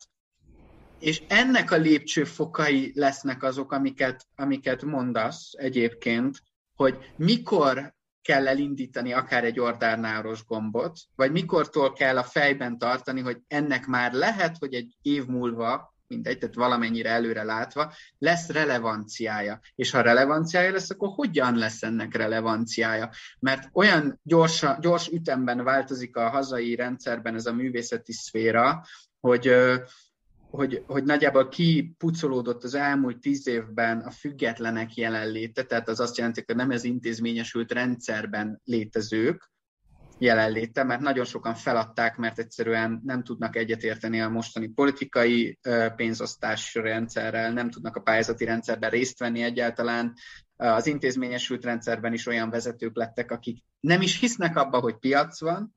és 0.99 1.23
ennek 1.27 1.71
a 1.71 1.75
lépcsőfokai 1.75 2.91
lesznek 2.95 3.43
azok, 3.43 3.71
amiket, 3.71 4.27
amiket 4.35 4.83
mondasz 4.83 5.51
egyébként, 5.57 6.41
hogy 6.75 7.13
mikor 7.15 7.93
kell 8.21 8.47
elindítani 8.47 9.13
akár 9.13 9.43
egy 9.43 9.59
ordárnáros 9.59 10.45
gombot, 10.45 10.99
vagy 11.15 11.31
mikortól 11.31 11.93
kell 11.93 12.17
a 12.17 12.23
fejben 12.23 12.77
tartani, 12.77 13.21
hogy 13.21 13.41
ennek 13.47 13.85
már 13.85 14.13
lehet, 14.13 14.57
hogy 14.57 14.73
egy 14.73 14.95
év 15.01 15.25
múlva 15.25 15.94
mindegy, 16.07 16.37
tehát 16.37 16.55
valamennyire 16.55 17.09
előre 17.09 17.43
látva, 17.43 17.93
lesz 18.17 18.49
relevanciája. 18.49 19.59
És 19.75 19.91
ha 19.91 20.01
relevanciája 20.01 20.71
lesz, 20.71 20.89
akkor 20.89 21.09
hogyan 21.13 21.57
lesz 21.57 21.83
ennek 21.83 22.15
relevanciája? 22.15 23.09
Mert 23.39 23.69
olyan 23.73 24.19
gyors, 24.23 24.65
gyors 24.79 25.07
ütemben 25.07 25.63
változik 25.63 26.15
a 26.15 26.29
hazai 26.29 26.75
rendszerben 26.75 27.35
ez 27.35 27.45
a 27.45 27.53
művészeti 27.53 28.13
szféra, 28.13 28.83
hogy 29.19 29.53
hogy, 30.49 30.83
hogy 30.87 31.03
nagyjából 31.03 31.47
kipucolódott 31.47 32.63
az 32.63 32.73
elmúlt 32.73 33.19
tíz 33.19 33.47
évben 33.47 33.99
a 33.99 34.11
függetlenek 34.11 34.95
jelenléte, 34.95 35.63
tehát 35.63 35.89
az 35.89 35.99
azt 35.99 36.17
jelenti, 36.17 36.43
hogy 36.45 36.55
nem 36.55 36.69
az 36.69 36.83
intézményesült 36.83 37.71
rendszerben 37.71 38.61
létezők, 38.63 39.51
jelenléte, 40.17 40.83
mert 40.83 41.01
nagyon 41.01 41.25
sokan 41.25 41.53
feladták, 41.53 42.17
mert 42.17 42.39
egyszerűen 42.39 43.01
nem 43.03 43.23
tudnak 43.23 43.55
egyetérteni 43.55 44.21
a 44.21 44.29
mostani 44.29 44.67
politikai 44.67 45.59
pénzosztás 45.95 46.73
rendszerrel, 46.73 47.51
nem 47.51 47.69
tudnak 47.69 47.95
a 47.95 48.01
pályázati 48.01 48.45
rendszerben 48.45 48.89
részt 48.89 49.19
venni 49.19 49.43
egyáltalán. 49.43 50.13
Az 50.55 50.87
intézményesült 50.87 51.63
rendszerben 51.63 52.13
is 52.13 52.27
olyan 52.27 52.49
vezetők 52.49 52.95
lettek, 52.95 53.31
akik 53.31 53.63
nem 53.79 54.01
is 54.01 54.19
hisznek 54.19 54.55
abba, 54.57 54.79
hogy 54.79 54.95
piac 54.95 55.41
van, 55.41 55.75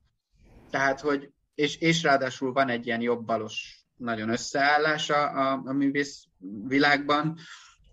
tehát, 0.69 0.99
hogy, 0.99 1.29
és, 1.55 1.77
és 1.77 2.03
ráadásul 2.03 2.53
van 2.53 2.69
egy 2.69 2.85
ilyen 2.85 3.01
jobb-balos 3.01 3.83
nagyon 3.95 4.29
összeállás 4.29 5.09
a, 5.09 5.51
a, 5.51 5.61
a 5.65 5.73
művész 5.73 6.23
világban, 6.67 7.37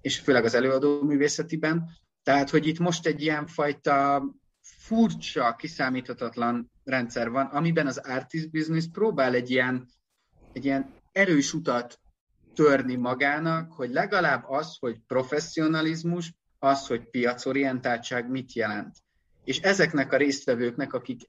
és 0.01 0.19
főleg 0.19 0.45
az 0.45 0.55
előadó 0.55 1.03
művészetiben. 1.03 1.91
Tehát, 2.23 2.51
hogy 2.51 2.67
itt 2.67 2.79
most 2.79 3.07
egy 3.07 3.23
ilyen 3.23 3.47
fajta 3.47 4.25
furcsa, 4.87 5.55
kiszámíthatatlan 5.59 6.71
rendszer 6.85 7.31
van, 7.31 7.47
amiben 7.47 7.87
az 7.87 7.99
artist 7.99 8.51
business 8.51 8.85
próbál 8.93 9.35
egy 9.35 9.51
ilyen, 9.51 9.89
egy 10.53 10.65
ilyen 10.65 10.95
erős 11.13 11.53
utat 11.53 12.01
törni 12.55 12.97
magának, 12.97 13.73
hogy 13.73 13.91
legalább 13.91 14.45
az, 14.49 14.77
hogy 14.79 15.01
professzionalizmus, 15.07 16.35
az, 16.59 16.87
hogy 16.87 17.11
piacorientáltság 17.11 18.31
mit 18.31 18.53
jelent. 18.53 18.97
És 19.45 19.59
ezeknek 19.59 20.13
a 20.13 20.17
résztvevőknek, 20.17 20.93
akik 20.93 21.21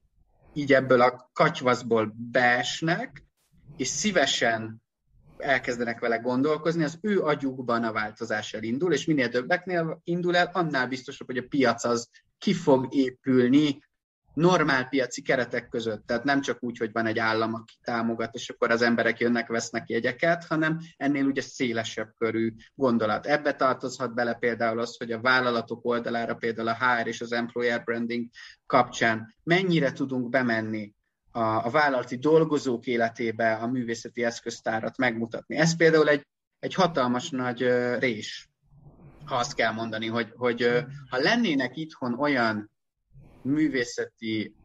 így 0.54 0.74
ebből 0.74 1.02
a 1.02 1.30
katyvaszból 1.34 2.16
beesnek, 2.32 3.24
és 3.78 3.88
szívesen 3.88 4.82
elkezdenek 5.38 6.00
vele 6.00 6.18
gondolkozni, 6.18 6.84
az 6.84 6.98
ő 7.02 7.22
agyukban 7.22 7.84
a 7.84 7.92
változás 7.92 8.54
elindul, 8.54 8.94
és 8.94 9.06
minél 9.06 9.30
többeknél 9.30 10.02
indul 10.04 10.36
el, 10.36 10.50
annál 10.54 10.88
biztosabb, 10.88 11.28
hogy 11.28 11.38
a 11.38 11.48
piac 11.50 11.84
az 11.84 12.10
ki 12.38 12.54
fog 12.54 12.96
épülni 12.96 13.80
normál 14.38 14.88
piaci 14.88 15.22
keretek 15.22 15.70
között. 15.70 16.06
Tehát 16.06 16.24
nem 16.24 16.42
csak 16.42 16.58
úgy, 16.64 16.78
hogy 16.78 16.92
van 16.92 17.06
egy 17.06 17.20
állam, 17.20 17.54
aki 17.54 17.74
támogat, 17.84 18.36
és 18.36 18.50
akkor 18.50 18.72
az 18.72 18.82
emberek 18.82 19.20
jönnek, 19.20 19.48
vesznek 19.48 19.90
jegyeket, 19.90 20.46
hanem 20.46 20.80
ennél 20.98 21.26
ugye 21.26 21.42
szélesebb 21.42 22.14
körű 22.18 22.54
gondolat. 22.76 23.26
Ebbe 23.26 23.54
tartozhat 23.54 24.14
bele 24.14 24.34
például 24.34 24.80
az, 24.80 24.98
hogy 24.98 25.12
a 25.12 25.22
vállalatok 25.22 25.86
oldalára 25.86 26.36
például 26.36 26.68
a 26.68 26.78
HR 26.80 27.08
és 27.08 27.22
az 27.22 27.32
employer 27.32 27.84
branding 27.84 28.26
kapcsán 28.66 29.36
mennyire 29.44 29.92
tudunk 29.92 30.30
bemenni 30.30 30.94
a, 31.32 31.66
a 31.66 31.70
vállalati 31.70 32.18
dolgozók 32.18 32.86
életébe 32.86 33.54
a 33.54 33.68
művészeti 33.68 34.24
eszköztárat 34.24 34.98
megmutatni. 34.98 35.56
Ez 35.56 35.76
például 35.76 36.10
egy, 36.10 36.28
egy 36.60 36.74
hatalmas 36.74 37.30
nagy 37.30 37.62
rés 38.00 38.50
ha 39.28 39.36
azt 39.36 39.54
kell 39.54 39.72
mondani, 39.72 40.08
hogy, 40.08 40.32
hogy 40.36 40.86
ha 41.10 41.18
lennének 41.18 41.78
itthon 41.78 42.20
olyan 42.20 42.72
művészeti 43.42 44.56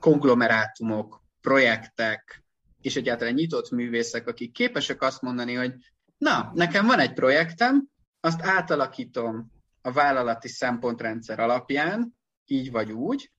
konglomerátumok, 0.00 1.24
projektek, 1.40 2.44
és 2.80 2.96
egyáltalán 2.96 3.34
nyitott 3.34 3.70
művészek, 3.70 4.26
akik 4.26 4.52
képesek 4.52 5.02
azt 5.02 5.22
mondani, 5.22 5.54
hogy 5.54 5.74
na, 6.18 6.50
nekem 6.54 6.86
van 6.86 6.98
egy 6.98 7.12
projektem, 7.12 7.88
azt 8.20 8.42
átalakítom 8.42 9.52
a 9.82 9.92
vállalati 9.92 10.48
szempontrendszer 10.48 11.40
alapján, 11.40 12.16
így 12.44 12.70
vagy 12.70 12.92
úgy, 12.92 13.30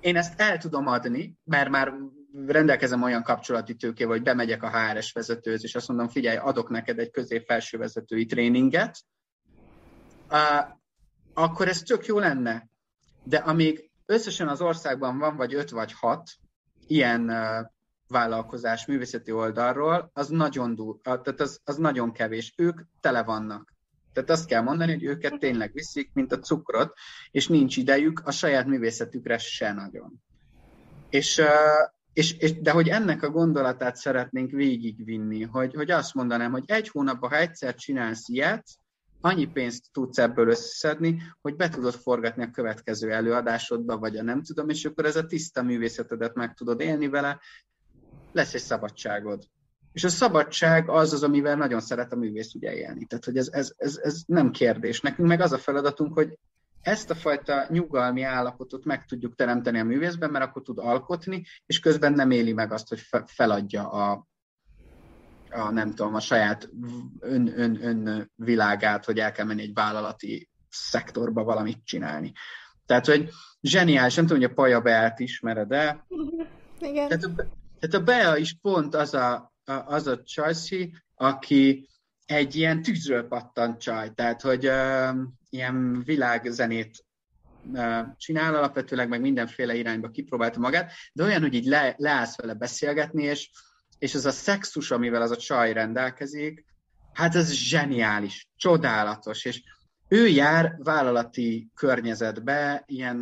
én 0.00 0.16
ezt 0.16 0.40
el 0.40 0.58
tudom 0.58 0.86
adni, 0.86 1.34
mert 1.44 1.68
már 1.68 1.92
rendelkezem 2.46 3.02
olyan 3.02 3.22
kapcsolati 3.22 3.74
tőkével, 3.74 4.12
hogy 4.12 4.22
bemegyek 4.22 4.62
a 4.62 4.70
HRS 4.70 5.12
vezetőhöz, 5.12 5.64
és 5.64 5.74
azt 5.74 5.88
mondom, 5.88 6.08
figyelj, 6.08 6.36
adok 6.36 6.68
neked 6.68 6.98
egy 6.98 7.10
közép-felső 7.10 7.78
vezetői 7.78 8.24
tréninget, 8.24 8.98
akkor 11.34 11.68
ez 11.68 11.82
tök 11.82 12.06
jó 12.06 12.18
lenne. 12.18 12.68
De 13.24 13.36
amíg 13.36 13.90
összesen 14.06 14.48
az 14.48 14.60
országban 14.60 15.18
van 15.18 15.36
vagy 15.36 15.54
öt 15.54 15.70
vagy 15.70 15.92
hat 15.92 16.30
ilyen 16.86 17.32
vállalkozás 18.08 18.86
művészeti 18.86 19.32
oldalról, 19.32 20.10
az 20.12 20.28
nagyon, 20.28 20.74
dur, 20.74 21.00
tehát 21.02 21.40
az, 21.40 21.60
az 21.64 21.76
nagyon 21.76 22.12
kevés. 22.12 22.52
Ők 22.56 22.80
tele 23.00 23.22
vannak. 23.22 23.74
Tehát 24.12 24.30
azt 24.30 24.46
kell 24.46 24.62
mondani, 24.62 24.92
hogy 24.92 25.04
őket 25.04 25.38
tényleg 25.38 25.72
viszik, 25.72 26.10
mint 26.12 26.32
a 26.32 26.38
cukrot, 26.38 26.94
és 27.30 27.48
nincs 27.48 27.76
idejük 27.76 28.20
a 28.24 28.30
saját 28.30 28.66
művészetükre 28.66 29.38
se 29.38 29.72
nagyon. 29.72 30.22
És, 31.08 31.42
és, 32.12 32.32
és, 32.32 32.60
de 32.60 32.70
hogy 32.70 32.88
ennek 32.88 33.22
a 33.22 33.30
gondolatát 33.30 33.96
szeretnénk 33.96 34.50
végigvinni, 34.50 35.42
hogy, 35.42 35.74
hogy 35.74 35.90
azt 35.90 36.14
mondanám, 36.14 36.50
hogy 36.50 36.64
egy 36.66 36.88
hónapban, 36.88 37.30
ha 37.30 37.36
egyszer 37.36 37.74
csinálsz 37.74 38.28
ilyet, 38.28 38.64
annyi 39.20 39.46
pénzt 39.46 39.84
tudsz 39.92 40.18
ebből 40.18 40.48
összeszedni, 40.48 41.22
hogy 41.40 41.56
be 41.56 41.68
tudod 41.68 41.94
forgatni 41.94 42.42
a 42.42 42.50
következő 42.50 43.10
előadásodba, 43.12 43.98
vagy 43.98 44.16
a 44.16 44.22
nem 44.22 44.42
tudom, 44.42 44.68
és 44.68 44.84
akkor 44.84 45.04
ez 45.04 45.16
a 45.16 45.26
tiszta 45.26 45.62
művészetedet 45.62 46.34
meg 46.34 46.54
tudod 46.54 46.80
élni 46.80 47.08
vele, 47.08 47.40
lesz 48.32 48.54
egy 48.54 48.60
szabadságod. 48.60 49.42
És 49.92 50.04
a 50.04 50.08
szabadság 50.08 50.88
az 50.88 51.12
az, 51.12 51.22
amivel 51.22 51.56
nagyon 51.56 51.80
szeret 51.80 52.12
a 52.12 52.16
művész 52.16 52.54
ugye 52.54 52.74
élni. 52.74 53.04
Tehát, 53.06 53.24
hogy 53.24 53.36
ez, 53.36 53.48
ez, 53.50 53.72
ez, 53.76 53.96
ez 54.02 54.22
nem 54.26 54.50
kérdés. 54.50 55.00
Nekünk 55.00 55.28
meg 55.28 55.40
az 55.40 55.52
a 55.52 55.58
feladatunk, 55.58 56.14
hogy 56.14 56.38
ezt 56.82 57.10
a 57.10 57.14
fajta 57.14 57.66
nyugalmi 57.68 58.22
állapotot 58.22 58.84
meg 58.84 59.04
tudjuk 59.04 59.34
teremteni 59.34 59.78
a 59.78 59.84
művészben, 59.84 60.30
mert 60.30 60.44
akkor 60.44 60.62
tud 60.62 60.78
alkotni, 60.78 61.44
és 61.66 61.80
közben 61.80 62.12
nem 62.12 62.30
éli 62.30 62.52
meg 62.52 62.72
azt, 62.72 62.88
hogy 62.88 63.00
feladja 63.26 63.90
a, 63.90 64.26
a 65.50 65.70
nem 65.70 65.94
tudom, 65.94 66.14
a 66.14 66.20
saját 66.20 66.68
ön, 67.20 67.52
ön, 67.56 67.84
ön 67.84 68.30
világát, 68.34 69.04
hogy 69.04 69.18
el 69.18 69.32
kell 69.32 69.46
menni 69.46 69.62
egy 69.62 69.74
vállalati 69.74 70.48
szektorba 70.68 71.44
valamit 71.44 71.84
csinálni. 71.84 72.32
Tehát, 72.86 73.06
hogy 73.06 73.30
zseniális, 73.60 74.14
nem 74.14 74.26
tudom, 74.26 74.42
hogy 74.42 74.50
a 74.50 74.54
Paja 74.54 74.80
Beát 74.80 75.18
ismered 75.18 75.68
de 75.68 76.06
Igen. 76.80 77.08
Tehát 77.08 77.24
a, 77.24 77.34
tehát 77.80 77.94
a 77.94 78.02
Bea 78.02 78.36
is 78.36 78.56
pont 78.62 78.94
az 78.94 79.14
a, 79.14 79.52
a, 79.64 79.72
az 79.72 80.06
a 80.06 80.22
csajszi, 80.22 80.94
aki 81.14 81.88
egy 82.26 82.56
ilyen 82.56 82.82
tűzről 82.82 83.28
pattant 83.28 83.80
csaj, 83.80 84.10
tehát 84.14 84.40
hogy 84.40 84.66
uh, 84.66 85.16
ilyen 85.50 86.02
világzenét 86.04 87.04
uh, 87.72 87.98
csinál 88.16 88.54
alapvetőleg, 88.54 89.08
meg 89.08 89.20
mindenféle 89.20 89.74
irányba 89.74 90.08
kipróbálta 90.08 90.58
magát, 90.58 90.92
de 91.12 91.24
olyan, 91.24 91.40
hogy 91.40 91.54
így 91.54 91.66
le, 91.66 91.94
leállsz 91.96 92.36
vele 92.36 92.54
beszélgetni, 92.54 93.22
és, 93.22 93.50
és 93.98 94.14
az 94.14 94.26
a 94.26 94.30
szexus, 94.30 94.90
amivel 94.90 95.22
az 95.22 95.30
a 95.30 95.36
csaj 95.36 95.72
rendelkezik, 95.72 96.64
hát 97.12 97.34
ez 97.34 97.52
zseniális, 97.52 98.48
csodálatos, 98.56 99.44
és 99.44 99.62
ő 100.08 100.26
jár 100.26 100.74
vállalati 100.78 101.70
környezetbe, 101.74 102.82
ilyen 102.86 103.16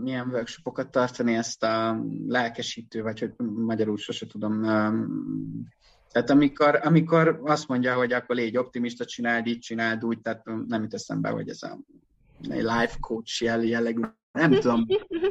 milyen 0.00 0.28
workshopokat 0.28 0.90
tartani, 0.90 1.34
ezt 1.34 1.62
a 1.62 2.04
lelkesítő, 2.26 3.02
vagy 3.02 3.20
hogy 3.20 3.32
magyarul 3.38 3.96
sose 3.96 4.26
tudom 4.26 4.62
tehát 6.12 6.30
amikor, 6.30 6.80
amikor 6.82 7.40
azt 7.44 7.68
mondja, 7.68 7.94
hogy 7.94 8.12
akkor 8.12 8.36
légy 8.36 8.56
optimista, 8.56 9.04
csináld 9.04 9.46
így, 9.46 9.58
csináld 9.58 10.04
úgy, 10.04 10.20
tehát 10.20 10.44
nem 10.66 10.82
jut 10.82 10.94
eszembe, 10.94 11.28
hogy 11.28 11.48
ez 11.48 11.62
a 11.62 11.78
life 12.40 12.96
coach 13.00 13.42
jellegű, 13.42 14.00
nem 14.32 14.50
tudom, 14.50 14.86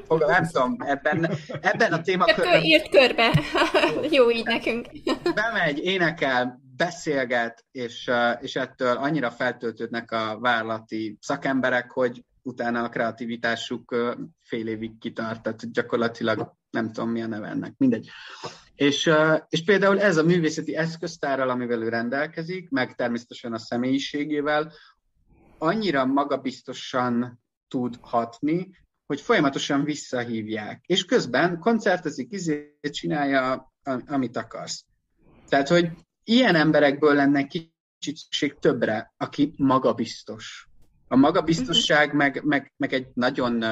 nem 0.07 0.45
tudom, 0.45 0.75
ebben, 0.79 1.29
ebben 1.61 1.93
a 1.93 2.01
témakörben... 2.01 2.63
Írt 2.63 2.89
körbe, 2.89 3.31
jó 4.15 4.31
így 4.31 4.45
nekünk. 4.45 4.87
Bemegy, 5.33 5.79
énekel, 5.79 6.59
beszélget, 6.77 7.65
és, 7.71 8.11
és 8.39 8.55
ettől 8.55 8.97
annyira 8.97 9.31
feltöltődnek 9.31 10.11
a 10.11 10.39
vállalati 10.39 11.17
szakemberek, 11.21 11.91
hogy 11.91 12.23
utána 12.41 12.83
a 12.83 12.89
kreativitásuk 12.89 13.95
fél 14.41 14.67
évig 14.67 14.97
kitart, 14.99 15.43
tehát 15.43 15.71
gyakorlatilag 15.71 16.55
nem 16.69 16.91
tudom 16.91 17.09
mi 17.09 17.21
a 17.21 17.27
neve 17.27 17.47
ennek, 17.47 17.73
mindegy. 17.77 18.09
És, 18.75 19.11
és 19.49 19.63
például 19.63 20.01
ez 20.01 20.17
a 20.17 20.23
művészeti 20.23 20.75
eszköztárral, 20.75 21.49
amivel 21.49 21.81
ő 21.81 21.89
rendelkezik, 21.89 22.69
meg 22.69 22.95
természetesen 22.95 23.53
a 23.53 23.57
személyiségével, 23.57 24.71
annyira 25.57 26.05
magabiztosan 26.05 27.39
tud 27.67 27.97
hatni, 28.01 28.69
hogy 29.07 29.21
folyamatosan 29.21 29.83
visszahívják. 29.83 30.83
És 30.85 31.05
közben 31.05 31.59
koncertezik, 31.59 32.31
izét 32.31 32.93
csinálja, 32.93 33.73
amit 34.05 34.37
akarsz. 34.37 34.85
Tehát, 35.49 35.67
hogy 35.67 35.89
ilyen 36.23 36.55
emberekből 36.55 37.13
lenne 37.13 37.47
kicsit 37.47 37.71
szükség 38.17 38.59
többre, 38.59 39.13
aki 39.17 39.53
magabiztos. 39.57 40.67
A 41.07 41.15
magabiztosság 41.15 42.13
meg, 42.13 42.43
meg, 42.43 42.73
meg 42.77 42.93
egy 42.93 43.07
nagyon 43.13 43.63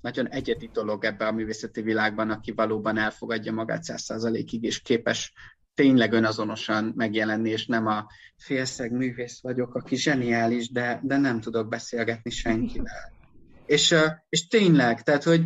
nagyon 0.00 0.28
egyedi 0.28 0.70
dolog 0.72 1.04
ebbe 1.04 1.26
a 1.26 1.32
művészeti 1.32 1.82
világban, 1.82 2.30
aki 2.30 2.52
valóban 2.52 2.98
elfogadja 2.98 3.52
magát 3.52 3.82
száz 3.82 4.02
százalékig, 4.02 4.62
és 4.62 4.80
képes 4.80 5.32
tényleg 5.74 6.12
önazonosan 6.12 6.92
megjelenni, 6.96 7.50
és 7.50 7.66
nem 7.66 7.86
a 7.86 8.06
félszeg 8.36 8.92
művész 8.92 9.40
vagyok, 9.40 9.74
aki 9.74 9.96
zseniális, 9.96 10.70
de, 10.70 11.00
de 11.02 11.16
nem 11.16 11.40
tudok 11.40 11.68
beszélgetni 11.68 12.30
senkivel. 12.30 13.17
És, 13.68 13.94
és 14.28 14.46
tényleg, 14.46 15.02
tehát, 15.02 15.22
hogy 15.22 15.44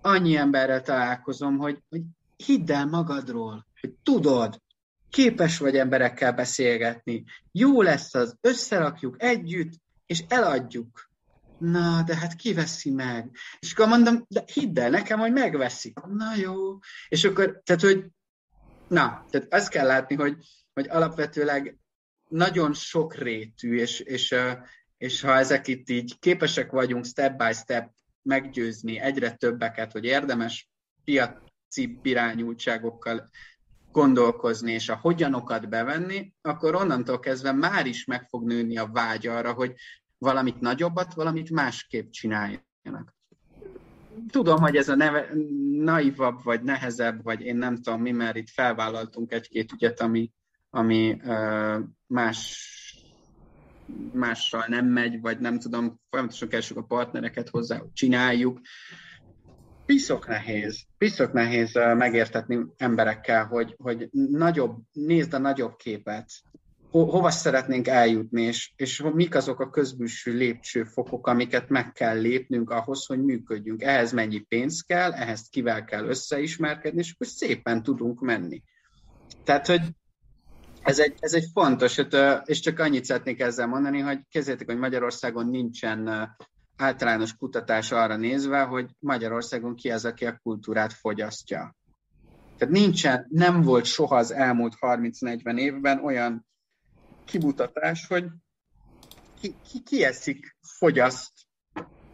annyi 0.00 0.36
emberrel 0.36 0.82
találkozom, 0.82 1.58
hogy, 1.58 1.78
hogy 1.88 2.02
hidd 2.36 2.72
el 2.72 2.86
magadról, 2.86 3.66
hogy 3.80 3.94
tudod, 4.02 4.60
képes 5.10 5.58
vagy 5.58 5.76
emberekkel 5.76 6.32
beszélgetni, 6.32 7.24
jó 7.52 7.82
lesz 7.82 8.14
az, 8.14 8.36
összerakjuk 8.40 9.22
együtt, 9.22 9.72
és 10.06 10.24
eladjuk 10.28 11.10
na, 11.58 12.02
de 12.02 12.16
hát 12.16 12.34
ki 12.34 12.54
veszi 12.54 12.90
meg? 12.90 13.30
És 13.58 13.72
akkor 13.72 13.88
mondom, 13.88 14.24
de 14.28 14.44
hidd 14.52 14.78
el 14.78 14.90
nekem, 14.90 15.18
hogy 15.18 15.32
megveszik. 15.32 15.98
Na 16.00 16.34
jó. 16.36 16.78
És 17.08 17.24
akkor, 17.24 17.60
tehát, 17.64 17.82
hogy 17.82 18.06
na, 18.88 19.24
tehát 19.30 19.54
azt 19.54 19.68
kell 19.68 19.86
látni, 19.86 20.14
hogy, 20.14 20.36
hogy 20.74 20.88
alapvetőleg 20.88 21.78
nagyon 22.28 22.74
sok 22.74 23.14
rétű, 23.14 23.76
és, 23.78 24.00
és, 24.00 24.34
és 25.02 25.20
ha 25.20 25.36
ezek 25.36 25.66
itt 25.66 25.88
így 25.88 26.18
képesek 26.18 26.70
vagyunk 26.70 27.04
step 27.04 27.36
by 27.36 27.52
step 27.52 27.90
meggyőzni 28.22 28.98
egyre 28.98 29.30
többeket, 29.30 29.92
hogy 29.92 30.04
érdemes 30.04 30.70
piaci 31.04 31.98
irányultságokkal 32.02 33.30
gondolkozni, 33.92 34.72
és 34.72 34.88
a 34.88 34.96
hogyanokat 34.96 35.68
bevenni, 35.68 36.32
akkor 36.42 36.74
onnantól 36.74 37.18
kezdve 37.18 37.52
már 37.52 37.86
is 37.86 38.04
meg 38.04 38.28
fog 38.28 38.46
nőni 38.46 38.76
a 38.76 38.86
vágy 38.86 39.26
arra, 39.26 39.52
hogy 39.52 39.74
valamit 40.18 40.60
nagyobbat, 40.60 41.14
valamit 41.14 41.50
másképp 41.50 42.10
csináljanak. 42.10 43.14
Tudom, 44.30 44.60
hogy 44.60 44.76
ez 44.76 44.88
a 44.88 44.94
neve, 44.94 45.30
naivabb, 45.70 46.42
vagy 46.42 46.62
nehezebb, 46.62 47.22
vagy 47.22 47.40
én 47.40 47.56
nem 47.56 47.76
tudom 47.76 48.00
mi, 48.00 48.10
mert 48.10 48.36
itt 48.36 48.50
felvállaltunk 48.50 49.32
egy-két 49.32 49.72
ügyet, 49.72 50.00
ami, 50.00 50.30
ami 50.70 51.20
más 52.06 52.70
mással 54.12 54.64
nem 54.68 54.86
megy, 54.86 55.20
vagy 55.20 55.38
nem 55.38 55.58
tudom, 55.58 56.00
folyamatosan 56.10 56.48
keresünk 56.48 56.80
a 56.80 56.84
partnereket 56.84 57.48
hozzá, 57.48 57.78
hogy 57.78 57.92
csináljuk. 57.92 58.60
Piszok 59.86 60.28
nehéz, 60.28 60.84
piszok 60.98 61.32
nehéz 61.32 61.72
megértetni 61.74 62.58
emberekkel, 62.76 63.44
hogy, 63.44 63.74
hogy 63.78 64.08
nagyobb, 64.12 64.78
nézd 64.92 65.34
a 65.34 65.38
nagyobb 65.38 65.76
képet, 65.76 66.30
ho, 66.92 67.04
hova 67.04 67.30
szeretnénk 67.30 67.88
eljutni, 67.88 68.42
és, 68.42 68.72
és 68.76 69.02
mik 69.14 69.34
azok 69.34 69.60
a 69.60 69.70
közbűső 69.70 70.32
lépcsőfokok, 70.32 71.26
amiket 71.26 71.68
meg 71.68 71.92
kell 71.92 72.20
lépnünk 72.20 72.70
ahhoz, 72.70 73.06
hogy 73.06 73.24
működjünk. 73.24 73.82
Ehhez 73.82 74.12
mennyi 74.12 74.38
pénz 74.38 74.80
kell, 74.80 75.12
ehhez 75.12 75.48
kivel 75.48 75.84
kell 75.84 76.04
összeismerkedni, 76.04 76.98
és 76.98 77.12
akkor 77.12 77.26
szépen 77.26 77.82
tudunk 77.82 78.20
menni. 78.20 78.62
Tehát, 79.44 79.66
hogy 79.66 79.80
ez 80.82 80.98
egy, 80.98 81.14
ez 81.18 81.34
egy 81.34 81.46
fontos, 81.52 82.00
és 82.44 82.60
csak 82.60 82.78
annyit 82.78 83.04
szeretnék 83.04 83.40
ezzel 83.40 83.66
mondani, 83.66 84.00
hogy 84.00 84.18
kezdjétek, 84.30 84.66
hogy 84.66 84.78
Magyarországon 84.78 85.46
nincsen 85.46 86.30
általános 86.76 87.36
kutatás 87.36 87.92
arra 87.92 88.16
nézve, 88.16 88.62
hogy 88.62 88.90
Magyarországon 88.98 89.74
ki 89.74 89.90
az, 89.90 90.04
aki 90.04 90.26
a 90.26 90.38
kultúrát 90.42 90.92
fogyasztja. 90.92 91.76
Tehát 92.56 92.74
nincsen, 92.74 93.26
nem 93.30 93.62
volt 93.62 93.84
soha 93.84 94.16
az 94.16 94.30
elmúlt 94.30 94.76
30-40 94.80 95.58
évben 95.58 96.04
olyan 96.04 96.46
kimutatás, 97.24 98.06
hogy 98.06 98.24
ki, 99.40 99.54
ki, 99.70 99.82
ki 99.82 100.04
eszik, 100.04 100.56
fogyaszt 100.60 101.32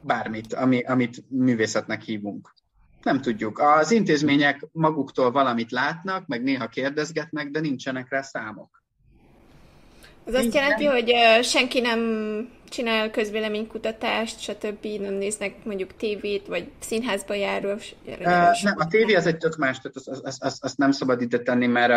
bármit, 0.03 0.53
ami, 0.53 0.83
amit 0.83 1.31
művészetnek 1.31 2.03
hívunk. 2.03 2.55
Nem 3.03 3.21
tudjuk. 3.21 3.59
Az 3.59 3.91
intézmények 3.91 4.67
maguktól 4.73 5.31
valamit 5.31 5.71
látnak, 5.71 6.27
meg 6.27 6.43
néha 6.43 6.69
kérdezgetnek, 6.69 7.51
de 7.51 7.61
nincsenek 7.61 8.11
rá 8.11 8.23
számok. 8.23 8.83
Ez 10.29 10.35
azt 10.35 10.55
jelenti, 10.55 10.85
hogy 10.85 11.13
senki 11.43 11.81
nem 11.81 12.01
csinál 12.69 13.11
közvéleménykutatást, 13.11 14.41
stb. 14.41 14.87
nem 15.01 15.15
néznek 15.15 15.65
mondjuk 15.65 15.97
tévét, 15.97 16.47
vagy 16.47 16.71
színházba 16.81 17.35
járó. 17.35 17.71
Uh, 17.71 18.63
nem, 18.63 18.75
a 18.77 18.87
tévé 18.87 19.15
az 19.15 19.27
egy 19.27 19.37
tök 19.37 19.57
más, 19.57 19.79
tehát 19.81 19.97
azt, 19.97 20.09
azt, 20.09 20.43
azt, 20.43 20.65
azt 20.65 20.77
nem 20.77 20.91
szabad 20.91 21.23
ide 21.23 21.39
tenni, 21.39 21.67
mert, 21.67 21.89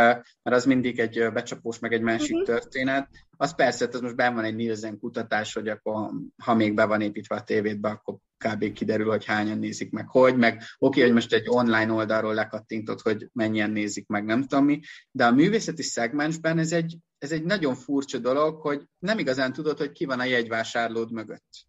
mert 0.44 0.58
az 0.58 0.66
mindig 0.66 1.00
egy 1.00 1.32
becsapós, 1.34 1.80
meg 1.80 1.94
egy 1.94 2.02
másik 2.02 2.36
uh-huh. 2.36 2.48
történet. 2.48 3.08
Az 3.38 3.56
persze, 3.56 3.88
ez 3.92 4.02
most 4.02 4.16
benn 4.16 4.36
van 4.36 4.44
egy 4.44 4.56
Nielsen 4.56 5.00
kutatás, 5.00 5.54
hogy 5.54 5.68
akkor, 5.68 6.10
ha 6.44 6.54
még 6.54 6.74
be 6.74 6.86
van 6.86 7.02
építve 7.02 7.36
a 7.36 7.44
tévétbe, 7.44 7.90
akkor 7.90 8.16
kb. 8.38 8.72
kiderül, 8.72 9.10
hogy 9.10 9.26
hányan 9.26 9.60
nézik 9.60 9.92
meg, 9.92 10.08
hogy, 10.08 10.38
meg 10.38 10.54
oké, 10.54 10.66
okay, 10.78 11.02
hogy 11.04 11.14
most 11.14 11.34
egy 11.34 11.50
online 11.50 11.92
oldalról 11.92 12.34
lekattintott, 12.34 13.02
hogy 13.02 13.28
mennyien 13.34 13.72
nézik 13.72 14.08
meg, 14.08 14.26
nem 14.26 14.42
tudom 14.42 14.66
mi, 14.66 14.80
de 15.12 15.26
a 15.26 15.32
művészeti 15.32 15.84
szegmensben 15.84 16.58
ez 16.58 16.72
egy, 16.72 16.98
ez 17.22 17.32
egy 17.32 17.44
nagyon 17.44 17.76
furcsa 17.76 18.18
dolog, 18.18 18.62
hogy 18.62 18.82
nem 19.00 19.20
igazán 19.20 19.54
tudod, 19.54 19.78
hogy 19.78 19.92
ki 19.92 20.06
van 20.06 20.20
a 20.20 20.24
jegyvásárlód 20.24 21.12
mögött. 21.12 21.66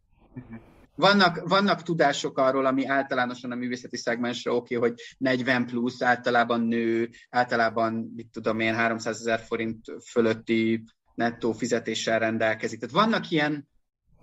Vannak, 0.95 1.49
vannak 1.49 1.83
tudások 1.83 2.39
arról, 2.39 2.67
ami 2.67 2.87
általánosan 2.87 3.51
a 3.51 3.55
művészeti 3.55 3.97
szegmensre 3.97 4.53
oké, 4.53 4.77
okay, 4.77 4.89
hogy 4.89 5.01
40 5.19 5.67
plusz, 5.67 6.03
általában 6.03 6.61
nő, 6.61 7.11
általában, 7.31 8.13
mit 8.17 8.29
tudom 8.31 8.61
én, 8.61 8.75
300 8.75 9.21
ezer 9.21 9.41
forint 9.41 9.85
fölötti 10.11 10.85
nettó 11.15 11.53
fizetéssel 11.53 12.19
rendelkezik. 12.19 12.81
Tehát 12.81 12.95
vannak 12.95 13.31
ilyen 13.31 13.69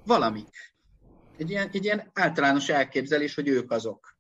valamik. 0.06 0.74
Egy 1.38 1.50
ilyen, 1.50 1.70
egy 1.72 1.84
ilyen 1.84 2.10
általános 2.14 2.70
elképzelés, 2.70 3.36
hogy 3.36 3.48
ők 3.48 3.72
azok. 3.72 4.18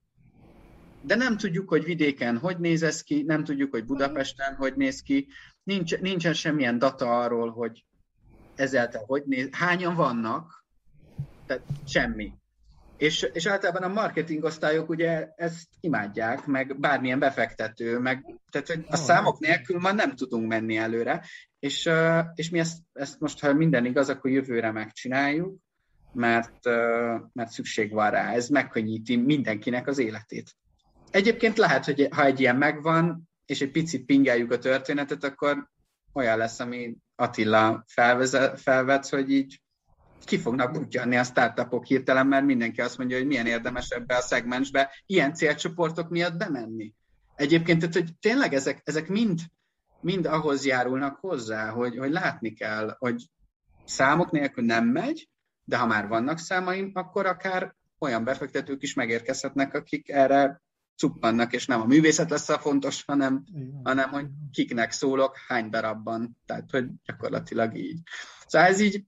De 1.01 1.15
nem 1.15 1.37
tudjuk, 1.37 1.69
hogy 1.69 1.83
vidéken 1.83 2.37
hogy 2.37 2.57
néz 2.57 2.83
ez 2.83 3.03
ki, 3.03 3.23
nem 3.27 3.43
tudjuk, 3.43 3.71
hogy 3.71 3.85
Budapesten 3.85 4.55
hogy 4.55 4.73
néz 4.75 5.01
ki, 5.01 5.27
Nincs, 5.69 5.97
nincsen 5.97 6.33
semmilyen 6.33 6.79
data 6.79 7.19
arról, 7.19 7.51
hogy 7.51 7.85
ezáltal 8.55 9.03
hogy 9.05 9.23
néz, 9.25 9.47
hányan 9.51 9.95
vannak, 9.95 10.65
tehát 11.45 11.63
semmi. 11.85 12.33
És, 12.97 13.21
és 13.33 13.45
általában 13.45 13.83
a 13.83 13.93
marketing 13.93 14.43
osztályok 14.43 14.89
ugye 14.89 15.29
ezt 15.35 15.67
imádják, 15.79 16.45
meg 16.45 16.79
bármilyen 16.79 17.19
befektető, 17.19 17.99
meg 17.99 18.25
tehát 18.51 18.67
hogy 18.67 18.85
a 18.87 18.95
számok 18.95 19.39
nélkül 19.39 19.79
már 19.79 19.95
nem 19.95 20.15
tudunk 20.15 20.47
menni 20.47 20.77
előre, 20.77 21.25
és, 21.59 21.89
és 22.35 22.49
mi 22.49 22.59
ezt, 22.59 22.77
ezt 22.93 23.19
most, 23.19 23.39
ha 23.39 23.53
minden 23.53 23.85
igaz, 23.85 24.09
akkor 24.09 24.31
jövőre 24.31 24.71
megcsináljuk, 24.71 25.57
mert, 26.13 26.65
mert 27.33 27.51
szükség 27.51 27.91
van 27.91 28.09
rá, 28.09 28.33
ez 28.33 28.49
megkönnyíti 28.49 29.15
mindenkinek 29.15 29.87
az 29.87 29.97
életét. 29.97 30.55
Egyébként 31.11 31.57
lehet, 31.57 31.85
hogy 31.85 32.07
ha 32.11 32.25
egy 32.25 32.39
ilyen 32.39 32.55
megvan, 32.55 33.29
és 33.45 33.61
egy 33.61 33.71
picit 33.71 34.05
pingeljük 34.05 34.51
a 34.51 34.57
történetet, 34.57 35.23
akkor 35.23 35.69
olyan 36.13 36.37
lesz, 36.37 36.59
ami 36.59 36.95
Attila 37.15 37.83
felvezet, 37.87 38.61
felvet, 38.61 39.09
hogy 39.09 39.31
így 39.31 39.61
ki 40.25 40.37
fognak 40.37 40.71
butyanni 40.71 41.17
a 41.17 41.23
startupok 41.23 41.85
hirtelen, 41.85 42.27
mert 42.27 42.45
mindenki 42.45 42.81
azt 42.81 42.97
mondja, 42.97 43.17
hogy 43.17 43.27
milyen 43.27 43.45
érdemes 43.45 43.89
ebbe 43.89 44.15
a 44.15 44.21
szegmensbe 44.21 44.91
ilyen 45.05 45.33
célcsoportok 45.33 46.09
miatt 46.09 46.37
bemenni. 46.37 46.93
Egyébként, 47.35 47.79
tehát, 47.79 47.93
hogy 47.93 48.09
tényleg 48.19 48.53
ezek, 48.53 48.81
ezek 48.83 49.07
mind, 49.07 49.39
mind 50.01 50.25
ahhoz 50.25 50.65
járulnak 50.65 51.17
hozzá, 51.19 51.69
hogy, 51.69 51.97
hogy 51.97 52.11
látni 52.11 52.53
kell, 52.53 52.95
hogy 52.99 53.29
számok 53.85 54.31
nélkül 54.31 54.65
nem 54.65 54.85
megy, 54.85 55.29
de 55.63 55.77
ha 55.77 55.85
már 55.85 56.07
vannak 56.07 56.37
számaim, 56.37 56.91
akkor 56.93 57.25
akár 57.25 57.75
olyan 57.99 58.23
befektetők 58.23 58.81
is 58.81 58.93
megérkezhetnek, 58.93 59.73
akik 59.73 60.09
erre 60.09 60.61
cuppannak, 60.99 61.53
és 61.53 61.65
nem 61.65 61.81
a 61.81 61.85
művészet 61.85 62.29
lesz 62.29 62.49
a 62.49 62.59
fontos, 62.59 63.03
hanem, 63.07 63.43
hanem 63.83 64.09
hogy 64.09 64.25
kiknek 64.51 64.91
szólok, 64.91 65.37
hány 65.47 65.69
darabban. 65.69 66.37
Tehát, 66.45 66.69
hogy 66.71 66.85
gyakorlatilag 67.05 67.77
így. 67.77 67.97
Szóval 68.47 68.67
ez 68.67 68.79
így, 68.79 69.03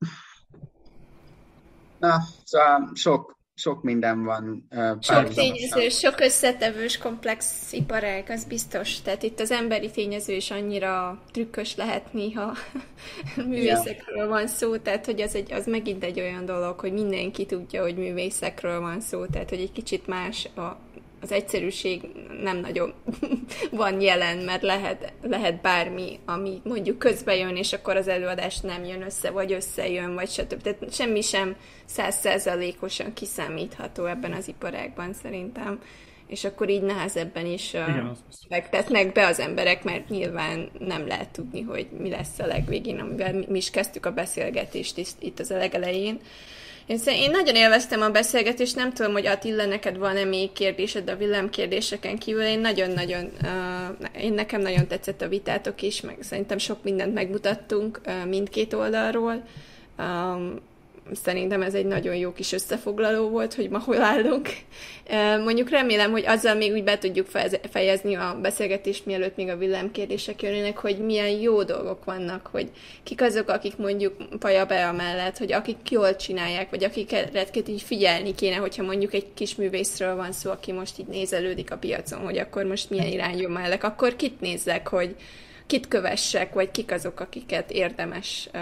na, 1.99 2.21
szóval 2.43 2.91
sok, 2.93 3.39
sok 3.53 3.83
minden 3.83 4.23
van. 4.23 4.67
Sok 4.99 5.33
tényező, 5.33 5.89
sok 5.89 6.19
összetevős, 6.19 6.97
komplex 6.97 7.71
iparág, 7.71 8.29
az 8.29 8.45
biztos. 8.45 9.01
Tehát 9.01 9.23
itt 9.23 9.39
az 9.39 9.51
emberi 9.51 9.91
tényező 9.91 10.33
is 10.33 10.51
annyira 10.51 11.21
trükkös 11.31 11.75
lehet 11.75 12.13
néha 12.13 12.53
művészekről 13.47 14.27
van 14.27 14.47
szó, 14.47 14.77
tehát 14.77 15.05
hogy 15.05 15.21
az, 15.21 15.35
egy, 15.35 15.53
az 15.53 15.65
megint 15.65 16.03
egy 16.03 16.19
olyan 16.19 16.45
dolog, 16.45 16.79
hogy 16.79 16.93
mindenki 16.93 17.45
tudja, 17.45 17.81
hogy 17.81 17.97
művészekről 17.97 18.79
van 18.79 19.01
szó, 19.01 19.25
tehát 19.25 19.49
hogy 19.49 19.59
egy 19.59 19.71
kicsit 19.71 20.07
más 20.07 20.45
a 20.45 20.89
az 21.21 21.31
egyszerűség 21.31 22.01
nem 22.41 22.57
nagyon 22.57 22.93
van 23.71 24.01
jelen, 24.01 24.37
mert 24.37 24.61
lehet, 24.61 25.13
lehet 25.21 25.61
bármi, 25.61 26.19
ami 26.25 26.61
mondjuk 26.63 26.97
közbe 26.97 27.35
jön, 27.35 27.55
és 27.55 27.73
akkor 27.73 27.95
az 27.95 28.07
előadás 28.07 28.59
nem 28.59 28.83
jön 28.83 29.01
össze, 29.01 29.29
vagy 29.29 29.53
összejön, 29.53 30.13
vagy 30.13 30.29
stb. 30.29 30.61
Tehát 30.61 30.93
semmi 30.93 31.21
sem 31.21 31.55
százszerzalékosan 31.85 33.13
kiszámítható 33.13 34.05
ebben 34.05 34.33
az 34.33 34.47
iparágban 34.47 35.13
szerintem. 35.13 35.79
És 36.27 36.43
akkor 36.43 36.69
így 36.69 36.81
nehezebben 36.81 37.45
is 37.45 37.73
Igen, 37.73 38.17
fektetnek 38.49 39.11
be 39.11 39.25
az 39.25 39.39
emberek, 39.39 39.83
mert 39.83 40.09
nyilván 40.09 40.69
nem 40.79 41.07
lehet 41.07 41.29
tudni, 41.29 41.61
hogy 41.61 41.87
mi 41.97 42.09
lesz 42.09 42.39
a 42.39 42.45
legvégén, 42.45 42.99
amivel 42.99 43.33
mi 43.33 43.57
is 43.57 43.69
kezdtük 43.69 44.05
a 44.05 44.11
beszélgetést 44.11 45.07
itt 45.19 45.39
az 45.39 45.49
legelején. 45.49 46.19
Én, 46.85 46.99
én 47.05 47.31
nagyon 47.31 47.55
élveztem 47.55 48.01
a 48.01 48.09
beszélgetést, 48.09 48.75
nem 48.75 48.93
tudom, 48.93 49.11
hogy 49.11 49.25
Attila, 49.25 49.65
neked 49.65 49.97
van-e 49.97 50.23
még 50.23 50.51
kérdésed 50.51 51.09
a 51.09 51.15
villámkérdéseken 51.15 52.17
kívül. 52.17 52.41
Én 52.41 52.59
nagyon-nagyon, 52.59 53.31
uh, 53.43 54.21
én 54.23 54.33
nekem 54.33 54.61
nagyon 54.61 54.87
tetszett 54.87 55.21
a 55.21 55.27
vitátok 55.27 55.81
is, 55.81 56.01
meg 56.01 56.17
szerintem 56.19 56.57
sok 56.57 56.83
mindent 56.83 57.13
megmutattunk 57.13 58.01
uh, 58.05 58.25
mindkét 58.25 58.73
oldalról. 58.73 59.43
Um, 59.99 60.59
szerintem 61.15 61.61
ez 61.61 61.73
egy 61.73 61.85
nagyon 61.85 62.15
jó 62.15 62.33
kis 62.33 62.51
összefoglaló 62.51 63.29
volt, 63.29 63.53
hogy 63.53 63.69
ma 63.69 63.79
hol 63.79 64.01
állunk. 64.01 64.49
Mondjuk 65.43 65.69
remélem, 65.69 66.11
hogy 66.11 66.25
azzal 66.25 66.55
még 66.55 66.71
úgy 66.71 66.83
be 66.83 66.97
tudjuk 66.97 67.27
fejezni 67.71 68.15
a 68.15 68.37
beszélgetést, 68.41 69.05
mielőtt 69.05 69.35
még 69.35 69.49
a 69.49 69.57
villámkérdések 69.57 70.41
jönnek, 70.41 70.77
hogy 70.77 70.97
milyen 70.97 71.29
jó 71.29 71.63
dolgok 71.63 72.03
vannak, 72.03 72.47
hogy 72.51 72.69
kik 73.03 73.21
azok, 73.21 73.49
akik 73.49 73.77
mondjuk 73.77 74.37
paja 74.39 74.65
be 74.65 74.91
mellett, 74.91 75.37
hogy 75.37 75.51
akik 75.51 75.91
jól 75.91 76.15
csinálják, 76.15 76.69
vagy 76.69 76.83
akiket 76.83 77.67
így 77.67 77.81
figyelni 77.81 78.35
kéne, 78.35 78.55
hogyha 78.55 78.83
mondjuk 78.83 79.13
egy 79.13 79.27
kis 79.33 79.55
művészről 79.55 80.15
van 80.15 80.31
szó, 80.31 80.51
aki 80.51 80.71
most 80.71 80.99
így 80.99 81.07
nézelődik 81.07 81.71
a 81.71 81.77
piacon, 81.77 82.19
hogy 82.19 82.37
akkor 82.37 82.63
most 82.63 82.89
milyen 82.89 83.07
irányú 83.07 83.49
mellek, 83.49 83.83
akkor 83.83 84.15
kit 84.15 84.41
nézzek, 84.41 84.87
hogy 84.87 85.15
kit 85.67 85.87
kövessek, 85.87 86.53
vagy 86.53 86.71
kik 86.71 86.91
azok, 86.91 87.19
akiket 87.19 87.71
érdemes 87.71 88.49
uh, 88.53 88.61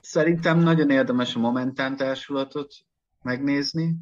Szerintem 0.00 0.58
nagyon 0.58 0.90
érdemes 0.90 1.34
a 1.34 1.38
Momentán 1.38 1.96
társulatot 1.96 2.74
megnézni. 3.22 3.96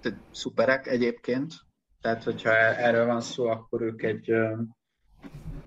Tehát 0.00 0.18
szuperek 0.32 0.86
egyébként. 0.86 1.54
Tehát, 2.00 2.22
hogyha 2.22 2.50
erről 2.56 3.06
van 3.06 3.20
szó, 3.20 3.46
akkor 3.46 3.82
ők 3.82 4.02
egy 4.02 4.32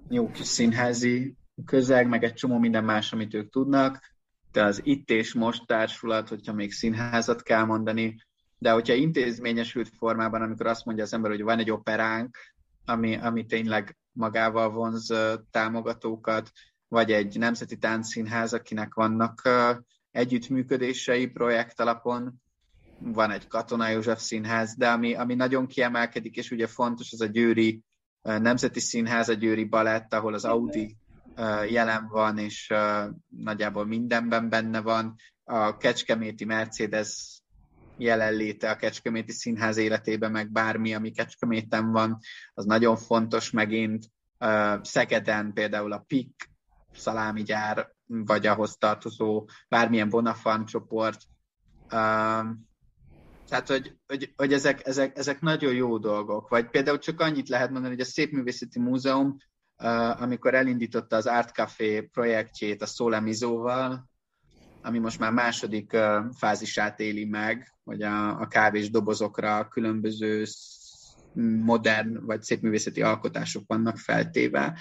jó 0.09 0.31
kis 0.31 0.45
színházi 0.45 1.35
közeg, 1.65 2.07
meg 2.07 2.23
egy 2.23 2.33
csomó 2.33 2.57
minden 2.57 2.83
más, 2.83 3.13
amit 3.13 3.33
ők 3.33 3.49
tudnak. 3.49 4.13
De 4.51 4.63
az 4.63 4.81
itt 4.83 5.09
és 5.09 5.33
most 5.33 5.65
társulat, 5.65 6.29
hogyha 6.29 6.53
még 6.53 6.71
színházat 6.71 7.41
kell 7.43 7.63
mondani, 7.63 8.15
de 8.57 8.71
hogyha 8.71 8.93
intézményesült 8.93 9.89
formában, 9.97 10.41
amikor 10.41 10.67
azt 10.67 10.85
mondja 10.85 11.03
az 11.03 11.13
ember, 11.13 11.31
hogy 11.31 11.41
van 11.41 11.59
egy 11.59 11.71
operánk, 11.71 12.37
ami, 12.85 13.15
ami 13.15 13.45
tényleg 13.45 13.97
magával 14.11 14.69
vonz 14.69 15.13
támogatókat, 15.51 16.51
vagy 16.89 17.11
egy 17.11 17.37
nemzeti 17.37 17.77
táncszínház, 17.77 18.53
akinek 18.53 18.93
vannak 18.93 19.49
együttműködései 20.11 21.27
projekt 21.27 21.79
alapon, 21.79 22.41
van 22.99 23.31
egy 23.31 23.47
Katona 23.47 23.87
József 23.87 24.21
Színház, 24.21 24.75
de 24.75 24.89
ami, 24.89 25.15
ami 25.15 25.35
nagyon 25.35 25.67
kiemelkedik, 25.67 26.35
és 26.35 26.51
ugye 26.51 26.67
fontos, 26.67 27.11
az 27.11 27.21
a 27.21 27.25
Győri 27.25 27.83
Nemzeti 28.21 28.79
Színház, 28.79 29.29
a 29.29 29.33
Győri 29.33 29.63
Balett, 29.63 30.13
ahol 30.13 30.33
az 30.33 30.45
Audi 30.45 30.97
jelen 31.69 32.07
van, 32.07 32.37
és 32.37 32.73
nagyjából 33.27 33.85
mindenben 33.85 34.49
benne 34.49 34.81
van. 34.81 35.15
A 35.43 35.77
Kecskeméti 35.77 36.45
Mercedes 36.45 37.41
jelenléte 37.97 38.69
a 38.69 38.75
Kecskeméti 38.75 39.31
Színház 39.31 39.77
életében, 39.77 40.31
meg 40.31 40.51
bármi, 40.51 40.93
ami 40.93 41.11
Kecskeméten 41.11 41.91
van, 41.91 42.19
az 42.53 42.65
nagyon 42.65 42.97
fontos 42.97 43.51
megint. 43.51 44.05
Szegeden 44.81 45.53
például 45.53 45.91
a 45.91 46.03
PIK 46.07 46.49
szalámigyár, 46.95 47.91
vagy 48.05 48.47
ahhoz 48.47 48.75
tartozó 48.77 49.47
bármilyen 49.67 50.09
Bonafan 50.09 50.65
csoport. 50.65 51.21
Tehát, 53.49 53.67
hogy, 53.67 53.97
hogy, 54.07 54.33
hogy 54.35 54.53
ezek, 54.53 54.87
ezek, 54.87 55.17
ezek 55.17 55.41
nagyon 55.41 55.73
jó 55.73 55.97
dolgok. 55.97 56.49
Vagy 56.49 56.69
például 56.69 56.97
csak 56.97 57.21
annyit 57.21 57.49
lehet 57.49 57.69
mondani, 57.69 57.93
hogy 57.93 58.03
a 58.03 58.09
Szépművészeti 58.09 58.79
Múzeum, 58.79 59.37
amikor 60.17 60.53
elindította 60.53 61.15
az 61.15 61.27
Art 61.27 61.53
Café 61.53 62.01
projektjét 62.01 62.81
a 62.81 62.85
Szólemizóval, 62.85 64.09
ami 64.81 64.99
most 64.99 65.19
már 65.19 65.31
második 65.31 65.97
fázisát 66.37 66.99
éli 66.99 67.25
meg, 67.25 67.73
hogy 67.83 68.01
a, 68.01 68.39
a 68.39 68.47
kávés 68.47 68.89
dobozokra 68.89 69.67
különböző 69.67 70.43
modern 71.63 72.25
vagy 72.25 72.41
szépművészeti 72.41 73.01
alkotások 73.01 73.63
vannak 73.67 73.97
feltéve, 73.97 74.79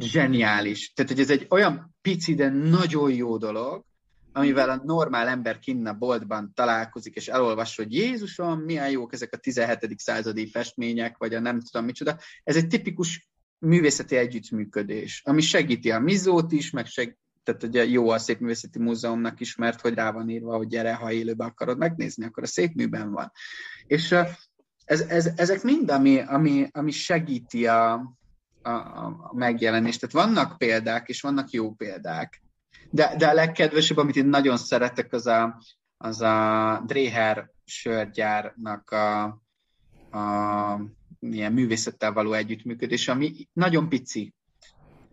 zseniális. 0.00 0.92
Tehát, 0.92 1.10
hogy 1.10 1.20
ez 1.20 1.30
egy 1.30 1.46
olyan 1.50 1.96
pici, 2.02 2.34
de 2.34 2.48
nagyon 2.48 3.12
jó 3.12 3.36
dolog, 3.36 3.84
amivel 4.32 4.70
a 4.70 4.80
normál 4.84 5.28
ember 5.28 5.58
kinn 5.58 5.86
a 5.86 5.92
boltban 5.92 6.52
találkozik, 6.54 7.14
és 7.14 7.28
elolvas, 7.28 7.76
hogy 7.76 7.92
Jézusom, 7.92 8.60
milyen 8.60 8.90
jók 8.90 9.12
ezek 9.12 9.32
a 9.32 9.36
17. 9.36 9.98
századi 9.98 10.50
festmények, 10.50 11.16
vagy 11.16 11.34
a 11.34 11.40
nem 11.40 11.60
tudom 11.60 11.86
micsoda. 11.86 12.18
Ez 12.44 12.56
egy 12.56 12.66
tipikus 12.66 13.28
művészeti 13.58 14.16
együttműködés, 14.16 15.22
ami 15.24 15.40
segíti 15.40 15.90
a 15.90 15.98
mizót 15.98 16.52
is, 16.52 16.70
meg 16.70 16.86
seg, 16.86 17.18
tehát 17.42 17.62
ugye 17.62 17.84
jó 17.84 18.10
a 18.10 18.18
Szép 18.18 18.38
Művészeti 18.38 18.78
Múzeumnak 18.78 19.40
is, 19.40 19.56
mert 19.56 19.80
hogy 19.80 19.94
rá 19.94 20.12
van 20.12 20.28
írva, 20.28 20.56
hogy 20.56 20.66
gyere, 20.66 20.94
ha 20.94 21.12
élőbe 21.12 21.44
akarod 21.44 21.78
megnézni, 21.78 22.24
akkor 22.24 22.42
a 22.42 22.46
szép 22.46 22.74
műben 22.74 23.10
van. 23.12 23.32
És 23.86 24.14
ez, 24.84 25.00
ez, 25.00 25.30
ezek 25.36 25.62
mind, 25.62 25.90
ami, 25.90 26.20
ami, 26.20 26.68
ami 26.72 26.90
segíti 26.90 27.66
a, 27.66 28.12
a, 28.68 29.06
a 29.06 29.34
megjelenés. 29.34 29.96
Tehát 29.96 30.26
vannak 30.26 30.58
példák, 30.58 31.08
és 31.08 31.20
vannak 31.20 31.50
jó 31.50 31.72
példák. 31.72 32.42
De, 32.90 33.14
de 33.16 33.26
a 33.26 33.32
legkedvesebb, 33.32 33.96
amit 33.96 34.16
én 34.16 34.26
nagyon 34.26 34.56
szeretek, 34.56 35.12
az 35.12 35.26
a, 35.26 35.62
az 35.96 36.20
a 36.20 36.82
Dreher 36.86 37.50
sörgyárnak 37.64 38.90
a, 38.90 39.22
a 40.10 40.80
ilyen 41.20 41.52
művészettel 41.52 42.12
való 42.12 42.32
együttműködés, 42.32 43.08
ami 43.08 43.48
nagyon 43.52 43.88
pici. 43.88 44.34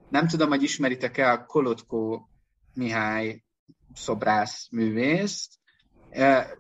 Nem 0.09 0.27
tudom, 0.27 0.49
hogy 0.49 0.63
ismeritek-e 0.63 1.31
a 1.31 1.45
Kolotko 1.45 2.27
Mihály 2.73 3.43
szobrász 3.93 4.67
művészt. 4.71 5.53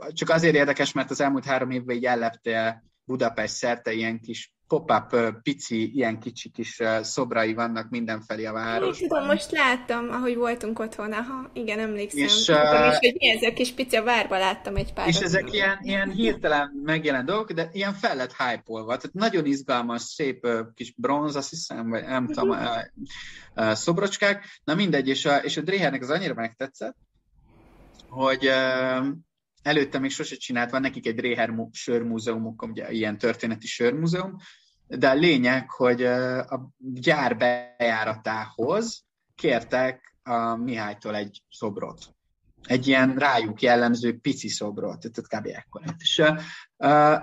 Csak 0.09 0.29
azért 0.29 0.55
érdekes, 0.55 0.91
mert 0.91 1.09
az 1.09 1.21
elmúlt 1.21 1.45
három 1.45 1.71
évben 1.71 1.95
így 1.95 2.05
ellepte 2.05 2.83
Budapest 3.03 3.53
szerte 3.53 3.93
ilyen 3.93 4.19
kis 4.19 4.54
pop-up, 4.67 5.15
pici, 5.43 5.95
ilyen 5.95 6.19
kicsi 6.19 6.49
kis 6.49 6.81
szobrai 7.01 7.53
vannak 7.53 7.89
mindenfelé 7.89 8.45
a 8.45 8.53
városban. 8.53 9.07
Tudom, 9.07 9.25
most 9.25 9.51
láttam, 9.51 10.09
ahogy 10.11 10.35
voltunk 10.35 10.79
otthon, 10.79 11.11
aha, 11.11 11.49
igen, 11.53 11.79
emlékszem. 11.79 12.23
És, 12.23 12.45
Tudom, 12.45 12.89
és 12.91 12.97
hogy 12.99 13.15
mi 13.17 13.29
ez 13.29 13.41
a 13.41 13.53
kis 13.53 13.71
pici, 13.71 13.95
a 13.95 14.03
várba 14.03 14.37
láttam 14.37 14.75
egy 14.75 14.93
pár. 14.93 15.07
És 15.07 15.19
ezek 15.19 15.53
ilyen, 15.53 15.79
ilyen 15.81 16.11
hirtelen 16.11 16.71
megjelent 16.83 17.25
dolgok, 17.25 17.51
de 17.51 17.69
ilyen 17.73 17.93
fel 17.93 18.15
lett 18.15 18.35
hype 18.37 18.83
tehát 18.85 19.13
nagyon 19.13 19.45
izgalmas, 19.45 20.01
szép 20.01 20.47
kis 20.75 20.93
bronz, 20.95 21.35
azt 21.35 21.49
hiszem, 21.49 21.89
vagy 21.89 22.03
nem 22.03 22.27
tudom, 22.27 22.49
uh-huh. 22.49 23.71
szobrocskák. 23.71 24.45
Na 24.63 24.75
mindegy, 24.75 25.07
és 25.07 25.25
a, 25.25 25.37
és 25.37 25.57
a 25.57 25.61
Drehernek 25.61 26.01
az 26.01 26.09
annyira 26.09 26.33
megtetszett, 26.33 26.95
hogy 28.09 28.49
előtte 29.65 29.99
még 29.99 30.11
sose 30.11 30.35
csinált, 30.35 30.71
van 30.71 30.81
nekik 30.81 31.07
egy 31.07 31.19
Réher 31.19 31.53
sörmúzeumuk, 31.71 32.61
ugye 32.61 32.91
ilyen 32.91 33.17
történeti 33.17 33.67
sörmúzeum, 33.67 34.35
de 34.87 35.09
a 35.09 35.13
lényeg, 35.13 35.69
hogy 35.69 36.03
a 36.03 36.69
gyár 36.77 37.37
bejáratához 37.37 39.05
kértek 39.35 40.17
a 40.23 40.55
Mihálytól 40.55 41.15
egy 41.15 41.41
szobrot. 41.49 42.15
Egy 42.63 42.87
ilyen 42.87 43.15
rájuk 43.15 43.61
jellemző 43.61 44.17
pici 44.19 44.47
szobrot, 44.47 44.99
tehát 44.99 45.43
kb. 45.43 45.55
ekkora. 45.55 45.85
És 45.97 46.23
uh, 46.77 47.21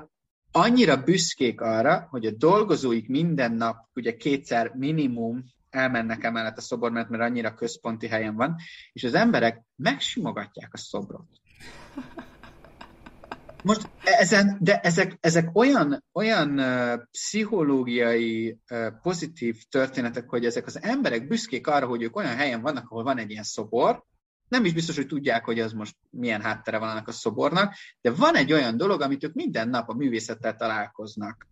annyira 0.51 1.03
büszkék 1.03 1.61
arra, 1.61 2.07
hogy 2.11 2.27
a 2.27 2.31
dolgozóik 2.37 3.09
minden 3.09 3.53
nap, 3.53 3.77
ugye 3.95 4.17
kétszer 4.17 4.73
minimum 4.75 5.45
elmennek 5.71 6.25
emellett 6.25 6.57
a 6.57 6.61
szobor, 6.61 6.91
mert, 6.91 7.09
mert 7.09 7.23
annyira 7.23 7.55
központi 7.55 8.07
helyen 8.07 8.35
van, 8.35 8.57
és 8.93 9.05
az 9.05 9.15
emberek 9.15 9.62
megsimogatják 9.77 10.73
a 10.73 10.79
szobrot. 10.79 11.41
Most 13.62 13.89
ezen, 14.05 14.58
de 14.60 14.81
ezek, 14.81 15.16
ezek 15.20 15.50
olyan, 15.52 16.05
olyan 16.12 16.60
pszichológiai 17.10 18.58
pozitív 19.02 19.62
történetek, 19.70 20.28
hogy 20.28 20.44
ezek 20.44 20.66
az 20.66 20.82
emberek 20.82 21.26
büszkék 21.28 21.66
arra, 21.66 21.86
hogy 21.86 22.02
ők 22.02 22.16
olyan 22.16 22.36
helyen 22.36 22.62
vannak, 22.62 22.91
ahol 22.91 23.02
van 23.02 23.18
egy 23.18 23.31
ilyen 23.31 23.42
szobor, 23.42 24.05
nem 24.52 24.65
is 24.65 24.73
biztos, 24.73 24.97
hogy 24.97 25.07
tudják, 25.07 25.44
hogy 25.44 25.60
az 25.60 25.73
most 25.73 25.97
milyen 26.10 26.41
háttere 26.41 26.78
van 26.78 26.89
annak 26.89 27.08
a 27.08 27.12
szobornak, 27.12 27.74
de 28.00 28.10
van 28.10 28.36
egy 28.36 28.52
olyan 28.52 28.76
dolog, 28.76 29.00
amit 29.00 29.24
ők 29.24 29.34
minden 29.34 29.68
nap 29.68 29.89
a 29.89 29.94
művészettel 29.94 30.57
találkoznak. 30.57 31.47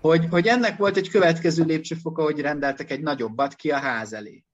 Hogy, 0.00 0.26
hogy 0.30 0.46
ennek 0.46 0.76
volt 0.76 0.96
egy 0.96 1.10
következő 1.10 1.64
lépcsőfoka, 1.64 2.22
hogy 2.22 2.40
rendeltek 2.40 2.90
egy 2.90 3.00
nagyobbat 3.00 3.54
ki 3.54 3.70
a 3.70 3.78
ház 3.78 4.12
elé. 4.12 4.44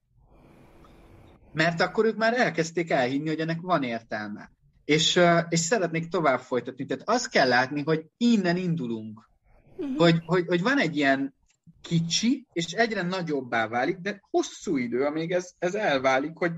Mert 1.52 1.80
akkor 1.80 2.04
ők 2.04 2.16
már 2.16 2.40
elkezdték 2.40 2.90
elhinni, 2.90 3.28
hogy 3.28 3.40
ennek 3.40 3.60
van 3.60 3.82
értelme. 3.82 4.50
És, 4.84 5.20
és 5.48 5.60
szeretnék 5.60 6.08
tovább 6.08 6.40
folytatni. 6.40 6.86
Tehát 6.86 7.08
azt 7.08 7.28
kell 7.28 7.48
látni, 7.48 7.82
hogy 7.82 8.06
innen 8.16 8.56
indulunk. 8.56 9.28
Uh-huh. 9.76 9.96
Hogy, 9.96 10.22
hogy, 10.26 10.46
hogy 10.46 10.62
van 10.62 10.78
egy 10.78 10.96
ilyen 10.96 11.34
kicsi, 11.80 12.46
és 12.52 12.72
egyre 12.72 13.02
nagyobbá 13.02 13.68
válik, 13.68 13.96
de 13.96 14.20
hosszú 14.30 14.76
idő, 14.76 15.04
amíg 15.04 15.30
ez, 15.30 15.50
ez 15.58 15.74
elválik, 15.74 16.36
hogy 16.36 16.52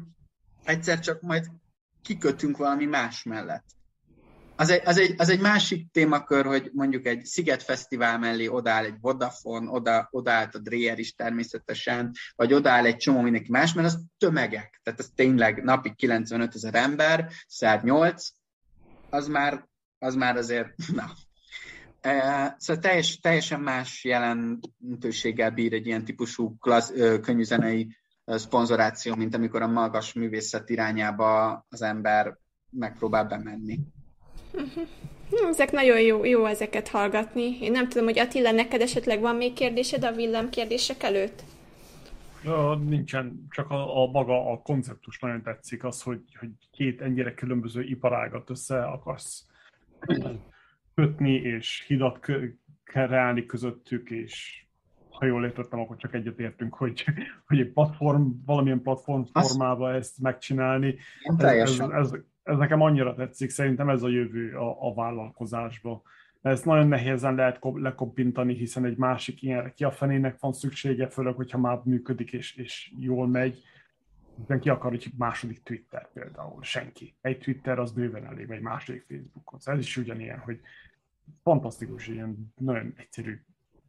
egyszer 0.65 1.01
csak 1.01 1.21
majd 1.21 1.45
kikötünk 2.03 2.57
valami 2.57 2.85
más 2.85 3.23
mellett 3.23 3.76
az 4.57 4.70
egy, 4.70 4.83
az, 4.85 4.99
egy, 4.99 5.15
az 5.18 5.28
egy 5.28 5.41
másik 5.41 5.91
témakör, 5.91 6.44
hogy 6.44 6.70
mondjuk 6.73 7.07
egy 7.07 7.25
Sziget 7.25 7.62
Fesztivál 7.62 8.18
mellé 8.18 8.47
odáll 8.47 8.85
egy 8.85 8.97
Vodafone, 9.01 9.70
oda, 9.70 10.09
odaállt 10.10 10.55
a 10.55 10.59
Dreyer 10.59 10.99
is 10.99 11.15
természetesen, 11.15 12.12
vagy 12.36 12.52
odáll 12.52 12.85
egy 12.85 12.97
csomó 12.97 13.20
mindenki 13.20 13.51
más, 13.51 13.73
mert 13.73 13.86
az 13.86 14.05
tömegek. 14.18 14.81
Tehát 14.83 15.01
ez 15.01 15.09
tényleg 15.15 15.62
napi 15.62 15.94
95 15.94 16.55
ezer 16.55 16.75
ember, 16.75 17.31
szár 17.47 17.83
8, 17.83 18.28
az 19.10 19.28
már, 19.28 19.68
az 19.99 20.15
már 20.15 20.36
azért, 20.36 20.75
na. 20.94 21.10
E, 22.01 22.55
szóval 22.59 22.83
teljes, 22.83 23.18
teljesen 23.18 23.60
más 23.60 24.05
jelentőséggel 24.05 25.51
bír 25.51 25.73
egy 25.73 25.86
ilyen 25.86 26.05
típusú 26.05 26.57
klassz, 26.59 26.93
könnyűzenei 27.23 27.97
szponzoráció, 28.25 29.15
mint 29.15 29.35
amikor 29.35 29.62
a 29.62 29.67
magas 29.67 30.12
művészet 30.12 30.70
irányába 30.70 31.65
az 31.68 31.83
ember 31.83 32.39
megpróbál 32.70 33.25
bemenni. 33.25 33.81
Uh-huh. 34.57 35.49
Ezek 35.49 35.73
nagyon 35.73 36.01
jó, 36.01 36.25
jó 36.25 36.44
ezeket 36.44 36.89
hallgatni. 36.89 37.59
Én 37.60 37.70
nem 37.70 37.89
tudom, 37.89 38.05
hogy 38.05 38.18
Attila, 38.18 38.51
neked 38.51 38.81
esetleg 38.81 39.20
van 39.20 39.36
még 39.36 39.52
kérdésed 39.52 40.05
a 40.05 40.12
villám 40.12 40.49
kérdések 40.49 41.02
előtt? 41.02 41.43
Ja, 42.44 42.75
nincsen, 42.75 43.47
csak 43.51 43.70
a, 43.70 44.02
a 44.02 44.10
maga 44.10 44.51
a 44.51 44.62
konceptus 44.62 45.18
nagyon 45.18 45.43
tetszik, 45.43 45.85
az, 45.85 46.02
hogy, 46.02 46.20
hogy 46.39 46.51
két 46.70 47.01
ennyire 47.01 47.35
különböző 47.35 47.83
iparágat 47.83 48.51
össze 48.51 48.83
akarsz 48.83 49.47
kötni, 50.94 51.33
és 51.33 51.85
hidat 51.86 52.26
kreálni 52.85 53.47
közöttük, 53.47 54.10
és 54.10 54.65
ha 55.10 55.26
jól 55.26 55.44
értettem, 55.44 55.81
akkor 55.81 55.97
csak 55.97 56.15
egyet 56.15 56.39
értünk, 56.39 56.75
hogy, 56.75 57.05
hogy 57.47 57.60
egy 57.60 57.73
platform, 57.73 58.23
valamilyen 58.44 58.83
platform 58.83 59.23
formában 59.33 59.94
ezt 59.94 60.18
megcsinálni. 60.18 60.97
Ez, 61.23 61.44
ez, 61.44 61.78
ez, 61.78 62.10
ez 62.47 62.57
nekem 62.57 62.81
annyira 62.81 63.15
tetszik, 63.15 63.50
szerintem 63.50 63.89
ez 63.89 64.02
a 64.02 64.08
jövő 64.08 64.57
a, 64.57 64.89
a 64.89 64.94
vállalkozásba. 64.94 66.02
Ezt 66.42 66.65
nagyon 66.65 66.89
nehézen 66.89 67.34
lehet 67.34 67.58
lekoppintani, 67.75 68.55
hiszen 68.55 68.84
egy 68.84 68.97
másik 68.97 69.42
ilyenre 69.42 69.73
ki 69.73 69.84
a 69.84 69.91
fenének 69.91 70.41
van 70.41 70.52
szüksége, 70.52 71.08
főleg, 71.08 71.34
hogyha 71.34 71.58
már 71.58 71.81
működik 71.84 72.33
és, 72.33 72.57
és 72.57 72.92
jól 72.99 73.28
megy. 73.28 73.62
Hiszen 74.36 74.60
ki 74.60 74.68
akar 74.68 74.92
egy 74.92 75.10
második 75.18 75.62
Twitter 75.62 76.08
például? 76.12 76.62
Senki. 76.62 77.15
Egy 77.20 77.39
Twitter 77.39 77.78
az 77.78 77.92
bőven 77.92 78.25
elég, 78.25 78.50
egy 78.50 78.60
második 78.60 79.05
Facebookhoz. 79.08 79.68
Ez 79.68 79.78
is 79.78 79.97
ugyanilyen, 79.97 80.39
hogy 80.39 80.60
fantasztikus, 81.42 82.08
ilyen 82.08 82.52
nagyon 82.57 82.94
egyszerű 82.97 83.41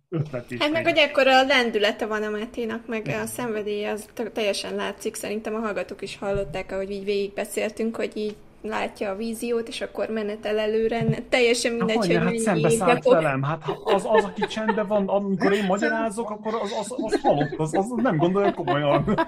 ötlet. 0.09 0.53
Hát 0.59 0.71
meg 0.71 0.83
hogy 0.83 0.97
ekkor 0.97 1.27
a 1.27 1.43
lendülete 1.43 2.05
van 2.05 2.23
a 2.23 2.29
Máténak, 2.29 2.87
meg 2.87 3.07
a 3.07 3.25
szenvedélye 3.25 3.91
az 3.91 4.09
teljesen 4.33 4.75
látszik. 4.75 5.15
Szerintem 5.15 5.55
a 5.55 5.59
hallgatók 5.59 6.01
is 6.01 6.17
hallották, 6.17 6.71
ahogy 6.71 6.91
így 6.91 7.03
végigbeszéltünk, 7.03 7.95
hogy 7.95 8.11
így 8.15 8.35
látja 8.61 9.09
a 9.09 9.15
víziót, 9.15 9.67
és 9.67 9.81
akkor 9.81 10.09
menetel 10.09 10.59
előre, 10.59 11.05
teljesen 11.29 11.73
mindegy, 11.73 11.97
hogy 11.97 12.15
hát 12.15 12.37
szembe 12.37 12.69
szállt 12.69 13.03
velem, 13.03 13.43
hát 13.43 13.63
az, 13.83 14.05
az, 14.05 14.23
aki 14.23 14.41
csendben 14.41 14.87
van, 14.87 15.07
amikor 15.07 15.53
én 15.53 15.65
magyarázok, 15.65 16.29
akkor 16.29 16.53
az, 16.53 16.71
az, 16.79 16.95
az 16.97 17.19
halott, 17.21 17.53
az, 17.57 17.73
az 17.73 17.93
nem 17.95 18.17
gondolja 18.17 18.53
komolyan. 18.53 19.19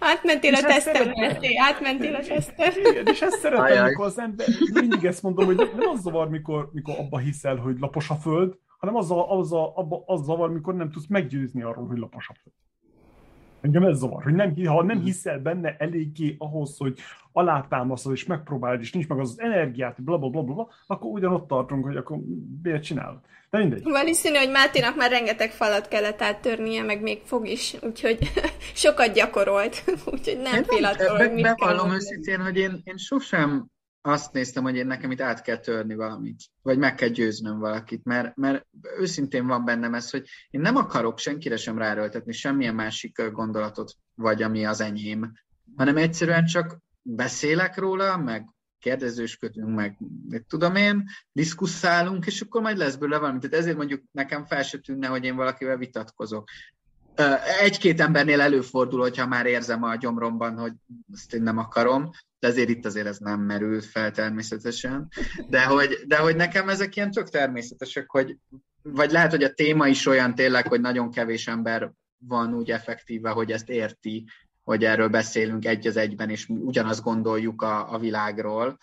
Átmentél 0.00 0.54
a 0.54 0.60
tesztem, 0.60 1.12
átmentél 1.68 2.14
a 2.14 2.20
tesztem. 2.20 2.72
Igen, 2.90 3.06
és 3.06 3.20
ezt 3.20 3.38
szeretem, 3.38 3.84
amikor 3.84 4.06
az 4.06 4.18
ember, 4.18 4.46
mindig 4.72 5.04
ezt 5.04 5.22
mondom, 5.22 5.44
hogy 5.44 5.56
nem 5.56 5.88
az 5.92 6.00
zavar, 6.00 6.28
mikor, 6.28 6.70
mikor 6.72 6.94
abba 6.98 7.18
hiszel, 7.18 7.56
hogy 7.56 7.78
lapos 7.78 8.10
a 8.10 8.14
föld, 8.14 8.54
hanem 8.78 8.96
az, 8.96 9.10
a, 9.10 9.38
az, 9.38 9.52
a, 9.52 9.76
abba, 9.76 10.02
az 10.06 10.24
zavar, 10.24 10.52
mikor 10.52 10.74
nem 10.74 10.90
tudsz 10.90 11.06
meggyőzni 11.08 11.62
arról, 11.62 11.86
hogy 11.86 11.98
lapos 11.98 12.28
a 12.28 12.34
föld. 12.42 12.54
Engem 13.62 13.84
ez 13.84 13.98
zavar, 13.98 14.22
hogy 14.22 14.34
nem, 14.34 14.54
ha 14.66 14.82
nem 14.82 15.00
hiszel 15.00 15.38
benne 15.38 15.76
eléggé 15.78 16.34
ahhoz, 16.38 16.76
hogy 16.78 16.98
alátámasztod 17.32 18.12
és 18.12 18.24
megpróbálod, 18.24 18.80
és 18.80 18.92
nincs 18.92 19.08
meg 19.08 19.18
az, 19.18 19.30
az 19.30 19.40
energiát, 19.40 20.02
bla, 20.02 20.18
bla, 20.18 20.28
bla, 20.28 20.42
bla, 20.42 20.68
akkor 20.86 21.10
ugyanott 21.10 21.48
tartunk, 21.48 21.84
hogy 21.84 21.96
akkor 21.96 22.18
miért 22.62 22.82
csinálod. 22.82 23.20
De 23.50 23.58
mindegy. 23.58 23.82
Valószínű, 23.82 24.36
hogy 24.36 24.50
Máténak 24.50 24.96
már 24.96 25.10
rengeteg 25.10 25.50
falat 25.50 25.88
kellett 25.88 26.22
áttörnie, 26.22 26.82
meg 26.82 27.02
még 27.02 27.20
fog 27.24 27.46
is, 27.48 27.76
úgyhogy 27.82 28.18
sokat 28.74 29.12
gyakorolt, 29.12 29.84
úgyhogy 30.12 30.38
nem 30.42 30.62
fél 30.62 30.84
attól, 30.84 31.16
hogy 31.16 31.32
mit 31.32 31.42
Bevallom 31.42 31.90
őszintén, 31.90 32.40
hogy 32.40 32.56
én, 32.56 32.80
én 32.84 32.96
sosem 32.96 33.71
azt 34.02 34.32
néztem, 34.32 34.62
hogy 34.62 34.76
én 34.76 34.86
nekem 34.86 35.10
itt 35.10 35.20
át 35.20 35.42
kell 35.42 35.56
törni 35.56 35.94
valamit, 35.94 36.42
vagy 36.62 36.78
meg 36.78 36.94
kell 36.94 37.08
győznöm 37.08 37.58
valakit, 37.58 38.04
mert, 38.04 38.36
mert 38.36 38.66
őszintén 38.98 39.46
van 39.46 39.64
bennem 39.64 39.94
ez, 39.94 40.10
hogy 40.10 40.28
én 40.50 40.60
nem 40.60 40.76
akarok 40.76 41.18
senkire 41.18 41.56
sem 41.56 41.78
ráerőltetni 41.78 42.32
semmilyen 42.32 42.74
másik 42.74 43.30
gondolatot, 43.30 43.92
vagy 44.14 44.42
ami 44.42 44.64
az 44.64 44.80
enyém, 44.80 45.32
hanem 45.76 45.96
egyszerűen 45.96 46.44
csak 46.44 46.78
beszélek 47.02 47.76
róla, 47.76 48.16
meg 48.16 48.46
kérdezősködünk, 48.78 49.74
meg 49.74 49.98
tudom 50.48 50.76
én, 50.76 51.04
diszkusszálunk, 51.32 52.26
és 52.26 52.40
akkor 52.40 52.62
majd 52.62 52.76
lesz 52.76 52.96
belőle 52.96 53.18
valami. 53.18 53.38
Tehát 53.38 53.56
ezért 53.56 53.76
mondjuk 53.76 54.02
nekem 54.10 54.46
fel 54.46 54.62
se 54.62 54.78
tűnne, 54.78 55.06
hogy 55.06 55.24
én 55.24 55.36
valakivel 55.36 55.76
vitatkozok. 55.76 56.48
Egy-két 57.60 58.00
embernél 58.00 58.40
előfordul, 58.40 59.00
hogyha 59.00 59.26
már 59.26 59.46
érzem 59.46 59.82
a 59.82 59.96
gyomromban, 59.96 60.58
hogy 60.58 60.72
ezt 61.12 61.34
én 61.34 61.42
nem 61.42 61.58
akarom, 61.58 62.10
de 62.42 62.48
ezért 62.48 62.68
itt 62.68 62.84
azért 62.84 63.06
ez 63.06 63.18
nem 63.18 63.40
merült 63.40 63.84
fel 63.84 64.10
természetesen. 64.10 65.08
De 65.48 65.64
hogy, 65.64 65.98
de 66.06 66.16
hogy 66.16 66.36
nekem 66.36 66.68
ezek 66.68 66.96
ilyen 66.96 67.10
tök 67.10 67.28
természetesek, 67.28 68.10
hogy 68.10 68.36
vagy 68.82 69.10
lehet, 69.10 69.30
hogy 69.30 69.42
a 69.42 69.52
téma 69.52 69.86
is 69.86 70.06
olyan 70.06 70.34
tényleg, 70.34 70.68
hogy 70.68 70.80
nagyon 70.80 71.10
kevés 71.10 71.46
ember 71.46 71.92
van 72.18 72.54
úgy 72.54 72.70
effektíve, 72.70 73.30
hogy 73.30 73.52
ezt 73.52 73.68
érti, 73.68 74.24
hogy 74.62 74.84
erről 74.84 75.08
beszélünk 75.08 75.64
egy 75.64 75.86
az 75.86 75.96
egyben, 75.96 76.30
és 76.30 76.48
ugyanazt 76.48 77.02
gondoljuk 77.02 77.62
a, 77.62 77.92
a 77.92 77.98
világról. 77.98 78.78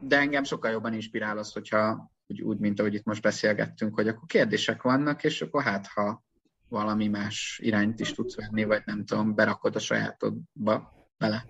De 0.00 0.18
engem 0.18 0.44
sokkal 0.44 0.70
jobban 0.70 0.94
inspirál 0.94 1.38
az, 1.38 1.52
hogyha 1.52 2.12
úgy, 2.26 2.42
úgy, 2.42 2.58
mint 2.58 2.80
ahogy 2.80 2.94
itt 2.94 3.04
most 3.04 3.22
beszélgettünk, 3.22 3.94
hogy 3.94 4.08
akkor 4.08 4.26
kérdések 4.26 4.82
vannak, 4.82 5.24
és 5.24 5.42
akkor 5.42 5.62
hát, 5.62 5.86
ha 5.86 6.24
valami 6.68 7.08
más 7.08 7.60
irányt 7.62 8.00
is 8.00 8.12
tudsz 8.12 8.36
venni, 8.36 8.64
vagy 8.64 8.82
nem 8.84 9.04
tudom, 9.04 9.34
berakod 9.34 9.76
a 9.76 9.78
sajátodba 9.78 10.97
bele. 11.18 11.46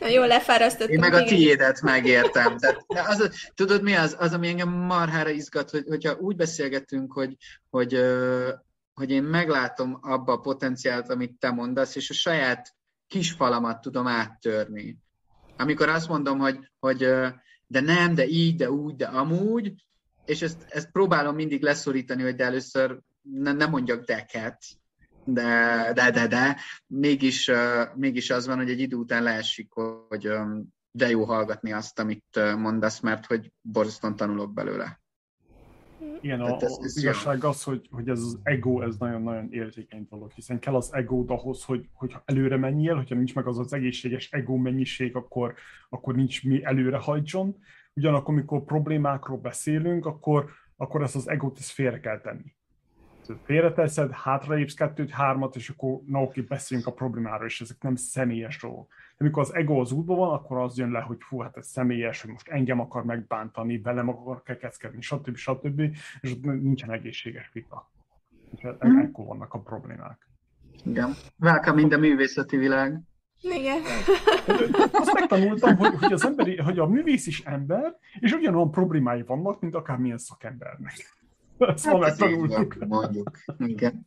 Na 0.00 0.08
jó, 0.08 0.24
lefárasztottunk. 0.24 0.90
Én 0.90 1.10
meg 1.10 1.12
a 1.12 1.24
tiédet 1.24 1.80
megértem. 1.80 2.56
Tehát, 2.56 2.84
az, 2.88 3.30
tudod 3.54 3.82
mi 3.82 3.94
az, 3.94 4.16
az, 4.18 4.32
ami 4.32 4.48
engem 4.48 4.68
marhára 4.68 5.30
izgat, 5.30 5.70
hogy, 5.70 5.84
hogyha 5.88 6.16
úgy 6.16 6.36
beszélgetünk, 6.36 7.12
hogy, 7.12 7.36
hogy, 7.70 8.04
hogy 8.94 9.10
én 9.10 9.22
meglátom 9.22 9.98
abba 10.00 10.32
a 10.32 10.40
potenciált, 10.40 11.10
amit 11.10 11.38
te 11.38 11.50
mondasz, 11.50 11.96
és 11.96 12.10
a 12.10 12.14
saját 12.14 12.74
kis 13.06 13.32
falamat 13.32 13.80
tudom 13.80 14.06
áttörni. 14.06 14.98
Amikor 15.56 15.88
azt 15.88 16.08
mondom, 16.08 16.38
hogy, 16.38 16.58
hogy 16.80 16.98
de 17.66 17.80
nem, 17.80 18.14
de 18.14 18.26
így, 18.26 18.56
de 18.56 18.70
úgy, 18.70 18.96
de 18.96 19.06
amúgy, 19.06 19.72
és 20.24 20.42
ezt, 20.42 20.66
ezt 20.68 20.90
próbálom 20.90 21.34
mindig 21.34 21.62
leszorítani, 21.62 22.22
hogy 22.22 22.34
de 22.34 22.44
először 22.44 22.98
ne, 23.22 23.52
ne 23.52 23.66
mondjak 23.66 24.04
deket, 24.04 24.62
de, 25.24 25.92
de, 25.94 26.10
de, 26.10 26.26
de, 26.26 26.56
mégis, 26.86 27.50
mégis 27.94 28.30
az 28.30 28.46
van, 28.46 28.56
hogy 28.56 28.70
egy 28.70 28.80
idő 28.80 28.96
után 28.96 29.22
leesik, 29.22 29.72
hogy 30.08 30.28
de 30.90 31.08
jó 31.08 31.24
hallgatni 31.24 31.72
azt, 31.72 31.98
amit 31.98 32.56
mondasz, 32.56 33.00
mert 33.00 33.26
hogy 33.26 33.52
borzasztóan 33.60 34.16
tanulok 34.16 34.52
belőle. 34.52 35.00
Igen, 36.20 36.40
a, 36.40 36.54
ez, 36.54 36.62
ez 36.62 36.78
az 36.78 36.96
igazság 36.96 37.44
az, 37.44 37.62
hogy, 37.62 37.88
hogy 37.90 38.08
ez 38.08 38.18
az 38.18 38.38
ego, 38.42 38.80
ez 38.80 38.96
nagyon-nagyon 38.96 39.52
érzékeny 39.52 40.06
dolog, 40.10 40.30
hiszen 40.30 40.58
kell 40.58 40.74
az 40.74 40.94
ego 40.94 41.24
ahhoz, 41.26 41.64
hogy, 41.64 41.88
hogy 41.92 42.14
előre 42.24 42.56
menjél, 42.56 42.96
hogyha 42.96 43.14
nincs 43.14 43.34
meg 43.34 43.46
az 43.46 43.58
az 43.58 43.72
egészséges 43.72 44.30
ego 44.30 44.56
mennyiség, 44.56 45.16
akkor, 45.16 45.54
akkor 45.88 46.14
nincs 46.14 46.44
mi 46.44 46.64
előre 46.64 46.96
hajtson. 46.96 47.56
Ugyanakkor, 47.94 48.34
amikor 48.34 48.64
problémákról 48.64 49.38
beszélünk, 49.38 50.06
akkor, 50.06 50.50
akkor 50.76 51.02
ezt 51.02 51.16
az 51.16 51.28
egót 51.28 51.58
ezt 51.58 51.70
félre 51.70 52.00
kell 52.00 52.20
tenni 52.20 52.54
félreteszed, 53.44 54.10
hátraépsz 54.10 54.74
kettőt, 54.74 55.10
hármat, 55.10 55.56
és 55.56 55.68
akkor 55.68 56.00
na 56.06 56.22
oké, 56.22 56.40
beszéljünk 56.40 56.88
a 56.88 56.92
problémáról, 56.92 57.46
és 57.46 57.60
ezek 57.60 57.76
nem 57.80 57.94
személyes 57.94 58.60
dolgok. 58.60 58.88
De 58.88 59.24
amikor 59.24 59.42
az 59.42 59.54
ego 59.54 59.80
az 59.80 59.92
útban 59.92 60.16
van, 60.16 60.34
akkor 60.34 60.58
az 60.58 60.78
jön 60.78 60.90
le, 60.90 61.00
hogy 61.00 61.16
fú, 61.20 61.38
hát 61.38 61.56
ez 61.56 61.66
személyes, 61.66 62.22
hogy 62.22 62.30
most 62.30 62.48
engem 62.48 62.80
akar 62.80 63.04
megbántani, 63.04 63.78
velem 63.78 64.08
akar 64.08 64.42
kekeckedni, 64.42 65.00
stb. 65.00 65.36
stb. 65.36 65.80
És 66.20 66.32
ott 66.32 66.42
nincsen 66.42 66.90
egészséges 66.90 67.50
vita. 67.52 67.90
És 68.56 68.62
e- 68.62 68.88
mm. 68.88 68.98
ekkor 68.98 69.26
vannak 69.26 69.54
a 69.54 69.60
problémák. 69.60 70.28
Igen. 70.84 71.14
Welcome 71.38 71.80
in 71.80 71.88
the 71.88 71.98
művészeti 71.98 72.56
világ. 72.56 73.00
Igen. 73.40 73.80
Azt 74.92 75.12
megtanultam, 75.12 75.76
hogy, 75.76 75.94
hogy, 75.98 76.12
az 76.12 76.24
emberi, 76.24 76.56
hogy 76.56 76.78
a 76.78 76.86
művész 76.86 77.26
is 77.26 77.40
ember, 77.40 77.96
és 78.20 78.32
ugyanolyan 78.32 78.70
problémái 78.70 79.22
vannak, 79.22 79.60
mint 79.60 79.74
akármilyen 79.74 80.18
szakembernek. 80.18 81.21
Ezt 81.68 81.84
hát 81.86 81.94
ma 81.94 81.98
megtanultuk. 81.98 82.76
Mondjuk, 82.88 83.30
igen. 83.58 84.06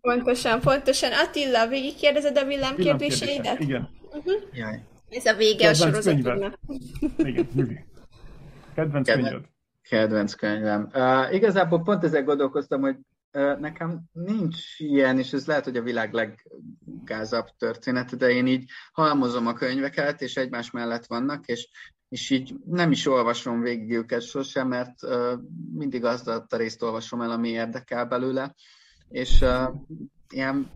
Pontosan, 0.00 0.60
pontosan. 0.60 1.10
Attila, 1.12 1.68
végigkérdezed 1.68 2.36
a 2.38 2.44
villámkérdéseidet? 2.44 3.60
Igen. 3.60 3.88
Uh-huh. 4.02 4.32
Jaj. 4.52 4.82
Ez 5.08 5.26
a 5.26 5.34
vége 5.34 5.66
Kedvenc 5.66 5.80
a 5.80 5.84
sorozatodnak. 5.84 6.58
Igen, 7.16 7.48
Nyugi. 7.54 7.84
Kedvenc 8.74 9.10
könyved. 9.10 9.44
Kedvenc 9.88 10.34
könyvem. 10.34 10.88
Uh, 10.94 11.34
igazából 11.34 11.82
pont 11.82 12.04
ezzel 12.04 12.24
gondolkoztam, 12.24 12.80
hogy 12.80 12.96
uh, 13.32 13.58
nekem 13.58 14.02
nincs 14.12 14.78
ilyen, 14.78 15.18
és 15.18 15.32
ez 15.32 15.46
lehet, 15.46 15.64
hogy 15.64 15.76
a 15.76 15.82
világ 15.82 16.12
leggázabb 16.12 17.46
történet, 17.58 18.16
de 18.16 18.30
én 18.30 18.46
így 18.46 18.70
halmozom 18.92 19.46
a 19.46 19.52
könyveket, 19.52 20.20
és 20.20 20.36
egymás 20.36 20.70
mellett 20.70 21.06
vannak, 21.06 21.46
és 21.46 21.68
és 22.08 22.30
így 22.30 22.54
nem 22.64 22.90
is 22.90 23.06
olvasom 23.06 23.60
végig 23.60 23.90
őket 23.90 24.22
sosem, 24.22 24.68
mert 24.68 25.02
uh, 25.02 25.40
mindig 25.74 26.04
azt 26.04 26.28
a 26.28 26.46
részt 26.48 26.82
olvasom 26.82 27.20
el, 27.20 27.30
ami 27.30 27.48
érdekel 27.48 28.06
belőle, 28.06 28.54
és 29.08 29.40
uh, 29.40 29.74
ilyen 30.28 30.70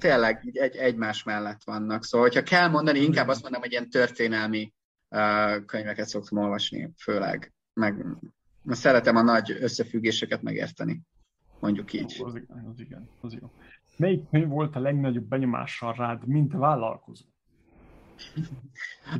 tényleg 0.00 0.44
így 0.44 0.56
egy, 0.56 0.76
egymás 0.76 1.22
mellett 1.22 1.64
vannak. 1.64 2.04
Szóval, 2.04 2.26
hogyha 2.28 2.42
kell 2.42 2.68
mondani, 2.68 2.98
inkább 2.98 3.28
azt 3.28 3.42
mondom, 3.42 3.60
hogy 3.60 3.70
ilyen 3.70 3.90
történelmi 3.90 4.72
uh, 5.08 5.64
könyveket 5.64 6.08
szoktam 6.08 6.38
olvasni, 6.38 6.92
főleg. 6.98 7.52
Meg, 7.72 8.04
szeretem 8.68 9.16
a 9.16 9.22
nagy 9.22 9.50
összefüggéseket 9.60 10.42
megérteni, 10.42 11.00
mondjuk 11.60 11.92
így. 11.92 12.20
Az 12.24 12.34
az 12.70 12.80
igen, 12.80 13.08
az 13.20 13.32
jó. 13.32 13.50
Melyik 13.96 14.28
könyv 14.30 14.48
volt 14.48 14.76
a 14.76 14.80
legnagyobb 14.80 15.24
benyomással 15.28 15.92
rád, 15.92 16.26
mint 16.26 16.52
vállalkozó? 16.52 17.24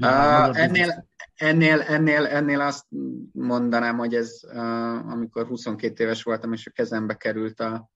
Uh, 0.01 0.59
ennél, 0.59 1.07
ennél, 1.35 1.81
ennél, 1.81 2.27
ennél 2.27 2.61
azt 2.61 2.85
mondanám, 3.33 3.97
hogy 3.97 4.15
ez, 4.15 4.41
uh, 4.43 5.11
amikor 5.11 5.47
22 5.47 6.05
éves 6.05 6.23
voltam, 6.23 6.53
és 6.53 6.67
a 6.67 6.71
kezembe 6.71 7.15
került 7.15 7.61
a, 7.61 7.91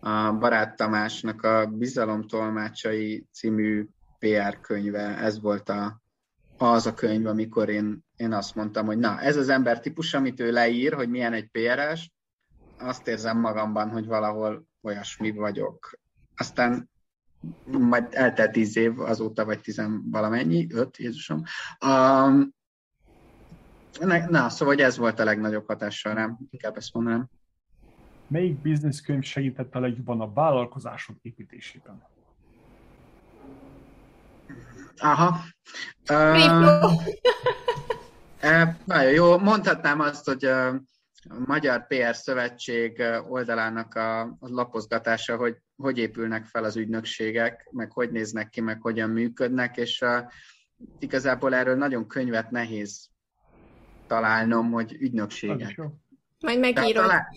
a 0.00 0.32
Barát 0.32 0.76
Tamásnak 0.76 1.42
a 1.42 1.66
Bizalom 1.66 2.26
Tolmácsai 2.26 3.26
című 3.32 3.86
PR 4.18 4.60
könyve, 4.60 5.18
ez 5.18 5.40
volt 5.40 5.68
a, 5.68 6.02
az 6.58 6.86
a 6.86 6.94
könyv, 6.94 7.26
amikor 7.26 7.68
én, 7.68 8.04
én 8.16 8.32
azt 8.32 8.54
mondtam, 8.54 8.86
hogy 8.86 8.98
na, 8.98 9.20
ez 9.20 9.36
az 9.36 9.48
ember 9.48 9.80
típus, 9.80 10.14
amit 10.14 10.40
ő 10.40 10.50
leír, 10.50 10.92
hogy 10.92 11.08
milyen 11.08 11.32
egy 11.32 11.48
PR-es, 11.50 12.12
azt 12.78 13.08
érzem 13.08 13.38
magamban, 13.38 13.90
hogy 13.90 14.06
valahol 14.06 14.66
olyasmi 14.82 15.30
vagyok. 15.30 15.98
Aztán 16.36 16.90
majd 17.64 18.06
eltelt 18.10 18.52
tíz 18.52 18.76
év 18.76 19.00
azóta, 19.00 19.44
vagy 19.44 19.60
tizen 19.60 20.02
valamennyi, 20.10 20.66
öt, 20.70 20.96
Jézusom. 20.96 21.42
Um, 21.86 22.54
na, 24.28 24.48
szóval 24.48 24.74
hogy 24.74 24.80
ez 24.84 24.96
volt 24.96 25.20
a 25.20 25.24
legnagyobb 25.24 25.66
hatással 25.66 26.14
rám, 26.14 26.38
inkább 26.50 26.76
ezt 26.76 26.94
mondanám. 26.94 27.28
Melyik 28.26 28.60
bizniszkönyv 28.60 29.22
segített 29.22 29.74
a 29.74 29.80
legjobban 29.80 30.20
a 30.20 30.32
vállalkozások 30.32 31.16
építésében? 31.22 32.02
Aha. 34.96 35.40
Uh, 36.10 36.92
nagyon 38.84 39.12
jó. 39.12 39.38
Mondhatnám 39.38 40.00
azt, 40.00 40.24
hogy 40.24 40.46
uh, 40.46 40.74
a 41.28 41.38
Magyar 41.46 41.86
PR 41.86 42.14
Szövetség 42.14 43.02
oldalának 43.28 43.94
a, 43.94 44.20
a 44.20 44.36
lapozgatása, 44.40 45.36
hogy 45.36 45.56
hogy 45.76 45.98
épülnek 45.98 46.44
fel 46.44 46.64
az 46.64 46.76
ügynökségek, 46.76 47.68
meg 47.70 47.92
hogy 47.92 48.10
néznek 48.10 48.48
ki, 48.48 48.60
meg 48.60 48.80
hogyan 48.80 49.10
működnek, 49.10 49.76
és 49.76 50.02
a, 50.02 50.30
igazából 50.98 51.54
erről 51.54 51.76
nagyon 51.76 52.06
könyvet 52.06 52.50
nehéz 52.50 53.08
találnom, 54.06 54.70
hogy 54.70 54.96
ügynökségek. 54.98 55.80
Majd 56.40 56.58
megírod. 56.58 56.94
Talál... 56.94 57.28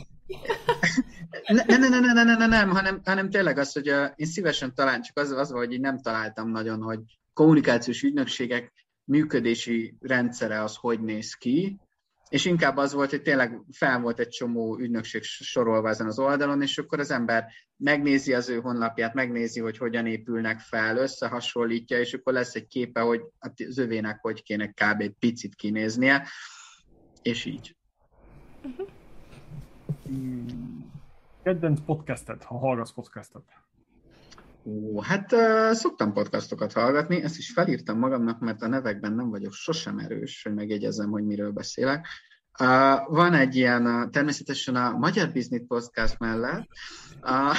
ne, 1.48 1.78
ne, 1.78 1.88
ne, 1.88 2.00
ne, 2.00 2.14
ne, 2.14 2.24
ne, 2.24 2.36
ne, 2.36 2.46
nem, 2.46 2.70
hanem, 2.70 3.02
hanem 3.04 3.30
tényleg 3.30 3.58
az, 3.58 3.74
hogy 3.74 3.90
uh, 3.90 4.12
én 4.16 4.28
szívesen 4.28 4.74
talán, 4.74 5.02
csak 5.02 5.18
az, 5.18 5.32
az 5.32 5.52
hogy 5.52 5.74
én 5.74 5.80
nem 5.80 6.02
találtam 6.02 6.50
nagyon, 6.50 6.82
hogy 6.82 7.00
kommunikációs 7.34 8.04
ügynökségek 8.04 8.74
működési 9.04 9.98
rendszere 10.00 10.64
az 10.64 10.76
hogy 10.76 11.02
néz 11.02 11.34
ki, 11.34 11.80
és 12.30 12.46
inkább 12.46 12.78
az 12.78 12.94
volt, 12.94 13.10
hogy 13.10 13.22
tényleg 13.22 13.62
fel 13.72 14.00
volt 14.00 14.20
egy 14.20 14.28
csomó 14.28 14.78
ügynökség 14.80 15.24
sorolva 15.24 15.90
ezen 15.90 16.08
az 16.08 16.20
oldalon, 16.20 16.62
és 16.62 16.78
akkor 16.78 17.00
az 17.00 17.12
ember 17.12 17.46
megnézi 17.78 18.34
az 18.34 18.50
ő 18.50 18.60
honlapját, 18.60 19.14
megnézi, 19.14 19.60
hogy 19.60 19.78
hogyan 19.78 20.06
épülnek 20.06 20.60
fel, 20.60 20.98
összehasonlítja, 20.98 22.00
és 22.00 22.14
akkor 22.14 22.34
lesz 22.34 22.56
egy 22.56 22.68
képe, 22.68 23.00
hogy 23.00 23.22
az 23.40 23.78
övének 23.78 24.20
hogy 24.22 24.44
kéne 24.44 24.68
kb. 24.68 25.02
egy 25.02 25.16
picit 25.20 25.56
kinéznie, 25.56 26.28
és 27.22 27.46
így. 27.46 27.76
Kedvenc 31.44 31.80
podcastet, 31.86 32.44
ha 32.44 32.58
hallgatsz 32.58 32.94
podcastet? 32.94 33.44
Ó, 34.68 35.02
hát 35.02 35.32
uh, 35.32 35.72
szoktam 35.72 36.14
podcastokat 36.14 36.74
hallgatni, 36.74 37.22
ezt 37.22 37.38
is 37.38 37.52
felírtam 37.52 37.98
magamnak, 37.98 38.40
mert 38.40 38.62
a 38.62 38.68
nevekben 38.68 39.14
nem 39.14 39.30
vagyok 39.30 39.54
sosem 39.54 39.98
erős, 39.98 40.44
hogy 40.44 40.54
megjegyezzem, 40.54 41.10
hogy 41.10 41.24
miről 41.24 41.52
beszélek. 41.52 42.08
Uh, 42.60 42.68
van 43.16 43.34
egy 43.34 43.56
ilyen, 43.56 43.86
uh, 43.86 44.10
természetesen 44.10 44.76
a 44.76 44.98
Magyar 44.98 45.32
Business 45.32 45.62
Podcast 45.68 46.20
mellett 46.20 46.68
uh, 47.22 47.56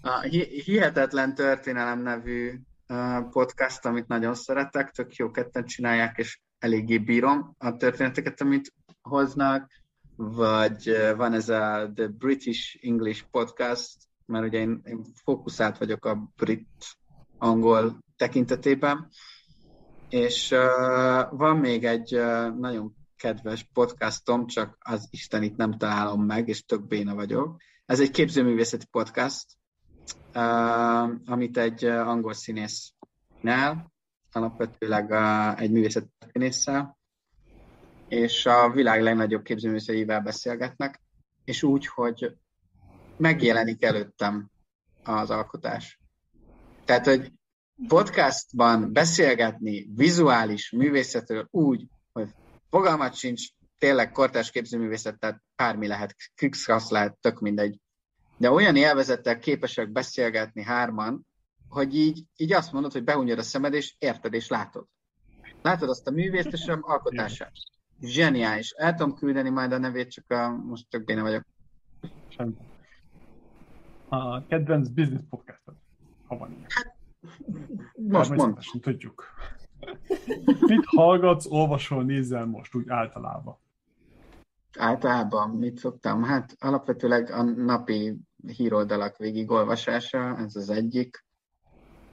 a 0.00 0.20
Hihetetlen 0.64 1.34
Történelem 1.34 2.02
nevű 2.02 2.60
uh, 2.88 3.28
podcast, 3.30 3.84
amit 3.84 4.08
nagyon 4.08 4.34
szeretek, 4.34 4.90
tök 4.90 5.14
jó 5.14 5.30
ketten 5.30 5.64
csinálják, 5.64 6.18
és 6.18 6.40
eléggé 6.58 6.98
bírom 6.98 7.54
a 7.58 7.76
történeteket, 7.76 8.40
amit 8.40 8.72
hoznak, 9.02 9.70
vagy 10.16 10.96
van 11.16 11.32
ez 11.32 11.48
a 11.48 11.90
The 11.94 12.06
British 12.06 12.78
English 12.82 13.24
Podcast, 13.30 14.07
mert 14.28 14.44
ugye 14.44 14.58
én, 14.58 14.80
én 14.84 15.04
fókuszált 15.14 15.78
vagyok 15.78 16.04
a 16.04 16.32
brit-angol 16.36 17.98
tekintetében, 18.16 19.08
és 20.08 20.50
uh, 20.50 21.38
van 21.38 21.56
még 21.56 21.84
egy 21.84 22.14
uh, 22.14 22.58
nagyon 22.58 22.94
kedves 23.16 23.68
podcastom, 23.72 24.46
csak 24.46 24.76
az 24.80 25.06
Isten 25.10 25.42
itt 25.42 25.56
nem 25.56 25.78
találom 25.78 26.24
meg, 26.24 26.48
és 26.48 26.64
tök 26.64 26.86
béna 26.86 27.14
vagyok. 27.14 27.56
Ez 27.86 28.00
egy 28.00 28.10
képzőművészeti 28.10 28.86
podcast, 28.90 29.46
uh, 30.34 31.10
amit 31.24 31.58
egy 31.58 31.84
angol 31.84 32.32
színész 32.32 32.92
csinál, 33.40 33.92
alapvetőleg 34.32 35.10
uh, 35.10 35.60
egy 35.60 35.70
művészeti 35.70 36.08
történésszel, 36.18 36.98
és 38.08 38.46
a 38.46 38.70
világ 38.70 39.02
legnagyobb 39.02 39.42
képzőművészeivel 39.42 40.20
beszélgetnek, 40.20 41.02
és 41.44 41.62
úgy, 41.62 41.86
hogy 41.86 42.36
megjelenik 43.18 43.82
előttem 43.82 44.50
az 45.04 45.30
alkotás. 45.30 46.00
Tehát, 46.84 47.06
hogy 47.06 47.32
podcastban 47.88 48.92
beszélgetni 48.92 49.88
vizuális 49.94 50.70
művészetről 50.70 51.48
úgy, 51.50 51.86
hogy 52.12 52.28
fogalmat 52.70 53.14
sincs, 53.14 53.48
tényleg 53.78 54.12
kortás 54.12 54.50
képzőművészet, 54.50 55.18
tehát 55.18 55.42
bármi 55.56 55.86
lehet, 55.86 56.14
Krixhasz 56.34 56.90
lehet, 56.90 57.18
tök 57.20 57.40
mindegy. 57.40 57.80
De 58.36 58.50
olyan 58.50 58.76
élvezettel 58.76 59.38
képesek 59.38 59.90
beszélgetni 59.90 60.62
hárman, 60.62 61.26
hogy 61.68 61.96
így, 61.96 62.24
így 62.36 62.52
azt 62.52 62.72
mondod, 62.72 62.92
hogy 62.92 63.04
behunyod 63.04 63.38
a 63.38 63.42
szemed, 63.42 63.74
és 63.74 63.94
érted, 63.98 64.34
és 64.34 64.48
látod. 64.48 64.86
Látod 65.62 65.88
azt 65.88 66.06
a 66.06 66.10
művészt, 66.10 66.52
és 66.52 66.66
alkotását. 66.66 67.52
Zseniális. 68.00 68.70
El 68.70 68.94
tudom 68.94 69.14
küldeni 69.14 69.48
majd 69.48 69.72
a 69.72 69.78
nevét, 69.78 70.10
csak 70.10 70.30
a, 70.30 70.50
most 70.50 70.86
tök 70.90 71.04
béne 71.04 71.22
vagyok. 71.22 71.42
Sem. 72.28 72.56
A 74.08 74.46
kedvenc 74.46 74.88
business 74.88 75.22
podcastod, 75.30 75.74
ha 76.26 76.36
van 76.36 76.50
ilyen. 76.50 76.66
Hát, 76.68 76.96
most 77.94 78.30
mond. 78.30 78.58
tudjuk. 78.80 79.24
Mit 80.60 80.84
hallgatsz, 80.84 81.46
olvasol, 81.46 82.04
nézel 82.04 82.46
most 82.46 82.74
úgy 82.74 82.88
általában? 82.88 83.58
Általában 84.78 85.50
mit 85.50 85.78
szoktam? 85.78 86.22
Hát 86.22 86.56
alapvetőleg 86.58 87.30
a 87.30 87.42
napi 87.42 88.18
híroldalak 88.46 89.16
végigolvasása, 89.16 90.36
ez 90.36 90.56
az 90.56 90.70
egyik. 90.70 91.24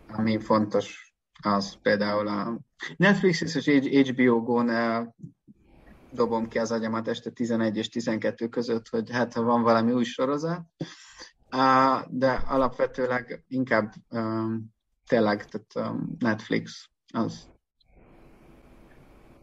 Ami 0.07 0.39
fontos, 0.39 1.13
az 1.41 1.73
például 1.81 2.27
a 2.27 2.59
Netflix 2.97 3.55
és 3.55 4.09
HBO 4.09 4.41
Go-n 4.41 4.69
dobom 6.11 6.47
ki 6.47 6.59
az 6.59 6.71
agyamat 6.71 7.07
este 7.07 7.29
11 7.29 7.77
és 7.77 7.89
12 7.89 8.47
között, 8.47 8.87
hogy 8.87 9.11
hát 9.11 9.33
ha 9.33 9.41
van 9.41 9.61
valami 9.61 9.91
új 9.91 10.03
sorozat, 10.03 10.61
de 12.09 12.31
alapvetőleg 12.47 13.43
inkább 13.47 13.93
tényleg 15.07 15.45
tehát 15.45 15.97
Netflix 16.19 16.89
az. 17.13 17.49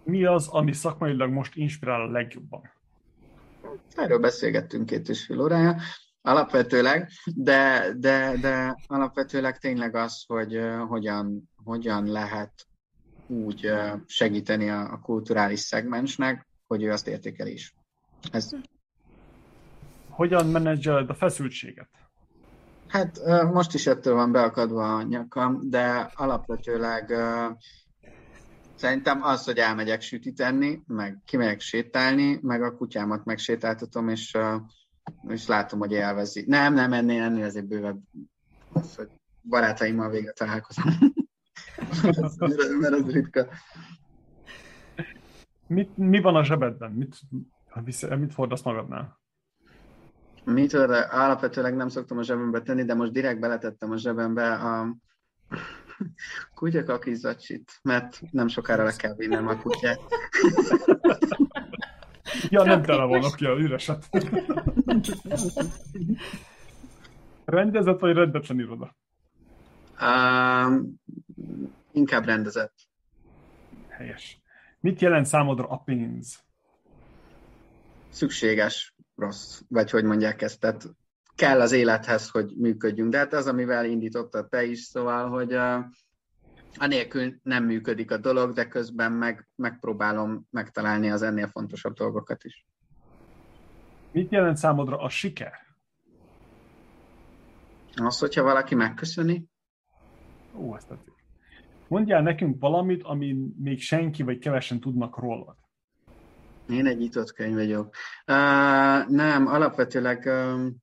Mi 0.05 0.25
az, 0.25 0.49
ami 0.49 0.73
szakmailag 0.73 1.31
most 1.31 1.57
inspirál 1.57 2.01
a 2.01 2.11
legjobban? 2.11 2.63
Erről 3.95 4.19
beszélgettünk 4.19 4.87
két 4.87 5.09
és 5.09 5.25
fél 5.25 5.41
órája, 5.41 5.77
alapvetőleg, 6.21 7.11
de, 7.35 7.93
de, 7.97 8.37
de 8.41 8.77
alapvetőleg 8.87 9.59
tényleg 9.59 9.95
az, 9.95 10.25
hogy 10.27 10.61
hogyan, 10.89 11.51
hogyan 11.65 12.07
lehet 12.07 12.67
úgy 13.27 13.73
segíteni 14.07 14.71
a, 14.71 14.93
a 14.93 14.99
kulturális 14.99 15.61
szegmensnek, 15.61 16.47
hogy 16.67 16.83
ő 16.83 16.91
azt 16.91 17.09
értékel 17.09 17.47
is. 17.47 17.75
Ez... 18.31 18.51
Hogyan 20.13 20.47
menedzseled 20.47 21.11
a 21.11 21.15
feszültséget? 21.15 21.89
Hát 22.89 23.21
most 23.53 23.75
is 23.75 23.87
ettől 23.87 24.15
van 24.15 24.33
beakadva 24.33 24.97
a 24.97 25.03
nyakam, 25.03 25.71
de 25.71 26.11
alapvetőleg 26.15 27.15
szerintem 28.75 29.23
az, 29.23 29.45
hogy 29.45 29.59
elmegyek 29.59 30.01
sütit 30.01 30.41
enni, 30.41 30.83
meg 30.87 31.19
kimegyek 31.25 31.61
sétálni, 31.61 32.39
meg 32.43 32.63
a 32.63 32.77
kutyámat 32.77 33.25
megsétáltatom, 33.25 34.09
és, 34.09 34.39
és 35.29 35.47
látom, 35.47 35.79
hogy 35.79 35.93
élvezi. 35.93 36.45
Nem, 36.47 36.75
nem, 36.75 36.93
ennél, 36.93 37.23
ennél 37.23 37.45
azért 37.45 37.67
bővebb 37.67 38.01
az, 38.73 38.97
hogy 38.97 39.09
barátaimmal 39.43 40.11
végre 40.11 40.33
találkozom. 40.33 40.85
mert 42.81 42.95
az 42.95 43.11
ritka. 43.11 43.47
Mit, 45.67 45.97
mi 45.97 46.21
van 46.21 46.37
a 46.37 46.45
zsebedben? 46.45 46.91
Mit, 46.91 47.17
mit 48.19 48.33
fordasz 48.33 48.63
magadnál? 48.63 49.21
Mit 50.45 50.75
alapvetőleg 50.75 51.77
nem 51.77 51.89
szoktam 51.89 52.19
a 52.19 52.23
zsebembe 52.23 52.61
tenni, 52.63 52.85
de 52.85 52.95
most 52.95 53.13
direkt 53.13 53.41
beletettem 53.41 53.91
a 53.91 53.97
zsebembe 53.97 54.53
a 54.53 54.97
kutyakakizacsit, 56.55 57.79
mert 57.83 58.21
nem 58.31 58.49
sokára 58.49 58.85
le 58.85 58.93
kell 58.97 59.15
vinnem 59.15 59.49
a 59.49 59.57
kutyát. 59.57 60.01
ja, 62.49 62.63
nem 62.63 62.83
tele 62.83 63.05
vannak 63.05 63.35
ki 63.35 63.45
a 63.45 63.57
üreset. 63.59 64.09
Rendezett 67.45 68.01
vagy 68.01 68.15
rendetlen 68.15 68.59
iroda? 68.59 68.97
Uh, 70.01 70.81
inkább 71.93 72.25
rendezett. 72.25 72.75
Helyes. 73.89 74.41
Mit 74.81 75.01
jelent 75.01 75.27
számodra 75.27 75.67
a 75.67 75.77
pénz? 75.77 76.45
Szükséges, 78.09 78.95
rossz, 79.17 79.61
vagy 79.69 79.91
hogy 79.91 80.05
mondják 80.05 80.43
ezt, 80.43 80.61
tehát 80.61 80.91
kell 81.35 81.61
az 81.61 81.73
élethez, 81.73 82.29
hogy 82.29 82.53
működjünk. 82.57 83.11
De 83.11 83.19
hát 83.19 83.33
az, 83.33 83.47
amivel 83.47 83.85
indítottad 83.85 84.49
te 84.49 84.65
is, 84.65 84.81
szóval, 84.81 85.29
hogy 85.29 85.55
uh, 85.55 85.85
anélkül 86.75 87.35
nem 87.43 87.65
működik 87.65 88.11
a 88.11 88.17
dolog, 88.17 88.53
de 88.53 88.69
közben 88.69 89.13
meg, 89.13 89.49
megpróbálom 89.55 90.47
megtalálni 90.51 91.11
az 91.11 91.23
ennél 91.23 91.47
fontosabb 91.47 91.95
dolgokat 91.95 92.45
is. 92.45 92.67
Mit 94.13 94.31
jelent 94.31 94.57
számodra 94.57 94.99
a 94.99 95.09
siker? 95.09 95.53
Az, 97.95 98.19
hogyha 98.19 98.43
valaki 98.43 98.75
megköszöni. 98.75 99.45
Ó, 100.55 100.77
ezt 100.77 100.89
tetszik. 100.89 101.13
Mondjál 101.89 102.23
nekünk 102.23 102.61
valamit, 102.61 103.03
ami 103.03 103.37
még 103.59 103.81
senki 103.81 104.23
vagy 104.23 104.39
kevesen 104.39 104.81
tudnak 104.81 105.19
rólad. 105.19 105.57
Én 106.69 106.87
egy 106.87 106.99
nyitott 106.99 107.33
könyv 107.33 107.55
vagyok. 107.55 107.95
Uh, 108.27 109.09
nem, 109.09 109.47
alapvetőleg 109.47 110.25
um, 110.27 110.77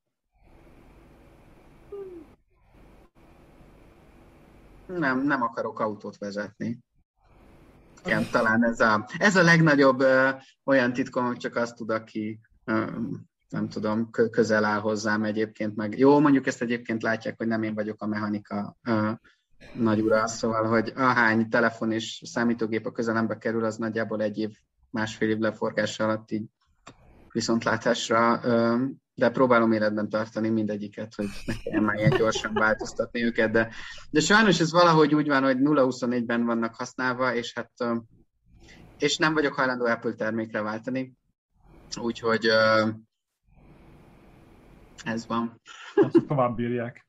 nem, 4.86 5.22
nem 5.22 5.42
akarok 5.42 5.80
autót 5.80 6.18
vezetni. 6.18 6.78
Igen, 8.04 8.26
talán 8.30 8.64
ez 8.64 8.80
a, 8.80 9.08
ez 9.18 9.36
a 9.36 9.42
legnagyobb 9.42 10.00
uh, 10.00 10.28
olyan 10.64 10.92
titkom, 10.92 11.26
hogy 11.26 11.36
csak 11.36 11.56
azt 11.56 11.76
tud, 11.76 11.90
aki 11.90 12.40
uh, 12.66 12.90
nem 13.48 13.68
tudom, 13.68 14.10
közel 14.10 14.64
áll 14.64 14.80
hozzám 14.80 15.24
egyébként, 15.24 15.76
meg 15.76 15.98
jó, 15.98 16.18
mondjuk 16.18 16.46
ezt 16.46 16.62
egyébként 16.62 17.02
látják, 17.02 17.34
hogy 17.36 17.46
nem 17.46 17.62
én 17.62 17.74
vagyok 17.74 18.02
a 18.02 18.06
mechanika 18.06 18.76
uh, 18.88 19.10
nagy 19.74 20.00
ura, 20.00 20.26
szóval, 20.26 20.64
hogy 20.64 20.92
ahány 20.96 21.48
telefon 21.48 21.92
és 21.92 22.22
számítógép 22.24 22.86
a 22.86 22.92
közelembe 22.92 23.38
kerül, 23.38 23.64
az 23.64 23.76
nagyjából 23.76 24.22
egy 24.22 24.38
év, 24.38 24.58
másfél 24.90 25.28
év 25.28 25.38
leforgása 25.38 26.04
alatt 26.04 26.30
így 26.30 26.44
viszontlátásra, 27.32 28.40
de 29.14 29.30
próbálom 29.30 29.72
életben 29.72 30.08
tartani 30.08 30.48
mindegyiket, 30.48 31.14
hogy 31.14 31.26
ne 31.46 31.54
kelljen 31.54 31.82
már 31.82 31.96
ilyen 31.96 32.16
gyorsan 32.16 32.52
változtatni 32.52 33.24
őket, 33.24 33.50
de, 33.50 33.70
de 34.10 34.20
sajnos 34.20 34.60
ez 34.60 34.72
valahogy 34.72 35.14
úgy 35.14 35.26
van, 35.26 35.42
hogy 35.42 35.56
0-24-ben 35.60 36.44
vannak 36.44 36.74
használva, 36.74 37.34
és 37.34 37.54
hát 37.54 37.72
és 38.98 39.16
nem 39.16 39.34
vagyok 39.34 39.54
hajlandó 39.54 39.84
Apple 39.84 40.14
termékre 40.14 40.62
váltani, 40.62 41.16
úgyhogy 42.00 42.46
ez 45.04 45.26
van. 45.26 45.60
Azt 45.94 46.26
tovább 46.26 46.56
bírják. 46.56 47.06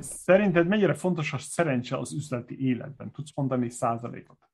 Szerinted 0.00 0.66
mennyire 0.66 0.94
fontos 0.94 1.32
a 1.32 1.38
szerencse 1.38 1.96
az 1.98 2.12
üzleti 2.12 2.66
életben? 2.66 3.10
Tudsz 3.12 3.34
mondani 3.34 3.70
százalékot? 3.70 4.47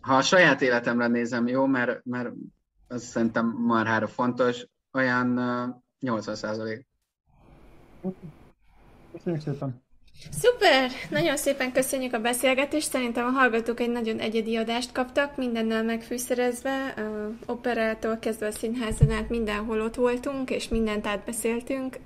Ha 0.00 0.16
a 0.16 0.22
saját 0.22 0.62
életemre 0.62 1.06
nézem, 1.06 1.46
jó, 1.46 1.66
mert, 1.66 2.04
mert 2.04 2.32
az 2.88 3.02
szerintem 3.04 3.46
marhára 3.46 4.06
fontos, 4.06 4.66
olyan 4.92 5.34
80 6.00 6.34
százalék. 6.34 6.86
Köszönjük 9.12 9.42
szépen! 9.42 9.83
Szuper! 10.40 10.90
Nagyon 11.10 11.36
szépen 11.36 11.72
köszönjük 11.72 12.14
a 12.14 12.20
beszélgetést. 12.20 12.90
Szerintem 12.90 13.26
a 13.26 13.30
hallgatók 13.30 13.80
egy 13.80 13.90
nagyon 13.90 14.18
egyedi 14.18 14.56
adást 14.56 14.92
kaptak, 14.92 15.36
mindennel 15.36 15.82
megfűszerezve. 15.82 16.94
Operától 17.46 18.18
kezdve 18.18 18.46
a 18.46 18.50
színházon 18.50 19.10
át 19.10 19.28
mindenhol 19.28 19.80
ott 19.80 19.94
voltunk, 19.94 20.50
és 20.50 20.68
mindent 20.68 21.06
átbeszéltünk. 21.06 21.96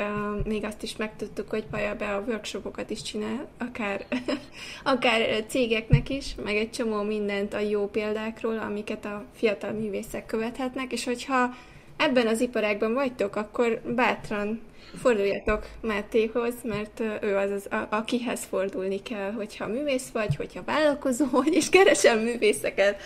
Még 0.45 0.65
azt 0.65 0.83
is 0.83 0.97
megtudtuk, 0.97 1.51
hogy 1.51 1.65
Paja 1.65 1.95
be 1.95 2.15
a 2.15 2.25
workshopokat 2.27 2.91
is 2.91 3.03
csinál, 3.03 3.49
akár, 3.59 4.07
akár 4.95 5.45
cégeknek 5.49 6.09
is, 6.09 6.35
meg 6.45 6.57
egy 6.57 6.71
csomó 6.71 7.03
mindent 7.03 7.55
a 7.55 7.59
jó 7.59 7.87
példákról, 7.87 8.59
amiket 8.59 9.05
a 9.05 9.25
fiatal 9.35 9.73
művészek 9.73 10.27
követhetnek, 10.27 10.93
és 10.93 11.05
hogyha 11.05 11.55
ebben 11.97 12.27
az 12.27 12.41
iparágban 12.41 12.95
vagytok, 12.95 13.37
akkor 13.37 13.81
bátran 13.95 14.61
forduljatok 14.97 15.67
Mátéhoz, 15.81 16.55
mert 16.63 17.01
ő 17.21 17.37
az, 17.37 17.51
az 17.51 17.67
a, 17.71 17.87
akihez 17.91 18.45
fordulni 18.45 19.03
kell, 19.03 19.33
hogyha 19.33 19.67
művész 19.67 20.09
vagy, 20.09 20.37
hogyha 20.37 20.63
vállalkozó 20.65 21.27
vagy, 21.31 21.53
és 21.53 21.69
keresel 21.69 22.23
művészeket, 22.23 23.01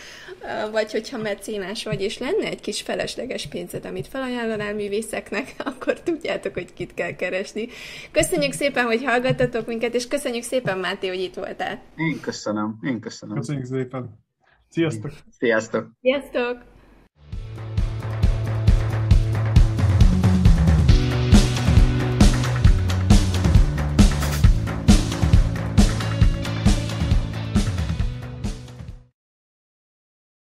vagy 0.70 0.92
hogyha 0.92 1.18
mecénás 1.18 1.84
vagy, 1.84 2.00
és 2.00 2.18
lenne 2.18 2.46
egy 2.46 2.60
kis 2.60 2.82
felesleges 2.82 3.46
pénzed, 3.46 3.84
amit 3.84 4.08
felajánlanál 4.08 4.74
művészeknek, 4.74 5.54
akkor 5.70 6.00
tudjátok, 6.00 6.54
hogy 6.54 6.72
kit 6.72 6.94
kell 6.94 7.16
keresni. 7.16 7.68
Köszönjük 8.10 8.52
szépen, 8.52 8.84
hogy 8.84 9.04
hallgattatok 9.04 9.66
minket, 9.66 9.94
és 9.94 10.08
köszönjük 10.08 10.42
szépen, 10.42 10.78
Máté, 10.78 11.08
hogy 11.08 11.20
itt 11.20 11.34
voltál. 11.34 11.82
Én 11.96 12.20
köszönöm, 12.20 12.78
én 12.82 13.00
köszönöm. 13.00 13.36
Köszönjük 13.36 13.66
szépen. 13.66 14.20
Sziasztok! 14.68 15.10
Sziasztok! 15.38 15.90
Sziasztok! 16.00 16.70